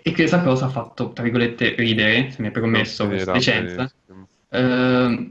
e 0.03 0.13
questa 0.13 0.43
cosa 0.43 0.67
ha 0.67 0.69
fatto, 0.69 1.13
tra 1.13 1.23
virgolette, 1.23 1.75
ridere, 1.77 2.31
se 2.31 2.43
mi 2.43 2.49
è 2.49 2.51
permesso 2.51 3.07
questa 3.07 3.33
licenza. 3.33 3.91
Eh, 4.49 5.29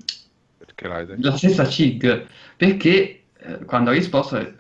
la 1.18 1.38
stessa 1.38 1.68
CIG, 1.68 2.26
perché 2.58 3.22
eh, 3.38 3.66
quando 3.66 3.90
ha 3.90 3.94
risposto, 3.94 4.54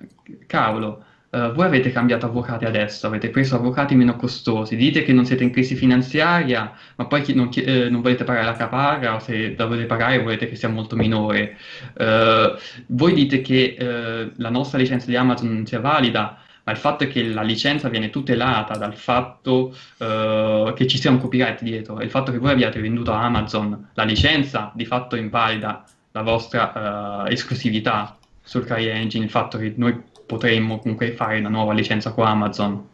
cavolo, 0.48 1.04
eh, 1.36 1.52
voi 1.52 1.66
avete 1.66 1.92
cambiato 1.92 2.28
avvocati 2.28 2.64
adesso, 2.64 3.08
avete 3.08 3.30
preso 3.30 3.56
avvocati 3.56 3.94
meno 3.94 4.16
costosi, 4.16 4.78
dite 4.78 5.04
che 5.04 5.12
non 5.12 5.26
siete 5.26 5.44
in 5.44 5.52
crisi 5.52 5.76
finanziaria, 5.76 6.72
ma 6.96 7.06
poi 7.08 7.22
chi, 7.22 7.34
non, 7.34 7.50
chi, 7.50 7.62
eh, 7.62 7.90
non, 7.90 8.02
volete 8.02 8.24
pagare 8.24 8.46
la 8.46 8.54
caparra 8.54 9.16
o 9.16 9.20
se 9.20 9.54
la 9.58 9.66
volete 9.66 9.86
pagare 9.86 10.22
volete 10.24 10.48
che 10.48 10.56
sia 10.56 10.70
molto 10.70 10.96
minore. 10.96 11.58
Eh, 11.98 12.56
voi 12.88 13.14
dite 13.14 13.42
che 13.42 13.76
eh, 13.78 14.32
la 14.36 14.50
nostra 14.50 14.78
licenza 14.78 15.08
di 15.08 15.18
Amazon 15.18 15.54
non 15.54 15.66
sia 15.66 15.82
valida, 15.82 16.40
ma 16.66 16.72
il 16.72 16.78
fatto 16.80 17.04
è 17.04 17.08
che 17.08 17.24
la 17.24 17.44
licenza 17.44 17.90
viene 17.90 18.10
tutelata 18.10 18.76
dal 18.76 18.96
fatto 18.96 19.76
uh, 19.98 20.74
che 20.74 20.88
ci 20.88 20.98
sia 20.98 21.12
un 21.12 21.20
copyright 21.20 21.62
dietro 21.62 22.00
e 22.00 22.06
il 22.06 22.10
fatto 22.10 22.32
che 22.32 22.40
voi 22.40 22.52
abbiate 22.52 22.82
venduto 22.82 23.14
a 23.14 23.24
Amazon 23.24 23.92
la 23.94 24.04
licenza 24.04 24.72
di 24.74 24.84
fatto 24.84 25.16
invalida 25.16 25.86
la 26.12 26.22
vostra 26.24 27.24
uh, 27.24 27.32
esclusività 27.32 28.18
sul 28.42 28.66
CryEngine, 28.66 29.26
il 29.26 29.30
fatto 29.30 29.58
che 29.58 29.74
noi 29.78 30.02
potremmo 30.26 30.80
comunque 30.80 31.12
fare 31.12 31.40
una 31.40 31.50
nuova 31.50 31.74
licenza 31.74 32.14
con 32.14 32.26
Amazon. 32.26 32.88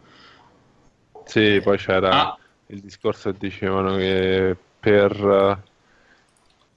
Sì, 1.26 1.60
poi 1.64 1.78
c'era 1.78 2.10
ah. 2.10 2.38
il 2.68 2.80
discorso 2.80 3.32
che 3.32 3.38
dicevano 3.40 3.96
che 3.96 4.56
per 4.80 5.62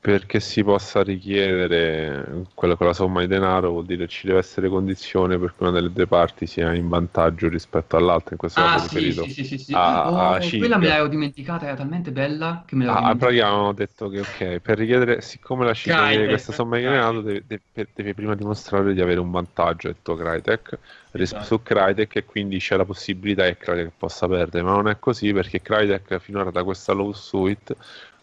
perché 0.05 0.39
si 0.39 0.63
possa 0.63 1.03
richiedere 1.03 2.43
quella, 2.53 2.77
quella 2.77 2.93
somma 2.93 3.21
di 3.21 3.27
denaro 3.27 3.71
vuol 3.71 3.87
dire 3.87 4.05
che 4.05 4.11
ci 4.11 4.27
deve 4.27 4.41
essere 4.41 4.69
condizione 4.69 5.39
per 5.39 5.55
che 5.57 5.63
una 5.63 5.71
delle 5.71 5.91
due 5.91 6.07
parti 6.07 6.47
sia 6.47 6.75
in 6.75 6.91
vantaggio 6.91 7.49
rispetto 7.49 7.97
all'altra, 7.97 8.33
in 8.33 8.37
questo 8.37 8.61
ah, 8.61 8.65
caso 8.65 8.89
sì, 8.89 8.99
riferito 8.99 9.25
sì, 9.25 9.45
sì, 9.45 9.57
sì, 9.57 9.73
a, 9.73 10.13
oh, 10.13 10.19
a 10.19 10.39
quella 10.41 10.77
me 10.77 10.89
l'avevo 10.89 11.09
dimenticata, 11.09 11.65
era 11.65 11.75
talmente 11.75 12.13
bella 12.13 12.65
che 12.67 12.77
me 12.77 12.85
l'avevo 12.85 13.07
ah, 13.07 13.15
dimenticata. 13.15 13.25
Praticamente 13.25 13.57
avevamo 13.57 13.73
detto 13.73 14.09
che 14.11 14.21
ok, 14.21 14.61
per 14.61 14.77
richiedere, 14.77 15.21
siccome 15.23 15.65
la 15.65 15.73
CIG 15.73 16.07
chiede 16.07 16.27
questa 16.27 16.53
somma 16.53 16.77
di 16.77 16.83
denaro 16.83 17.23
deve, 17.23 17.43
deve, 17.47 17.89
deve, 17.95 18.13
prima 18.13 18.35
dimostrare 18.35 18.93
di 18.93 19.01
avere 19.01 19.21
un 19.21 19.31
vantaggio 19.31 19.89
tuo 20.03 20.17
Crytek 20.17 20.79
esatto. 21.13 21.45
su 21.45 21.63
Crytek 21.63 22.17
e 22.17 22.25
quindi 22.27 22.59
c'è 22.59 22.77
la 22.77 22.85
possibilità 22.85 23.45
che 23.45 23.57
Crytek 23.57 23.93
possa 23.97 24.29
perdere, 24.29 24.65
ma 24.65 24.73
non 24.73 24.87
è 24.89 24.99
così 24.99 25.33
perché 25.33 25.63
Crytek 25.63 26.19
finora 26.19 26.51
da 26.51 26.63
questa 26.63 26.93
lawsuit 26.93 27.75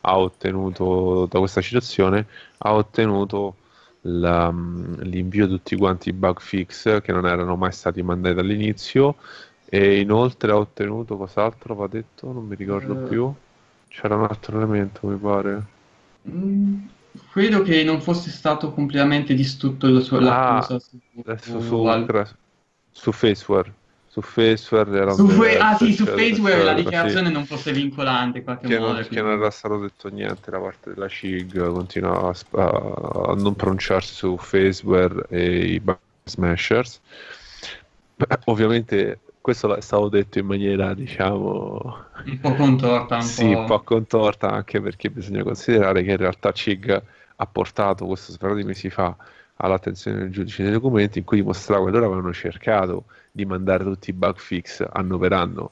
ha 0.01 0.17
ottenuto, 0.17 1.27
da 1.29 1.39
questa 1.39 1.61
citazione, 1.61 2.27
ha 2.59 2.73
ottenuto 2.73 3.55
la, 4.01 4.49
l'invio 4.49 5.47
di 5.47 5.53
tutti 5.53 5.75
quanti 5.75 6.09
i 6.09 6.13
bug 6.13 6.39
fix 6.39 7.01
che 7.01 7.11
non 7.11 7.27
erano 7.27 7.55
mai 7.55 7.71
stati 7.71 8.01
mandati 8.01 8.39
all'inizio 8.39 9.15
e 9.65 9.99
inoltre 9.99 10.51
ha 10.51 10.57
ottenuto 10.57 11.17
cos'altro 11.17 11.75
va 11.75 11.87
detto? 11.87 12.31
Non 12.31 12.45
mi 12.45 12.55
ricordo 12.55 12.93
uh, 12.93 13.07
più. 13.07 13.33
C'era 13.87 14.15
un 14.15 14.23
altro 14.23 14.57
elemento 14.57 15.07
mi 15.07 15.17
pare. 15.17 15.65
Mm, 16.29 16.85
credo 17.31 17.61
che 17.61 17.83
non 17.83 18.01
fosse 18.01 18.29
stato 18.29 18.71
completamente 18.73 19.33
distrutto 19.33 19.87
il 19.87 20.01
suo 20.01 20.17
ah, 20.19 20.61
su, 20.61 20.77
su, 20.79 21.59
su, 21.59 22.25
su 22.91 23.11
Faceware 23.11 23.73
su 24.11 24.19
Faceware 24.19 24.99
era 24.99 25.13
su 25.13 25.25
fe- 25.29 25.57
ah 25.57 25.77
sì, 25.77 25.93
su 25.93 26.05
Faceware 26.05 26.65
la 26.65 26.73
dichiarazione 26.73 27.27
sì. 27.27 27.31
non 27.31 27.45
fosse 27.45 27.71
vincolante 27.71 28.39
in 28.39 28.43
qualche 28.43 28.67
che 28.67 28.77
modo. 28.77 28.91
Non, 28.91 29.07
che 29.07 29.21
non 29.21 29.31
era 29.31 29.49
stato 29.49 29.77
detto 29.77 30.09
niente 30.09 30.51
da 30.51 30.59
parte 30.59 30.93
della 30.93 31.07
CIG, 31.07 31.71
continuava 31.71 32.29
a, 32.29 32.65
a, 32.65 33.33
non 33.35 33.55
pronunciarsi 33.55 34.13
su 34.13 34.35
Faceware 34.35 35.27
e 35.29 35.75
i 35.75 35.81
Smashers. 36.25 36.99
Beh, 38.17 38.39
ovviamente 38.51 39.19
questo 39.39 39.73
è 39.77 39.81
stato 39.81 40.09
detto 40.09 40.39
in 40.39 40.45
maniera, 40.45 40.93
diciamo... 40.93 42.03
Un 42.25 42.39
po' 42.41 42.53
contorta. 42.55 43.15
Un 43.15 43.21
sì, 43.21 43.53
po'... 43.53 43.59
un 43.59 43.65
po' 43.65 43.79
contorta 43.79 44.51
anche 44.51 44.81
perché 44.81 45.09
bisogna 45.09 45.43
considerare 45.43 46.03
che 46.03 46.11
in 46.11 46.17
realtà 46.17 46.51
CIG 46.51 47.01
ha 47.37 47.45
portato 47.45 48.05
questo 48.05 48.33
spero 48.33 48.55
di 48.55 48.63
mesi 48.63 48.89
fa 48.89 49.15
all'attenzione 49.61 50.17
del 50.17 50.31
giudice 50.31 50.63
dei 50.63 50.71
documenti 50.71 51.19
in 51.19 51.25
cui 51.25 51.37
dimostrava 51.37 51.85
che 51.85 51.91
loro 51.91 52.05
avevano 52.05 52.33
cercato 52.33 53.05
di 53.31 53.45
mandare 53.45 53.83
tutti 53.83 54.09
i 54.09 54.13
bug 54.13 54.37
fix 54.37 54.85
anno 54.91 55.17
per 55.17 55.33
anno. 55.33 55.71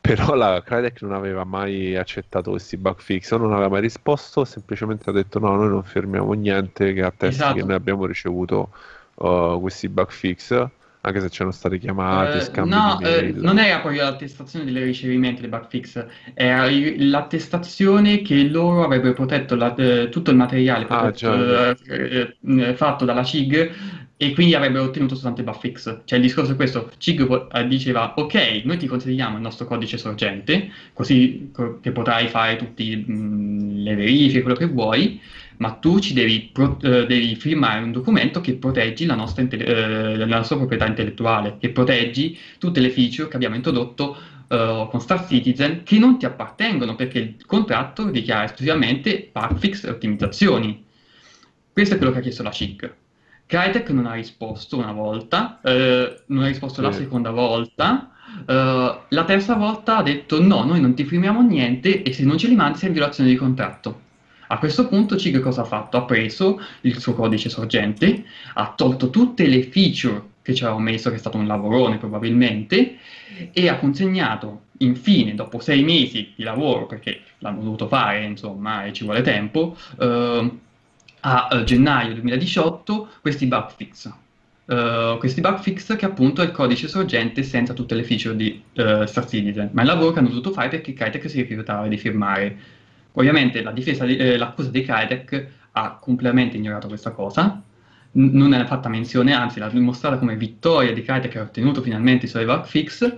Però 0.00 0.34
la 0.34 0.62
Crytek 0.62 1.00
non 1.00 1.12
aveva 1.12 1.44
mai 1.44 1.96
accettato 1.96 2.50
questi 2.50 2.76
bug 2.76 2.98
fix, 2.98 3.30
o 3.30 3.38
non 3.38 3.52
aveva 3.52 3.70
mai 3.70 3.80
risposto, 3.80 4.44
semplicemente 4.44 5.08
ha 5.08 5.12
detto 5.12 5.38
no, 5.38 5.54
noi 5.56 5.68
non 5.68 5.82
fermiamo 5.82 6.32
niente 6.34 6.92
che 6.92 7.02
attesti 7.02 7.40
esatto. 7.40 7.54
che 7.54 7.62
noi 7.62 7.74
abbiamo 7.74 8.04
ricevuto 8.04 8.70
uh, 9.14 9.58
questi 9.60 9.88
bug 9.88 10.10
fix 10.10 10.68
anche 11.06 11.20
se 11.20 11.28
c'erano 11.28 11.50
stati 11.50 11.78
chiamati, 11.78 12.38
eh, 12.38 12.40
scambi 12.40 12.70
no, 12.70 12.98
eh, 13.00 13.32
non 13.36 13.58
era 13.58 13.80
proprio 13.80 14.04
l'attestazione 14.04 14.64
del 14.64 14.82
ricevimento 14.84 15.42
dei 15.42 15.50
bug 15.50 15.66
fix, 15.68 16.06
era 16.32 16.66
l'attestazione 16.70 18.22
che 18.22 18.48
loro 18.48 18.84
avrebbero 18.84 19.12
protetto 19.12 19.54
la, 19.54 19.74
eh, 19.74 20.08
tutto 20.08 20.30
il 20.30 20.38
materiale 20.38 20.86
ah, 20.88 21.10
protetto, 21.10 21.76
eh, 21.92 22.36
eh, 22.42 22.74
fatto 22.74 23.04
dalla 23.04 23.22
CIG 23.22 23.70
e 24.16 24.32
quindi 24.32 24.54
avrebbero 24.54 24.84
ottenuto 24.84 25.14
soltanto 25.14 25.42
i 25.42 25.44
bug 25.44 25.58
fix. 25.58 26.00
Cioè 26.04 26.18
il 26.18 26.24
discorso 26.24 26.52
è 26.52 26.56
questo, 26.56 26.90
CIG 26.96 27.48
eh, 27.52 27.66
diceva 27.66 28.14
ok, 28.16 28.62
noi 28.64 28.78
ti 28.78 28.86
consigliamo 28.86 29.36
il 29.36 29.42
nostro 29.42 29.66
codice 29.66 29.98
sorgente, 29.98 30.70
così 30.94 31.50
che 31.82 31.92
potrai 31.92 32.28
fare 32.28 32.56
tutte 32.56 32.82
le 32.82 33.94
verifiche, 33.94 34.40
quello 34.40 34.56
che 34.56 34.68
vuoi, 34.68 35.20
ma 35.58 35.72
tu 35.72 35.98
ci 35.98 36.12
devi, 36.12 36.50
pro- 36.52 36.78
eh, 36.82 37.06
devi, 37.06 37.34
firmare 37.36 37.82
un 37.82 37.92
documento 37.92 38.40
che 38.40 38.54
proteggi 38.54 39.06
la 39.06 39.14
nostra, 39.14 39.42
inte- 39.42 39.56
eh, 39.56 40.16
la 40.16 40.26
nostra, 40.26 40.56
proprietà 40.56 40.86
intellettuale, 40.86 41.56
che 41.58 41.70
proteggi 41.70 42.38
tutte 42.58 42.80
le 42.80 42.90
feature 42.90 43.28
che 43.28 43.36
abbiamo 43.36 43.54
introdotto 43.54 44.16
eh, 44.48 44.86
con 44.90 45.00
Star 45.00 45.26
Citizen 45.26 45.82
che 45.82 45.98
non 45.98 46.18
ti 46.18 46.26
appartengono 46.26 46.94
perché 46.94 47.18
il 47.18 47.46
contratto 47.46 48.04
dichiara 48.10 48.44
esclusivamente 48.44 49.30
bugfix 49.32 49.84
e 49.84 49.90
ottimizzazioni. 49.90 50.84
Questo 51.72 51.94
è 51.94 51.96
quello 51.96 52.12
che 52.12 52.18
ha 52.18 52.22
chiesto 52.22 52.42
la 52.42 52.50
CIC. 52.50 52.94
Crytek 53.46 53.90
non 53.90 54.06
ha 54.06 54.14
risposto 54.14 54.78
una 54.78 54.92
volta, 54.92 55.60
eh, 55.62 56.22
non 56.26 56.44
ha 56.44 56.46
risposto 56.46 56.80
la 56.80 56.92
seconda 56.92 57.30
volta, 57.30 58.10
Uh, 58.46 58.98
la 59.08 59.24
terza 59.24 59.54
volta 59.54 59.98
ha 59.98 60.02
detto 60.02 60.42
no, 60.42 60.64
noi 60.64 60.80
non 60.80 60.94
ti 60.94 61.04
firmiamo 61.04 61.40
niente 61.40 62.02
e 62.02 62.12
se 62.12 62.24
non 62.24 62.36
ce 62.36 62.48
li 62.48 62.56
mandi 62.56 62.78
sei 62.78 62.88
in 62.88 62.94
violazione 62.94 63.30
di 63.30 63.36
contratto. 63.36 64.00
A 64.48 64.58
questo 64.58 64.88
punto 64.88 65.16
Cig 65.16 65.40
cosa 65.40 65.62
ha 65.62 65.64
fatto? 65.64 65.96
Ha 65.96 66.04
preso 66.04 66.60
il 66.82 66.98
suo 66.98 67.14
codice 67.14 67.48
sorgente, 67.48 68.24
ha 68.54 68.72
tolto 68.76 69.10
tutte 69.10 69.46
le 69.46 69.62
feature 69.62 70.32
che 70.42 70.54
ci 70.54 70.62
avevamo 70.62 70.84
messo, 70.84 71.08
che 71.08 71.16
è 71.16 71.18
stato 71.18 71.38
un 71.38 71.46
lavorone 71.46 71.96
probabilmente, 71.96 72.98
e 73.52 73.68
ha 73.68 73.78
consegnato 73.78 74.64
infine, 74.78 75.34
dopo 75.34 75.58
sei 75.58 75.82
mesi 75.82 76.32
di 76.36 76.42
lavoro, 76.42 76.86
perché 76.86 77.22
l'hanno 77.38 77.62
dovuto 77.62 77.88
fare, 77.88 78.24
insomma, 78.24 78.84
e 78.84 78.92
ci 78.92 79.04
vuole 79.04 79.22
tempo, 79.22 79.74
eh, 79.98 80.50
a 81.20 81.62
gennaio 81.64 82.12
2018 82.14 83.08
questi 83.22 83.46
bug 83.46 83.70
fix. 83.74 84.12
Uh, 84.66 85.18
questi 85.18 85.42
bug 85.42 85.58
fix 85.58 85.94
che 85.94 86.06
appunto 86.06 86.40
è 86.40 86.46
il 86.46 86.50
codice 86.50 86.88
sorgente 86.88 87.42
senza 87.42 87.74
tutte 87.74 87.94
le 87.94 88.02
feature 88.02 88.34
di 88.34 88.62
uh, 88.76 89.04
Star 89.04 89.26
Citizen, 89.26 89.68
ma 89.72 89.82
il 89.82 89.86
lavoro 89.86 90.12
che 90.12 90.20
hanno 90.20 90.28
dovuto 90.28 90.52
fare 90.52 90.68
perché 90.68 90.94
Crytek 90.94 91.28
si 91.28 91.42
rifiutava 91.42 91.86
di 91.86 91.98
firmare. 91.98 92.56
Ovviamente 93.16 93.62
la 93.62 93.72
difesa 93.72 94.04
di, 94.04 94.16
eh, 94.16 94.36
l'accusa 94.36 94.70
di 94.70 94.82
Crytek 94.82 95.46
ha 95.72 95.96
completamente 96.00 96.56
ignorato 96.56 96.88
questa 96.88 97.10
cosa, 97.10 97.62
N- 98.12 98.30
non 98.32 98.50
ne 98.50 98.60
ha 98.60 98.66
fatta 98.66 98.88
menzione, 98.88 99.32
anzi 99.32 99.58
l'ha 99.58 99.68
dimostrata 99.68 100.18
come 100.18 100.36
vittoria 100.36 100.92
di 100.92 101.02
Crytek 101.02 101.30
che 101.30 101.38
ha 101.38 101.42
ottenuto 101.42 101.82
finalmente 101.82 102.26
i 102.26 102.28
suoi 102.28 102.44
bug 102.44 102.64
fix, 102.64 103.16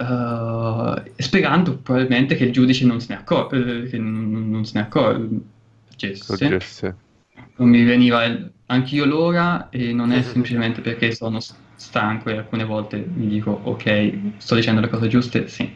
Uh, 0.00 0.94
sperando 1.18 1.76
probabilmente 1.76 2.34
che 2.34 2.44
il 2.44 2.52
giudice 2.52 2.86
non 2.86 3.00
se 3.02 3.12
ne 3.12 3.20
accorge, 3.20 3.98
non, 3.98 4.48
non 4.48 4.64
se 4.64 4.78
ne 4.78 4.86
accorgesse 4.86 5.50
non 7.56 7.68
mi 7.68 7.84
veniva 7.84 8.22
anch'io 8.66 9.04
l'ora 9.04 9.68
e 9.68 9.92
non 9.92 10.12
è 10.12 10.22
semplicemente 10.22 10.80
perché 10.80 11.12
sono 11.12 11.38
stanco 11.80 12.28
e 12.28 12.36
alcune 12.36 12.64
volte 12.64 13.02
mi 13.14 13.26
dico 13.26 13.58
ok, 13.62 14.12
sto 14.36 14.54
dicendo 14.54 14.82
le 14.82 14.88
cose 14.90 15.08
giuste, 15.08 15.48
sì, 15.48 15.68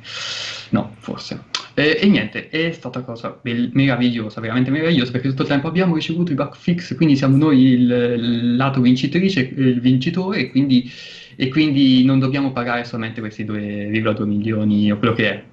no, 0.70 0.94
forse. 0.98 1.44
E, 1.72 1.98
e 1.98 2.06
niente, 2.06 2.50
è 2.50 2.70
stata 2.72 2.98
una 2.98 3.06
cosa 3.06 3.38
be- 3.40 3.70
meravigliosa, 3.72 4.40
veramente 4.42 4.70
meravigliosa 4.70 5.12
perché 5.12 5.28
tutto 5.28 5.42
il 5.42 5.48
tempo 5.48 5.66
abbiamo 5.66 5.94
ricevuto 5.94 6.30
i 6.30 6.34
bug 6.34 6.54
fix, 6.54 6.94
quindi 6.94 7.16
siamo 7.16 7.38
noi 7.38 7.58
il, 7.68 7.90
il 7.90 8.56
lato 8.56 8.82
vincitrice, 8.82 9.40
il 9.40 9.80
vincitore 9.80 10.40
e 10.40 10.50
quindi, 10.50 10.92
e 11.36 11.48
quindi 11.48 12.04
non 12.04 12.18
dobbiamo 12.18 12.52
pagare 12.52 12.84
solamente 12.84 13.20
questi 13.20 13.44
2,2 13.44 14.24
milioni 14.24 14.92
o 14.92 14.98
quello 14.98 15.14
che 15.14 15.30
è. 15.30 15.44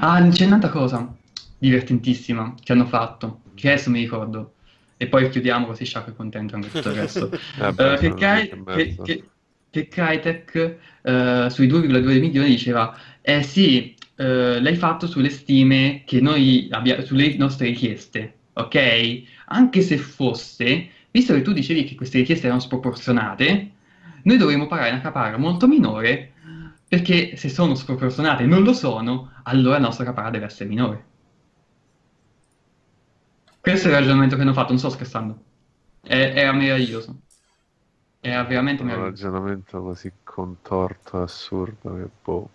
Ah, 0.00 0.28
c'è 0.28 0.44
un'altra 0.44 0.68
cosa 0.68 1.10
divertentissima 1.56 2.54
che 2.62 2.72
hanno 2.72 2.84
fatto, 2.84 3.40
che 3.54 3.72
adesso 3.72 3.88
mi 3.88 4.00
ricordo 4.00 4.52
e 4.98 5.06
poi 5.06 5.28
chiudiamo 5.30 5.66
così 5.66 5.86
Shark 5.86 6.10
è 6.10 6.14
contento 6.14 6.54
anche 6.54 6.70
tutto 6.70 6.90
il 6.90 6.94
resto. 6.94 7.30
uh, 7.58 7.96
che, 7.98 8.14
che, 8.14 8.62
che, 9.02 9.24
che 9.74 9.88
Crytek 9.88 10.76
uh, 11.02 11.48
sui 11.48 11.66
2,2 11.66 12.20
milioni 12.20 12.48
diceva, 12.48 12.96
eh 13.20 13.42
sì, 13.42 13.94
uh, 14.16 14.60
l'hai 14.60 14.76
fatto 14.76 15.08
sulle 15.08 15.30
stime 15.30 16.02
che 16.06 16.20
noi 16.20 16.68
abbiamo, 16.70 17.04
sulle 17.04 17.34
nostre 17.36 17.66
richieste, 17.66 18.34
ok? 18.52 19.22
Anche 19.46 19.80
se 19.80 19.98
fosse, 19.98 20.88
visto 21.10 21.34
che 21.34 21.42
tu 21.42 21.52
dicevi 21.52 21.84
che 21.84 21.96
queste 21.96 22.18
richieste 22.18 22.46
erano 22.46 22.60
sproporzionate, 22.60 23.70
noi 24.22 24.36
dovremmo 24.36 24.66
pagare 24.66 24.90
una 24.90 25.00
caparra 25.00 25.36
molto 25.36 25.66
minore 25.66 26.32
perché 26.86 27.36
se 27.36 27.48
sono 27.48 27.74
sproporzionate 27.74 28.44
e 28.44 28.46
non 28.46 28.62
lo 28.62 28.72
sono, 28.72 29.32
allora 29.42 29.78
la 29.78 29.86
nostra 29.86 30.04
caparra 30.04 30.30
deve 30.30 30.46
essere 30.46 30.68
minore. 30.68 31.04
Questo 33.60 33.88
è 33.88 33.90
il 33.90 33.96
ragionamento 33.96 34.36
che 34.36 34.42
hanno 34.42 34.52
fatto, 34.52 34.68
non 34.68 34.78
sto 34.78 34.90
scherzando. 34.90 35.38
È, 36.00 36.32
era 36.36 36.52
meraviglioso. 36.52 37.23
Era 38.26 38.42
veramente 38.44 38.82
un 38.82 38.88
ragionamento 38.88 39.82
così 39.82 40.10
contorto 40.24 41.20
e 41.20 41.24
assurdo 41.24 41.94
che 41.94 42.08
boh. 42.24 42.48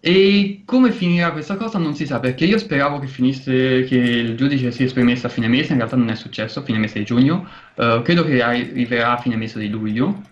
E 0.00 0.62
come 0.64 0.90
finirà 0.90 1.32
questa 1.32 1.56
cosa 1.56 1.76
non 1.76 1.94
si 1.94 2.06
sa, 2.06 2.18
perché 2.18 2.46
io 2.46 2.56
speravo 2.56 2.98
che 2.98 3.08
finisse, 3.08 3.84
che 3.84 3.94
il 3.94 4.34
giudice 4.34 4.70
si 4.70 4.84
esprimesse 4.84 5.26
a 5.26 5.28
fine 5.28 5.48
mese, 5.48 5.72
in 5.72 5.78
realtà 5.78 5.96
non 5.96 6.08
è 6.08 6.14
successo, 6.14 6.60
a 6.60 6.62
fine 6.62 6.78
mese 6.78 6.98
di 6.98 7.04
giugno, 7.04 7.46
uh, 7.74 8.00
credo 8.00 8.24
che 8.24 8.40
arriverà 8.40 9.18
a 9.18 9.18
fine 9.18 9.36
mese 9.36 9.58
di 9.58 9.68
luglio, 9.68 10.22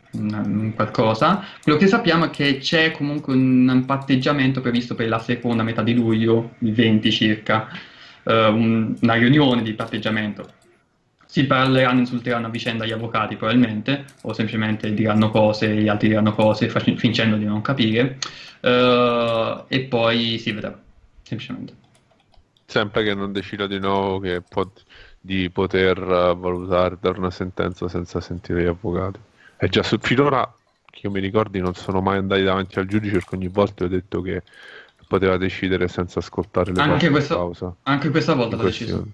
qualcosa. 0.75 1.45
Quello 1.63 1.77
che 1.77 1.87
sappiamo 1.87 2.25
è 2.25 2.31
che 2.31 2.57
c'è 2.61 2.91
comunque 2.91 3.35
un 3.35 3.83
patteggiamento 3.85 4.63
previsto 4.63 4.95
per 4.95 5.09
la 5.09 5.19
seconda 5.19 5.63
metà 5.63 5.83
di 5.83 5.93
luglio, 5.93 6.55
il 6.61 6.73
20 6.73 7.13
circa, 7.13 7.69
uh, 8.23 8.31
un, 8.31 8.97
una 8.99 9.15
riunione 9.15 9.61
di 9.61 9.75
patteggiamento. 9.75 10.63
Si 11.35 11.47
parleranno, 11.47 11.99
insulteranno 11.99 12.47
a 12.47 12.49
vicenda 12.49 12.87
gli 12.87 12.93
avvocati 12.93 13.35
probabilmente, 13.35 14.05
o 14.23 14.33
semplicemente 14.33 14.95
diranno 14.95 15.31
cose, 15.31 15.75
gli 15.75 15.89
altri 15.89 16.07
diranno 16.07 16.33
cose 16.33 16.69
fac- 16.69 16.95
fingendo 16.95 17.35
di 17.35 17.45
non 17.45 17.61
capire, 17.61 18.19
uh, 18.61 19.65
e 19.67 19.81
poi 19.89 20.39
si 20.39 20.53
vedrà, 20.53 20.81
semplicemente. 21.23 21.75
Sempre 22.67 23.03
che 23.03 23.15
non 23.15 23.33
decida 23.33 23.67
di 23.67 23.81
nuovo 23.81 24.21
che 24.21 24.43
pot- 24.49 24.85
di 25.19 25.51
poter 25.51 25.99
uh, 25.99 26.39
valutare, 26.39 26.99
dare 27.01 27.19
una 27.19 27.33
sentenza 27.33 27.89
senza 27.89 28.21
sentire 28.21 28.63
gli 28.63 28.69
avvocati. 28.69 29.19
È 29.57 29.67
già 29.67 29.83
su- 29.83 29.99
finora, 30.01 30.49
che 30.89 31.01
io 31.03 31.11
mi 31.11 31.19
ricordi, 31.19 31.59
non 31.59 31.75
sono 31.75 32.01
mai 32.01 32.19
andati 32.19 32.45
davanti 32.45 32.79
al 32.79 32.87
giudice 32.87 33.15
perché 33.15 33.35
ogni 33.35 33.49
volta 33.49 33.83
ho 33.83 33.89
detto 33.89 34.23
che 34.23 34.45
poteva 35.09 35.37
decidere 35.37 35.89
senza 35.89 36.21
ascoltare 36.21 36.73
le 36.73 36.81
anche 36.81 37.11
questa. 37.11 37.45
Anche 37.83 38.11
questa 38.11 38.35
volta 38.35 38.55
l'ha 38.55 38.63
deciso. 38.63 39.05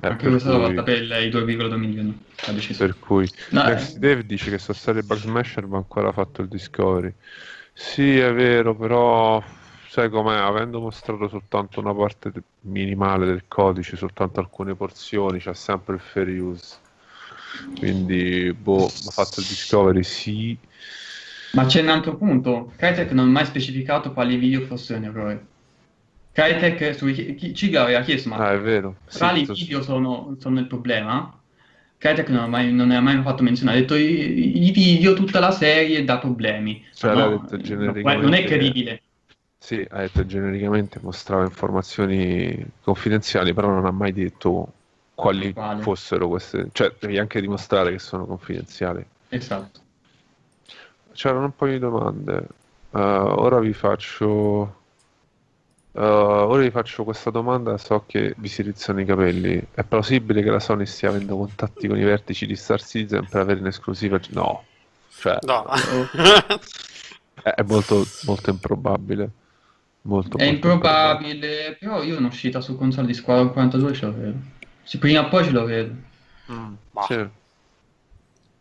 Eh, 0.00 0.06
anche 0.06 0.28
questa 0.28 0.50
cui... 0.50 0.60
volta 0.60 0.82
per 0.82 1.02
i 1.02 1.28
2,2 1.28 1.76
milioni 1.76 2.24
ha 2.46 2.52
deciso. 2.52 2.84
Per 2.84 2.98
cui 2.98 3.28
no, 3.50 3.64
Next 3.64 3.96
eh... 3.96 3.98
Dave 3.98 4.26
dice 4.26 4.50
che 4.50 4.58
sta 4.58 4.72
serie 4.72 5.02
Bug 5.02 5.18
Smasher 5.18 5.66
ma 5.66 5.78
ancora 5.78 6.12
fatto 6.12 6.42
il 6.42 6.48
Discovery. 6.48 7.12
Sì, 7.72 8.18
è 8.18 8.32
vero, 8.32 8.74
però 8.74 9.42
sai 9.88 10.08
com'è, 10.10 10.36
avendo 10.36 10.80
mostrato 10.80 11.28
soltanto 11.28 11.80
una 11.80 11.94
parte 11.94 12.32
minimale 12.62 13.26
del 13.26 13.44
codice, 13.48 13.96
soltanto 13.96 14.40
alcune 14.40 14.74
porzioni, 14.74 15.38
c'è 15.38 15.54
sempre 15.54 15.94
il 15.94 16.00
fair 16.00 16.28
use. 16.28 16.76
Quindi, 17.78 18.52
boh, 18.52 18.86
ha 18.86 19.10
fatto 19.10 19.40
il 19.40 19.46
Discovery, 19.46 20.02
sì, 20.04 20.56
ma 21.52 21.64
c'è 21.64 21.82
un 21.82 21.88
altro 21.88 22.16
punto, 22.16 22.72
Crytek 22.76 23.10
non 23.10 23.28
ha 23.28 23.30
mai 23.30 23.44
specificato 23.44 24.12
quali 24.12 24.36
video 24.36 24.60
fossero 24.66 24.98
in 24.98 25.04
errore. 25.04 25.46
Crytek 26.32 26.94
su 26.94 27.12
Ciga 27.54 27.82
aveva 27.82 28.00
chiesto, 28.00 28.28
ma 28.28 28.36
ah, 28.36 28.52
è 28.52 28.60
vero. 28.60 28.96
quali 29.16 29.44
sì, 29.44 29.52
video 29.52 29.82
sono, 29.82 30.36
sono, 30.38 30.60
il 30.60 30.66
problema? 30.66 31.38
Crytek 31.98 32.28
non, 32.30 32.48
mai, 32.48 32.72
non, 32.72 32.88
ne 32.88 32.96
ha 32.96 33.00
mai 33.00 33.20
fatto 33.22 33.42
menzione, 33.42 33.72
ha 33.72 33.74
detto 33.74 33.94
i, 33.94 34.66
i 34.66 34.70
video, 34.70 35.14
tutta 35.14 35.40
la 35.40 35.50
serie 35.50 36.04
dà 36.04 36.18
problemi. 36.18 36.84
Cioè, 36.94 37.14
no, 37.14 37.44
genericamente... 37.58 38.22
non 38.22 38.34
è 38.34 38.44
credibile. 38.44 39.02
Sì, 39.58 39.86
ha 39.90 40.00
detto 40.00 40.24
genericamente 40.24 40.98
mostrava 41.02 41.42
informazioni 41.42 42.64
confidenziali, 42.82 43.52
però 43.52 43.68
non 43.68 43.84
ha 43.84 43.90
mai 43.90 44.12
detto 44.12 44.72
quali 45.14 45.52
Quale? 45.52 45.82
fossero 45.82 46.28
queste, 46.28 46.68
cioè 46.72 46.94
devi 46.98 47.18
anche 47.18 47.40
dimostrare 47.42 47.90
che 47.90 47.98
sono 47.98 48.24
confidenziali. 48.24 49.04
Esatto 49.28 49.88
c'erano 51.12 51.44
un 51.44 51.54
paio 51.54 51.72
di 51.72 51.78
domande. 51.78 52.46
Uh, 52.90 52.98
ora 52.98 53.58
vi 53.60 53.74
faccio. 53.74 54.78
Uh, 55.92 56.02
ora 56.02 56.62
vi 56.62 56.70
faccio 56.70 57.02
questa 57.02 57.30
domanda, 57.30 57.76
so 57.76 58.04
che 58.06 58.34
vi 58.36 58.48
si 58.48 58.62
rizzano 58.62 59.00
i 59.00 59.04
capelli. 59.04 59.60
È 59.72 59.82
plausibile 59.82 60.42
che 60.42 60.50
la 60.50 60.60
Sony 60.60 60.86
stia 60.86 61.08
avendo 61.08 61.36
contatti 61.36 61.88
con 61.88 61.98
i 61.98 62.04
vertici 62.04 62.46
di 62.46 62.54
Star 62.54 62.80
Citizen 62.80 63.26
per 63.28 63.40
avere 63.40 63.58
in 63.58 63.66
esclusiva? 63.66 64.20
No. 64.30 64.64
Cioè, 65.18 65.38
no. 65.42 65.66
è, 67.42 67.62
molto, 67.66 68.06
molto 68.24 68.50
improbabile. 68.50 69.30
Molto, 70.02 70.38
è 70.38 70.44
molto 70.44 70.54
improbabile, 70.68 71.32
improbabile, 71.32 71.76
però 71.78 72.02
io 72.02 72.16
un'uscita 72.18 72.60
su 72.60 72.76
console 72.76 73.08
di 73.08 73.14
Squadron 73.14 73.52
42 73.52 73.92
ce 73.92 74.06
lo 74.06 74.14
vedo. 74.14 74.38
Se 74.84 74.98
prima 74.98 75.26
o 75.26 75.28
poi 75.28 75.44
ce 75.44 75.50
lo 75.50 75.64
vedo. 75.64 75.94
Mm, 76.52 76.74
sì. 77.06 77.28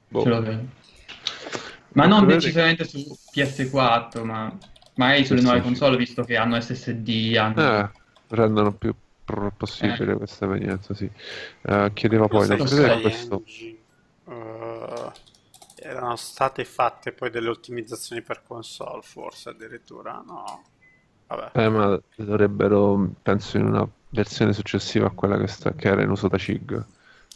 boh. 0.07 0.21
Ce 0.21 0.29
lo 0.29 0.41
vedo. 0.41 0.77
Ma 1.93 2.07
non 2.07 2.25
decisamente 2.25 2.85
su 2.85 2.99
PS4, 3.33 4.23
ma 4.23 4.55
magari 4.99 5.25
sulle 5.25 5.41
nuove 5.41 5.61
console, 5.61 5.95
visto 5.95 6.23
che 6.23 6.35
hanno 6.35 6.59
SSD. 6.59 7.35
Hanno... 7.37 7.79
Eh, 7.79 7.89
rendono 8.27 8.73
più 8.73 8.93
possibile 9.55 10.11
eh. 10.11 10.15
questa 10.17 10.45
evenienza, 10.45 10.93
sì. 10.93 11.09
Uh, 11.61 11.91
chiedeva 11.93 12.27
poi, 12.27 12.47
non 12.47 12.57
credete 12.65 13.01
questo... 13.01 13.43
Uh, 14.25 15.11
erano 15.81 16.15
state 16.17 16.65
fatte 16.65 17.13
poi 17.13 17.29
delle 17.29 17.47
ottimizzazioni 17.47 18.21
per 18.21 18.43
console, 18.45 19.01
forse 19.01 19.49
addirittura, 19.49 20.21
no? 20.25 20.63
Vabbè. 21.27 21.51
Eh, 21.53 21.69
ma 21.69 21.99
dovrebbero, 22.17 23.11
penso, 23.21 23.57
in 23.57 23.67
una 23.67 23.87
versione 24.09 24.51
successiva 24.51 25.07
a 25.07 25.11
quella 25.11 25.37
che, 25.37 25.47
sta, 25.47 25.73
che 25.73 25.87
era 25.87 26.01
in 26.01 26.09
uso 26.09 26.27
da 26.27 26.37
CIG. 26.37 26.85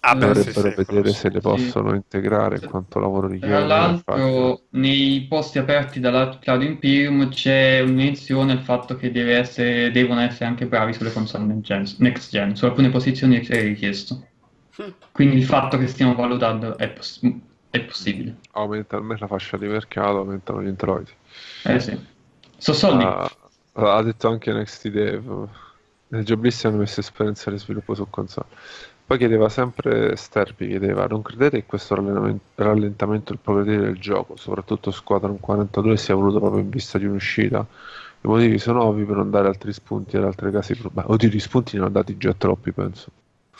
Ah, 0.05 0.15
dovrebbero 0.15 0.69
sì, 0.69 0.75
vedere 0.75 1.13
se 1.13 1.29
le 1.29 1.39
possono 1.39 1.91
sì. 1.91 1.95
integrare 1.95 2.57
in 2.61 2.69
quanto 2.69 2.99
lavoro 2.99 3.27
richiesto. 3.27 3.55
Tra 3.55 3.65
l'altro, 3.65 4.63
nei 4.71 5.25
posti 5.29 5.59
aperti 5.59 6.01
dalla 6.01 6.37
Cloud 6.39 6.61
Imperium 6.61 7.29
c'è 7.29 7.79
un 7.79 7.93
menzione 7.93 8.51
al 8.51 8.59
fatto 8.59 8.97
che 8.97 9.11
deve 9.11 9.37
essere, 9.37 9.91
devono 9.91 10.19
essere 10.19 10.45
anche 10.45 10.65
bravi 10.65 10.91
sulle 10.91 11.13
console 11.13 11.45
next 11.45 11.61
gen, 11.63 11.85
next 11.99 12.31
gen. 12.31 12.53
su 12.57 12.65
alcune 12.65 12.89
posizioni 12.89 13.39
è 13.39 13.61
richiesto. 13.61 14.27
Quindi 15.13 15.37
il 15.37 15.45
fatto 15.45 15.77
che 15.77 15.87
stiamo 15.87 16.15
valutando 16.15 16.77
è, 16.77 16.89
poss- 16.89 17.25
è 17.69 17.79
possibile. 17.79 18.39
Aumenta 18.51 18.97
almeno 18.97 19.19
la 19.21 19.27
fascia 19.27 19.55
di 19.55 19.67
mercato, 19.67 20.17
aumentano 20.17 20.61
gli 20.61 20.67
introiti. 20.67 21.13
Eh 21.63 21.79
sì. 21.79 21.97
So 22.57 22.73
soldi. 22.73 23.05
Uh, 23.05 23.25
ha 23.71 24.03
detto 24.03 24.27
anche 24.27 24.51
Next 24.51 24.85
Dev. 24.89 25.47
Nel 26.09 26.25
Joblist 26.25 26.65
hanno 26.65 26.77
messo 26.77 26.99
esperienza 26.99 27.49
di 27.49 27.57
sviluppo 27.57 27.95
su 27.95 28.05
console. 28.09 28.47
Poi 29.05 29.17
chiedeva 29.17 29.49
sempre 29.49 30.15
Sterpi, 30.15 30.67
chiedeva, 30.67 31.05
non 31.07 31.21
credete 31.21 31.59
che 31.59 31.65
questo 31.65 31.93
rallentamento 31.95 33.33
del 33.33 33.39
progredire 33.41 33.83
del 33.83 33.99
gioco, 33.99 34.37
soprattutto 34.37 34.91
Squadron 34.91 35.39
42, 35.39 35.97
sia 35.97 36.15
voluto 36.15 36.39
proprio 36.39 36.61
in 36.61 36.69
vista 36.69 36.97
di 36.97 37.05
un'uscita? 37.05 37.65
I 38.21 38.27
motivi 38.27 38.57
sono 38.57 38.83
ovvi 38.83 39.03
per 39.03 39.17
non 39.17 39.29
dare 39.29 39.49
altri 39.49 39.73
spunti 39.73 40.15
ad 40.15 40.23
altre 40.23 40.49
case. 40.51 40.75
Beh, 40.75 41.03
oddio, 41.05 41.27
gli 41.27 41.39
spunti 41.39 41.75
ne 41.75 41.81
hanno 41.81 41.91
dati 41.91 42.15
già 42.15 42.33
troppi, 42.33 42.71
penso. 42.71 43.11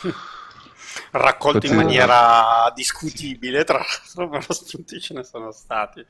Raccolti 1.12 1.68
in 1.68 1.76
maniera 1.76 2.72
discutibile, 2.74 3.66
tra 3.66 3.80
l'altro, 3.80 4.30
però 4.40 4.54
spunti 4.54 5.02
ce 5.02 5.14
ne 5.14 5.24
sono 5.24 5.52
stati. 5.52 6.06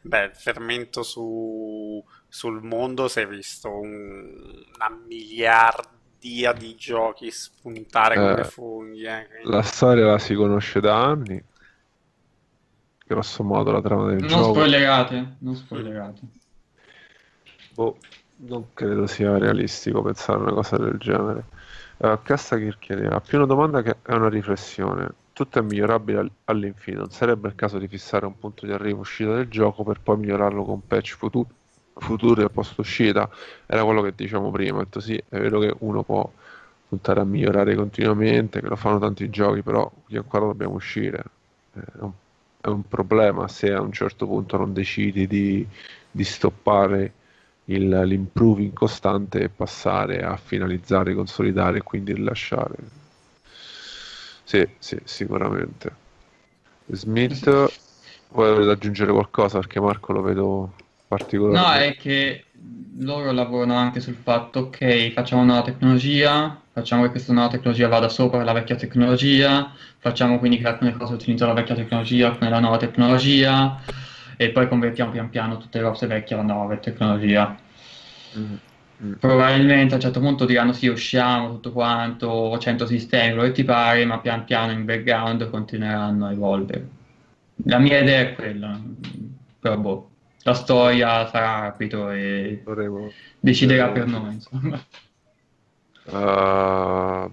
Beh, 0.00 0.24
il 0.24 0.34
fermento 0.34 1.04
su, 1.04 2.04
sul 2.28 2.60
mondo 2.62 3.06
si 3.06 3.20
è 3.20 3.28
visto 3.28 3.70
un, 3.70 4.64
una 4.74 5.00
miliardia 6.22 6.52
di 6.52 6.74
giochi 6.76 7.30
spuntare 7.30 8.14
come 8.14 8.40
Eh, 8.40 8.44
funghi. 8.44 9.02
eh, 9.04 9.26
quindi- 9.28 9.50
La 9.50 9.62
storia 9.62 10.06
la 10.06 10.18
si 10.18 10.34
conosce 10.34 10.80
da 10.80 11.04
anni. 11.04 11.42
Grosso 13.04 13.42
modo 13.42 13.72
la 13.72 13.82
trama 13.82 14.06
del 14.08 14.20
Non 14.20 14.28
gioco. 14.28 14.54
spoilerate, 14.54 15.36
non 15.40 15.54
spoilerate. 15.56 16.20
Boh, 17.74 17.96
non 18.36 18.72
credo 18.72 19.06
sia 19.06 19.36
realistico 19.38 20.02
pensare 20.02 20.38
a 20.38 20.42
una 20.42 20.52
cosa 20.52 20.78
del 20.78 20.96
genere. 20.98 21.44
Uh, 21.98 22.18
Castagir 22.22 22.78
chiedeva, 22.78 23.20
più 23.20 23.38
una 23.38 23.46
domanda 23.46 23.82
che 23.82 23.96
è 24.02 24.12
una 24.14 24.28
riflessione. 24.28 25.08
Tutto 25.32 25.58
è 25.58 25.62
migliorabile 25.62 26.18
all- 26.18 26.30
all'infinito. 26.44 27.02
Non 27.02 27.10
sarebbe 27.12 27.48
il 27.48 27.54
caso 27.54 27.78
di 27.78 27.86
fissare 27.88 28.26
un 28.26 28.38
punto 28.38 28.66
di 28.66 28.72
arrivo 28.72 29.00
uscita 29.00 29.34
del 29.34 29.48
gioco 29.48 29.82
per 29.84 30.00
poi 30.00 30.16
migliorarlo 30.18 30.64
con 30.64 30.86
patch 30.86 31.16
futu- 31.16 31.46
futuri 31.94 32.42
al 32.42 32.50
post 32.50 32.78
uscita? 32.78 33.28
Era 33.66 33.84
quello 33.84 34.02
che 34.02 34.12
diciamo 34.14 34.50
prima. 34.50 34.78
Detto 34.78 35.00
sì, 35.00 35.14
è 35.16 35.38
vero 35.38 35.58
che 35.60 35.74
uno 35.80 36.02
può 36.02 36.30
puntare 36.88 37.20
a 37.20 37.24
migliorare 37.24 37.74
continuamente, 37.74 38.60
che 38.60 38.66
lo 38.68 38.76
fanno 38.76 38.98
tanti 38.98 39.30
giochi, 39.30 39.62
però 39.62 39.90
qui 40.04 40.16
ancora 40.16 40.46
dobbiamo 40.46 40.74
uscire. 40.74 41.22
È 41.72 41.80
un, 42.00 42.12
è 42.60 42.68
un 42.68 42.86
problema 42.88 43.48
se 43.48 43.72
a 43.72 43.80
un 43.80 43.92
certo 43.92 44.26
punto 44.26 44.56
non 44.56 44.72
decidi 44.72 45.26
di, 45.26 45.66
di 46.10 46.24
stoppare 46.24 47.12
il- 47.66 47.88
l'improving 47.88 48.72
costante 48.72 49.40
e 49.40 49.48
passare 49.48 50.22
a 50.22 50.36
finalizzare, 50.36 51.14
consolidare 51.14 51.78
e 51.78 51.82
quindi 51.82 52.12
rilasciare. 52.12 52.74
Sì, 54.44 54.66
sì, 54.78 54.98
sicuramente. 55.04 55.90
Smith, 56.86 57.72
vuoi 58.30 58.68
aggiungere 58.70 59.12
qualcosa? 59.12 59.58
Perché 59.58 59.80
Marco 59.80 60.12
lo 60.12 60.22
vedo 60.22 60.72
No, 61.12 61.18
particolarmente. 61.18 61.86
è 61.86 61.96
che 61.96 62.44
loro 62.98 63.32
lavorano 63.32 63.76
anche 63.76 64.00
sul 64.00 64.14
fatto, 64.14 64.60
ok, 64.60 65.12
facciamo 65.12 65.42
una 65.42 65.52
nuova 65.54 65.66
tecnologia, 65.66 66.60
facciamo 66.72 67.02
che 67.02 67.10
questa 67.10 67.32
nuova 67.32 67.48
tecnologia 67.48 67.88
vada 67.88 68.08
sopra 68.08 68.42
la 68.44 68.52
vecchia 68.52 68.76
tecnologia, 68.76 69.72
facciamo 69.98 70.38
quindi 70.38 70.58
che 70.58 70.68
alcune 70.68 70.96
cose 70.96 71.14
utilizzano 71.14 71.52
la 71.52 71.60
vecchia 71.60 71.74
tecnologia, 71.74 72.28
alcune 72.28 72.50
la 72.50 72.60
nuova 72.60 72.76
tecnologia, 72.78 73.80
e 74.36 74.50
poi 74.50 74.68
convertiamo 74.68 75.10
pian 75.10 75.28
piano 75.30 75.58
tutte 75.58 75.78
le 75.80 75.84
cose 75.84 76.06
vecchie 76.06 76.36
alla 76.36 76.44
nuova 76.44 76.76
tecnologia. 76.76 77.56
Mm, 78.38 78.54
mm. 79.04 79.12
Probabilmente 79.20 79.92
a 79.92 79.96
un 79.96 80.02
certo 80.02 80.20
punto 80.20 80.44
diranno 80.46 80.72
sì, 80.72 80.86
usciamo 80.86 81.48
tutto 81.50 81.72
quanto, 81.72 82.56
100 82.58 82.86
sistemi, 82.86 83.34
quello 83.34 83.48
che 83.48 83.52
ti 83.52 83.64
pare, 83.64 84.04
ma 84.04 84.18
pian 84.18 84.44
piano 84.44 84.72
in 84.72 84.84
background 84.84 85.50
continueranno 85.50 86.26
a 86.26 86.32
evolvere. 86.32 86.88
La 87.64 87.78
mia 87.78 88.00
idea 88.00 88.20
è 88.20 88.34
quella, 88.34 88.80
però 89.60 89.76
boh, 89.76 90.11
la 90.44 90.54
storia 90.54 91.26
sarà 91.28 91.56
arbitro 91.66 92.10
e 92.10 92.60
Dovremo- 92.64 93.10
deciderà 93.40 93.86
dovremo- 93.88 94.10
per 94.12 94.20
noi, 94.20 94.34
insomma. 94.34 94.84
Uh, 96.04 97.32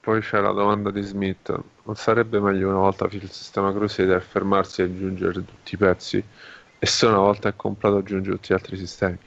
poi 0.00 0.20
c'è 0.20 0.40
la 0.40 0.52
domanda 0.52 0.90
di 0.90 1.00
Smith: 1.02 1.58
non 1.84 1.96
sarebbe 1.96 2.38
meglio 2.40 2.68
una 2.68 2.78
volta 2.78 3.06
finito 3.08 3.26
il 3.26 3.32
sistema 3.32 3.72
Crusader 3.72 4.22
fermarsi 4.22 4.82
e 4.82 4.84
aggiungere 4.84 5.32
tutti 5.32 5.74
i 5.74 5.78
pezzi 5.78 6.22
e 6.78 6.86
se 6.86 7.06
una 7.06 7.18
volta 7.18 7.48
è 7.48 7.56
comprato 7.56 7.96
aggiungere 7.96 8.36
tutti 8.36 8.48
gli 8.52 8.56
altri 8.56 8.76
sistemi? 8.76 9.18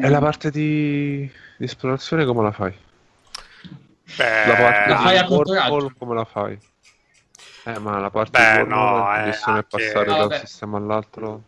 E 0.00 0.08
la 0.08 0.18
parte 0.20 0.50
di, 0.50 1.28
di 1.58 1.64
esplorazione 1.64 2.24
come 2.24 2.42
la 2.42 2.52
fai? 2.52 2.74
Beh, 4.16 4.46
La 4.46 4.54
parte 4.54 4.88
La 4.90 4.96
fai 4.96 5.18
a 5.18 5.24
di 5.44 5.54
raggio. 5.54 5.92
come 5.98 6.14
la 6.14 6.24
fai? 6.24 6.58
Eh, 7.64 7.78
ma 7.78 7.98
la 7.98 8.10
parte 8.10 8.32
Beh, 8.32 8.62
di 8.62 8.64
no, 8.68 9.14
eh, 9.14 9.18
bisogna 9.20 9.62
anche- 9.62 9.64
passare 9.64 10.14
da 10.14 10.24
un 10.26 10.32
sistema 10.32 10.76
all'altro. 10.78 11.42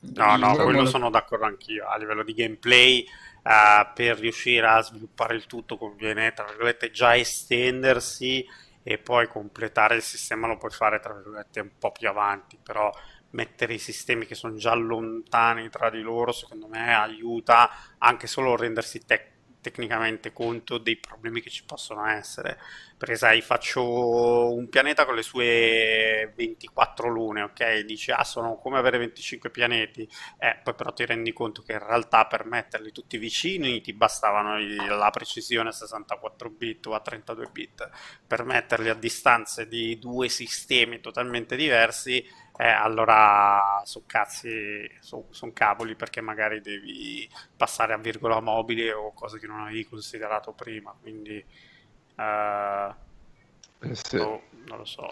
No, 0.00 0.36
no, 0.36 0.52
Il 0.52 0.62
quello 0.62 0.84
sono 0.84 1.10
d'accordo 1.10 1.44
anch'io. 1.44 1.86
A 1.88 1.96
livello 1.96 2.22
di 2.22 2.32
gameplay, 2.34 3.00
eh, 3.42 3.90
per 3.94 4.18
riuscire 4.18 4.66
a 4.66 4.80
sviluppare 4.80 5.34
il 5.34 5.46
tutto 5.46 5.76
conviene, 5.76 6.32
tra 6.32 6.44
virgolette, 6.44 6.90
già 6.90 7.16
estendersi 7.16 8.46
e 8.82 8.98
poi 8.98 9.26
completare 9.28 9.96
il 9.96 10.02
sistema 10.02 10.46
lo 10.46 10.56
puoi 10.56 10.70
fare, 10.70 11.00
tra 11.00 11.12
virgolette, 11.14 11.60
un 11.60 11.70
po' 11.78 11.92
più 11.92 12.08
avanti, 12.08 12.58
però 12.62 12.90
mettere 13.30 13.74
i 13.74 13.78
sistemi 13.78 14.24
che 14.24 14.34
sono 14.34 14.54
già 14.56 14.72
lontani 14.74 15.68
tra 15.68 15.90
di 15.90 16.00
loro, 16.00 16.32
secondo 16.32 16.66
me, 16.68 16.94
aiuta 16.94 17.68
anche 17.98 18.26
solo 18.26 18.52
a 18.54 18.56
rendersi 18.56 19.04
tec- 19.04 19.36
tecnicamente 19.60 20.32
conto 20.32 20.78
dei 20.78 20.96
problemi 20.96 21.40
che 21.40 21.50
ci 21.50 21.64
possono 21.64 22.06
essere. 22.06 22.58
Perché 22.96 23.16
sai, 23.16 23.40
faccio 23.42 24.52
un 24.52 24.68
pianeta 24.68 25.04
con 25.04 25.14
le 25.14 25.22
sue 25.22 26.32
24 26.34 27.08
lune, 27.08 27.42
ok? 27.42 27.80
Dici, 27.80 28.10
ah, 28.10 28.24
sono 28.24 28.56
come 28.56 28.78
avere 28.78 28.98
25 28.98 29.50
pianeti. 29.50 30.08
Eh, 30.38 30.58
poi 30.62 30.74
però 30.74 30.92
ti 30.92 31.06
rendi 31.06 31.32
conto 31.32 31.62
che 31.62 31.72
in 31.72 31.86
realtà 31.86 32.26
per 32.26 32.44
metterli 32.44 32.90
tutti 32.90 33.16
vicini 33.18 33.80
ti 33.80 33.92
bastavano 33.92 34.58
la 34.58 35.10
precisione 35.10 35.68
a 35.68 35.72
64 35.72 36.50
bit 36.50 36.86
o 36.86 36.94
a 36.94 37.00
32 37.00 37.48
bit. 37.52 37.88
Per 38.26 38.44
metterli 38.44 38.88
a 38.88 38.94
distanze 38.94 39.68
di 39.68 39.98
due 39.98 40.28
sistemi 40.28 41.00
totalmente 41.00 41.54
diversi, 41.54 42.24
eh, 42.58 42.66
allora 42.68 43.82
sono 43.84 44.04
cazzi, 44.06 44.90
sono 45.00 45.52
cavoli 45.52 45.94
perché 45.96 46.20
magari 46.20 46.60
devi 46.60 47.28
passare 47.56 47.92
a 47.94 47.98
virgola 47.98 48.40
mobile 48.40 48.92
o 48.92 49.12
cose 49.14 49.38
che 49.38 49.46
non 49.46 49.60
avevi 49.60 49.84
considerato 49.86 50.52
prima. 50.52 50.94
Quindi, 51.00 51.44
eh, 52.16 52.94
Eh 53.80 53.94
sì. 53.94 54.16
boh, 54.16 54.42
non 54.66 54.78
lo 54.78 54.84
so. 54.84 55.08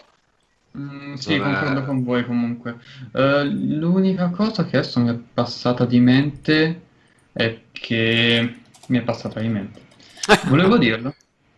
Mm, 0.77 1.13
sì, 1.15 1.37
Non 1.37 1.53
è- 1.53 1.53
concordo 1.53 1.85
con 1.85 2.03
voi 2.03 2.25
comunque. 2.25 2.77
Eh, 3.13 3.43
l'unica 3.45 4.29
cosa 4.29 4.65
che 4.65 4.77
adesso 4.77 4.99
mi 4.99 5.09
è 5.09 5.15
passata 5.15 5.85
di 5.85 5.99
mente 5.99 6.81
è 7.31 7.61
che 7.71 8.59
mi 8.87 8.97
è 8.99 9.01
passata 9.03 9.39
di 9.39 9.47
mente. 9.47 9.81
Volevo 10.47 10.77
dirlo. 10.77 11.15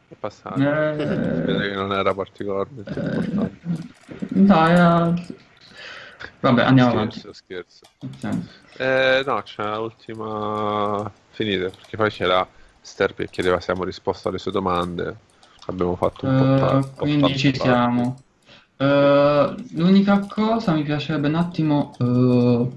È 0.08 0.16
passato. 0.16 0.60
Eh, 0.60 0.96
vede 0.96 1.70
che 1.70 1.76
non 1.76 1.92
era 1.92 2.14
particolarmente 2.14 3.00
importante. 3.00 3.60
no, 4.30 4.68
era... 4.68 5.14
Vabbè, 6.42 6.64
andiamo 6.64 6.92
avanti. 6.92 7.20
Scherzo, 7.20 7.34
scherzo. 7.34 7.86
Sì. 8.20 8.82
Eh, 8.84 9.24
no, 9.26 9.42
c'è 9.44 9.76
l'ultima 9.76 11.12
finita, 11.32 11.70
perché 11.70 11.98
poi 11.98 12.10
c'era 12.10 12.48
Ster 12.82 13.14
che 13.14 13.30
chiedeva 13.30 13.60
se 13.60 13.72
abbiamo 13.72 13.88
risposto 13.88 14.30
alle 14.30 14.38
sue 14.38 14.52
domande. 14.52 15.16
Abbiamo 15.68 15.96
fatto 15.96 16.26
un 16.26 16.38
po' 16.38 16.56
Eh, 16.56 16.60
tardi. 16.60 16.88
po' 16.88 17.02
quindi 17.02 17.38
ci 17.38 17.52
tardi. 17.52 17.70
siamo. 17.70 18.22
Eh, 18.78 19.56
l'unica 19.74 20.20
cosa 20.28 20.72
mi 20.72 20.84
piacerebbe 20.84 21.28
un 21.28 21.36
attimo 21.36 21.94
eh, 22.00 22.68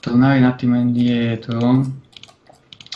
tornare 0.00 0.38
un 0.38 0.44
attimo 0.44 0.76
indietro 0.76 1.84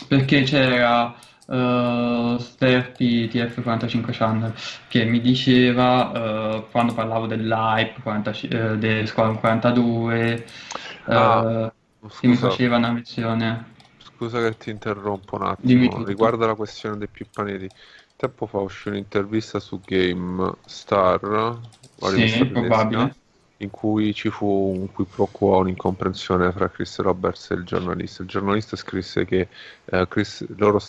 perché 0.07 0.43
c'era 0.43 1.13
eh, 1.53 2.37
Sterpi 2.39 3.27
TF45 3.27 4.11
Channel 4.11 4.53
che 4.87 5.05
mi 5.05 5.21
diceva 5.21 6.11
eh, 6.57 6.65
quando 6.71 6.93
parlavo 6.93 7.27
dell'hype 7.27 8.01
40 8.01 8.31
eh, 8.31 8.77
del 8.77 9.07
Squadron 9.07 9.39
42 9.39 10.45
Ah, 11.05 11.43
eh, 11.45 11.71
che 12.19 12.27
mi 12.27 12.35
faceva 12.35 12.77
una 12.77 12.91
visione 12.93 13.71
scusa 13.97 14.39
che 14.39 14.57
ti 14.57 14.69
interrompo 14.69 15.35
un 15.35 15.43
attimo. 15.43 16.03
Riguardo 16.03 16.43
alla 16.43 16.55
questione 16.55 16.97
dei 16.97 17.07
più 17.09 17.25
pianeti, 17.29 17.69
tempo 18.15 18.45
fa 18.45 18.59
uscì 18.59 18.89
un'intervista 18.89 19.59
su 19.59 19.79
Game 19.81 20.53
Star, 20.65 21.59
Sì, 21.99 22.45
probabile. 22.45 23.15
In 23.63 23.69
cui 23.71 24.13
ci 24.13 24.29
fu 24.29 24.45
un 24.45 24.91
qui 24.91 25.05
pro 25.05 25.25
quo, 25.25 25.57
un'incomprensione 25.59 26.51
tra 26.53 26.69
Chris 26.69 26.99
Roberts 26.99 27.51
e 27.51 27.55
il 27.55 27.63
giornalista. 27.63 28.21
Il 28.21 28.27
giornalista 28.29 28.75
scrisse 28.75 29.25
che 29.25 29.47
eh, 29.85 30.07
Chris- 30.07 30.45
loro 30.57 30.81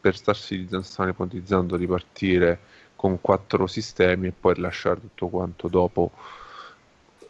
per 0.00 0.16
Star 0.16 0.36
Citizen 0.36 0.82
stavano 0.82 1.14
ipotizzando 1.14 1.76
di 1.76 1.86
partire 1.86 2.58
con 2.96 3.20
quattro 3.20 3.66
sistemi 3.66 4.28
e 4.28 4.32
poi 4.38 4.54
rilasciare 4.54 5.00
tutto 5.00 5.28
quanto 5.28 5.68
dopo, 5.68 6.12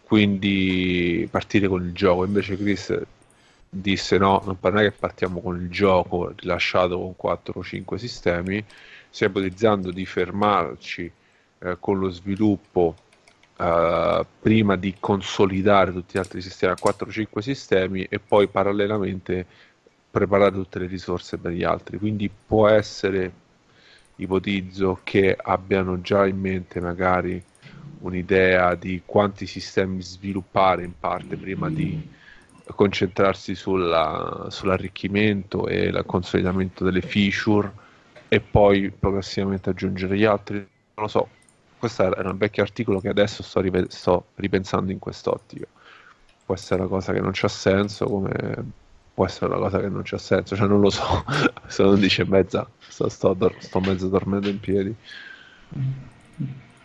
quindi 0.05 1.27
partire 1.31 1.69
con 1.69 1.83
il 1.85 1.93
gioco. 1.93 2.24
Invece 2.24 2.57
Chris 2.57 2.97
disse 3.69 4.19
no, 4.19 4.43
non 4.45 4.79
è 4.79 4.83
che 4.83 4.93
partiamo 4.93 5.41
con 5.41 5.61
il 5.61 5.70
gioco 5.70 6.33
rilasciato 6.37 6.99
con 6.99 7.16
4 7.16 7.55
o 7.59 7.62
5 7.62 7.99
sistemi, 7.99 8.65
stiamo 9.11 9.39
ipotizzando 9.39 9.91
di 9.91 10.07
fermarci 10.07 11.11
eh, 11.59 11.77
con 11.81 11.99
lo 11.99 12.11
sviluppo 12.11 12.95
eh, 13.57 14.27
prima 14.41 14.77
di 14.77 14.95
consolidare 14.99 15.93
tutti 15.93 16.15
gli 16.15 16.19
altri 16.19 16.41
sistemi 16.41 16.73
a 16.73 16.83
4-5 16.83 17.39
sistemi 17.41 18.05
e 18.05 18.19
poi 18.19 18.49
parallelamente 18.49 19.47
preparare 20.11 20.53
tutte 20.53 20.79
le 20.79 20.87
risorse 20.87 21.39
per 21.39 21.53
gli 21.53 21.65
altri. 21.65 21.99
Quindi 21.99 22.31
può 22.31 22.69
essere, 22.69 23.33
ipotizzo, 24.16 25.01
che 25.03 25.37
abbiano 25.41 26.01
già 26.01 26.27
in 26.27 26.39
mente 26.39 26.81
magari 26.81 27.43
un'idea 28.01 28.74
di 28.74 29.03
quanti 29.07 29.47
sistemi 29.47 30.03
sviluppare 30.03 30.85
in 30.85 30.93
parte 30.99 31.37
prima 31.37 31.70
di 31.70 32.11
concentrarsi 32.74 33.55
sulla, 33.55 34.47
sull'arricchimento 34.49 35.66
e 35.66 35.85
il 35.85 36.03
consolidamento 36.07 36.85
delle 36.85 37.01
feature 37.01 37.70
e 38.29 38.41
poi 38.41 38.91
progressivamente 38.91 39.70
aggiungere 39.70 40.16
gli 40.16 40.24
altri. 40.24 40.57
Non 40.57 40.66
lo 40.95 41.09
so, 41.09 41.29
questo 41.83 42.17
era 42.17 42.31
un 42.31 42.37
vecchio 42.37 42.63
articolo 42.63 43.01
che 43.01 43.09
adesso 43.09 43.43
sto, 43.43 43.59
rive- 43.59 43.87
sto 43.89 44.27
ripensando 44.37 44.93
in 44.93 45.01
quest'ottica. 45.01 45.67
Può 46.45 46.55
essere 46.55 46.81
una 46.81 46.89
cosa 46.89 47.13
che 47.13 47.21
non 47.21 47.33
c'ha 47.35 47.49
senso, 47.49 48.05
come 48.05 48.31
può 49.13 49.27
essere 49.27 49.47
una 49.47 49.57
cosa 49.57 49.81
che 49.81 49.89
non 49.89 50.03
c'ha 50.05 50.17
senso, 50.17 50.55
cioè 50.55 50.69
non 50.69 50.79
lo 50.79 50.91
so, 50.91 51.25
sono 51.67 51.91
11 51.91 52.21
e 52.21 52.25
mezza, 52.27 52.71
sto, 52.79 53.09
sto, 53.09 53.37
sto 53.59 53.81
mezzo 53.81 54.07
dormendo 54.07 54.49
in 54.49 54.61
piedi. 54.61 54.95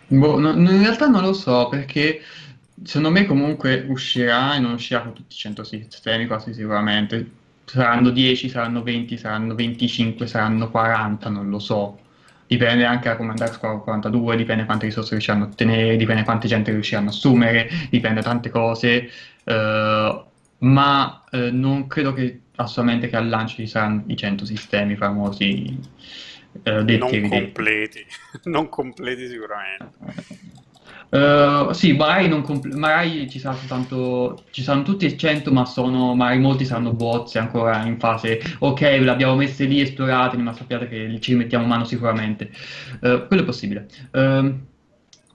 Boh, 0.07 0.39
no, 0.39 0.49
in 0.53 0.79
realtà 0.81 1.05
non 1.05 1.21
lo 1.21 1.33
so 1.33 1.69
perché 1.69 2.21
secondo 2.83 3.11
me 3.11 3.27
comunque 3.27 3.85
uscirà 3.87 4.55
e 4.55 4.59
non 4.59 4.71
uscirà 4.71 5.01
con 5.01 5.13
tutti 5.13 5.35
i 5.35 5.37
100 5.37 5.63
sistemi 5.63 6.25
quasi 6.25 6.55
sicuramente. 6.55 7.29
Saranno 7.65 8.09
10, 8.09 8.49
saranno 8.49 8.81
20, 8.81 9.15
saranno 9.15 9.53
25, 9.53 10.25
saranno 10.25 10.71
40, 10.71 11.29
non 11.29 11.49
lo 11.51 11.59
so. 11.59 11.99
Dipende 12.47 12.85
anche 12.85 13.09
da 13.09 13.17
come 13.17 13.31
andrà 13.31 13.47
Squadra 13.47 13.79
42, 13.79 14.37
dipende 14.37 14.65
quante 14.65 14.85
risorse 14.85 15.11
riusciranno 15.11 15.43
a 15.43 15.47
ottenere, 15.47 15.97
dipende 15.97 16.23
quante 16.23 16.47
gente 16.47 16.71
riusciranno 16.71 17.07
a 17.07 17.11
assumere, 17.11 17.69
dipende 17.89 18.21
da 18.21 18.27
tante 18.27 18.49
cose. 18.49 19.09
Uh, 19.43 20.23
ma 20.59 21.23
uh, 21.31 21.49
non 21.51 21.87
credo 21.87 22.13
che 22.13 22.41
assolutamente 22.55 23.09
che 23.09 23.15
al 23.15 23.29
lancio 23.29 23.55
ci 23.55 23.67
saranno 23.67 24.03
i 24.07 24.15
100 24.15 24.45
sistemi 24.45 24.95
famosi 24.95 25.77
detti 26.61 26.97
non 26.97 27.29
completi, 27.29 28.05
non 28.45 28.69
completi 28.69 29.27
sicuramente. 29.27 30.56
Uh, 31.09 31.71
sì, 31.71 31.93
magari, 31.93 32.29
compl- 32.41 32.75
magari 32.75 33.29
ci 33.29 33.39
sarà 33.39 33.55
soltanto 33.55 34.43
ci 34.51 34.61
saranno 34.61 34.83
tutti 34.83 35.05
e 35.05 35.17
100, 35.17 35.51
ma 35.53 35.65
sono 35.65 36.13
magari 36.15 36.39
molti 36.39 36.65
saranno 36.65 36.93
bozze 36.93 37.39
ancora 37.39 37.85
in 37.85 37.97
fase 37.97 38.41
ok, 38.59 38.81
le 38.81 39.09
abbiamo 39.09 39.35
messe 39.35 39.65
lì 39.65 39.79
esplorate, 39.79 40.35
ma 40.37 40.53
sappiate 40.53 40.87
che 40.87 41.17
ci 41.21 41.33
mettiamo 41.35 41.65
mano 41.65 41.85
sicuramente. 41.85 42.51
Uh, 43.01 43.25
quello 43.27 43.43
è 43.43 43.45
possibile. 43.45 43.87
Uh, 44.11 44.53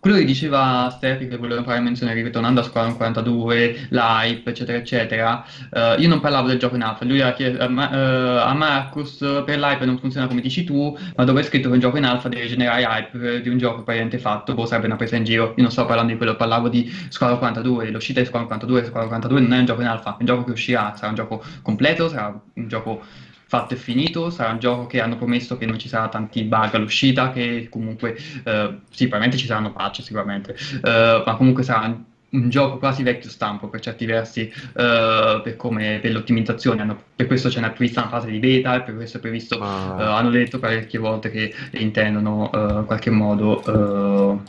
quello 0.03 0.17
che 0.17 0.25
diceva 0.25 0.91
Sterpi, 0.91 1.29
che 1.29 1.37
volevo 1.37 1.63
fare 1.63 1.79
menzione 1.79 2.13
ritornando 2.13 2.59
a 2.59 2.65
Squadron 2.65 2.97
42, 2.97 3.87
l'hype, 3.91 4.51
eccetera, 4.51 4.77
eccetera, 4.77 5.45
uh, 5.71 6.01
io 6.01 6.09
non 6.09 6.19
parlavo 6.19 6.49
del 6.49 6.59
gioco 6.59 6.75
in 6.75 6.83
alfa, 6.83 7.05
lui 7.05 7.21
ha 7.21 7.33
chiesto 7.33 7.63
uh, 7.63 7.79
a 7.79 8.53
Marcus 8.53 9.19
per 9.45 9.61
l'hype 9.61 9.85
non 9.85 10.01
funziona 10.01 10.27
come 10.27 10.41
dici 10.41 10.65
tu, 10.65 10.99
ma 11.15 11.23
dove 11.23 11.43
è 11.43 11.45
scritto 11.45 11.69
che 11.69 11.75
un 11.75 11.81
gioco 11.81 11.99
in 11.99 12.05
alfa 12.05 12.29
deve 12.29 12.49
generare 12.49 12.83
hype 12.83 13.43
di 13.43 13.49
un 13.49 13.59
gioco 13.59 13.85
praticamente 13.85 14.19
fatto, 14.19 14.55
boh, 14.55 14.67
sarebbe 14.67 14.87
una 14.87 14.97
presa 14.97 15.15
in 15.15 15.23
giro. 15.23 15.55
Io 15.55 15.63
non 15.63 15.71
sto 15.71 15.87
parlando 15.87 16.11
di 16.11 16.19
quello, 16.19 16.35
parlavo 16.35 16.69
di 16.69 16.93
Squadron 17.09 17.39
42, 17.39 17.91
l'uscita 17.91 18.19
di 18.19 18.27
Squadron 18.27 18.49
42, 18.49 18.87
Squadron 18.87 19.07
42 19.07 19.41
non 19.41 19.53
è 19.53 19.59
un 19.61 19.67
gioco 19.67 19.83
in 19.83 19.87
alfa, 19.87 20.15
è 20.15 20.17
un 20.19 20.27
gioco 20.27 20.43
che 20.43 20.51
uscirà, 20.51 20.95
sarà 20.97 21.11
un 21.11 21.15
gioco 21.15 21.45
completo, 21.63 22.09
sarà 22.09 22.43
un 22.55 22.67
gioco 22.67 23.05
fatto 23.53 23.75
e 23.75 23.77
finito, 23.77 24.31
sarà 24.31 24.51
un 24.51 24.59
gioco 24.59 24.87
che 24.87 24.99
hanno 25.03 25.17
promesso 25.17 25.59
che 25.59 25.67
non 25.67 25.79
ci 25.79 25.87
sarà 25.87 26.09
tanti 26.09 26.43
bug 26.45 26.73
all'uscita, 26.73 27.33
che 27.33 27.67
comunque 27.69 28.15
eh, 28.15 28.79
sì, 28.89 29.09
probabilmente 29.09 29.37
ci 29.37 29.45
saranno 29.45 29.73
patch 29.73 30.03
sicuramente, 30.03 30.57
eh, 30.83 31.23
ma 31.27 31.35
comunque 31.37 31.63
sarà 31.63 31.95
un, 32.31 32.49
gioco 32.49 32.79
quasi 32.79 33.03
vecchio 33.03 33.29
stampo 33.29 33.69
per 33.69 33.81
certi 33.81 34.07
versi, 34.07 34.41
eh, 34.49 35.41
per, 35.45 35.57
come, 35.57 35.99
per 36.01 36.13
l'ottimizzazione, 36.13 36.81
hanno, 36.81 36.99
per 37.15 37.27
questo 37.27 37.51
ce 37.51 37.61
n'è 37.61 37.71
prevista 37.73 38.01
una 38.01 38.09
fase 38.09 38.31
di 38.31 38.39
beta, 38.39 38.77
e 38.77 38.81
per 38.81 38.95
questo 38.95 39.19
è 39.19 39.21
previsto, 39.21 39.59
ah. 39.59 40.17
hanno 40.17 40.31
detto 40.31 40.59
parecchie 40.59 40.99
volte 40.99 41.31
che 41.31 41.55
intendono 41.73 42.51
eh, 42.51 42.79
in 42.79 42.85
qualche 42.87 43.11
modo 43.11 44.41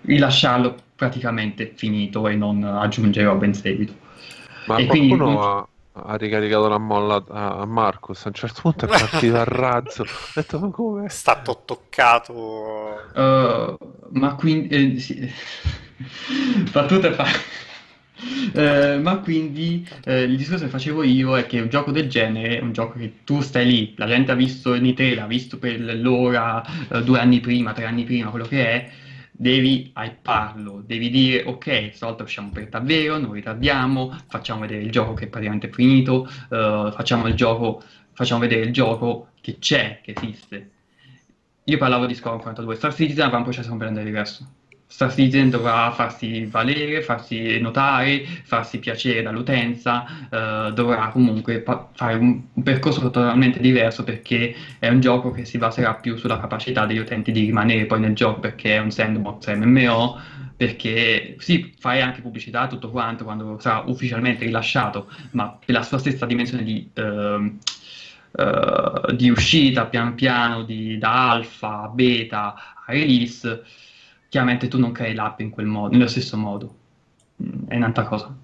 rilasciarlo 0.00 0.74
praticamente 0.96 1.72
finito 1.74 2.26
e 2.26 2.36
non 2.36 2.64
aggiungere 2.64 3.26
roba 3.26 3.44
in 3.44 3.52
seguito. 3.52 3.92
Ma 4.66 4.78
e 4.78 4.86
qualcuno 4.86 5.24
quindi, 5.24 5.40
ha 5.42 5.66
ha 5.96 6.16
ricaricato 6.16 6.66
la 6.68 6.78
molla 6.78 7.22
a 7.28 7.64
Marcos 7.66 8.24
a 8.24 8.28
un 8.28 8.34
certo 8.34 8.62
punto 8.62 8.86
è 8.86 8.88
partito 8.98 9.36
a 9.36 9.44
razzo. 9.44 10.02
Ho 10.02 10.06
detto 10.34 10.58
ma 10.58 10.70
come? 10.70 11.06
È 11.06 11.08
stato 11.08 11.62
toccato. 11.64 12.32
Uh, 13.14 13.76
ma 14.18 14.34
quindi 14.34 14.68
eh, 14.68 14.98
sì. 14.98 15.32
battuta 16.72 17.12
fa 17.12 17.26
Uh, 18.54 19.00
ma 19.02 19.18
quindi 19.18 19.86
uh, 20.06 20.12
il 20.12 20.36
discorso 20.36 20.64
che 20.64 20.70
facevo 20.70 21.02
io 21.02 21.36
è 21.36 21.46
che 21.46 21.60
un 21.60 21.68
gioco 21.68 21.90
del 21.90 22.08
genere 22.08 22.58
è 22.58 22.62
un 22.62 22.72
gioco 22.72 22.98
che 22.98 23.16
tu 23.24 23.40
stai 23.40 23.66
lì, 23.66 23.94
la 23.96 24.06
gente 24.06 24.32
ha 24.32 24.34
visto 24.34 24.72
in 24.72 24.94
l'ha 25.14 25.26
visto 25.26 25.58
per 25.58 25.78
l'ora 25.96 26.62
uh, 26.88 27.00
due 27.02 27.18
anni 27.18 27.40
prima, 27.40 27.72
tre 27.72 27.84
anni 27.84 28.04
prima, 28.04 28.30
quello 28.30 28.46
che 28.46 28.66
è, 28.66 28.90
devi 29.36 29.92
hyparlo, 29.96 30.82
devi 30.86 31.10
dire 31.10 31.42
ok, 31.44 31.90
stavolta 31.92 32.22
usciamo 32.22 32.50
per 32.50 32.68
davvero, 32.68 33.18
non 33.18 33.32
ritardiamo, 33.32 34.16
facciamo 34.28 34.60
vedere 34.60 34.82
il 34.82 34.92
gioco 34.92 35.14
che 35.14 35.24
è 35.24 35.28
praticamente 35.28 35.68
finito, 35.70 36.22
uh, 36.22 36.92
facciamo, 36.92 37.32
gioco, 37.34 37.82
facciamo 38.12 38.40
vedere 38.40 38.62
il 38.62 38.72
gioco 38.72 39.30
che 39.40 39.58
c'è, 39.58 40.00
che 40.02 40.14
esiste. 40.16 40.70
Io 41.64 41.78
parlavo 41.78 42.06
di 42.06 42.14
Score 42.14 42.40
42, 42.40 42.76
Star 42.76 42.94
Citizen 42.94 43.24
avrà 43.24 43.38
un 43.38 43.42
processo 43.42 43.68
completamente 43.68 44.08
diverso. 44.08 44.48
Star 44.94 45.12
Citizen 45.12 45.50
dovrà 45.50 45.90
farsi 45.90 46.44
valere, 46.44 47.02
farsi 47.02 47.58
notare, 47.58 48.24
farsi 48.44 48.78
piacere 48.78 49.22
dall'utenza, 49.22 50.04
eh, 50.30 50.72
dovrà 50.72 51.08
comunque 51.08 51.62
pa- 51.62 51.90
fare 51.92 52.14
un, 52.14 52.40
un, 52.52 52.62
percorso 52.62 53.00
totalmente 53.00 53.58
diverso 53.58 54.04
perché 54.04 54.54
è 54.78 54.88
un 54.88 55.00
gioco 55.00 55.32
che 55.32 55.44
si 55.46 55.58
baserà 55.58 55.94
più 55.94 56.16
sulla 56.16 56.38
capacità 56.38 56.86
degli 56.86 56.98
utenti 56.98 57.32
di 57.32 57.40
rimanere 57.40 57.86
poi 57.86 57.98
nel 57.98 58.14
gioco 58.14 58.38
perché 58.38 58.76
è 58.76 58.78
un 58.78 58.92
sandbox 58.92 59.52
MMO, 59.52 60.16
perché 60.56 61.34
sì, 61.40 61.74
fai 61.76 62.00
anche 62.00 62.20
pubblicità 62.20 62.68
tutto 62.68 62.90
quanto 62.90 63.24
quando 63.24 63.58
sarà 63.58 63.82
ufficialmente 63.86 64.44
rilasciato, 64.44 65.10
ma 65.32 65.58
per 65.58 65.74
la 65.74 65.82
sua 65.82 65.98
stessa 65.98 66.24
dimensione 66.24 66.62
di... 66.62 66.88
Eh, 66.94 67.52
Uh, 68.36 69.12
di 69.14 69.30
uscita 69.30 69.86
pian 69.86 70.16
piano 70.16 70.64
di, 70.64 70.98
da 70.98 71.30
alfa, 71.30 71.86
beta 71.86 72.52
a 72.84 72.84
release, 72.86 73.62
chiaramente 74.34 74.66
tu 74.66 74.80
non 74.80 74.90
crei 74.90 75.14
l'app 75.14 75.38
in 75.38 75.50
quel 75.50 75.66
modo, 75.66 75.92
nello 75.92 76.08
stesso 76.08 76.36
modo. 76.36 76.74
Mm, 77.40 77.68
è 77.68 77.76
un'altra 77.76 78.02
cosa. 78.02 78.36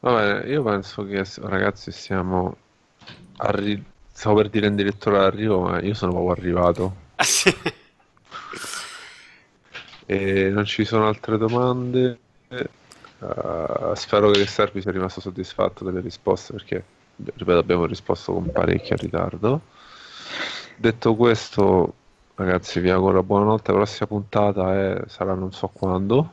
Vabbè, 0.00 0.46
io 0.46 0.62
penso 0.62 1.04
che 1.04 1.22
ragazzi 1.42 1.92
siamo 1.92 2.56
arri- 3.36 3.84
stavo 4.10 4.36
per 4.36 4.48
dire 4.48 4.68
addirittura 4.68 5.18
all'arrivo, 5.18 5.60
ma 5.60 5.82
io 5.82 5.92
sono 5.92 6.12
proprio 6.12 6.32
arrivato. 6.32 6.96
Ah, 7.16 7.24
sì. 7.24 7.54
E 10.06 10.48
non 10.48 10.64
ci 10.64 10.86
sono 10.86 11.06
altre 11.06 11.36
domande. 11.36 12.18
Uh, 13.18 13.92
spero 13.96 14.30
che 14.30 14.46
Servi 14.46 14.80
sia 14.80 14.92
rimasto 14.92 15.20
soddisfatto 15.20 15.84
delle 15.84 16.00
risposte 16.00 16.54
perché, 16.54 16.82
ripeto, 17.16 17.58
abbiamo 17.58 17.84
risposto 17.84 18.32
con 18.32 18.50
parecchio 18.50 18.96
ritardo. 18.96 19.60
Detto 20.76 21.14
questo, 21.14 21.96
Ragazzi, 22.40 22.80
vi 22.80 22.88
auguro 22.88 23.22
buonanotte. 23.22 23.70
La 23.70 23.76
prossima 23.76 24.06
puntata 24.06 24.74
è... 24.74 25.02
sarà 25.08 25.34
non 25.34 25.52
so 25.52 25.68
quando, 25.68 26.32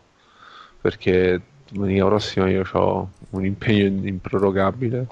perché 0.79 1.41
domenica 1.69 2.05
prossima 2.05 2.49
io 2.49 2.63
ho 2.71 3.09
un 3.31 3.43
impegno 3.43 4.07
improrogabile. 4.07 5.05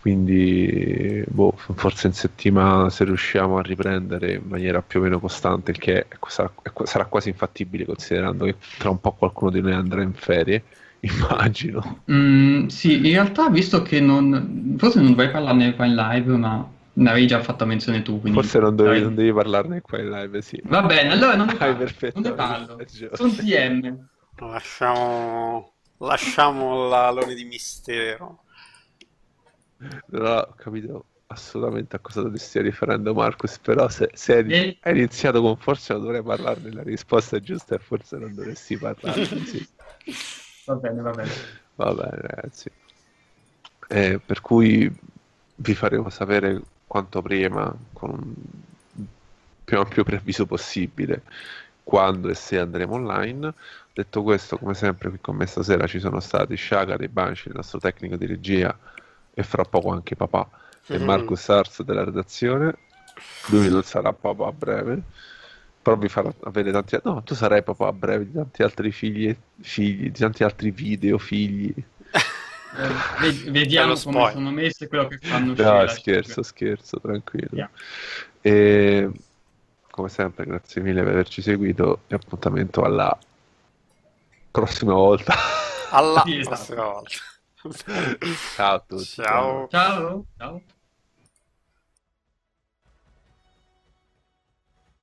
Quindi, 0.00 1.24
boh, 1.26 1.54
forse 1.56 2.06
in 2.06 2.12
settimana 2.12 2.88
se 2.88 3.02
riusciamo 3.02 3.58
a 3.58 3.62
riprendere 3.62 4.34
in 4.34 4.42
maniera 4.46 4.80
più 4.80 5.00
o 5.00 5.02
meno 5.02 5.18
costante, 5.18 5.72
il 5.72 5.78
che 5.78 6.06
sarà, 6.28 6.52
sarà 6.84 7.06
quasi 7.06 7.30
infattibile 7.30 7.84
considerando 7.84 8.44
che 8.44 8.54
tra 8.78 8.90
un 8.90 9.00
po' 9.00 9.10
qualcuno 9.10 9.50
di 9.50 9.60
noi 9.60 9.72
andrà 9.72 10.02
in 10.02 10.12
ferie 10.12 10.62
immagino. 11.00 12.02
Mm, 12.12 12.68
sì, 12.68 12.98
in 12.98 13.12
realtà, 13.12 13.48
visto 13.50 13.82
che 13.82 13.98
non. 13.98 14.76
Forse 14.78 15.00
non 15.00 15.10
dovrei 15.10 15.32
parlarne 15.32 15.74
qua 15.74 15.84
in 15.84 15.94
live, 15.96 16.36
ma 16.36 16.68
ne 16.94 17.10
avevi 17.10 17.26
già 17.26 17.42
fatto 17.42 17.66
menzione 17.66 18.02
tu. 18.02 18.20
Quindi... 18.20 18.38
Forse 18.38 18.58
non, 18.58 18.76
dovevi, 18.76 19.02
non, 19.02 19.14
devi 19.14 19.32
parlarne 19.32 19.80
qua 19.80 19.98
in 19.98 20.10
live, 20.10 20.42
sì. 20.42 20.60
Va 20.64 20.82
bene, 20.82 21.12
allora 21.12 21.34
non 21.36 21.46
ne 21.46 21.54
parlo. 21.56 21.76
perfetto, 21.76 22.20
non 22.20 22.30
ne 22.30 22.36
parlo. 22.36 22.78
Sono 23.12 23.32
TM. 23.32 24.08
Lasciamo, 24.38 25.74
lasciamo 25.98 26.88
l'alone 26.88 27.34
di 27.34 27.44
mistero. 27.44 28.42
Non 30.06 30.26
ho 30.26 30.54
capito 30.56 31.06
assolutamente 31.26 31.96
a 31.96 31.98
cosa 31.98 32.22
tu 32.22 32.30
ti 32.30 32.38
stia 32.38 32.62
riferendo 32.62 33.12
Marcus, 33.12 33.58
però 33.58 33.88
se, 33.88 34.10
se 34.14 34.36
hai, 34.36 34.50
e... 34.50 34.78
hai, 34.80 34.96
iniziato 34.96 35.40
con 35.40 35.56
forse 35.56 35.92
non 35.92 36.02
dovrei 36.02 36.22
parlarne, 36.22 36.72
la 36.72 36.82
risposta 36.82 37.36
è 37.36 37.40
giusta 37.40 37.74
e 37.74 37.78
forse 37.78 38.16
non 38.16 38.34
dovresti 38.34 38.76
parlarne. 38.76 39.24
sì. 39.44 39.66
Va 40.66 40.74
bene, 40.76 41.02
va 41.02 41.10
bene. 41.10 41.30
Va 41.74 41.92
bene, 41.92 42.16
ragazzi. 42.20 42.70
Eh, 43.88 44.20
per 44.24 44.40
cui 44.40 44.90
vi 45.56 45.74
faremo 45.74 46.08
sapere 46.08 46.62
quanto 46.86 47.22
prima, 47.22 47.74
con 47.92 48.10
un 48.10 48.34
più 49.64 49.78
ampio 49.78 50.04
preavviso 50.04 50.46
possibile, 50.46 51.22
quando 51.82 52.28
e 52.28 52.34
se 52.34 52.58
andremo 52.58 52.94
online. 52.94 53.52
Detto 53.92 54.22
questo, 54.22 54.58
come 54.58 54.74
sempre, 54.74 55.08
qui 55.08 55.18
con 55.20 55.36
me 55.36 55.46
stasera 55.46 55.86
ci 55.86 56.00
sono 56.00 56.20
stati 56.20 56.56
Shaga 56.56 56.96
dei 56.96 57.08
Banci, 57.08 57.48
il 57.48 57.54
nostro 57.54 57.78
tecnico 57.78 58.16
di 58.16 58.26
regia, 58.26 58.76
e 59.32 59.42
fra 59.42 59.64
poco 59.64 59.90
anche 59.90 60.16
papà, 60.16 60.48
mm-hmm. 60.90 61.00
e 61.00 61.04
Marco 61.04 61.34
Sars 61.34 61.82
della 61.82 62.04
redazione. 62.04 62.76
Lui 63.48 63.68
non 63.68 63.82
sarà 63.82 64.12
papà 64.12 64.46
a 64.46 64.52
breve, 64.52 65.00
però 65.80 65.96
vi 65.96 66.08
farà 66.08 66.32
avere 66.42 66.72
tanti 66.72 66.98
No, 67.04 67.22
tu 67.22 67.34
sarai 67.34 67.62
papà 67.62 67.88
a 67.88 67.92
breve 67.92 68.24
di 68.26 68.32
tanti 68.32 68.62
altri 68.62 68.90
figli, 68.90 69.36
figli 69.60 70.10
di 70.10 70.18
tanti 70.18 70.42
altri 70.42 70.70
video, 70.70 71.18
figli. 71.18 71.72
Eh, 72.76 72.88
ved- 73.20 73.50
vediamo 73.50 73.94
come 73.94 74.30
sono 74.32 74.50
messe 74.50 74.88
quello 74.88 75.06
che 75.06 75.18
fanno 75.18 75.52
uscire. 75.52 75.70
No, 75.82 75.86
scherzo, 75.88 76.42
scherzo, 76.42 77.00
tranquillo. 77.00 77.48
Yeah. 77.52 77.70
E 78.40 79.10
come 79.90 80.08
sempre, 80.08 80.44
grazie 80.44 80.82
mille 80.82 81.02
per 81.02 81.12
averci 81.12 81.40
seguito 81.40 82.00
e 82.08 82.14
appuntamento 82.16 82.82
alla 82.82 83.16
prossima 84.50 84.94
volta. 84.94 85.34
Alla 85.90 86.22
Sì, 86.22 86.38
esatto. 86.38 86.54
prossima 86.56 86.82
volta. 86.84 87.10
Ciao 88.54 88.74
a 88.74 88.84
tutti. 88.86 89.04
Ciao. 89.04 89.68
Ciao, 89.68 90.26
ciao. 90.36 90.62